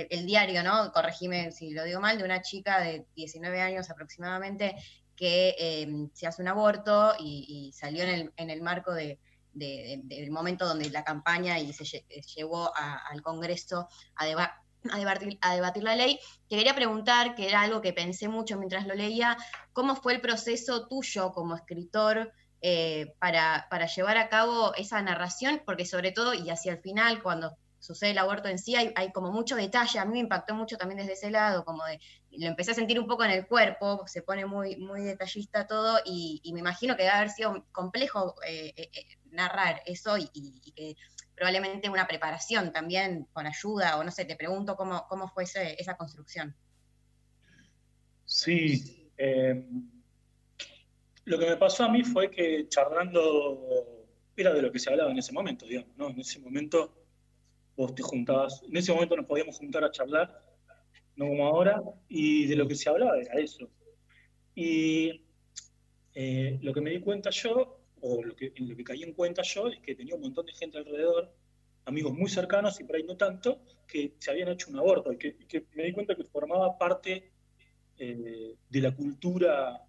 El, 0.09 0.25
diario, 0.25 0.63
¿no? 0.63 0.91
Corregime 0.91 1.51
si 1.51 1.69
lo 1.69 1.83
digo 1.83 1.99
mal, 2.01 2.17
de 2.17 2.23
una 2.25 2.41
chica 2.41 2.81
de 2.81 3.05
19 3.15 3.61
años 3.61 3.89
aproximadamente 3.91 4.75
que 5.15 5.55
eh, 5.59 5.87
se 6.13 6.25
hace 6.27 6.41
un 6.41 6.47
aborto 6.47 7.13
y, 7.19 7.71
salió 7.73 8.03
en 8.03 8.09
el, 8.09 8.33
en 8.35 8.49
el 8.49 8.61
marco 8.63 8.91
de, 8.93 9.19
de- 9.53 10.01
de- 10.03 10.15
del 10.21 10.31
momento 10.31 10.65
donde 10.65 10.89
la 10.89 11.03
campaña 11.03 11.59
y 11.59 11.71
se 11.71 11.83
lle- 11.85 12.05
llevó 12.35 12.71
al 12.75 13.21
Congreso 13.21 13.87
a, 14.15 14.25
deba- 14.25 14.55
a 14.91 14.97
debatir, 14.97 15.83
la 15.83 15.95
ley. 15.95 16.19
Te 16.49 16.57
quería 16.57 16.75
preguntar, 16.75 17.35
que 17.35 17.47
era 17.47 17.61
algo 17.61 17.81
que 17.81 17.93
pensé 17.93 18.27
mucho 18.27 18.57
mientras 18.57 18.85
lo 18.87 18.95
leía, 18.95 19.37
¿cómo 19.73 19.95
fue 19.95 20.13
el 20.13 20.21
proceso 20.21 20.87
tuyo 20.87 21.31
como 21.33 21.55
escritor 21.55 22.31
eh, 22.61 23.13
para, 23.19 23.67
para 23.69 23.87
llevar 23.87 24.17
a 24.17 24.29
cabo 24.29 24.73
esa 24.75 25.01
narración? 25.01 25.61
Porque 25.65 25.85
sobre 25.85 26.11
todo, 26.11 26.33
y 26.33 26.49
hacia 26.49 26.73
el 26.73 26.79
final, 26.79 27.21
cuando 27.21 27.57
sucede 27.79 28.11
el 28.11 28.17
aborto 28.17 28.49
en 28.49 28.59
sí, 28.59 28.75
hay, 28.75 29.11
como 29.11 29.31
mucho 29.31 29.55
detalle, 29.55 29.99
a 29.99 30.05
mí 30.05 30.13
me 30.13 30.19
impactó 30.19 30.53
mucho 30.53 30.77
también 30.77 30.99
desde 30.99 31.13
ese 31.13 31.31
lado, 31.31 31.63
como 31.63 31.85
de, 31.85 31.99
lo 32.31 32.47
empecé 32.47 32.71
a 32.71 32.75
sentir 32.75 32.99
un 32.99 33.07
poco 33.07 33.23
en 33.23 33.31
el 33.31 33.47
cuerpo, 33.47 34.03
se 34.07 34.21
pone 34.21 34.45
muy, 34.45 34.77
muy 34.77 35.03
detallista 35.03 35.67
todo, 35.67 35.99
y, 36.05 36.41
me 36.53 36.59
imagino 36.59 36.95
que 36.95 37.03
debe 37.03 37.15
haber 37.15 37.29
sido 37.29 37.65
complejo 37.71 38.35
eh, 38.45 38.73
eh, 38.75 38.89
narrar 39.31 39.81
eso 39.85 40.17
y 40.17 40.27
que 40.75 40.95
probablemente 41.37 41.87
una 41.87 42.07
preparación 42.07 42.73
también 42.73 43.27
con 43.31 43.45
ayuda, 43.45 43.99
o 43.99 44.03
no 44.03 44.09
sé, 44.09 44.25
te 44.25 44.35
pregunto 44.35 44.75
cómo, 44.75 45.05
cómo 45.07 45.27
fue 45.27 45.43
esa 45.43 45.95
construcción. 45.95 46.55
Sí, 48.25 49.11
eh, 49.17 49.63
lo 51.25 51.37
que 51.37 51.45
me 51.45 51.57
pasó 51.57 51.83
a 51.83 51.89
mí 51.89 52.03
fue 52.03 52.31
que 52.31 52.67
charlando 52.67 54.05
era 54.35 54.51
de 54.51 54.63
lo 54.63 54.71
que 54.71 54.79
se 54.79 54.89
hablaba 54.89 55.11
en 55.11 55.19
ese 55.19 55.31
momento, 55.31 55.67
digamos, 55.67 55.95
¿no? 55.95 56.09
En 56.09 56.19
ese 56.19 56.39
momento 56.39 57.05
vos 57.75 57.93
te 57.93 58.01
juntabas, 58.01 58.63
en 58.67 58.75
ese 58.75 58.91
momento 58.91 59.15
nos 59.15 59.27
podíamos 59.27 59.57
juntar 59.59 59.83
a 59.83 59.91
charlar, 59.91 60.43
no 61.15 61.27
como 61.27 61.45
ahora, 61.45 61.83
y 62.09 62.47
de 62.47 62.55
lo 62.55 62.67
que 62.67 62.75
se 62.75 62.89
hablaba 62.89 63.19
era 63.19 63.33
eso. 63.35 63.69
Y 64.55 65.23
eh, 66.15 66.57
lo 66.63 66.73
que 66.73 66.81
me 66.81 66.89
di 66.89 66.99
cuenta 66.99 67.29
yo, 67.29 67.76
o 68.01 68.23
lo 68.23 68.35
que, 68.35 68.53
en 68.55 68.69
lo 68.69 68.75
que 68.75 68.83
caí 68.83 69.03
en 69.03 69.13
cuenta 69.13 69.41
yo, 69.41 69.67
es 69.67 69.79
que 69.79 69.95
tenía 69.95 70.15
un 70.15 70.21
montón 70.21 70.45
de 70.45 70.53
gente 70.53 70.77
alrededor, 70.77 71.33
amigos 71.85 72.13
muy 72.13 72.29
cercanos 72.29 72.79
y 72.79 72.83
por 72.83 72.95
ahí 72.95 73.03
no 73.03 73.17
tanto, 73.17 73.61
que 73.87 74.13
se 74.19 74.31
habían 74.31 74.49
hecho 74.49 74.69
un 74.69 74.77
aborto, 74.77 75.13
y 75.13 75.17
que, 75.17 75.27
y 75.39 75.45
que 75.45 75.65
me 75.73 75.83
di 75.83 75.93
cuenta 75.93 76.15
que 76.15 76.23
formaba 76.25 76.77
parte 76.77 77.31
eh, 77.97 78.55
de 78.69 78.81
la 78.81 78.95
cultura 78.95 79.87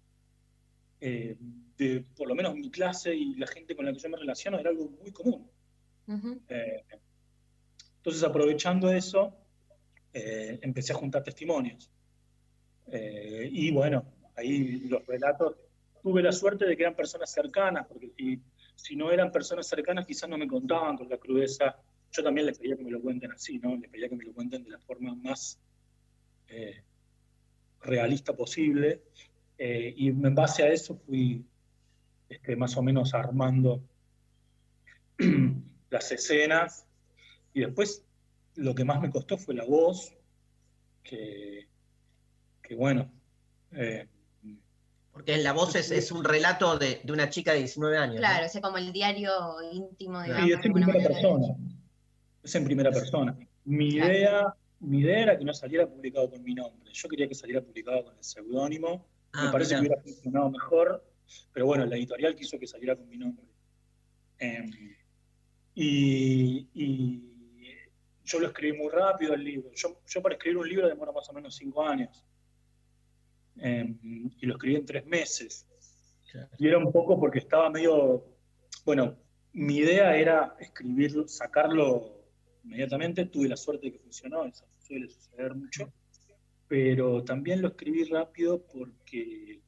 eh, 1.01 1.37
de 1.77 2.03
por 2.15 2.27
lo 2.27 2.35
menos 2.35 2.55
mi 2.55 2.69
clase 2.69 3.15
y 3.15 3.35
la 3.35 3.47
gente 3.47 3.73
con 3.73 3.85
la 3.85 3.93
que 3.93 3.99
yo 3.99 4.09
me 4.09 4.17
relaciono 4.17 4.59
era 4.59 4.69
algo 4.69 4.89
muy 4.89 5.11
común. 5.11 5.49
Eh, 6.49 6.83
entonces, 7.97 8.23
aprovechando 8.23 8.91
eso, 8.91 9.33
eh, 10.13 10.59
empecé 10.61 10.91
a 10.91 10.95
juntar 10.95 11.23
testimonios. 11.23 11.89
Y 12.91 13.71
bueno, 13.71 14.03
ahí 14.35 14.79
los 14.89 15.05
relatos, 15.05 15.55
tuve 16.01 16.21
la 16.21 16.31
suerte 16.31 16.65
de 16.65 16.75
que 16.75 16.83
eran 16.83 16.95
personas 16.95 17.31
cercanas, 17.31 17.87
porque 17.87 18.11
si, 18.17 18.39
si 18.75 18.95
no 18.95 19.11
eran 19.11 19.31
personas 19.31 19.67
cercanas 19.67 20.05
quizás 20.05 20.29
no 20.29 20.37
me 20.37 20.47
contaban 20.47 20.97
con 20.97 21.09
la 21.09 21.17
crudeza. 21.17 21.77
Yo 22.11 22.23
también 22.23 22.47
les 22.47 22.57
pedía 22.57 22.75
que 22.75 22.83
me 22.83 22.91
lo 22.91 23.01
cuenten 23.01 23.31
así, 23.31 23.59
¿no? 23.59 23.75
Les 23.75 23.89
pedía 23.89 24.09
que 24.09 24.15
me 24.15 24.25
lo 24.25 24.33
cuenten 24.33 24.63
de 24.63 24.71
la 24.71 24.79
forma 24.79 25.13
más 25.15 25.59
eh, 26.47 26.83
realista 27.81 28.35
posible. 28.35 29.03
Eh, 29.57 29.93
y 29.95 30.07
en 30.07 30.35
base 30.35 30.63
a 30.63 30.69
eso 30.69 30.95
fui 30.95 31.45
este, 32.29 32.55
más 32.55 32.77
o 32.77 32.81
menos 32.81 33.13
armando 33.13 33.83
las 35.89 36.11
escenas. 36.11 36.85
Y 37.53 37.61
después 37.61 38.03
lo 38.55 38.73
que 38.73 38.85
más 38.85 39.01
me 39.01 39.11
costó 39.11 39.37
fue 39.37 39.53
la 39.53 39.65
voz, 39.65 40.13
que, 41.03 41.67
que 42.61 42.75
bueno. 42.75 43.11
eh, 43.71 44.07
Porque 45.19 45.33
en 45.33 45.43
la 45.43 45.51
voz 45.51 45.75
es, 45.75 45.91
es 45.91 46.13
un 46.13 46.23
relato 46.23 46.77
de, 46.77 47.01
de 47.03 47.11
una 47.11 47.29
chica 47.29 47.51
de 47.51 47.59
19 47.59 47.97
años. 47.97 48.15
¿no? 48.15 48.19
Claro, 48.21 48.45
ese 48.45 48.61
como 48.61 48.77
el 48.77 48.93
diario 48.93 49.29
íntimo, 49.69 50.21
digamos. 50.23 50.45
Sí, 50.45 50.53
es 50.53 50.61
de 50.61 50.67
en 50.67 50.73
primera 50.73 51.03
persona. 51.09 51.47
Es 52.41 52.55
en 52.55 52.63
primera 52.63 52.89
persona. 52.89 53.37
Mi 53.65 53.91
Claro. 53.97 54.13
idea, 54.13 54.53
mi 54.79 54.99
idea 54.99 55.19
era 55.23 55.37
que 55.37 55.43
no 55.43 55.53
saliera 55.53 55.85
publicado 55.87 56.29
con 56.29 56.41
mi 56.41 56.53
nombre. 56.55 56.89
Yo 56.93 57.09
quería 57.09 57.27
que 57.27 57.35
saliera 57.35 57.61
publicado 57.61 58.05
con 58.05 58.15
el 58.17 58.23
seudónimo. 58.23 59.05
Ah, 59.33 59.47
Me 59.47 59.51
parece 59.51 59.75
que 59.75 59.81
hubiera 59.81 60.01
funcionado 60.01 60.49
mejor, 60.51 61.03
pero 61.51 61.65
bueno, 61.65 61.85
la 61.85 61.97
editorial 61.97 62.33
quiso 62.33 62.57
que 62.57 62.65
saliera 62.65 62.95
con 62.95 63.09
mi 63.09 63.17
nombre. 63.17 63.43
Em, 64.37 64.71
y, 65.75 66.65
y 66.73 67.23
yo 68.23 68.39
lo 68.39 68.47
escribí 68.47 68.77
muy 68.77 68.89
rápido 68.89 69.33
el 69.33 69.43
libro. 69.43 69.69
Yo, 69.75 69.99
yo 70.07 70.21
para 70.21 70.35
escribir 70.35 70.59
un 70.59 70.69
libro 70.69 70.87
demora 70.87 71.11
más 71.11 71.27
o 71.29 71.33
menos 71.33 71.53
cinco 71.57 71.83
años. 71.85 72.23
Em, 73.61 73.97
y 74.39 74.45
lo 74.45 74.53
escribí 74.53 74.75
en 74.75 74.85
tres 74.85 75.05
meses. 75.05 75.67
Y 76.57 76.67
era 76.67 76.77
un 76.77 76.91
poco 76.91 77.19
porque 77.19 77.39
estaba 77.39 77.69
medio, 77.69 78.23
bueno, 78.85 79.17
mi 79.53 79.77
idea 79.77 80.15
era 80.15 80.55
escribirlo, 80.59 81.27
sacarlo 81.27 82.23
inmediatamente, 82.63 83.25
tuve 83.25 83.49
la 83.49 83.57
suerte 83.57 83.87
de 83.87 83.93
que 83.93 83.99
funcionó, 83.99 84.45
eso 84.45 84.65
suele 84.79 85.09
suceder 85.09 85.55
mucho, 85.55 85.91
pero 86.67 87.23
también 87.23 87.61
lo 87.61 87.69
escribí 87.69 88.03
rápido 88.03 88.63
porque 88.71 89.59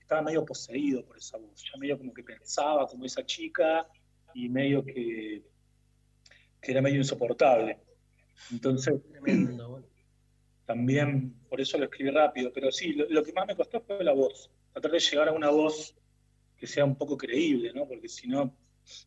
estaba 0.00 0.22
medio 0.22 0.44
poseído 0.44 1.04
por 1.04 1.18
esa 1.18 1.38
voz, 1.38 1.62
ya 1.62 1.78
medio 1.78 1.98
como 1.98 2.12
que 2.12 2.24
pensaba 2.24 2.86
como 2.86 3.04
esa 3.04 3.24
chica 3.24 3.86
y 4.34 4.48
medio 4.48 4.84
que, 4.84 5.42
que 6.60 6.72
era 6.72 6.82
medio 6.82 6.98
insoportable. 6.98 7.78
Entonces, 8.50 8.94
también 10.68 11.32
por 11.48 11.62
eso 11.62 11.78
lo 11.78 11.84
escribí 11.84 12.10
rápido, 12.10 12.52
pero 12.52 12.70
sí, 12.70 12.92
lo, 12.92 13.08
lo 13.08 13.22
que 13.24 13.32
más 13.32 13.46
me 13.46 13.56
costó 13.56 13.80
fue 13.80 14.04
la 14.04 14.12
voz, 14.12 14.50
tratar 14.70 14.90
de 14.90 15.00
llegar 15.00 15.28
a 15.28 15.32
una 15.32 15.48
voz 15.48 15.96
que 16.58 16.66
sea 16.66 16.84
un 16.84 16.94
poco 16.94 17.16
creíble, 17.16 17.72
¿no? 17.74 17.88
Porque 17.88 18.06
si 18.06 18.28
no, 18.28 18.54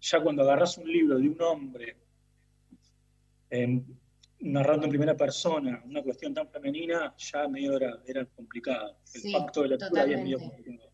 ya 0.01 0.19
cuando 0.23 0.41
agarras 0.41 0.79
un 0.79 0.91
libro 0.91 1.19
de 1.19 1.29
un 1.29 1.39
hombre 1.39 1.97
eh, 3.51 3.79
narrando 4.39 4.85
en 4.85 4.89
primera 4.89 5.15
persona 5.15 5.83
una 5.85 6.01
cuestión 6.01 6.33
tan 6.33 6.49
femenina, 6.49 7.13
ya 7.15 7.47
medio 7.47 7.77
era, 7.77 8.01
era 8.07 8.25
complicado. 8.25 8.97
El 9.13 9.21
Sí, 9.21 9.31
pacto 9.31 9.61
de 9.61 9.67
lectura 9.67 10.01
había 10.01 10.17
medio 10.17 10.39
complicado. 10.39 10.90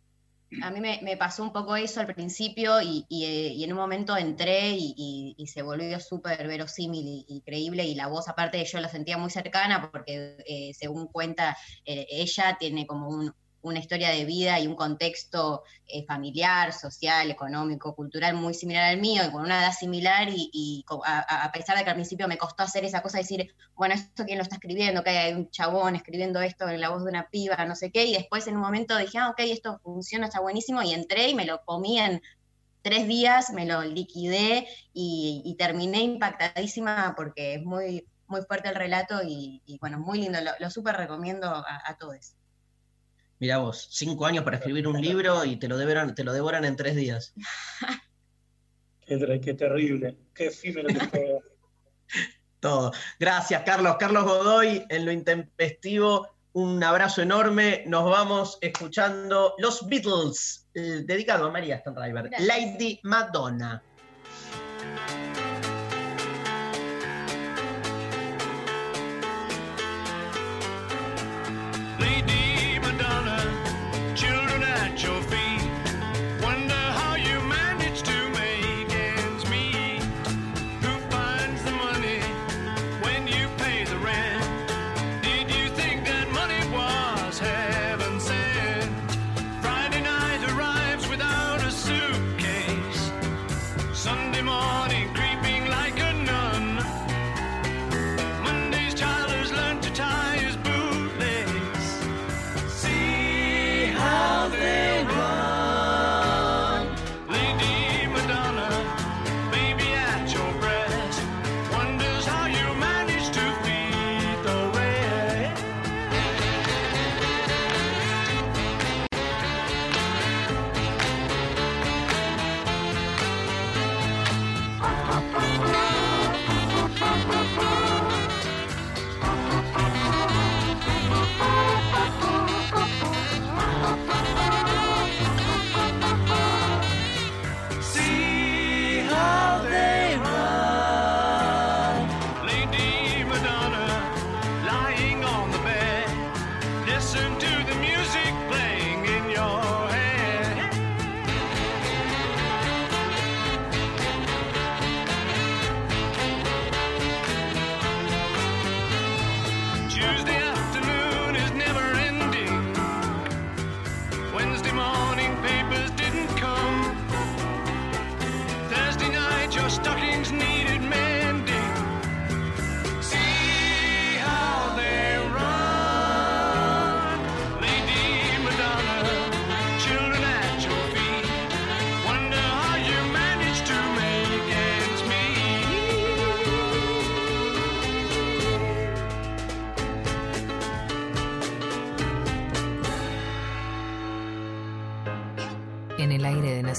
A 0.61 0.71
mí 0.71 0.79
me, 0.79 1.17
pasó 1.17 1.43
un 1.43 1.51
poco 1.51 1.75
eso 1.75 1.99
al 1.99 2.07
principio 2.13 2.81
y, 2.81 3.05
y, 3.09 3.25
eh, 3.25 3.53
y 3.53 3.63
en 3.63 3.71
un 3.73 3.77
momento 3.77 4.15
entré 4.17 4.71
y, 4.77 5.35
se 5.47 5.61
volvió 5.61 5.99
súper 5.99 6.47
verosímil 6.47 7.25
y, 7.27 7.41
creíble 7.45 7.85
y 7.85 7.95
la 7.95 8.07
voz 8.07 8.27
aparte 8.27 8.63
yo 8.65 8.79
la 8.79 8.89
sentía 8.89 9.17
muy 9.17 9.29
cercana 9.29 9.89
porque 9.91 10.37
eh, 10.47 10.73
según 10.73 11.07
cuenta 11.07 11.55
eh, 11.85 12.07
ella 12.09 12.57
tiene 12.59 12.87
como 12.87 13.09
un- 13.09 13.33
una 13.67 13.79
historia 13.79 14.09
de 14.09 14.25
vida 14.25 14.59
y 14.59 14.67
un 14.67 14.75
contexto 14.75 15.63
eh, 15.87 16.05
familiar, 16.05 16.73
social, 16.73 17.31
económico, 17.31 17.95
cultural 17.95 18.35
muy 18.35 18.53
similar 18.53 18.83
al 18.83 18.99
mío 18.99 19.23
y 19.25 19.31
con 19.31 19.43
una 19.43 19.61
edad 19.61 19.73
similar 19.73 20.27
y, 20.29 20.85
a, 21.05 21.51
pesar 21.53 21.77
de 21.77 21.83
que 21.83 21.89
al 21.89 21.95
principio 21.95 22.27
me 22.27 22.37
costó 22.37 22.63
hacer 22.63 22.83
esa 22.85 23.01
cosa 23.01 23.17
de 23.17 23.23
decir, 23.23 23.55
bueno, 23.75 23.95
¿esto 23.95 24.25
quién 24.25 24.37
lo 24.37 24.43
está 24.43 24.55
escribiendo? 24.55 25.03
Que 25.03 25.11
hay 25.11 25.33
un 25.33 25.49
chabón 25.49 25.95
escribiendo 25.95 26.41
esto 26.41 26.67
en 26.67 26.81
la 26.81 26.89
voz 26.89 27.03
de 27.03 27.09
una 27.09 27.29
piba, 27.29 27.65
no 27.65 27.75
sé 27.75 27.91
qué, 27.91 28.05
y 28.05 28.13
después 28.13 28.47
en 28.47 28.55
un 28.55 28.61
momento 28.61 28.97
dije, 28.97 29.17
ah, 29.17 29.29
ok, 29.29 29.39
esto 29.39 29.79
funciona, 29.83 30.27
está 30.27 30.41
buenísimo, 30.41 30.81
y 30.81 30.93
entré 30.93 31.29
y 31.29 31.35
me 31.35 31.45
lo 31.45 31.61
comí 31.63 31.99
en 31.99 32.21
tres 32.81 33.07
días, 33.07 33.51
me 33.51 33.65
lo 33.65 33.83
liquidé 33.83 34.67
y, 34.93 35.55
terminé 35.57 36.01
impactadísima 36.01 37.13
porque 37.15 37.55
es 37.55 37.63
muy, 37.63 38.07
muy 38.27 38.41
fuerte 38.41 38.69
el 38.69 38.75
relato 38.75 39.21
y, 39.23 39.61
bueno, 39.79 39.99
muy 39.99 40.19
lindo, 40.19 40.39
lo, 40.41 40.51
lo 40.59 40.69
súper 40.69 40.95
recomiendo 40.95 41.47
a 41.47 41.97
todos. 41.99 42.35
Mirá 43.39 43.59
vos, 43.59 43.87
cinco 43.91 44.25
años 44.25 44.43
para 44.43 44.57
escribir 44.57 44.87
un 44.87 44.99
libro 44.99 45.45
y 45.45 45.57
te 45.57 45.67
lo 45.67 45.77
devoran, 45.77 46.15
te 46.15 46.23
lo 46.23 46.33
devoran 46.33 46.65
en 46.65 46.75
tres 46.75 46.95
días. 46.95 47.33
Qué, 49.05 49.17
ter- 49.17 49.39
qué 49.39 49.53
terrible, 49.53 50.17
qué 50.33 50.47
efímero 50.47 50.87
que 50.89 50.99
fue. 51.07 51.39
Todo. 52.59 52.91
Gracias, 53.19 53.63
Carlos. 53.63 53.95
Carlos 53.97 54.25
Godoy, 54.25 54.83
en 54.89 55.05
lo 55.05 55.11
intempestivo. 55.13 56.27
Un 56.53 56.83
abrazo 56.83 57.21
enorme. 57.21 57.83
Nos 57.87 58.03
vamos 58.09 58.57
escuchando 58.59 59.53
Los 59.59 59.87
Beatles, 59.87 60.67
eh, 60.73 61.03
dedicado 61.05 61.45
a 61.45 61.51
María 61.51 61.79
Stanriver. 61.79 62.31
Lady 62.39 62.99
Madonna. 63.03 63.81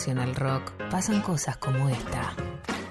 Nacional 0.09 0.35
Rock 0.37 0.73
pasan 0.91 1.21
cosas 1.21 1.59
como 1.59 1.87
esta. 1.91 2.35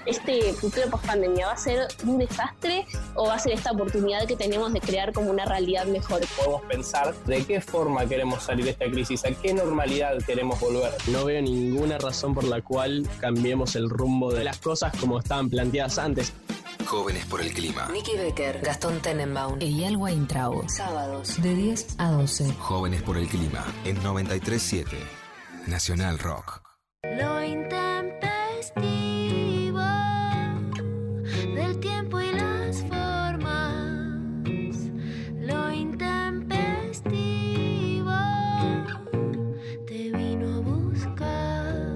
este 0.06 0.54
futuro 0.54 0.88
post 0.92 1.08
pandemia 1.08 1.48
va 1.48 1.54
a 1.54 1.58
ser 1.58 1.88
un 2.06 2.20
desastre 2.20 2.86
o 3.16 3.26
va 3.26 3.34
a 3.34 3.40
ser 3.40 3.54
esta 3.54 3.72
oportunidad 3.72 4.28
que 4.28 4.36
tenemos 4.36 4.72
de 4.72 4.80
crear 4.80 5.12
como 5.12 5.32
una 5.32 5.44
realidad 5.44 5.88
mejor. 5.88 6.22
Podemos 6.38 6.62
pensar 6.70 7.16
de 7.26 7.44
qué 7.44 7.60
forma 7.60 8.06
queremos 8.06 8.44
salir 8.44 8.66
de 8.66 8.72
esta 8.72 8.86
crisis, 8.86 9.26
a 9.26 9.32
qué 9.32 9.52
normalidad 9.52 10.16
queremos 10.28 10.60
volver. 10.60 10.94
No 11.08 11.26
veo 11.26 11.42
ninguna 11.42 11.98
razón 11.98 12.36
por 12.36 12.44
la 12.44 12.62
cual 12.62 13.10
cambiemos 13.20 13.76
el 13.76 13.90
rumbo 13.90 14.32
de 14.32 14.44
las 14.44 14.60
cosas 14.60 14.96
como 14.98 15.18
estaban 15.18 15.50
planteadas 15.50 15.98
antes. 15.98 16.34
Jóvenes 16.86 17.26
por 17.26 17.42
el 17.42 17.52
clima. 17.52 17.90
Nicky 17.92 18.16
Becker, 18.16 18.62
Gastón 18.62 19.02
Tenenbaum, 19.02 19.60
Eyal 19.60 19.98
Weintraub. 19.98 20.70
Sábados 20.70 21.42
de 21.42 21.56
10 21.56 21.96
a 21.98 22.12
12. 22.12 22.54
Jóvenes 22.60 23.02
por 23.02 23.18
el 23.18 23.28
clima. 23.28 23.66
En 23.86 23.96
937. 24.04 24.96
Nacional 25.66 26.20
Rock. 26.20 26.67
Lo 27.16 27.44
intempestivo 27.44 29.80
del 31.56 31.80
tiempo 31.80 32.20
y 32.20 32.34
las 32.34 32.84
formas. 32.84 34.90
Lo 35.40 35.72
intempestivo 35.72 38.12
te 39.86 40.12
vino 40.12 40.56
a 40.56 40.60
buscar. 40.60 41.96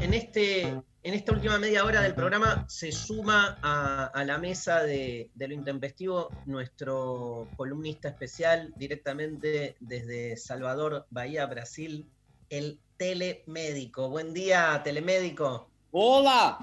En, 0.00 0.14
este, 0.14 0.82
en 1.02 1.14
esta 1.14 1.32
última 1.32 1.58
media 1.58 1.84
hora 1.84 2.02
del 2.02 2.14
programa 2.14 2.64
se 2.68 2.92
suma 2.92 3.58
a, 3.62 4.06
a 4.06 4.24
la 4.24 4.36
mesa 4.38 4.82
de, 4.82 5.30
de 5.34 5.48
lo 5.48 5.54
intempestivo 5.54 6.28
nuestro 6.44 7.48
columnista 7.56 8.08
especial 8.08 8.72
directamente 8.76 9.76
desde 9.80 10.36
Salvador, 10.36 11.06
Bahía, 11.10 11.46
Brasil, 11.46 12.06
el 12.50 12.78
telemédico. 12.98 14.10
Buen 14.10 14.34
día, 14.34 14.80
telemédico. 14.84 15.70
¡Hola! 15.92 16.58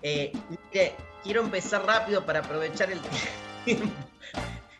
Eh, 0.00 0.32
mire, 0.48 0.94
quiero 1.22 1.42
empezar 1.42 1.84
rápido 1.84 2.24
para 2.24 2.38
aprovechar 2.40 2.90
el 2.90 3.00
tiempo. 3.66 3.92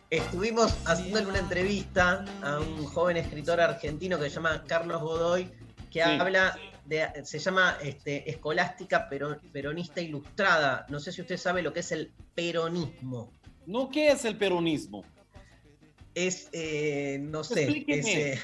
Estuvimos 0.08 0.74
haciéndole 0.86 1.26
una 1.26 1.38
entrevista 1.40 2.24
a 2.42 2.60
un 2.60 2.86
joven 2.86 3.18
escritor 3.18 3.60
argentino 3.60 4.18
que 4.18 4.24
se 4.30 4.36
llama 4.36 4.64
Carlos 4.66 5.02
Godoy, 5.02 5.44
que 5.90 6.02
Sí. 6.02 6.10
habla 6.18 6.56
de- 6.88 7.24
se 7.24 7.38
llama 7.38 7.76
este, 7.82 8.28
Escolástica 8.30 9.08
Pero- 9.08 9.38
Peronista 9.52 10.00
Ilustrada. 10.00 10.86
No 10.88 10.98
sé 11.00 11.12
si 11.12 11.20
usted 11.20 11.36
sabe 11.36 11.62
lo 11.62 11.72
que 11.72 11.80
es 11.80 11.92
el 11.92 12.12
peronismo. 12.34 13.30
No, 13.66 13.90
¿qué 13.90 14.08
es 14.08 14.24
el 14.24 14.36
peronismo? 14.36 15.04
Es, 16.14 16.48
eh, 16.52 17.18
no 17.20 17.44
sé, 17.44 17.62
Explíqueme. 17.64 18.00
es, 18.00 18.06
eh, 18.08 18.40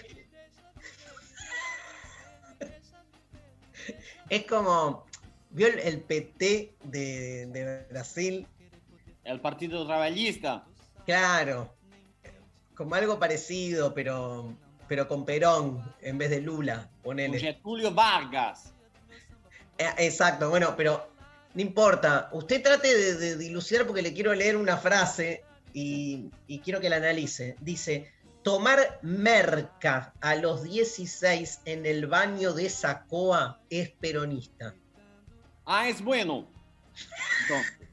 es 4.29 4.47
como, 4.47 5.07
¿vio 5.51 5.67
el, 5.69 5.79
el 5.81 6.01
PT 6.01 6.75
de, 6.85 7.47
de 7.47 7.87
Brasil? 7.91 8.47
El 9.25 9.41
Partido 9.41 9.87
Trabajista. 9.87 10.65
Claro, 11.07 11.75
como 12.75 12.95
algo 12.95 13.19
parecido, 13.19 13.93
pero, 13.95 14.55
pero 14.89 15.09
con 15.09 15.25
Perón 15.25 15.95
en 16.01 16.19
vez 16.19 16.31
de 16.31 16.41
Lula, 16.41 16.89
ponele. 17.03 17.39
Getulio 17.39 17.93
Vargas. 17.93 18.73
Eh, 19.79 19.89
Exacto, 19.99 20.51
bueno, 20.51 20.75
pero 20.77 21.09
no 21.55 21.61
importa. 21.61 22.29
Usted 22.33 22.63
trate 22.63 22.95
de, 22.97 23.15
de 23.15 23.37
dilucidar 23.37 23.87
porque 23.87 24.03
le 24.03 24.13
quiero 24.13 24.35
leer 24.35 24.57
una 24.57 24.77
frase 24.77 25.45
y, 25.73 26.31
y 26.47 26.59
quiero 26.61 26.81
que 26.81 26.89
la 26.89 26.97
analice. 26.97 27.57
Dice, 27.61 28.13
tomar 28.43 29.01
merca 29.03 30.13
a 30.21 30.35
los 30.37 30.63
16 30.63 31.63
en 31.65 31.87
el 31.87 32.07
baño 32.07 32.53
de 32.53 32.69
Sacoa 32.71 33.61
es 33.71 33.91
peronista. 33.91 34.75
Ah, 35.67 35.89
es 35.89 36.03
bueno. 36.03 36.47
Entonces, 37.43 37.89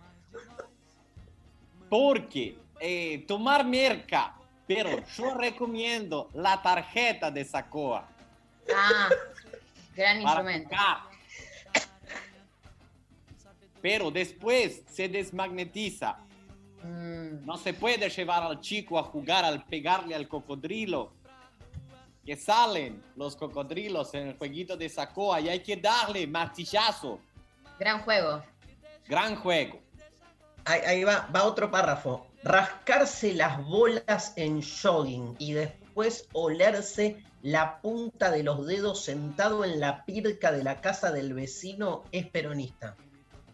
porque 1.90 2.58
eh, 2.80 3.26
tomar 3.28 3.66
merca, 3.66 4.36
pero 4.76 5.04
yo 5.18 5.34
recomiendo 5.36 6.30
la 6.34 6.62
tarjeta 6.62 7.30
de 7.32 7.44
Sacoa. 7.44 8.08
Ah, 8.74 9.10
gran 9.96 10.22
instrumento. 10.22 10.70
jugar. 10.70 10.98
Pero 13.82 14.12
después 14.12 14.84
se 14.92 15.08
desmagnetiza. 15.10 16.18
Mm, 16.84 17.46
No 17.46 17.58
se 17.58 17.74
puede 17.74 18.10
llevar 18.10 18.44
al 18.44 18.60
chico 18.62 18.98
a 19.00 19.04
jugar 19.04 19.44
al 19.46 19.64
pegarle 19.66 20.16
al 20.16 20.28
cocodrilo. 20.28 21.12
Que 22.26 22.36
salen 22.36 23.04
los 23.16 23.36
cocodrilos 23.36 24.14
en 24.14 24.28
el 24.30 24.38
jueguito 24.38 24.78
de 24.78 24.88
Sacoa 24.88 25.42
y 25.42 25.50
hay 25.50 25.60
que 25.62 25.76
darle 25.76 26.28
martillazo. 26.28 27.20
gran 27.80 28.00
juego. 28.04 28.44
Gran 29.08 29.36
juego. 29.38 29.80
Ahí, 30.66 30.82
ahí 30.86 31.04
va, 31.04 31.28
va 31.36 31.44
otro 31.46 31.70
párrafo. 31.72 32.28
Rascarse 32.44 33.34
las 33.34 33.64
bolas 33.66 34.34
en 34.36 34.62
jogging 34.62 35.36
y 35.38 35.54
después 35.54 36.28
olerse 36.34 37.24
la 37.44 37.82
punta 37.82 38.32
de 38.32 38.44
los 38.44 38.66
dedos 38.66 39.04
sentado 39.04 39.66
en 39.66 39.80
la 39.80 40.06
pirca 40.06 40.52
de 40.52 40.64
la 40.64 40.82
casa 40.82 41.12
del 41.12 41.34
vecino 41.34 42.04
es 42.12 42.28
peronista. 42.28 42.96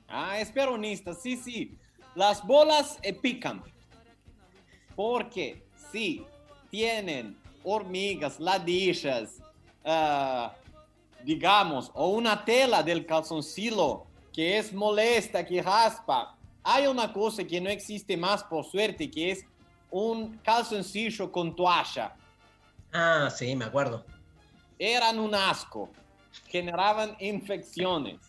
Ah, 0.07 0.39
es 0.39 0.51
peronista, 0.51 1.13
sí, 1.13 1.37
sí. 1.37 1.77
Las 2.15 2.45
bolas 2.45 2.97
eh, 3.01 3.13
pican. 3.13 3.63
Porque 4.95 5.63
sí, 5.91 6.25
tienen 6.69 7.37
hormigas, 7.63 8.39
ladillas, 8.39 9.35
ah, 9.85 10.53
digamos, 11.23 11.91
o 11.93 12.09
una 12.09 12.43
tela 12.45 12.81
del 12.83 13.05
calzoncillo 13.05 14.05
que 14.33 14.57
es 14.57 14.71
molesta, 14.71 15.45
que 15.45 15.61
raspa. 15.61 16.36
Hay 16.69 16.85
una 16.85 17.13
cosa 17.13 17.45
que 17.45 17.61
no 17.61 17.69
existe 17.69 18.17
más 18.17 18.43
por 18.43 18.65
suerte, 18.65 19.09
que 19.09 19.31
es 19.31 19.45
un 19.89 20.37
calzoncillo 20.39 21.31
con 21.31 21.55
toalla. 21.55 22.13
Ah, 22.91 23.29
sí, 23.33 23.55
me 23.55 23.63
acuerdo. 23.63 24.05
Eran 24.77 25.17
un 25.17 25.33
asco, 25.33 25.89
generaban 26.47 27.15
infecciones. 27.21 28.19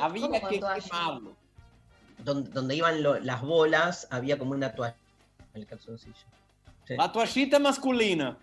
Había 0.00 0.26
¿Cómo 0.26 0.40
con 0.40 0.50
que 0.50 0.58
toalla? 0.58 0.80
quemarlo. 0.84 1.36
Donde, 2.18 2.50
donde 2.50 2.74
iban 2.74 3.00
lo- 3.00 3.20
las 3.20 3.42
bolas, 3.42 4.08
había 4.10 4.36
como 4.36 4.50
una 4.52 4.72
toalla 4.74 4.96
en 5.54 5.60
el 5.60 5.66
calzoncillo. 5.68 6.16
Sí, 6.84 6.96
La 6.96 7.12
toallita 7.12 7.60
masculina. 7.60 8.36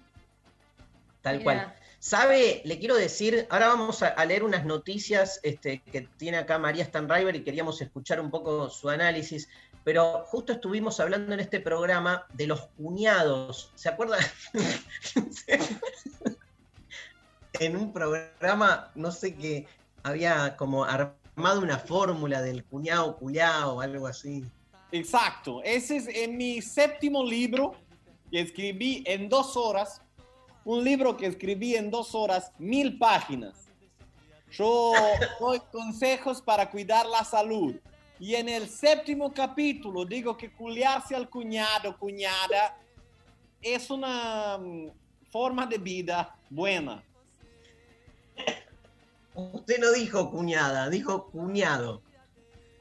tal 1.22 1.40
Mira. 1.40 1.44
cual. 1.44 1.76
¿Sabe? 2.06 2.62
Le 2.66 2.78
quiero 2.78 2.94
decir, 2.94 3.48
ahora 3.50 3.70
vamos 3.70 4.04
a, 4.04 4.24
leer 4.26 4.44
unas 4.44 4.64
noticias 4.64 5.40
este, 5.42 5.82
que 5.82 6.02
tiene 6.18 6.38
acá 6.38 6.60
María 6.60 6.86
Stanriver 6.86 7.36
y 7.36 7.44
queríamos 7.44 7.82
escuchar 7.82 8.20
un 8.20 8.30
poco 8.30 8.70
su 8.70 8.90
análisis, 8.90 9.50
pero 9.84 10.24
justo 10.26 10.54
estuvimos 10.54 11.00
hablando 11.00 11.34
en 11.34 11.40
este 11.40 11.60
programa 11.60 12.28
de 12.34 12.46
los 12.46 12.68
cuñados. 12.78 13.72
¿Se 13.74 13.90
acuerdan? 13.90 14.20
en 17.54 17.76
un 17.76 17.92
programa, 17.92 18.92
no 18.94 19.12
sé 19.12 19.34
qué, 19.34 19.66
había 20.04 20.56
como 20.58 20.84
armado 20.84 21.60
una 21.60 21.80
fórmula 21.80 22.44
del 22.44 22.64
cuñado 22.66 23.18
culiao 23.18 23.78
o 23.78 23.82
algo 23.82 24.06
así. 24.06 24.46
Exacto. 24.92 25.64
Ese 25.64 25.98
es 25.98 26.08
en 26.08 26.38
mi 26.38 26.62
séptimo 26.62 27.26
libro 27.26 27.74
que 28.30 28.42
escribí 28.42 29.04
en 29.08 29.28
dos 29.28 29.58
horas. 29.58 30.04
Un 30.66 30.84
libro 30.84 31.16
que 31.16 31.28
escribí 31.28 31.76
en 31.76 31.92
dos 31.92 32.16
horas, 32.16 32.52
mil 32.58 32.98
páginas. 32.98 33.68
Yo 34.52 34.94
doy 35.40 35.62
consejos 35.72 36.42
para 36.42 36.70
cuidar 36.72 37.06
la 37.06 37.24
salud. 37.24 37.76
Y 38.20 38.34
en 38.34 38.50
el 38.50 38.68
séptimo 38.68 39.32
capítulo 39.32 40.06
digo 40.06 40.36
que 40.36 40.52
culiarse 40.52 41.16
al 41.16 41.30
cuñado, 41.30 41.96
cuñada, 42.00 42.78
es 43.62 43.92
una 43.92 44.58
mm, 44.58 44.90
forma 45.30 45.68
de 45.68 45.78
vida 45.78 46.36
buena. 46.50 47.04
Usted 49.36 49.80
no 49.80 49.92
dijo 49.92 50.32
cuñada, 50.32 50.90
dijo 50.90 51.28
cuñado. 51.28 52.02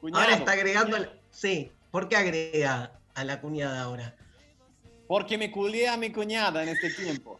Cuñado. 0.01 0.23
Ahora 0.23 0.37
está 0.37 0.53
agregando. 0.53 0.97
Sí, 1.29 1.71
¿por 1.91 2.09
qué 2.09 2.15
agrega 2.15 2.99
a 3.13 3.23
la 3.23 3.41
cuñada 3.41 3.83
ahora? 3.83 4.15
Porque 5.07 5.37
me 5.37 5.51
culié 5.51 5.87
a 5.87 5.97
mi 5.97 6.11
cuñada 6.11 6.63
en 6.63 6.69
este 6.69 6.89
tiempo. 6.89 7.39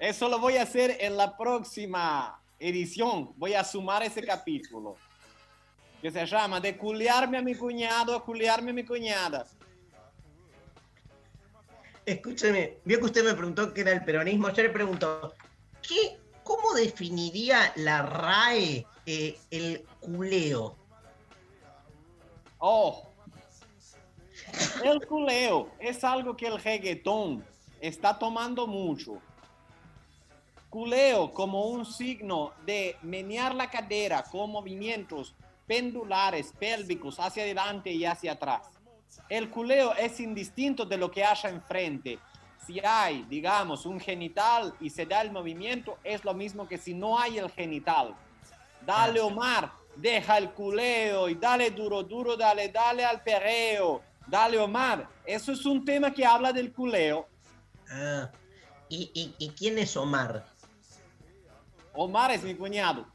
Eso 0.00 0.30
lo 0.30 0.38
voy 0.38 0.56
a 0.56 0.62
hacer 0.62 0.96
en 0.98 1.14
la 1.18 1.36
próxima 1.36 2.40
edición. 2.58 3.34
Voy 3.36 3.52
a 3.52 3.62
sumar 3.62 4.02
ese 4.02 4.22
capítulo. 4.22 4.96
Que 6.00 6.10
se 6.10 6.24
llama 6.24 6.58
De 6.58 6.78
culiarme 6.78 7.36
a 7.36 7.42
mi 7.42 7.54
cuñado 7.54 8.16
a 8.16 8.24
culiarme 8.24 8.70
a 8.70 8.74
mi 8.74 8.84
cuñada. 8.86 9.46
Escúcheme, 12.06 12.78
vio 12.82 12.98
que 12.98 13.04
usted 13.04 13.22
me 13.22 13.34
preguntó 13.34 13.74
qué 13.74 13.82
era 13.82 13.92
el 13.92 14.02
peronismo. 14.02 14.48
Yo 14.48 14.62
le 14.62 14.70
pregunto, 14.70 15.34
¿qué, 15.86 16.18
¿cómo 16.44 16.72
definiría 16.72 17.70
la 17.76 18.00
RAE 18.00 18.86
eh, 19.04 19.38
el 19.50 19.84
culeo? 20.00 20.76
Oh. 22.56 23.06
El 24.82 25.06
culeo 25.06 25.70
es 25.78 26.02
algo 26.04 26.34
que 26.34 26.46
el 26.46 26.58
reggaetón 26.58 27.44
está 27.82 28.18
tomando 28.18 28.66
mucho. 28.66 29.20
Culeo 30.70 31.32
como 31.34 31.66
un 31.66 31.84
signo 31.84 32.52
de 32.64 32.96
menear 33.02 33.56
la 33.56 33.68
cadera 33.68 34.22
con 34.22 34.52
movimientos 34.52 35.34
pendulares 35.66 36.54
pélvicos 36.56 37.18
hacia 37.18 37.42
adelante 37.42 37.90
y 37.90 38.04
hacia 38.04 38.32
atrás. 38.32 38.68
El 39.28 39.50
culeo 39.50 39.94
es 39.94 40.20
indistinto 40.20 40.84
de 40.84 40.96
lo 40.96 41.10
que 41.10 41.24
haya 41.24 41.50
enfrente. 41.50 42.20
Si 42.64 42.78
hay, 42.78 43.24
digamos, 43.28 43.84
un 43.84 43.98
genital 43.98 44.72
y 44.80 44.90
se 44.90 45.06
da 45.06 45.22
el 45.22 45.32
movimiento, 45.32 45.98
es 46.04 46.24
lo 46.24 46.34
mismo 46.34 46.68
que 46.68 46.78
si 46.78 46.94
no 46.94 47.18
hay 47.18 47.38
el 47.38 47.50
genital. 47.50 48.14
Dale 48.86 49.20
Omar, 49.20 49.72
deja 49.96 50.38
el 50.38 50.50
culeo 50.52 51.28
y 51.28 51.34
dale 51.34 51.72
duro, 51.72 52.04
duro, 52.04 52.36
dale, 52.36 52.68
dale 52.68 53.04
al 53.04 53.22
perreo. 53.24 54.02
Dale 54.24 54.56
Omar. 54.58 55.08
Eso 55.26 55.50
es 55.50 55.66
un 55.66 55.84
tema 55.84 56.12
que 56.12 56.24
habla 56.24 56.52
del 56.52 56.72
culeo. 56.72 57.28
Ah, 57.90 58.30
¿y, 58.88 59.10
y, 59.12 59.34
y 59.44 59.48
quién 59.50 59.76
es 59.78 59.96
Omar? 59.96 60.49
Omar 61.92 62.30
es 62.30 62.42
mi 62.42 62.54
cuñado. 62.54 63.06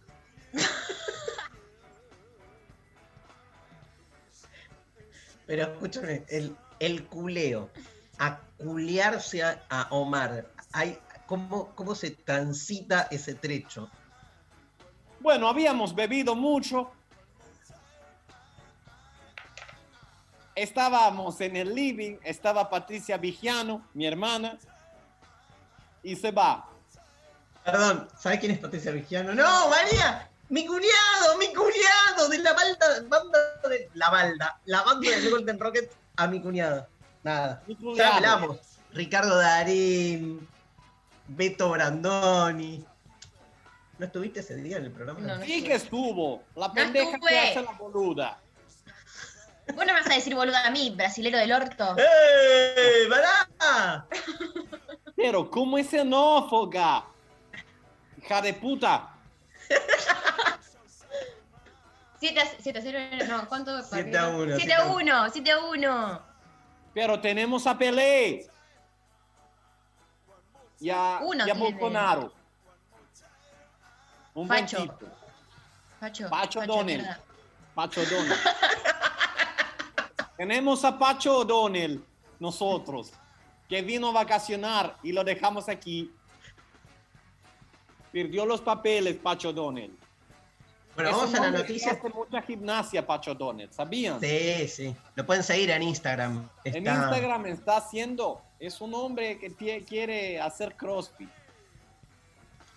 Pero 5.45 5.63
escúchame, 5.63 6.23
el, 6.27 6.55
el 6.79 7.05
culeo, 7.05 7.69
a 8.17 8.39
culearse 8.57 9.43
a, 9.43 9.63
a 9.69 9.87
Omar, 9.91 10.51
hay, 10.71 10.97
¿cómo, 11.27 11.75
¿cómo 11.75 11.93
se 11.93 12.11
transita 12.11 13.07
ese 13.11 13.35
trecho? 13.35 13.89
Bueno, 15.19 15.47
habíamos 15.47 15.93
bebido 15.93 16.35
mucho. 16.35 16.91
Estábamos 20.55 21.41
en 21.41 21.55
el 21.57 21.75
living, 21.75 22.17
estaba 22.23 22.69
Patricia 22.69 23.17
Vigiano, 23.17 23.85
mi 23.93 24.07
hermana, 24.07 24.57
y 26.01 26.15
se 26.15 26.31
va. 26.31 26.69
Perdón, 27.65 28.07
¿sabes 28.15 28.39
quién 28.39 28.51
es 28.51 28.59
Patricia 28.59 28.91
Vigiano? 28.91 29.33
¡No, 29.33 29.69
María! 29.69 30.29
¡Mi 30.49 30.67
cuñado! 30.67 31.37
¡Mi 31.39 31.47
cuñado! 31.47 32.29
De 32.29 32.37
la 32.37 32.53
balda, 32.53 32.85
banda 33.07 33.39
de. 33.67 33.89
La 33.95 34.11
balda. 34.11 34.59
La 34.65 34.83
banda 34.83 35.09
de 35.09 35.29
Golden 35.29 35.59
Rocket 35.59 35.91
a 36.17 36.27
mi 36.27 36.39
cuñado. 36.39 36.87
Nada. 37.23 37.63
cuñado. 37.65 37.95
Ya 37.95 38.15
hablamos. 38.17 38.59
Ricardo 38.93 39.35
Darín, 39.37 40.47
Beto 41.27 41.71
Brandoni. 41.71 42.85
¿No 43.97 44.05
estuviste 44.05 44.41
ese 44.41 44.55
día 44.57 44.77
en 44.77 44.85
el 44.85 44.91
programa? 44.91 45.43
Sí 45.43 45.63
que 45.63 45.73
estuvo. 45.73 46.43
La 46.55 46.71
pendeja 46.71 47.15
estuve. 47.15 47.31
que 47.31 47.39
hace 47.39 47.63
la 47.63 47.71
boluda. 47.71 48.39
Vos 49.73 49.85
no 49.85 49.93
me 49.93 49.93
vas 49.93 50.09
a 50.11 50.13
decir 50.13 50.35
boluda 50.35 50.67
a 50.67 50.69
mí, 50.69 50.93
brasilero 50.95 51.39
del 51.39 51.51
orto. 51.51 51.95
¡Eh! 51.97 53.07
¡Pará! 53.09 54.05
Pero, 55.15 55.49
¿cómo 55.49 55.79
es 55.79 55.89
xenófoga? 55.89 57.05
Hija 58.25 58.41
de 58.41 58.53
puta. 58.53 59.11
7 62.19 62.39
a, 62.39 62.45
7 62.59 62.79
a 62.79 62.81
0, 62.81 62.99
no, 63.27 63.47
¿cuánto? 63.47 63.83
7 63.83 64.17
a 64.17 64.29
1, 64.29 64.55
7 64.57 64.73
a 64.73 64.85
1, 64.85 65.29
7 65.29 65.51
a 65.51 65.59
1. 65.59 66.21
Pero 66.93 67.19
tenemos 67.19 67.67
a 67.67 67.77
Pelé. 67.77 68.47
Y 70.79 70.89
a, 70.89 71.19
Uno 71.21 71.45
y 71.45 71.49
a. 71.49 71.53
Bolsonaro. 71.53 72.33
Un 74.33 74.47
buen 74.47 74.65
Pacho. 74.65 74.81
tipo. 74.81 75.05
Pacho, 75.99 76.29
Pacho 76.29 76.59
Pacho, 76.61 76.83
mierda. 76.83 77.19
Pacho 77.75 78.01
O'Donnell. 78.01 78.37
Tenemos 80.37 80.83
a 80.83 80.97
Pacho 80.97 81.39
O'Donnell, 81.39 82.03
nosotros, 82.39 83.11
que 83.69 83.81
vino 83.81 84.09
a 84.09 84.11
vacacionar 84.11 84.97
y 85.03 85.11
lo 85.11 85.23
dejamos 85.23 85.69
aquí. 85.69 86.11
Perdió 88.15 88.45
los 88.45 88.61
papeles, 88.61 89.17
Pacho 89.17 89.49
O'Donnell. 89.49 89.91
Bueno, 90.95 91.09
Es 91.09 91.15
vamos 91.17 91.35
a 91.35 91.41
la 91.41 91.51
noticia. 91.51 91.91
Hace 91.91 92.07
mucha 92.07 92.41
gimnasia, 92.43 93.05
Pacho 93.05 93.33
O'Donnell, 93.33 93.69
¿sabían? 93.73 94.21
Sí, 94.21 94.69
sí. 94.69 94.95
Lo 95.15 95.25
pueden 95.25 95.43
seguir 95.43 95.69
en 95.71 95.83
Instagram. 95.83 96.47
En 96.63 96.77
Instagram 96.77 97.45
está 97.47 97.75
haciendo, 97.75 98.41
es 98.57 98.79
un 98.79 98.93
hombre 98.93 99.37
que 99.37 99.83
quiere 99.83 100.39
hacer 100.39 100.77
crossfit, 100.77 101.27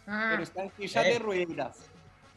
Ah, 0.09 0.31
pero 0.33 0.43
está 0.43 0.65
en 0.65 0.73
silla 0.77 1.07
Eh. 1.07 1.13
de 1.13 1.19
ruedas. 1.21 1.77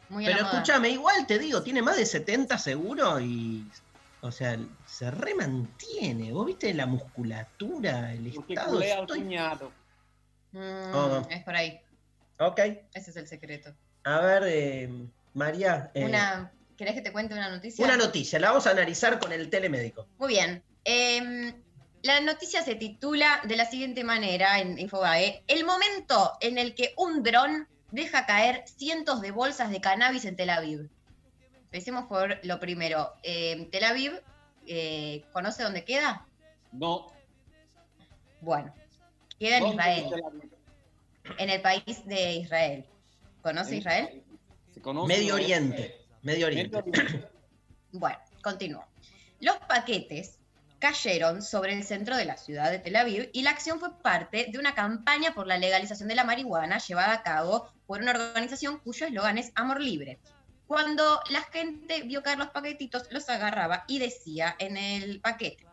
muy 0.08 0.24
Pero 0.24 0.44
escúchame, 0.46 0.90
igual 0.90 1.26
te 1.26 1.40
digo, 1.40 1.60
tiene 1.64 1.82
más 1.82 1.96
de 1.96 2.06
70 2.06 2.56
seguro 2.56 3.18
y. 3.18 3.66
O 4.20 4.30
sea, 4.30 4.56
se 4.86 5.10
remantiene. 5.10 6.30
¿Vos 6.32 6.46
viste 6.46 6.72
la 6.72 6.86
musculatura, 6.86 8.12
el 8.12 8.30
Porque 8.32 8.52
estado? 8.54 8.80
Estoy- 8.80 9.22
cuñado. 9.22 9.72
Mm, 10.52 10.94
Oh. 10.94 11.26
Es 11.28 11.42
por 11.42 11.56
ahí. 11.56 11.80
Ok. 12.46 12.58
Ese 12.94 13.10
es 13.10 13.16
el 13.16 13.26
secreto. 13.28 13.74
A 14.04 14.20
ver, 14.20 14.42
eh, 14.46 14.88
María. 15.34 15.90
eh, 15.94 16.04
Una, 16.04 16.52
¿Querés 16.76 16.94
que 16.94 17.02
te 17.02 17.12
cuente 17.12 17.34
una 17.34 17.48
noticia? 17.50 17.84
una 17.84 17.96
noticia, 17.96 18.38
la 18.40 18.48
vamos 18.48 18.66
a 18.66 18.70
analizar 18.70 19.18
con 19.18 19.32
el 19.32 19.48
telemédico. 19.50 20.08
Muy 20.18 20.28
bien. 20.34 20.62
Em, 20.84 21.54
la 22.02 22.20
noticia 22.20 22.62
se 22.62 22.74
titula 22.74 23.40
de 23.44 23.56
la 23.56 23.66
siguiente 23.66 24.02
manera 24.02 24.58
en 24.58 24.78
Infobae. 24.78 25.44
El 25.46 25.64
momento 25.64 26.32
en 26.40 26.58
el 26.58 26.74
que 26.74 26.94
un 26.96 27.22
dron 27.22 27.68
deja 27.92 28.26
caer 28.26 28.64
cientos 28.66 29.20
de 29.20 29.30
bolsas 29.30 29.70
de 29.70 29.80
cannabis 29.80 30.24
en 30.24 30.34
Tel 30.34 30.50
Aviv. 30.50 30.88
Empecemos 31.64 32.06
por 32.06 32.44
lo 32.44 32.58
primero. 32.58 33.12
Em, 33.22 33.70
Tel 33.70 33.84
Aviv, 33.84 34.20
eh, 34.66 35.24
¿conoce 35.32 35.62
dónde 35.62 35.84
queda? 35.84 36.26
No. 36.72 37.06
Bueno, 38.40 38.74
queda 39.38 39.58
en 39.58 39.62
¿Dónde 39.62 39.76
Israel, 39.76 40.50
en 41.38 41.50
el 41.50 41.60
país 41.60 42.06
de 42.06 42.34
Israel. 42.34 42.84
¿Conoce 43.42 43.76
Israel? 43.76 44.22
Se 44.72 44.80
conoce, 44.80 45.08
Medio. 45.08 45.34
Oriente. 45.34 45.96
Medio 46.22 46.46
Oriente. 46.46 46.82
Bueno, 47.94 48.16
continúo. 48.42 48.86
Los 49.40 49.56
paquetes 49.68 50.38
cayeron 50.78 51.42
sobre 51.42 51.74
el 51.74 51.84
centro 51.84 52.16
de 52.16 52.24
la 52.24 52.38
ciudad 52.38 52.70
de 52.70 52.78
Tel 52.78 52.96
Aviv 52.96 53.28
y 53.34 53.42
la 53.42 53.50
acción 53.50 53.78
fue 53.78 54.00
parte 54.00 54.46
de 54.50 54.58
una 54.58 54.74
campaña 54.74 55.34
por 55.34 55.46
la 55.46 55.58
legalización 55.58 56.08
de 56.08 56.14
la 56.14 56.24
marihuana 56.24 56.78
llevada 56.78 57.12
a 57.12 57.22
cabo 57.22 57.70
por 57.86 58.00
una 58.00 58.12
organización 58.12 58.78
cuyo 58.78 59.06
eslogan 59.06 59.36
es 59.36 59.52
Amor 59.56 59.80
Libre. 59.80 60.18
Cuando 60.66 61.20
la 61.28 61.42
gente 61.42 62.02
vio 62.02 62.22
caer 62.22 62.38
los 62.38 62.48
paquetitos, 62.48 63.06
los 63.10 63.28
agarraba 63.28 63.84
y 63.86 63.98
decía 63.98 64.56
en 64.58 64.78
el 64.78 65.20
paquete, 65.20 65.66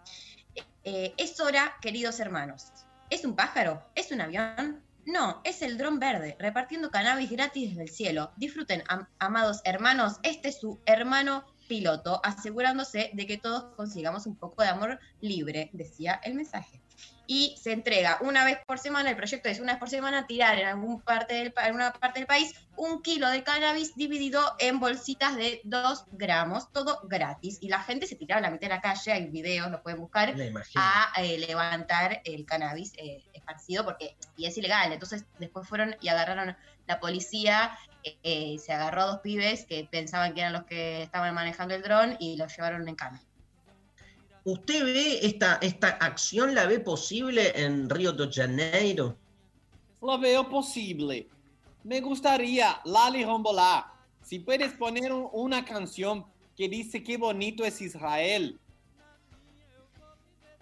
eh, 0.84 1.13
es 1.17 1.39
hora, 1.39 1.77
queridos 1.81 2.19
hermanos. 2.19 2.73
¿Es 3.09 3.23
un 3.23 3.35
pájaro? 3.35 3.81
¿Es 3.95 4.11
un 4.11 4.21
avión? 4.21 4.84
No, 5.11 5.41
es 5.44 5.64
el 5.64 5.80
dron 5.80 5.98
verde, 5.98 6.36
repartiendo 6.38 6.91
cannabis 6.91 7.31
gratis 7.31 7.69
desde 7.69 7.81
el 7.81 7.90
cielo. 7.90 8.31
Disfruten, 8.38 8.84
am- 8.88 9.07
amados 9.18 9.60
hermanos, 9.64 10.19
este 10.22 10.49
es 10.49 10.60
su 10.60 10.80
hermano 10.86 11.45
piloto, 11.68 12.22
asegurándose 12.23 13.10
de 13.14 13.26
que 13.26 13.40
todos 13.40 13.76
consigamos 13.76 14.27
un 14.27 14.36
poco 14.36 14.61
de 14.61 14.69
amor 14.69 14.99
libre, 15.19 15.72
decía 15.73 16.22
el 16.23 16.36
mensaje. 16.36 16.80
Y 17.31 17.56
se 17.61 17.73
entrega 17.73 18.18
una 18.22 18.43
vez 18.43 18.57
por 18.65 18.80
semana, 18.80 19.11
el 19.11 19.15
proyecto 19.15 19.49
es 19.49 19.60
una 19.60 19.73
vez 19.73 19.80
por 19.80 19.88
semana 19.88 20.26
tirar 20.26 20.57
en, 20.57 20.65
algún 20.65 20.99
parte 20.99 21.35
del, 21.35 21.53
en 21.64 21.76
una 21.76 21.93
parte 21.93 22.18
del 22.18 22.26
país 22.26 22.56
un 22.76 23.03
kilo 23.03 23.30
de 23.30 23.43
cannabis 23.43 23.95
dividido 23.95 24.41
en 24.57 24.80
bolsitas 24.80 25.35
de 25.35 25.61
2 25.64 26.06
gramos, 26.14 26.72
todo 26.72 27.01
gratis. 27.03 27.60
Y 27.61 27.69
la 27.69 27.84
gente 27.84 28.07
se 28.07 28.15
tiraba 28.15 28.39
a 28.39 28.41
la 28.41 28.49
mitad 28.49 28.68
de 28.68 28.73
la 28.73 28.81
calle, 28.81 29.11
hay 29.11 29.27
videos, 29.27 29.69
lo 29.69 29.84
pueden 29.84 29.99
buscar, 29.99 30.34
a 30.73 31.14
eh, 31.22 31.38
levantar 31.38 32.23
el 32.26 32.47
cannabis 32.47 32.93
eh, 32.97 33.23
esparcido 33.34 33.85
porque 33.85 34.15
y 34.35 34.47
es 34.47 34.57
ilegal. 34.57 34.91
Entonces 34.91 35.23
después 35.38 35.68
fueron 35.68 35.95
y 36.01 36.07
agarraron 36.07 36.57
la 36.88 36.99
policía, 36.99 37.77
eh, 38.03 38.18
eh, 38.23 38.57
se 38.57 38.73
agarró 38.73 39.03
a 39.03 39.06
dos 39.06 39.19
pibes 39.19 39.65
que 39.65 39.88
pensaban 39.89 40.34
que 40.34 40.39
eran 40.39 40.53
los 40.53 40.64
que 40.64 41.03
estaban 41.03 41.35
manejando 41.35 41.76
el 41.76 41.84
dron 41.84 42.18
y 42.19 42.38
los 42.38 42.56
llevaron 42.56 42.88
en 42.88 42.95
cana. 42.95 43.22
¿Usted 44.45 44.83
ve 44.85 45.19
esta, 45.25 45.59
esta 45.61 45.89
acción, 45.89 46.55
la 46.55 46.65
ve 46.65 46.79
posible 46.79 47.51
en 47.55 47.89
Río 47.89 48.11
de 48.13 48.31
Janeiro? 48.31 49.17
Lo 50.01 50.17
veo 50.17 50.49
posible. 50.49 51.27
Me 51.83 51.99
gustaría, 52.01 52.79
Lali 52.85 53.23
Rombolá, 53.25 53.93
si 54.23 54.39
puedes 54.39 54.71
poner 54.73 55.11
un- 55.11 55.29
una 55.33 55.63
canción 55.65 56.25
que 56.55 56.67
dice 56.69 57.03
qué 57.03 57.17
bonito 57.17 57.63
es 57.65 57.81
Israel. 57.81 58.59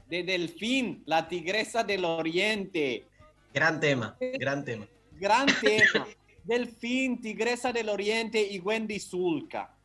De 0.09 0.23
Delfín, 0.23 1.03
la 1.05 1.27
tigresa 1.27 1.83
del 1.83 2.05
oriente. 2.05 3.05
Gran 3.53 3.79
tema, 3.79 4.15
gran 4.39 4.63
tema. 4.63 4.87
Gran 5.19 5.47
tema. 5.61 6.07
Delfín, 6.43 7.19
tigresa 7.21 7.73
del 7.73 7.89
oriente 7.89 8.41
y 8.41 8.59
Wendy 8.59 8.99
Zulka. 8.99 9.75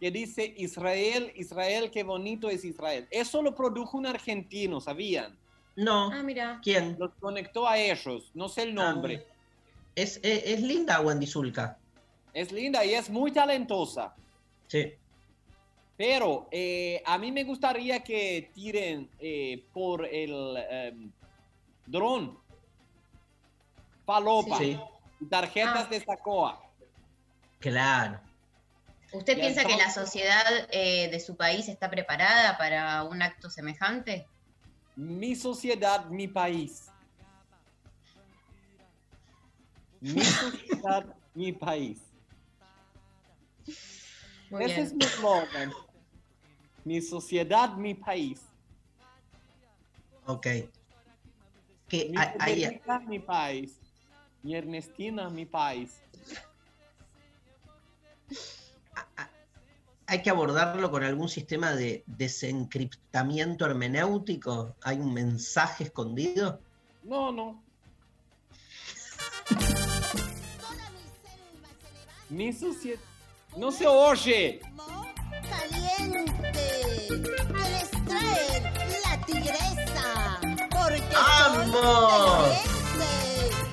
Que 0.00 0.10
dice 0.10 0.54
Israel, 0.56 1.32
Israel, 1.34 1.90
qué 1.90 2.02
bonito 2.04 2.48
es 2.48 2.64
Israel. 2.64 3.06
Eso 3.10 3.42
lo 3.42 3.54
produjo 3.54 3.96
un 3.98 4.06
argentino, 4.06 4.80
¿sabían? 4.80 5.36
No. 5.76 6.10
Ah, 6.12 6.22
mira. 6.22 6.60
¿Quién? 6.62 6.96
Los 6.98 7.12
conectó 7.20 7.66
a 7.68 7.78
ellos, 7.78 8.30
no 8.34 8.48
sé 8.48 8.62
el 8.62 8.74
nombre. 8.74 9.26
Es, 9.94 10.18
es, 10.22 10.44
es 10.44 10.62
linda 10.62 11.00
Wendy 11.00 11.26
Zulka. 11.26 11.76
Es 12.32 12.52
linda 12.52 12.84
y 12.84 12.94
es 12.94 13.10
muy 13.10 13.32
talentosa. 13.32 14.14
Sí. 14.68 14.92
Pero 15.96 16.46
eh, 16.52 17.02
a 17.04 17.18
mí 17.18 17.32
me 17.32 17.42
gustaría 17.42 18.04
que 18.04 18.50
tiren 18.54 19.08
eh, 19.18 19.64
por 19.72 20.06
el 20.06 20.56
em, 20.70 21.10
dron. 21.86 22.38
Palopa. 24.04 24.58
Sí. 24.58 24.78
Tarjetas 25.28 25.86
Ah. 25.86 25.88
de 25.90 26.00
Sacoa. 26.04 26.62
Claro. 27.58 28.20
¿Usted 29.12 29.38
piensa 29.38 29.64
que 29.64 29.76
la 29.76 29.90
sociedad 29.90 30.68
eh, 30.70 31.08
de 31.10 31.20
su 31.20 31.36
país 31.36 31.68
está 31.68 31.90
preparada 31.90 32.58
para 32.58 33.04
un 33.04 33.22
acto 33.22 33.48
semejante? 33.48 34.26
Mi 34.96 35.34
sociedad, 35.34 36.06
mi 36.06 36.28
país. 36.28 36.90
Mi 40.00 40.20
sociedad, 40.24 41.06
mi 41.34 41.52
país. 41.52 42.00
Muy 44.50 44.64
Ese 44.64 44.74
bien. 44.74 44.86
es 44.86 44.94
mi 44.94 45.04
eslogan. 45.04 45.72
Mi 46.84 47.00
sociedad, 47.00 47.74
mi 47.74 47.94
país. 47.94 48.40
Ok. 50.26 50.46
Que 51.88 52.10
Mi 52.10 53.06
mi 53.06 53.18
país. 53.18 53.78
Mi 54.42 54.54
Ernestina, 54.54 55.30
mi 55.30 55.46
país. 55.46 56.00
Hay 60.08 60.22
que 60.22 60.30
abordarlo 60.30 60.90
con 60.90 61.04
algún 61.04 61.28
sistema 61.28 61.72
de 61.72 62.02
desencriptamiento 62.06 63.66
hermenéutico. 63.66 64.74
¿Hay 64.82 64.98
un 64.98 65.12
mensaje 65.12 65.84
escondido? 65.84 66.60
No, 67.02 67.30
no. 67.30 67.62
Mi 72.30 72.54
sociedad. 72.54 72.98
No 73.54 73.70
se 73.70 73.86
oye. 73.86 74.60
caliente 75.42 76.52
que 76.52 77.70
les 77.70 77.90
trae 78.06 78.62
la 79.04 79.26
tigresa. 79.26 80.40
Porque 80.70 81.02
¡Vamos! 81.12 82.48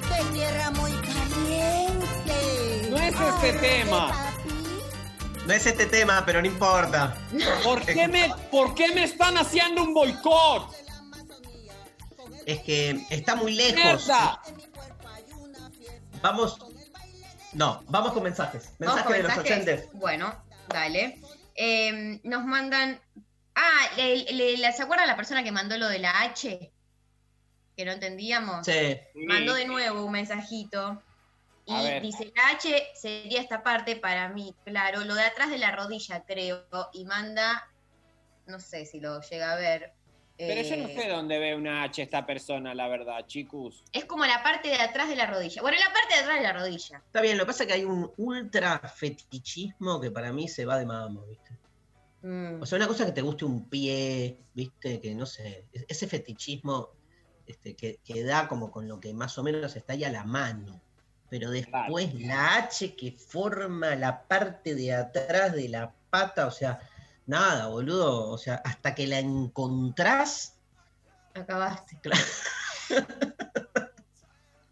soy 0.02 0.26
de 0.26 0.32
tierra 0.34 0.72
muy 0.72 0.92
caliente. 0.92 2.38
No 2.90 2.98
es 2.98 3.16
este 3.16 3.54
tema. 3.54 4.25
No 5.46 5.54
es 5.54 5.66
este 5.66 5.86
tema, 5.86 6.24
pero 6.26 6.42
no 6.42 6.48
importa. 6.48 7.16
¿Por 7.64 7.86
qué 7.86 8.08
me, 8.08 8.32
por 8.52 8.74
qué 8.74 8.92
me 8.94 9.04
están 9.04 9.38
haciendo 9.38 9.84
un 9.84 9.94
boicot? 9.94 10.74
Es 12.46 12.60
que 12.62 13.06
está 13.10 13.36
muy 13.36 13.54
lejos. 13.54 13.76
¡Mierda! 14.08 14.42
Vamos. 16.22 16.58
No, 17.54 17.84
vamos 17.88 18.14
con 18.14 18.24
mensajes. 18.24 18.72
Vamos 18.80 18.96
Mensajes 18.96 19.04
con 19.06 19.14
de 19.14 19.24
los 19.24 19.38
oyentes. 19.38 19.90
Bueno, 19.94 20.44
dale. 20.70 21.22
Eh, 21.56 22.20
nos 22.24 22.44
mandan. 22.46 23.00
Ah, 23.56 23.88
le, 23.96 24.18
le- 24.34 24.58
le- 24.58 24.74
¿se 24.74 24.84
acuerdan 24.84 25.08
la 25.08 25.16
persona 25.16 25.44
que 25.44 25.52
mandó 25.52 25.78
lo 25.78 25.88
de 25.88 26.00
la 26.00 26.22
H? 26.24 26.72
Que 27.78 27.86
no 27.86 27.92
entendíamos. 27.92 28.66
Sí. 28.66 28.98
Mandó 29.28 29.54
de 29.54 29.66
nuevo 29.66 30.04
un 30.06 30.12
mensajito. 30.12 31.02
Y 31.68 32.00
dice, 32.00 32.32
la 32.36 32.50
H 32.50 32.90
sería 32.94 33.42
esta 33.42 33.64
parte 33.64 33.96
para 33.96 34.30
mí, 34.30 34.54
claro, 34.66 35.04
lo 35.04 35.16
de 35.16 35.24
atrás 35.24 35.50
de 35.50 35.58
la 35.58 35.76
rodilla, 35.76 36.24
creo. 36.26 36.66
Y 36.94 37.06
manda, 37.06 37.68
no 38.46 38.60
sé 38.60 38.86
si 38.86 39.00
lo 39.00 39.20
llega 39.22 39.54
a 39.54 39.56
ver. 39.56 39.94
Pero 40.38 40.62
yo 40.62 40.78
no 40.78 40.88
eh, 40.90 40.96
sé 40.96 41.08
dónde 41.08 41.40
ve 41.40 41.56
una 41.56 41.84
H 41.84 42.02
esta 42.04 42.26
persona, 42.26 42.76
la 42.76 42.88
verdad, 42.88 43.26
chicos. 43.26 43.84
Es 43.94 44.06
como 44.06 44.26
la 44.26 44.44
parte 44.44 44.68
de 44.70 44.76
atrás 44.76 45.08
de 45.10 45.16
la 45.16 45.26
rodilla. 45.26 45.62
Bueno, 45.62 45.78
la 45.80 45.94
parte 45.94 46.14
de 46.16 46.22
atrás 46.22 46.38
de 46.38 46.44
la 46.44 46.54
rodilla. 46.54 46.98
Está 47.06 47.22
bien, 47.22 47.38
lo 47.38 47.46
que 47.46 47.48
pasa 47.48 47.64
es 47.64 47.68
que 47.68 47.74
hay 47.74 47.86
un 47.86 48.12
ultra 48.18 48.80
fetichismo 48.80 50.00
que 50.02 50.12
para 50.12 50.32
mí 50.34 50.48
se 50.48 50.66
va 50.66 50.78
de 50.78 50.86
mamo, 50.86 51.26
¿viste? 51.26 51.52
Mm. 52.22 52.62
O 52.62 52.66
sea, 52.66 52.76
una 52.78 52.88
cosa 52.88 53.06
que 53.06 53.12
te 53.12 53.22
guste 53.22 53.46
un 53.46 53.70
pie, 53.70 54.38
¿viste? 54.54 55.00
Que 55.00 55.16
no 55.16 55.26
sé, 55.26 55.66
es- 55.72 55.86
ese 55.88 56.08
fetichismo 56.08 56.90
este, 57.48 57.76
que, 57.76 58.00
que 58.04 58.24
da 58.24 58.48
como 58.48 58.72
con 58.72 58.88
lo 58.88 59.00
que 59.00 59.14
más 59.14 59.38
o 59.38 59.44
menos 59.44 59.76
está 59.76 59.94
ahí 59.94 60.04
a 60.04 60.12
la 60.12 60.26
mano. 60.26 60.82
Pero 61.38 61.52
después 61.52 62.14
la 62.14 62.56
H 62.56 62.96
que 62.96 63.12
forma 63.12 63.94
la 63.96 64.22
parte 64.22 64.74
de 64.74 64.94
atrás 64.94 65.52
de 65.52 65.68
la 65.68 65.92
pata, 66.10 66.48
o 66.48 66.52
sea, 66.52 66.80
nada, 67.26 67.68
boludo. 67.68 68.32
O 68.32 68.38
sea, 68.38 68.62
hasta 68.64 68.96
que 68.96 69.06
la 69.06 69.20
encontrás. 69.20 70.58
Acabaste. 71.34 72.00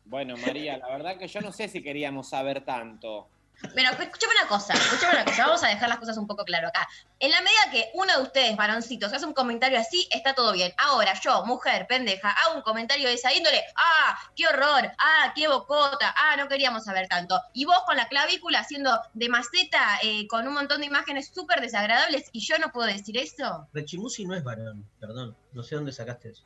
Bueno, 0.05 0.37
María, 0.37 0.77
la 0.77 0.87
verdad 0.89 1.17
que 1.17 1.27
yo 1.27 1.41
no 1.41 1.51
sé 1.51 1.67
si 1.67 1.81
queríamos 1.81 2.29
saber 2.29 2.63
tanto. 2.63 3.27
Pero 3.73 3.89
escúchame 3.91 4.33
una 4.39 4.47
cosa, 4.47 4.73
escúchame 4.73 5.13
una 5.13 5.25
cosa, 5.25 5.45
vamos 5.45 5.63
a 5.63 5.67
dejar 5.67 5.87
las 5.87 5.97
cosas 5.97 6.17
un 6.17 6.27
poco 6.27 6.43
claro 6.43 6.67
acá. 6.67 6.87
En 7.19 7.31
la 7.31 7.41
medida 7.41 7.71
que 7.71 7.91
uno 7.93 8.13
de 8.17 8.21
ustedes, 8.21 8.57
varoncitos, 8.57 9.13
hace 9.13 9.25
un 9.25 9.33
comentario 9.33 9.79
así, 9.79 10.07
está 10.11 10.35
todo 10.35 10.51
bien. 10.51 10.73
Ahora, 10.77 11.13
yo, 11.21 11.45
mujer, 11.45 11.87
pendeja, 11.87 12.29
hago 12.29 12.57
un 12.57 12.61
comentario 12.61 13.07
de 13.07 13.13
esa 13.13 13.33
índole, 13.33 13.63
ah, 13.77 14.19
qué 14.35 14.47
horror, 14.47 14.91
ah, 14.97 15.33
qué 15.35 15.47
bocota, 15.47 16.13
ah, 16.17 16.35
no 16.35 16.49
queríamos 16.49 16.83
saber 16.83 17.07
tanto. 17.07 17.39
Y 17.53 17.65
vos 17.65 17.79
con 17.85 17.95
la 17.95 18.07
clavícula 18.09 18.59
haciendo 18.59 18.99
de 19.13 19.29
maceta, 19.29 19.99
eh, 20.03 20.27
con 20.27 20.45
un 20.47 20.53
montón 20.53 20.81
de 20.81 20.87
imágenes 20.87 21.31
súper 21.33 21.61
desagradables, 21.61 22.29
y 22.33 22.41
yo 22.41 22.57
no 22.57 22.71
puedo 22.71 22.87
decir 22.87 23.17
eso. 23.17 23.67
Rechimusi 23.73 24.25
no 24.25 24.35
es 24.35 24.43
varón, 24.43 24.85
perdón. 24.99 25.37
No 25.53 25.63
sé 25.63 25.75
dónde 25.75 25.93
sacaste 25.93 26.29
eso. 26.29 26.43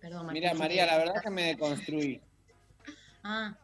Perdón, 0.00 0.28
Mira, 0.32 0.50
Martín, 0.50 0.58
María, 0.60 0.84
sí 0.84 0.90
la 0.90 0.98
verdad 0.98 1.22
que 1.22 1.30
me 1.30 1.42
deconstruí. 1.42 2.22
Ah, 3.22 3.54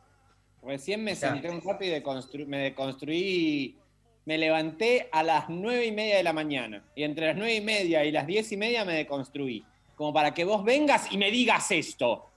Recién 0.67 1.05
me 1.05 1.15
senté 1.15 1.49
un 1.51 1.61
rato 1.63 1.85
y 1.85 1.89
deconstru- 1.89 2.47
me 2.47 2.59
deconstruí. 2.59 3.79
Me 4.25 4.37
levanté 4.39 5.09
a 5.13 5.23
las 5.23 5.49
nueve 5.49 5.87
y 5.87 5.93
media 5.93 6.17
de 6.17 6.25
la 6.25 6.33
mañana. 6.33 6.85
Y 6.97 7.05
entre 7.05 7.27
las 7.29 7.37
nueve 7.37 7.55
y 7.55 7.61
media 7.61 8.05
y 8.05 8.11
las 8.11 8.27
diez 8.27 8.51
y 8.51 8.57
media 8.57 8.85
me 8.85 8.95
deconstruí. 8.95 9.65
Como 9.95 10.13
para 10.13 10.35
que 10.35 10.45
vos 10.45 10.65
vengas 10.65 11.11
y 11.13 11.17
me 11.19 11.31
digas 11.31 11.71
esto. 11.71 12.29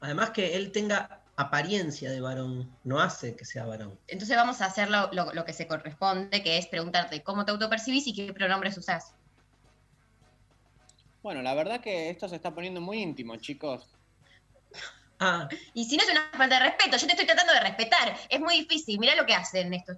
Además 0.00 0.30
que 0.30 0.56
él 0.56 0.72
tenga 0.72 1.22
apariencia 1.36 2.10
de 2.10 2.20
varón, 2.22 2.74
no 2.84 2.98
hace 3.00 3.36
que 3.36 3.44
sea 3.44 3.66
varón. 3.66 3.98
entonces 4.08 4.34
vamos 4.36 4.62
a 4.62 4.66
hacer 4.66 4.88
lo, 4.90 5.12
lo- 5.12 5.34
lo 5.34 5.44
que 5.44 5.52
se 5.52 5.66
corresponde, 5.66 6.42
que 6.42 6.56
es 6.56 6.66
preguntarte 6.66 7.22
cómo 7.22 7.44
te 7.44 7.50
autopercibís 7.50 8.06
y 8.06 8.14
qué 8.14 8.32
pronombres 8.32 8.78
usás. 8.78 9.14
Bueno, 11.22 11.42
la 11.42 11.54
verdad 11.54 11.80
que 11.82 12.08
esto 12.08 12.26
se 12.28 12.36
está 12.36 12.54
poniendo 12.54 12.80
muy 12.80 13.02
íntimo, 13.02 13.36
chicos. 13.36 13.86
Ah, 15.18 15.48
Y 15.74 15.84
si 15.86 15.96
no 15.96 16.02
es 16.04 16.10
una 16.10 16.28
falta 16.36 16.58
de 16.58 16.66
respeto, 16.70 16.96
yo 16.96 17.06
te 17.06 17.12
estoy 17.12 17.26
tratando 17.26 17.52
de 17.54 17.60
respetar. 17.60 18.16
Es 18.28 18.40
muy 18.40 18.60
difícil. 18.60 18.98
Mirá 18.98 19.14
lo 19.14 19.24
que 19.26 19.34
hacen 19.34 19.72
estos, 19.72 19.96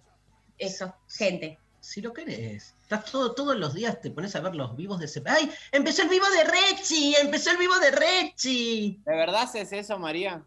estos 0.59 0.91
gente. 1.09 1.59
si 1.81 2.01
lo 2.01 2.13
querés. 2.13 2.75
Estás 2.83 3.05
todo, 3.07 3.35
todos 3.35 3.57
los 3.57 3.75
días, 3.75 4.01
te 4.01 4.11
pones 4.11 4.35
a 4.37 4.41
ver 4.41 4.55
los 4.55 4.77
vivos 4.77 4.99
de 4.99 5.07
ese. 5.07 5.23
¡Ay! 5.27 5.51
¡Empezó 5.73 6.03
el 6.03 6.09
vivo 6.09 6.27
de 6.31 6.45
Rechi! 6.45 7.15
¡Empezó 7.17 7.51
el 7.51 7.57
vivo 7.59 7.79
de 7.79 7.91
Rechi! 7.91 9.01
¿De 9.05 9.17
verdad 9.17 9.43
haces 9.43 9.73
eso, 9.73 9.99
María? 9.99 10.43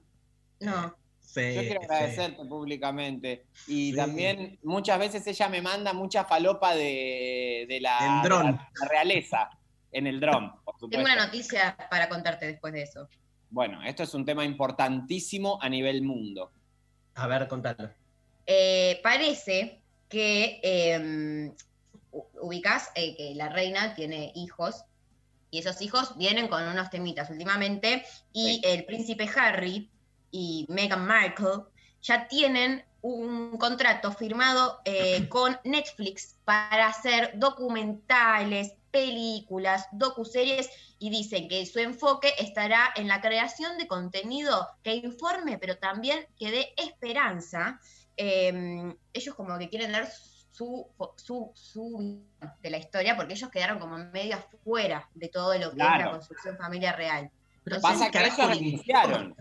No. 0.59 0.95
Sí, 1.19 1.53
Yo 1.55 1.61
quiero 1.61 1.81
sí. 1.81 1.87
agradecerte 1.89 2.43
públicamente. 2.45 3.45
Y 3.67 3.91
Sí. 3.91 3.95
también 3.97 4.59
muchas 4.63 4.99
veces 4.99 5.25
ella 5.27 5.47
me 5.49 5.61
manda 5.61 5.93
mucha 5.93 6.25
falopa 6.25 6.75
de, 6.75 7.65
de 7.69 7.79
la, 7.79 8.21
de 8.23 8.29
la 8.29 8.67
realeza 8.89 9.49
en 9.93 10.07
el 10.07 10.19
dron, 10.19 10.51
por 10.63 10.75
Tengo 10.89 11.03
una 11.03 11.15
noticia 11.15 11.75
para 11.89 12.07
contarte 12.09 12.45
después 12.47 12.73
de 12.73 12.83
eso. 12.83 13.07
Bueno, 13.51 13.83
esto 13.83 14.03
es 14.03 14.13
un 14.13 14.25
tema 14.25 14.43
importantísimo 14.45 15.59
a 15.61 15.69
nivel 15.69 16.01
mundo. 16.01 16.51
A 17.15 17.27
ver, 17.27 17.47
contalo. 17.47 17.89
Eh, 18.47 18.99
parece 19.03 19.81
que 20.09 20.59
eh, 20.63 21.51
u- 22.11 22.25
ubicás 22.41 22.89
eh, 22.95 23.15
que 23.15 23.35
la 23.35 23.49
reina 23.49 23.93
tiene 23.93 24.31
hijos 24.35 24.85
y 25.51 25.59
esos 25.59 25.81
hijos 25.81 26.17
vienen 26.17 26.47
con 26.47 26.63
unos 26.67 26.89
temitas 26.89 27.29
últimamente 27.29 28.03
y 28.33 28.61
el 28.63 28.85
príncipe 28.85 29.29
Harry 29.35 29.89
y 30.31 30.65
Meghan 30.69 31.05
Markle 31.05 31.65
ya 32.01 32.27
tienen 32.27 32.83
un 33.01 33.57
contrato 33.57 34.11
firmado 34.13 34.79
eh, 34.85 35.27
con 35.29 35.57
Netflix 35.65 36.37
para 36.45 36.87
hacer 36.87 37.33
documentales, 37.35 38.73
películas, 38.91 39.87
docuseries 39.91 40.69
y 40.99 41.09
dicen 41.09 41.47
que 41.47 41.65
su 41.65 41.79
enfoque 41.79 42.33
estará 42.37 42.91
en 42.95 43.07
la 43.07 43.21
creación 43.21 43.77
de 43.77 43.87
contenido 43.87 44.67
que 44.83 44.95
informe, 44.95 45.57
pero 45.57 45.77
también 45.77 46.27
que 46.37 46.51
dé 46.51 46.73
esperanza. 46.77 47.79
Eh, 48.17 48.93
ellos 49.13 49.35
como 49.35 49.57
que 49.57 49.69
quieren 49.69 49.91
dar 49.93 50.07
su, 50.51 50.85
su, 51.15 51.51
su 51.55 52.21
de 52.61 52.69
la 52.69 52.77
historia 52.77 53.15
porque 53.15 53.33
ellos 53.33 53.49
quedaron 53.49 53.79
como 53.79 53.97
medio 53.97 54.35
afuera 54.35 55.09
de 55.15 55.29
todo 55.29 55.53
lo 55.53 55.71
que 55.73 55.81
es 55.81 55.89
la 55.97 56.11
construcción 56.11 56.57
familiar 56.57 56.95
real. 56.97 57.31
Pero 57.63 57.77
Entonces, 57.77 57.99
Pasa 57.99 58.11
que 58.11 58.17
carajo 58.17 58.41
ellos 58.43 58.57
le 58.57 58.63
renunciaron. 58.65 59.35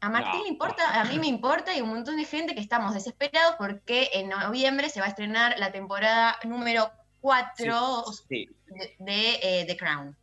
a 0.00 0.08
Martín 0.08 0.38
No. 0.38 0.42
le 0.44 0.48
importa, 0.48 1.00
a 1.00 1.04
mí 1.04 1.18
me 1.18 1.26
importa 1.26 1.76
y 1.76 1.82
un 1.82 1.90
montón 1.90 2.16
de 2.16 2.24
gente 2.24 2.54
que 2.54 2.60
estamos 2.60 2.94
desesperados 2.94 3.54
porque 3.58 4.08
en 4.14 4.30
noviembre 4.30 4.88
se 4.88 5.00
va 5.00 5.06
a 5.06 5.10
estrenar 5.10 5.58
la 5.58 5.70
temporada 5.72 6.38
número 6.44 6.90
4 7.20 8.04
Sí. 8.28 8.48
de, 8.66 8.94
de, 8.98 9.34
eh, 9.42 9.64
The 9.66 9.76
Crown. 9.76 10.16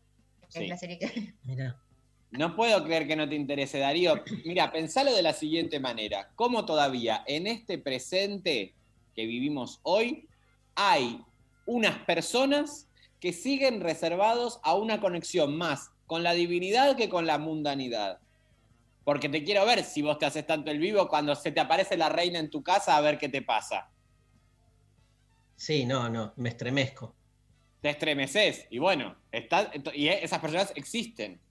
Sí. 0.50 0.64
Es 0.64 0.70
la 0.70 0.78
serie 0.78 0.98
que... 1.00 1.34
Mira. 1.44 1.78
No 2.32 2.56
puedo 2.56 2.84
creer 2.84 3.08
que 3.08 3.16
no 3.16 3.28
te 3.28 3.36
interese, 3.36 3.80
Darío. 3.80 4.22
Mira, 4.44 4.72
pensalo 4.72 5.14
de 5.14 5.22
la 5.22 5.34
siguiente 5.34 5.80
manera. 5.80 6.30
¿Cómo 6.36 6.66
todavía 6.66 7.24
en 7.26 7.48
este 7.48 7.78
presente 7.78 8.74
que 9.16 9.26
vivimos 9.26 9.80
hoy 9.84 10.28
hay 10.76 11.24
unas 11.66 11.98
personas 12.00 12.88
que 13.22 13.32
siguen 13.34 13.82
reservados 13.82 14.60
a 14.64 14.76
una 14.76 15.00
conexión 15.00 15.58
más 15.58 15.92
con 16.06 16.22
la 16.22 16.34
divinidad 16.34 16.98
que 16.98 17.08
con 17.10 17.26
la 17.26 17.38
mundanidad? 17.38 18.20
Porque 19.06 19.30
te 19.30 19.46
quiero 19.46 19.66
ver 19.66 19.86
si 19.86 20.02
vos 20.02 20.20
te 20.20 20.26
haces 20.26 20.46
tanto 20.46 20.70
el 20.70 20.80
vivo 20.80 21.08
cuando 21.08 21.34
se 21.34 21.54
te 21.54 21.62
aparece 21.62 21.96
la 21.96 22.10
reina 22.10 22.40
en 22.40 22.50
tu 22.50 22.62
casa 22.62 22.98
a 22.98 23.02
ver 23.02 23.18
qué 23.18 23.30
te 23.30 23.42
pasa. 23.42 23.90
Sí, 25.58 25.86
no, 25.86 26.08
no, 26.08 26.34
me 26.38 26.50
estremezco. 26.50 27.16
Te 27.82 27.90
estremeces. 27.90 28.68
Y 28.70 28.78
bueno, 28.78 29.18
está, 29.32 29.72
y 29.94 30.08
esas 30.08 30.40
personas 30.40 30.72
existen. 30.76 31.42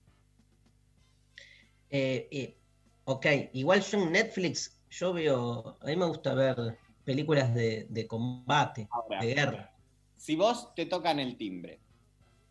Eh, 1.89 2.27
eh, 2.31 2.57
ok, 3.03 3.25
igual 3.53 3.81
yo 3.81 4.01
en 4.01 4.11
Netflix, 4.13 4.79
yo 4.89 5.11
veo, 5.13 5.77
a 5.81 5.85
mí 5.85 5.95
me 5.97 6.05
gusta 6.05 6.33
ver 6.33 6.77
películas 7.03 7.53
de, 7.53 7.85
de 7.89 8.07
combate, 8.07 8.87
Ahora, 8.89 9.19
de 9.21 9.33
guerra. 9.33 9.73
Si 10.15 10.35
vos 10.35 10.73
te 10.73 10.85
tocan 10.85 11.19
el 11.19 11.37
timbre 11.37 11.81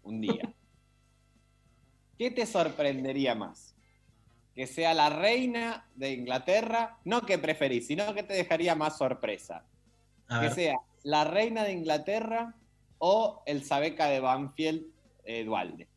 un 0.02 0.20
día, 0.20 0.54
¿qué 2.18 2.30
te 2.30 2.44
sorprendería 2.44 3.34
más? 3.34 3.74
¿Que 4.54 4.66
sea 4.66 4.92
la 4.92 5.08
reina 5.08 5.88
de 5.94 6.12
Inglaterra? 6.12 6.98
No 7.04 7.22
que 7.22 7.38
preferís, 7.38 7.86
sino 7.86 8.14
que 8.14 8.22
te 8.22 8.34
dejaría 8.34 8.74
más 8.74 8.98
sorpresa. 8.98 9.66
A 10.28 10.40
Que 10.40 10.46
ver, 10.46 10.54
sea 10.54 10.76
la 11.06 11.22
reina 11.22 11.62
de 11.62 11.72
Inglaterra 11.72 12.56
o 12.98 13.44
el 13.46 13.64
Sabeca 13.64 14.06
de 14.06 14.18
Banfield 14.18 14.86
eh, 15.22 15.44
Dualde. 15.44 15.88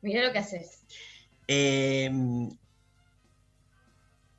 Mirá 0.00 0.26
lo 0.26 0.32
que 0.32 0.38
haces. 0.38 0.86
eh, 1.48 2.10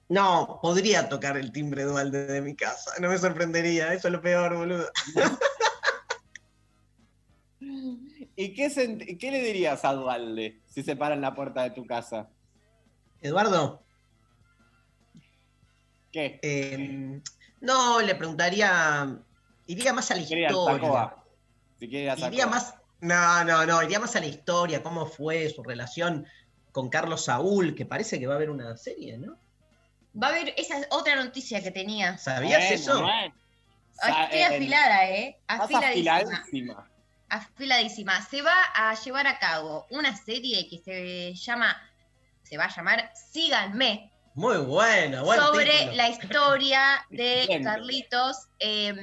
no, 0.09 0.59
podría 0.63 1.09
tocar 1.09 1.37
el 1.37 1.51
timbre 1.51 1.83
dualde 1.83 2.25
de 2.25 2.41
mi 2.41 2.55
casa, 2.55 2.93
no 2.99 3.09
me 3.09 3.19
sorprendería, 3.19 3.93
eso 3.93 4.07
es 4.07 4.13
lo 4.13 4.21
peor, 4.21 4.55
boludo. 4.55 4.89
¿Y 8.39 8.53
qué, 8.53 9.31
le 9.31 9.41
dirías 9.41 9.83
a 9.83 9.93
Dualde 9.93 10.61
si 10.67 10.83
se 10.83 10.95
para 10.95 11.15
en 11.15 11.21
la 11.21 11.33
puerta 11.33 11.63
de 11.63 11.71
tu 11.71 11.87
casa? 11.87 12.29
Eduardo, 13.19 13.83
¿Qué? 16.11 16.39
eh, 16.43 17.19
no, 17.61 17.99
le 17.99 18.13
preguntaría, 18.13 19.17
iría 19.65 19.91
más 19.91 20.11
a 20.11 20.15
la 20.15 20.21
historia. 20.21 20.49
Si 21.79 21.89
quiere 21.89 22.03
ir 22.05 22.09
a 22.11 22.15
Saco. 22.15 22.27
Iría 22.27 22.45
más. 22.45 22.75
No, 23.01 23.43
no, 23.43 23.65
no, 23.65 23.81
iría 23.81 23.99
más 23.99 24.15
a 24.15 24.19
la 24.19 24.27
historia, 24.27 24.83
cómo 24.83 25.07
fue 25.07 25.49
su 25.49 25.63
relación 25.63 26.27
con 26.71 26.89
Carlos 26.89 27.25
Saúl, 27.25 27.73
que 27.73 27.87
parece 27.87 28.19
que 28.19 28.27
va 28.27 28.33
a 28.33 28.37
haber 28.37 28.51
una 28.51 28.77
serie, 28.77 29.17
¿no? 29.17 29.39
Va 30.21 30.27
a 30.27 30.29
haber 30.29 30.53
esa 30.57 30.77
es 30.79 30.87
otra 30.91 31.15
noticia 31.15 31.63
que 31.63 31.71
tenía. 31.71 32.19
¿Sabías 32.19 32.59
Bueno, 32.59 32.75
eso? 32.75 33.01
bueno. 33.01 33.35
Sa- 33.93 34.25
Estoy 34.25 34.39
eh, 34.39 34.45
afilada, 34.45 35.09
¿eh? 35.09 35.41
Afiladísima. 35.47 36.87
Afiladísima. 37.29 38.21
Se 38.25 38.41
va 38.41 38.55
a 38.75 38.93
llevar 38.95 39.27
a 39.27 39.39
cabo 39.39 39.85
una 39.89 40.15
serie 40.15 40.67
que 40.69 40.79
se 40.79 41.33
llama, 41.35 41.75
se 42.43 42.57
va 42.57 42.65
a 42.65 42.75
llamar 42.75 43.11
Síganme, 43.15 44.11
Muy 44.33 44.57
buena, 44.57 45.23
buen 45.23 45.39
sobre 45.39 45.71
título. 45.71 45.93
la 45.95 46.09
historia 46.09 47.05
de. 47.09 47.59
Carlitos. 47.63 48.47
Eh, 48.59 48.93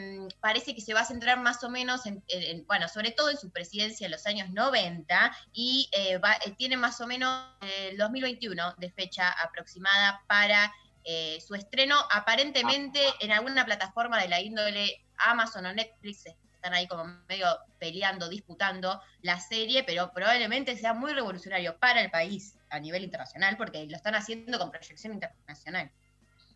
parece 0.40 0.74
que 0.74 0.80
se 0.80 0.94
va 0.94 1.00
a 1.00 1.04
centrar 1.04 1.38
más 1.40 1.62
o 1.64 1.68
menos 1.70 2.06
en, 2.06 2.22
en- 2.28 2.42
en- 2.42 2.66
bueno, 2.66 2.88
sobre 2.88 3.10
todo 3.10 3.30
en 3.30 3.36
su 3.38 3.50
presidencia 3.50 4.04
en 4.06 4.12
los 4.12 4.26
años 4.26 4.50
90 4.50 5.36
y 5.52 5.88
eh, 5.92 6.18
va- 6.18 6.36
eh, 6.46 6.52
tiene 6.56 6.76
más 6.76 7.00
o 7.00 7.06
menos 7.06 7.46
eh, 7.62 7.88
el 7.92 7.96
2021 7.98 8.74
de 8.78 8.90
fecha 8.92 9.28
aproximada 9.30 10.22
para 10.28 10.72
eh, 11.06 11.38
su 11.46 11.54
estreno, 11.54 11.96
aparentemente 12.10 13.00
en 13.20 13.30
alguna 13.32 13.64
plataforma 13.66 14.18
de 14.22 14.28
la 14.28 14.40
índole 14.40 15.04
Amazon 15.18 15.66
o 15.66 15.72
Netflix 15.74 16.24
están 16.64 16.74
ahí 16.78 16.88
como 16.88 17.04
medio 17.28 17.46
peleando, 17.78 18.26
disputando 18.30 18.98
la 19.20 19.38
serie, 19.38 19.84
pero 19.84 20.10
probablemente 20.14 20.74
sea 20.76 20.94
muy 20.94 21.12
revolucionario 21.12 21.76
para 21.78 22.00
el 22.00 22.10
país 22.10 22.56
a 22.70 22.80
nivel 22.80 23.04
internacional 23.04 23.58
porque 23.58 23.84
lo 23.86 23.94
están 23.94 24.14
haciendo 24.14 24.58
con 24.58 24.70
proyección 24.70 25.12
internacional. 25.12 25.90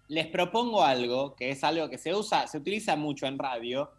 Les 0.09 0.26
propongo 0.28 0.82
algo, 0.82 1.36
que 1.36 1.51
es 1.51 1.62
algo 1.62 1.90
que 1.90 1.98
se 1.98 2.14
usa, 2.14 2.47
se 2.47 2.56
utiliza 2.56 2.97
mucho 2.97 3.26
en 3.26 3.39
radio, 3.39 3.93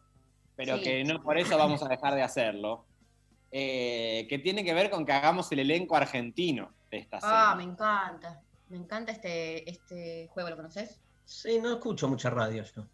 pero 0.55 0.77
Sí. 0.77 0.83
que 0.83 1.03
no 1.03 1.21
por 1.21 1.37
eso 1.37 1.55
vamos 1.59 1.83
a 1.83 1.87
dejar 1.87 2.15
de 2.15 2.23
hacerlo. 2.23 2.85
eh, 3.51 4.27
que 4.29 4.37
tiene 4.37 4.63
que 4.63 4.75
ver 4.75 4.91
con 4.91 5.03
que 5.07 5.11
hagamos 5.11 5.51
el 5.51 5.57
elenco 5.57 5.95
argentino 5.95 6.71
de 6.91 6.99
esta 6.99 7.19
serie. 7.19 7.35
Ah, 7.35 7.55
me 7.57 7.63
encanta. 7.63 8.39
Me 8.67 8.77
encanta 8.77 9.11
este, 9.11 9.67
este 9.67 10.27
juego, 10.31 10.51
¿lo 10.51 10.55
conoces? 10.55 10.99
Sí, 11.25 11.57
no 11.59 11.71
escucho 11.73 12.07
mucha 12.07 12.29
radio 12.29 12.63
yo. 12.63 12.85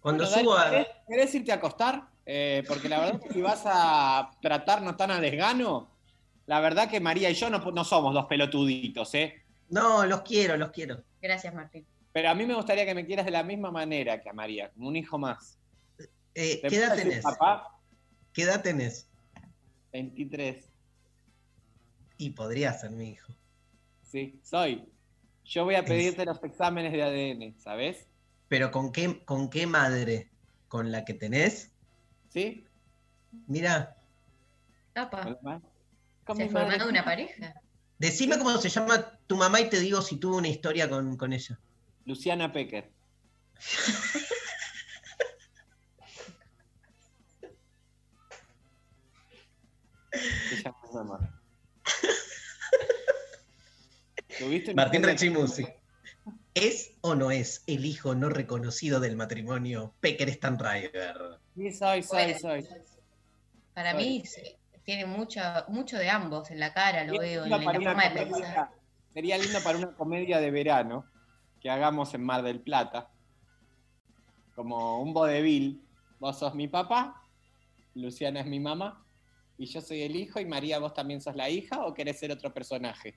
Cuando 0.00 0.24
Bueno, 0.24 0.40
subo 0.40 0.54
a. 0.56 0.70
¿querés, 0.70 0.86
querés 1.08 1.34
irte 1.34 1.52
a 1.52 1.56
acostar? 1.56 2.08
Eh, 2.26 2.62
porque 2.66 2.88
la 2.88 3.00
verdad 3.00 3.20
que 3.20 3.32
si 3.32 3.40
vas 3.42 3.62
a 3.64 4.30
tratarnos 4.40 4.96
tan 4.96 5.10
a 5.10 5.20
desgano, 5.20 5.90
la 6.46 6.60
verdad 6.60 6.88
que 6.88 7.00
María 7.00 7.30
y 7.30 7.34
yo 7.34 7.50
no, 7.50 7.58
no 7.58 7.84
somos 7.84 8.14
dos 8.14 8.26
pelotuditos, 8.26 9.14
¿eh? 9.14 9.42
No, 9.68 10.04
los 10.06 10.22
quiero, 10.22 10.56
los 10.56 10.70
quiero. 10.70 11.02
Gracias, 11.20 11.54
Martín. 11.54 11.86
Pero 12.12 12.30
a 12.30 12.34
mí 12.34 12.44
me 12.44 12.54
gustaría 12.54 12.84
que 12.84 12.94
me 12.94 13.06
quieras 13.06 13.24
de 13.24 13.30
la 13.30 13.42
misma 13.42 13.70
manera 13.70 14.20
que 14.20 14.28
a 14.28 14.32
María, 14.32 14.70
como 14.70 14.88
un 14.88 14.96
hijo 14.96 15.18
más. 15.18 15.58
Eh, 16.34 16.60
¿Te 16.62 16.68
¿Qué 16.68 16.76
edad 16.76 16.96
tenés? 16.96 17.22
papá? 17.22 17.78
¿Qué 18.32 18.42
edad 18.42 18.62
tenés? 18.62 19.08
23. 19.92 20.68
Y 22.18 22.30
podría 22.30 22.72
ser 22.72 22.90
mi 22.90 23.10
hijo. 23.10 23.32
Sí, 24.02 24.40
soy. 24.42 24.88
Yo 25.44 25.64
voy 25.64 25.74
a 25.74 25.84
pedirte 25.84 26.24
los 26.24 26.42
exámenes 26.42 26.92
de 26.92 27.02
ADN, 27.02 27.58
¿sabes? 27.58 28.06
Pero 28.50 28.72
¿con 28.72 28.90
qué, 28.90 29.24
con 29.24 29.48
qué 29.48 29.64
madre? 29.68 30.28
¿Con 30.66 30.90
la 30.90 31.04
que 31.04 31.14
tenés? 31.14 31.70
¿Sí? 32.30 32.66
Mira, 33.46 33.96
Apa, 34.96 35.38
Con 36.24 36.36
se 36.36 36.48
madre. 36.48 36.84
una 36.84 37.04
pareja. 37.04 37.54
decime 37.98 38.36
cómo 38.38 38.58
se 38.58 38.68
llama 38.68 39.18
tu 39.28 39.36
mamá 39.36 39.60
y 39.60 39.70
te 39.70 39.78
digo 39.78 40.02
si 40.02 40.16
tuvo 40.16 40.38
una 40.38 40.48
historia 40.48 40.90
con, 40.90 41.16
con 41.16 41.32
ella. 41.32 41.60
Luciana 42.06 42.52
Pecker. 42.52 42.90
Se 50.48 50.62
llama 50.62 50.78
mi 50.88 50.94
mamá. 50.94 51.40
¿Tuviste 54.38 54.72
una 54.72 54.82
Martín 54.82 55.02
Rechimusi. 55.02 55.66
¿Es 56.54 56.96
o 57.00 57.14
no 57.14 57.30
es 57.30 57.62
el 57.66 57.84
hijo 57.84 58.14
no 58.14 58.28
reconocido 58.28 58.98
del 59.00 59.16
matrimonio 59.16 59.94
Pecker 60.00 60.30
Stanriver? 60.32 61.16
Sí, 61.54 61.70
soy, 61.72 62.02
soy, 62.02 62.24
Bueno. 62.34 62.38
soy. 62.38 62.66
Para 63.74 63.92
Soy. 63.92 64.04
mí 64.04 64.24
tiene 64.84 65.06
mucho, 65.06 65.40
mucho 65.68 65.96
de 65.96 66.10
ambos 66.10 66.50
en 66.50 66.58
la 66.58 66.72
cara, 66.74 67.04
lo 67.04 67.18
veo, 67.18 67.44
en 67.44 67.50
la, 67.50 67.60
forma 67.62 67.78
de 68.08 68.08
comedia- 68.08 68.24
pensar. 68.24 68.70
Sería 69.14 69.38
lindo 69.38 69.58
para 69.62 69.78
una 69.78 69.94
comedia 69.94 70.40
de 70.40 70.50
verano 70.50 71.04
que 71.60 71.70
hagamos 71.70 72.12
en 72.14 72.24
Mar 72.24 72.42
del 72.42 72.60
Plata. 72.60 73.10
Como 74.54 75.00
un 75.02 75.12
vodevil. 75.14 75.80
Vos 76.18 76.38
sos 76.38 76.54
mi 76.54 76.68
papá, 76.68 77.22
Luciana 77.94 78.40
es 78.40 78.46
mi 78.46 78.60
mamá, 78.60 79.04
y 79.56 79.66
yo 79.66 79.80
soy 79.80 80.02
el 80.02 80.16
hijo, 80.16 80.38
y 80.40 80.44
María, 80.44 80.78
vos 80.78 80.92
también 80.94 81.20
sos 81.20 81.34
la 81.36 81.48
hija, 81.48 81.84
o 81.86 81.94
querés 81.94 82.18
ser 82.18 82.30
otro 82.32 82.52
personaje? 82.52 83.14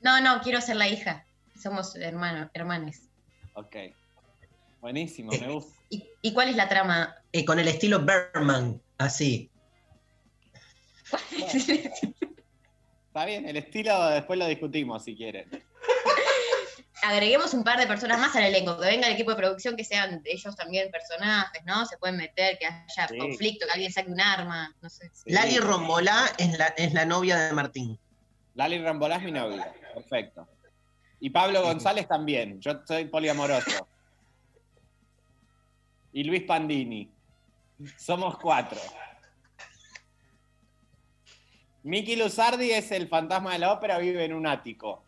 No, 0.00 0.20
no, 0.20 0.40
quiero 0.40 0.60
ser 0.60 0.76
la 0.76 0.88
hija. 0.88 1.26
Somos 1.60 1.96
hermanos, 1.96 2.50
hermanes. 2.54 3.08
Ok. 3.54 3.76
Buenísimo, 4.80 5.32
me 5.32 5.48
gusta. 5.48 5.80
¿Y, 5.90 6.08
y 6.22 6.34
cuál 6.34 6.48
es 6.48 6.56
la 6.56 6.68
trama? 6.68 7.14
Eh, 7.32 7.44
con 7.44 7.58
el 7.58 7.68
estilo 7.68 8.04
Berman, 8.04 8.80
así. 8.98 9.50
Está 13.06 13.24
bien, 13.24 13.48
el 13.48 13.56
estilo 13.56 14.08
después 14.10 14.38
lo 14.38 14.46
discutimos 14.46 15.04
si 15.04 15.16
quieren. 15.16 15.48
Agreguemos 17.02 17.54
un 17.54 17.62
par 17.62 17.78
de 17.78 17.86
personas 17.86 18.18
más 18.18 18.34
al 18.34 18.44
elenco, 18.44 18.78
que 18.78 18.86
venga 18.86 19.06
el 19.06 19.14
equipo 19.14 19.30
de 19.30 19.36
producción, 19.36 19.76
que 19.76 19.84
sean 19.84 20.20
ellos 20.24 20.56
también 20.56 20.90
personajes, 20.90 21.62
¿no? 21.64 21.86
Se 21.86 21.96
pueden 21.98 22.16
meter, 22.16 22.58
que 22.58 22.66
haya 22.66 23.08
Sí. 23.08 23.16
conflicto, 23.18 23.66
que 23.66 23.72
alguien 23.72 23.92
saque 23.92 24.10
un 24.10 24.20
arma, 24.20 24.74
no 24.80 24.90
sé. 24.90 25.10
Lali 25.26 25.58
Rombolá 25.58 26.32
es 26.36 26.58
la, 26.58 26.66
es 26.68 26.92
la 26.94 27.04
novia 27.04 27.36
de 27.38 27.52
Martín. 27.52 27.98
Lali 28.54 28.78
Rambolá 28.78 29.16
es 29.16 29.22
mi 29.22 29.32
novia. 29.32 29.72
Perfecto. 29.94 30.48
Y 31.26 31.30
Pablo 31.30 31.60
González 31.60 32.06
también. 32.06 32.60
Yo 32.60 32.82
soy 32.86 33.06
poliamoroso. 33.06 33.88
Y 36.12 36.22
Luis 36.22 36.44
Pandini. 36.44 37.10
Somos 37.98 38.38
cuatro. 38.38 38.78
Miki 41.82 42.14
Luzardi 42.14 42.70
es 42.70 42.92
el 42.92 43.08
fantasma 43.08 43.54
de 43.54 43.58
la 43.58 43.72
ópera, 43.72 43.98
vive 43.98 44.24
en 44.24 44.34
un 44.34 44.46
ático. 44.46 45.02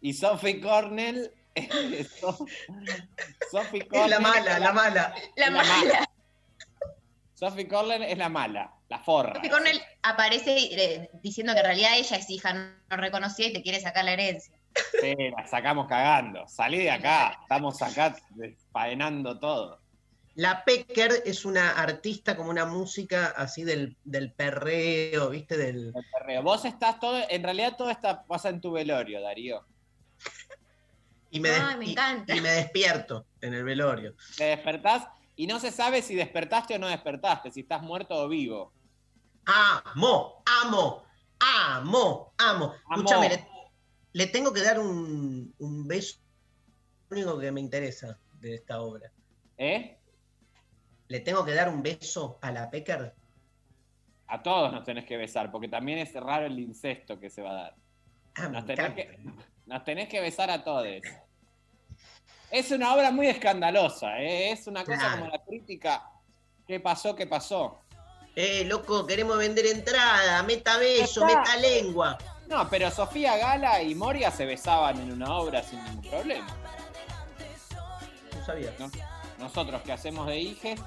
Y 0.00 0.14
Sophie 0.14 0.62
Cornell. 0.62 1.30
So- 2.20 2.46
Sophie 3.50 3.80
Es 3.82 3.86
Cornell 3.86 4.08
la 4.12 4.20
mala, 4.20 4.58
la 4.58 4.72
mala. 4.72 5.14
La 5.36 5.50
mala. 5.50 6.10
Sophie 7.38 7.68
Cornell 7.68 8.02
es 8.02 8.18
la 8.18 8.28
mala, 8.28 8.72
la 8.88 8.98
forra. 8.98 9.34
Sophie 9.36 9.50
Cornell 9.50 9.80
aparece 10.02 10.56
eh, 10.56 11.10
diciendo 11.22 11.52
que 11.52 11.60
en 11.60 11.66
realidad 11.66 11.90
ella 11.96 12.16
es 12.16 12.28
hija 12.30 12.52
no 12.54 12.96
reconocida 12.96 13.46
y 13.48 13.52
te 13.52 13.62
quiere 13.62 13.80
sacar 13.80 14.04
la 14.04 14.14
herencia. 14.14 14.54
Sí, 15.00 15.14
la 15.36 15.46
sacamos 15.46 15.86
cagando. 15.86 16.46
Salí 16.48 16.78
de 16.78 16.90
acá. 16.90 17.38
Estamos 17.42 17.80
acá 17.82 18.16
desfaenando 18.30 19.38
todo. 19.38 19.80
La 20.34 20.64
Pecker 20.64 21.22
es 21.26 21.44
una 21.44 21.70
artista 21.72 22.36
como 22.36 22.50
una 22.50 22.64
música 22.64 23.34
así 23.36 23.64
del, 23.64 23.96
del 24.04 24.32
perreo, 24.32 25.30
¿viste? 25.30 25.56
Del... 25.56 25.92
El 25.94 26.04
perreo. 26.12 26.42
Vos 26.42 26.64
estás 26.64 26.98
todo, 27.00 27.20
en 27.28 27.42
realidad 27.42 27.74
todo 27.76 27.90
está, 27.90 28.24
pasa 28.24 28.48
en 28.48 28.60
tu 28.60 28.70
velorio, 28.72 29.20
Darío. 29.20 29.64
Y 31.30 31.40
me, 31.40 31.50
des- 31.50 31.60
Ay, 31.60 31.76
me 31.76 31.84
y- 31.86 31.90
encanta. 31.92 32.34
y 32.36 32.40
me 32.40 32.50
despierto 32.50 33.26
en 33.40 33.54
el 33.54 33.64
velorio. 33.64 34.14
Te 34.36 34.44
despertás 34.44 35.08
y 35.38 35.46
no 35.46 35.60
se 35.60 35.70
sabe 35.70 36.02
si 36.02 36.16
despertaste 36.16 36.74
o 36.74 36.78
no 36.80 36.88
despertaste, 36.88 37.52
si 37.52 37.60
estás 37.60 37.80
muerto 37.80 38.12
o 38.16 38.28
vivo. 38.28 38.72
Amo, 39.46 40.42
amo, 40.64 41.04
amo, 41.38 42.34
amo. 42.36 42.74
Escúchame, 42.90 43.28
le, 43.28 43.46
le 44.14 44.26
tengo 44.26 44.52
que 44.52 44.62
dar 44.62 44.80
un, 44.80 45.54
un 45.58 45.86
beso. 45.86 46.18
Lo 47.08 47.16
único 47.18 47.38
que 47.38 47.52
me 47.52 47.60
interesa 47.60 48.18
de 48.40 48.56
esta 48.56 48.82
obra. 48.82 49.12
¿Eh? 49.56 49.96
¿Le 51.06 51.20
tengo 51.20 51.44
que 51.44 51.54
dar 51.54 51.68
un 51.68 51.84
beso 51.84 52.40
a 52.42 52.50
la 52.50 52.68
Pecker? 52.68 53.14
A 54.26 54.42
todos 54.42 54.72
nos 54.72 54.82
tenés 54.82 55.04
que 55.04 55.16
besar, 55.16 55.52
porque 55.52 55.68
también 55.68 56.00
es 56.00 56.12
raro 56.14 56.46
el 56.46 56.58
incesto 56.58 57.20
que 57.20 57.30
se 57.30 57.42
va 57.42 57.50
a 57.50 57.54
dar. 57.54 57.76
Ah, 58.34 58.48
Nos 58.48 58.64
me 58.66 58.74
tenés, 58.74 58.90
encanta. 58.90 58.94
que, 58.96 59.18
nos 59.66 59.84
tenés 59.84 60.08
que 60.08 60.20
besar 60.20 60.50
a 60.50 60.64
todos. 60.64 60.84
Es 62.50 62.70
una 62.70 62.94
obra 62.94 63.10
muy 63.10 63.26
escandalosa, 63.26 64.20
¿eh? 64.20 64.52
es 64.52 64.66
una 64.66 64.84
cosa 64.84 64.98
Claro. 64.98 65.18
como 65.20 65.30
la 65.32 65.44
crítica. 65.44 66.10
¿Qué 66.66 66.80
pasó? 66.80 67.14
¿Qué 67.14 67.26
pasó? 67.26 67.78
Eh, 68.34 68.64
loco, 68.64 69.06
queremos 69.06 69.36
vender 69.38 69.66
entrada, 69.66 70.42
meta 70.44 70.78
beso, 70.78 71.24
meta 71.26 71.56
lengua. 71.56 72.16
No, 72.46 72.68
pero 72.70 72.90
Sofía 72.90 73.36
Gala 73.36 73.82
y 73.82 73.94
Moria 73.94 74.30
se 74.30 74.46
besaban 74.46 74.98
en 75.00 75.12
una 75.12 75.36
obra 75.36 75.62
sin 75.62 75.82
ningún 75.84 76.08
problema. 76.10 76.46
No 78.34 78.44
sabía. 78.46 78.72
¿no? 78.78 78.90
Nosotros 79.38 79.82
que 79.82 79.92
hacemos 79.92 80.26
de 80.26 80.38
hijes. 80.38 80.80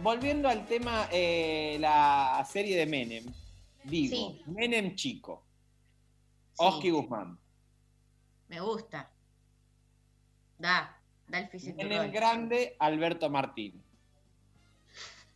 Volviendo 0.00 0.48
al 0.48 0.66
tema, 0.66 1.08
eh, 1.10 1.76
la 1.80 2.46
serie 2.50 2.76
de 2.76 2.86
Menem. 2.86 3.24
Digo, 3.84 4.16
Sí. 4.32 4.42
Menem 4.46 4.94
chico. 4.94 5.42
Sí. 6.52 6.54
Oski 6.58 6.90
Guzmán. 6.90 7.38
Me 8.48 8.60
gusta. 8.60 9.10
Da, 10.60 10.96
da 11.28 11.38
el 11.38 11.48
físico. 11.48 11.76
Menem 11.78 12.10
grande, 12.12 12.76
Alberto 12.78 13.30
Martín. 13.30 13.82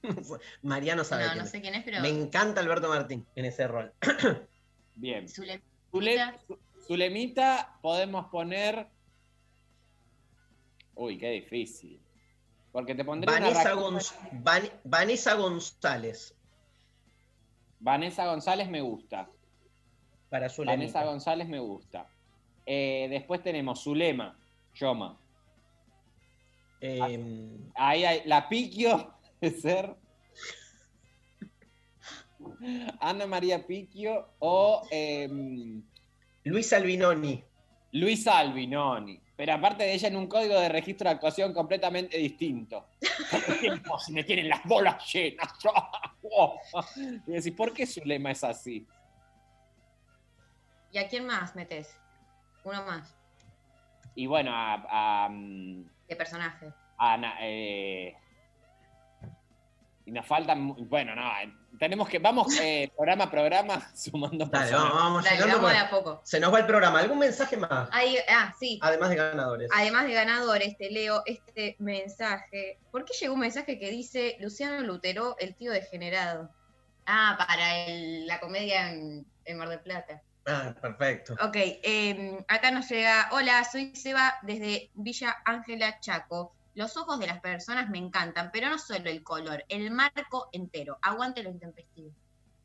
Mariano 0.62 1.02
sabe 1.04 1.24
No, 1.24 1.30
quién 1.32 1.44
no 1.44 1.50
sé 1.50 1.60
quién 1.62 1.74
es, 1.74 1.84
pero. 1.84 2.00
Me 2.00 2.08
encanta 2.10 2.60
Alberto 2.60 2.88
Martín 2.88 3.26
en 3.34 3.44
ese 3.46 3.66
rol. 3.66 3.92
Bien. 4.96 5.28
Zulemita. 5.28 5.64
Zule- 5.90 6.38
Zu- 6.46 6.58
Zulemita 6.86 7.78
podemos 7.80 8.26
poner. 8.26 8.86
Uy, 10.94 11.18
qué 11.18 11.30
difícil. 11.30 12.00
Porque 12.70 12.94
te 12.94 13.04
pondría 13.04 13.36
una 13.38 13.48
Vanessa, 13.50 13.74
Gonz- 13.74 14.14
Van- 14.42 14.70
Vanessa 14.84 15.34
González. 15.34 16.34
Vanessa 17.80 18.26
González 18.26 18.68
me 18.68 18.80
gusta. 18.80 19.28
Para 20.28 20.48
Zulemita. 20.48 20.76
Vanessa 20.76 21.04
González 21.04 21.48
me 21.48 21.58
gusta. 21.60 22.08
Eh, 22.66 23.06
después 23.10 23.42
tenemos 23.42 23.82
Zulema, 23.84 24.36
Yoma. 24.74 25.18
Em, 26.80 27.70
Ahí 27.74 28.04
hay 28.04 28.22
la 28.26 28.48
Piquio 28.48 29.14
de 29.40 29.50
ser. 29.50 29.94
Ana 33.00 33.26
María 33.26 33.66
Piquio 33.66 34.28
o 34.40 34.86
em, 34.90 35.82
Luis 36.44 36.72
Albinoni. 36.72 37.42
Luis 37.92 38.26
Albinoni. 38.26 39.20
Pero 39.36 39.52
aparte 39.54 39.82
de 39.84 39.94
ella 39.94 40.08
en 40.08 40.16
un 40.16 40.26
código 40.28 40.58
de 40.60 40.68
registro 40.68 41.08
de 41.08 41.14
actuación 41.14 41.52
completamente 41.52 42.18
distinto. 42.18 42.86
Si 44.04 44.12
me 44.12 44.24
tienen 44.24 44.48
las 44.48 44.62
bolas 44.64 45.12
llenas. 45.12 45.48
y 47.26 47.32
decís, 47.32 47.52
¿por 47.52 47.72
qué 47.72 47.86
Zulema 47.86 48.30
es 48.32 48.44
así? 48.44 48.86
¿Y 50.92 50.98
a 50.98 51.08
quién 51.08 51.26
más 51.26 51.54
metes? 51.56 51.96
Uno 52.64 52.84
más, 52.84 53.14
Y 54.14 54.26
bueno, 54.26 54.52
a, 54.54 55.24
a, 55.24 55.28
mm, 55.28 55.84
de 56.08 56.16
personaje. 56.16 56.72
a 56.98 57.18
eh, 57.40 58.16
y 60.06 60.10
nos 60.10 60.26
faltan, 60.26 60.74
bueno, 60.88 61.14
no, 61.14 61.22
eh, 61.40 61.50
tenemos 61.78 62.08
que, 62.08 62.18
vamos 62.18 62.54
eh, 62.60 62.92
programa 62.96 63.24
a 63.24 63.30
programa 63.30 63.80
sumando 63.94 64.44
Dale, 64.46 64.66
personas. 64.70 64.84
vamos, 64.92 65.02
vamos 65.02 65.24
Dale, 65.24 65.38
vamos 65.40 65.54
de 65.54 65.60
porque 65.62 65.76
a 65.78 65.90
poco. 65.90 66.20
Se 66.24 66.38
nos 66.38 66.52
va 66.52 66.58
el 66.60 66.66
programa. 66.66 67.00
¿Algún 67.00 67.18
mensaje 67.18 67.56
más? 67.56 67.88
Ahí, 67.90 68.16
ah, 68.28 68.54
sí. 68.58 68.78
Además 68.82 69.10
de 69.10 69.16
ganadores. 69.16 69.70
Además 69.74 70.04
de 70.04 70.12
ganadores, 70.12 70.76
te 70.76 70.90
leo 70.90 71.22
este 71.24 71.76
mensaje. 71.78 72.78
¿Por 72.92 73.04
qué 73.06 73.14
llegó 73.18 73.34
un 73.34 73.40
mensaje 73.40 73.78
que 73.78 73.90
dice 73.90 74.36
Luciano 74.40 74.80
Lutero, 74.80 75.36
el 75.38 75.54
tío 75.54 75.72
degenerado? 75.72 76.50
Ah, 77.06 77.36
para 77.38 77.86
el- 77.86 78.26
la 78.26 78.40
comedia 78.40 78.90
en, 78.92 79.26
en 79.46 79.56
Mar 79.58 79.68
del 79.70 79.80
Plata. 79.80 80.22
Ah, 80.46 80.74
perfecto. 80.80 81.34
Ok, 81.42 81.56
eh, 81.56 82.44
acá 82.48 82.70
nos 82.70 82.88
llega, 82.88 83.28
hola, 83.32 83.64
soy 83.64 83.94
Seba 83.96 84.34
desde 84.42 84.90
Villa 84.94 85.36
Ángela 85.44 85.98
Chaco. 86.00 86.54
Los 86.74 86.96
ojos 86.96 87.18
de 87.18 87.26
las 87.26 87.40
personas 87.40 87.88
me 87.88 87.98
encantan, 87.98 88.50
pero 88.52 88.68
no 88.68 88.78
solo 88.78 89.08
el 89.08 89.22
color, 89.22 89.64
el 89.68 89.90
marco 89.90 90.48
entero. 90.52 90.98
Aguante 91.02 91.42
lo 91.42 91.50
intempestivo. 91.50 92.10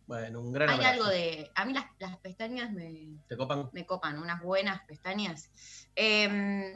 Bueno, 0.08 0.42
un 0.42 0.52
gran 0.52 0.70
Hay 0.70 0.76
abrazo. 0.78 0.94
algo 0.94 1.08
de... 1.08 1.52
A 1.54 1.66
mí 1.66 1.74
las, 1.74 1.86
las 2.00 2.18
pestañas 2.18 2.72
me, 2.72 3.20
¿Te 3.28 3.38
copan? 3.38 3.70
me 3.72 3.86
copan, 3.86 4.18
unas 4.18 4.42
buenas 4.42 4.82
pestañas. 4.86 5.52
Eh, 5.96 6.74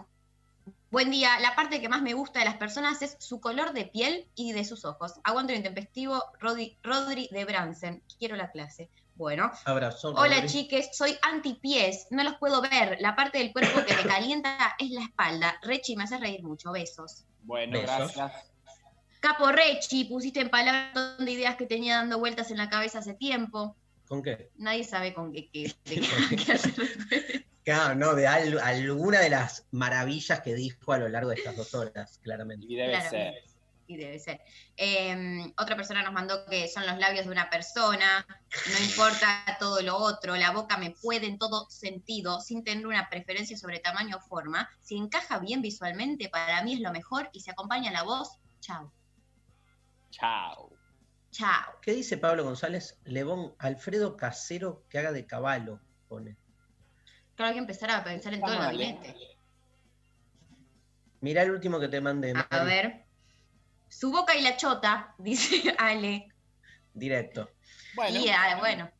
buen 0.91 1.09
día. 1.09 1.39
La 1.39 1.55
parte 1.55 1.81
que 1.81 1.89
más 1.89 2.03
me 2.03 2.13
gusta 2.13 2.39
de 2.39 2.45
las 2.45 2.57
personas 2.57 3.01
es 3.01 3.17
su 3.19 3.41
color 3.41 3.73
de 3.73 3.85
piel 3.87 4.27
y 4.35 4.51
de 4.53 4.63
sus 4.63 4.85
ojos. 4.85 5.19
Aguante 5.23 5.53
lo 5.53 5.57
intempestivo, 5.57 6.23
Rodri, 6.39 6.77
Rodri 6.83 7.27
de 7.31 7.43
Bransen. 7.45 8.03
Quiero 8.19 8.35
la 8.35 8.51
clase. 8.51 8.91
Bueno. 9.15 9.51
Abrazo. 9.65 10.09
Hola 10.15 10.35
Rodri. 10.37 10.49
chiques, 10.49 10.89
soy 10.93 11.15
antipies, 11.21 12.07
no 12.09 12.23
los 12.23 12.35
puedo 12.37 12.61
ver. 12.61 12.97
La 12.99 13.15
parte 13.15 13.37
del 13.37 13.51
cuerpo 13.53 13.85
que 13.85 13.95
me 13.95 14.03
calienta 14.03 14.75
es 14.79 14.89
la 14.89 15.03
espalda. 15.03 15.55
Rechi, 15.61 15.95
me 15.95 16.03
hace 16.05 16.17
reír 16.17 16.41
mucho. 16.43 16.71
Besos. 16.71 17.25
Bueno, 17.43 17.79
Besos. 17.79 18.15
gracias. 18.15 18.49
Capo 19.19 19.51
Rechi, 19.51 20.05
pusiste 20.05 20.41
en 20.41 20.49
palabras 20.49 20.91
un 20.95 21.01
montón 21.01 21.25
de 21.25 21.31
ideas 21.31 21.55
que 21.55 21.65
tenía 21.65 21.97
dando 21.97 22.19
vueltas 22.19 22.51
en 22.51 22.57
la 22.57 22.69
cabeza 22.69 22.99
hace 22.99 23.13
tiempo. 23.13 23.75
¿Con 24.07 24.21
qué? 24.21 24.49
Nadie 24.57 24.83
sabe 24.83 25.13
con 25.13 25.31
qué, 25.31 25.49
qué- 25.49 25.73
de 25.85 26.01
qué- 26.01 26.35
qué 26.45 26.51
hacer. 26.51 27.45
Claro, 27.63 27.95
no, 27.95 28.13
de 28.15 28.27
al- 28.27 28.59
alguna 28.59 29.19
de 29.21 29.29
las 29.29 29.65
maravillas 29.71 30.41
que 30.41 30.53
dijo 30.55 30.91
a 30.91 30.97
lo 30.97 31.07
largo 31.07 31.29
de 31.29 31.35
estas 31.35 31.55
dos 31.55 31.73
horas, 31.73 32.19
claramente. 32.21 32.65
Y 32.67 32.75
debe 32.75 32.89
Claro. 32.93 33.09
ser. 33.09 33.33
Y 33.85 33.97
debe 33.97 34.17
ser. 34.17 34.39
Eh, 34.77 35.51
otra 35.57 35.75
persona 35.75 36.03
nos 36.03 36.13
mandó 36.13 36.45
que 36.45 36.67
son 36.69 36.85
los 36.85 36.97
labios 36.97 37.25
de 37.25 37.31
una 37.31 37.49
persona, 37.49 38.25
no 38.71 38.85
importa 38.85 39.57
todo 39.59 39.81
lo 39.81 39.97
otro, 39.97 40.35
la 40.37 40.51
boca 40.51 40.77
me 40.77 40.91
puede 40.91 41.27
en 41.27 41.37
todo 41.37 41.69
sentido, 41.69 42.39
sin 42.39 42.63
tener 42.63 42.87
una 42.87 43.09
preferencia 43.09 43.57
sobre 43.57 43.79
tamaño 43.79 44.17
o 44.17 44.21
forma. 44.21 44.69
Si 44.79 44.95
encaja 44.95 45.39
bien 45.39 45.61
visualmente, 45.61 46.29
para 46.29 46.63
mí 46.63 46.75
es 46.75 46.79
lo 46.79 46.91
mejor 46.91 47.29
y 47.33 47.41
se 47.41 47.51
acompaña 47.51 47.91
la 47.91 48.03
voz, 48.03 48.37
chao, 48.61 48.91
Chao. 50.11 50.71
chao. 51.31 51.73
¿Qué 51.81 51.91
dice 51.93 52.17
Pablo 52.17 52.43
González? 52.45 52.99
Levón, 53.03 53.53
Alfredo 53.59 54.15
Casero 54.15 54.85
que 54.89 54.99
haga 54.99 55.11
de 55.11 55.25
caballo, 55.25 55.79
pone. 56.07 56.37
Claro, 57.35 57.49
hay 57.49 57.53
que 57.55 57.59
empezar 57.59 57.89
a 57.91 58.03
pensar 58.03 58.33
en 58.33 58.41
todo 58.41 58.53
el 58.53 58.59
gabinete. 58.59 59.15
Mirá 61.21 61.43
el 61.43 61.51
último 61.51 61.79
que 61.79 61.87
te 61.87 62.01
mandé. 62.01 62.31
A 62.31 62.45
Mari. 62.51 62.65
ver. 62.65 63.05
Su 63.99 64.11
boca 64.11 64.35
y 64.35 64.41
la 64.41 64.57
chota, 64.57 65.13
dice 65.19 65.75
Ale. 65.77 66.27
Directo. 66.93 67.49
Bueno, 67.95 68.19
Y 68.19 68.29
ah, 68.29 68.57
bueno, 68.59 68.91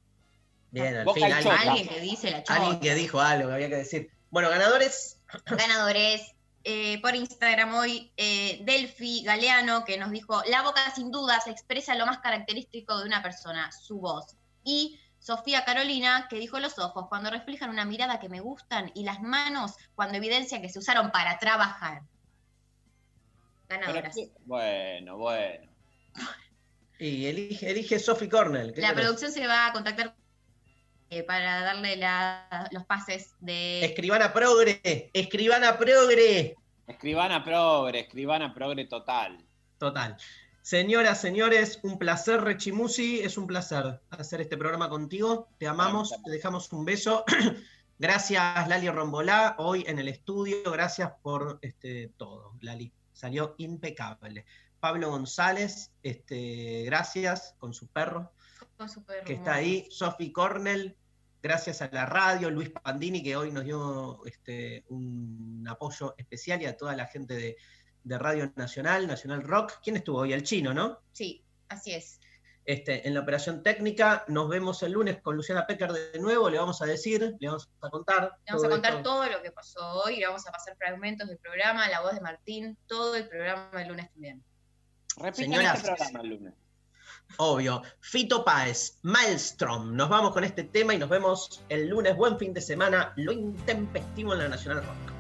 Bien, 0.74 0.96
al 0.96 1.06
Boca 1.06 1.20
fin 1.20 1.32
alguien, 1.32 1.54
alguien 1.56 1.88
que 1.88 2.00
dice 2.00 2.32
la 2.32 2.44
chota. 2.44 2.56
alguien 2.56 2.80
que 2.80 2.96
dijo 2.96 3.22
algo 3.22 3.50
que 3.50 3.54
había 3.54 3.70
que 3.70 3.76
decir. 3.76 4.10
Bueno, 4.32 4.50
ganadores. 4.50 5.20
ganadores. 5.46 6.34
eh, 6.64 7.00
por 7.02 7.16
Instagram 7.16 7.76
hoy, 7.76 8.12
eh, 8.18 8.62
Delphi 8.64 9.24
Galeano, 9.24 9.86
que 9.86 9.98
nos 9.98 10.10
dijo, 10.10 10.42
la 10.48 10.64
boca 10.64 10.82
sin 10.96 11.12
dudas 11.12 11.46
expresa 11.46 11.94
lo 11.94 12.08
más 12.08 12.20
característico 12.20 12.98
de 12.98 13.06
una 13.06 13.22
persona, 13.22 13.72
su 13.72 14.00
voz. 14.00 14.36
Y 14.64 15.00
Sofía 15.20 15.64
Carolina, 15.64 16.28
que 16.28 16.40
dijo 16.40 16.60
los 16.60 16.80
ojos, 16.80 17.06
cuando 17.08 17.30
reflejan 17.30 17.70
una 17.70 17.86
mirada 17.86 18.20
que 18.20 18.30
me 18.30 18.40
gustan, 18.40 18.92
y 18.96 19.04
las 19.04 19.22
manos, 19.22 19.74
cuando 19.94 20.18
evidencia 20.18 20.62
que 20.62 20.70
se 20.70 20.80
usaron 20.80 21.12
para 21.12 21.38
trabajar. 21.38 22.02
Ganadoras. 23.78 24.16
bueno, 24.46 25.18
bueno. 25.18 25.70
Y 27.00 27.26
elige, 27.26 27.70
elige 27.70 28.00
Sophie 28.00 28.30
Cornell. 28.30 28.74
¿qué 28.74 28.82
La 28.82 28.94
producción 28.94 29.32
se 29.32 29.46
va 29.48 29.68
a 29.68 29.74
contactar 29.74 30.16
eh, 31.10 31.24
para 31.24 31.62
darle 31.62 31.96
la- 31.98 32.70
los 32.72 32.86
pases 32.86 33.36
de... 33.40 33.84
Escribana 33.84 34.32
progre. 34.32 35.10
Escribana 35.14 35.78
progre. 35.78 36.56
Escribana 36.88 37.44
progre, 37.44 38.00
escribana 38.02 38.54
progre 38.54 38.86
total. 38.86 39.38
Total. 39.78 40.18
Señoras, 40.62 41.20
señores, 41.20 41.80
un 41.84 42.00
placer, 42.00 42.42
Rechimusi. 42.42 43.20
Es 43.20 43.38
un 43.38 43.48
placer 43.48 44.00
hacer 44.12 44.42
este 44.42 44.56
programa 44.56 44.88
contigo. 44.90 45.50
Te 45.58 45.68
amamos, 45.68 46.14
te 46.24 46.32
dejamos 46.32 46.72
un 46.72 46.86
beso. 46.86 47.26
Gracias, 48.00 48.68
Lali 48.68 48.90
Rombolá, 48.90 49.56
hoy 49.60 49.84
en 49.88 50.00
el 50.00 50.08
estudio. 50.08 50.72
Gracias 50.72 51.12
por 51.22 51.60
este, 51.62 52.12
todo, 52.18 52.54
Lali. 52.62 52.92
Salió 53.14 53.56
impecable. 53.58 54.46
Pablo 54.80 55.10
González, 55.12 55.92
este, 56.04 56.84
gracias 56.86 57.56
con 57.58 57.74
su 57.74 57.88
perro 57.88 58.32
con 58.78 58.90
su 58.90 59.04
perro. 59.04 59.26
que 59.26 59.34
está 59.34 59.56
ahí. 59.56 59.88
Sophie 59.90 60.32
Cornell, 60.32 60.96
gracias 61.42 61.82
a 61.82 61.90
la 61.92 62.06
radio. 62.06 62.50
Luis 62.50 62.70
Pandini, 62.70 63.24
que 63.24 63.36
hoy 63.36 63.52
nos 63.52 63.64
dio 63.64 64.26
este, 64.26 64.84
un 64.90 65.66
apoyo 65.70 66.16
especial 66.18 66.62
y 66.62 66.66
a 66.66 66.76
toda 66.76 66.96
la 66.96 67.08
gente 67.08 67.36
de, 67.36 67.58
de 68.04 68.18
Radio 68.18 68.52
Nacional, 68.56 69.08
Nacional 69.08 69.44
Rock. 69.44 69.74
¿Quién 69.84 69.96
estuvo 69.98 70.20
hoy? 70.20 70.34
El 70.34 70.44
chino, 70.44 70.74
¿no? 70.74 71.00
Sí, 71.12 71.44
así 71.70 71.94
es. 71.94 72.20
Este, 72.66 73.06
en 73.08 73.14
la 73.14 73.20
operación 73.20 73.62
técnica. 73.62 74.24
Nos 74.28 74.48
vemos 74.48 74.82
el 74.84 74.94
lunes 74.94 75.22
con 75.22 75.36
Luciana 75.36 75.68
Pecker 75.68 75.92
de 75.92 76.20
nuevo. 76.20 76.50
Le 76.50 76.58
vamos 76.58 76.82
a 76.82 76.86
decir, 76.86 77.36
le 77.40 77.48
vamos 77.48 77.70
a 77.82 77.90
contar. 77.90 78.38
Le 78.46 78.54
vamos 78.54 78.64
a 78.64 78.70
contar 78.70 78.92
esto. 78.94 79.04
todo 79.04 79.26
lo 79.30 79.42
que 79.42 79.52
pasó 79.52 80.04
hoy, 80.04 80.18
le 80.18 80.28
vamos 80.28 80.48
a 80.48 80.52
pasar 80.52 80.76
fragmentos 80.78 81.28
del 81.28 81.38
programa, 81.40 81.90
la 81.90 82.02
voz 82.02 82.14
de 82.14 82.22
Martín, 82.22 82.78
todo 82.88 83.16
el 83.16 83.28
programa 83.28 83.70
del 83.74 83.90
lunes 83.90 84.10
también. 84.14 84.44
Repitan 85.18 85.46
Señoras. 85.46 85.78
este 85.78 85.96
programa 85.96 86.22
el 86.22 86.30
lunes. 86.30 86.54
Obvio. 87.38 87.82
Fito 88.00 88.46
Páez, 88.46 89.00
Maelstrom. 89.02 89.96
Nos 89.96 90.08
vamos 90.08 90.32
con 90.32 90.44
este 90.44 90.64
tema 90.64 90.94
y 90.94 90.98
nos 90.98 91.10
vemos 91.10 91.64
el 91.70 91.90
lunes. 91.90 92.16
Buen 92.16 92.38
fin 92.40 92.54
de 92.54 92.62
semana. 92.62 93.14
Lo 93.18 93.32
intempestivo 93.32 94.34
en 94.34 94.40
la 94.40 94.50
Nacional 94.50 94.86
Rock. 94.86 95.13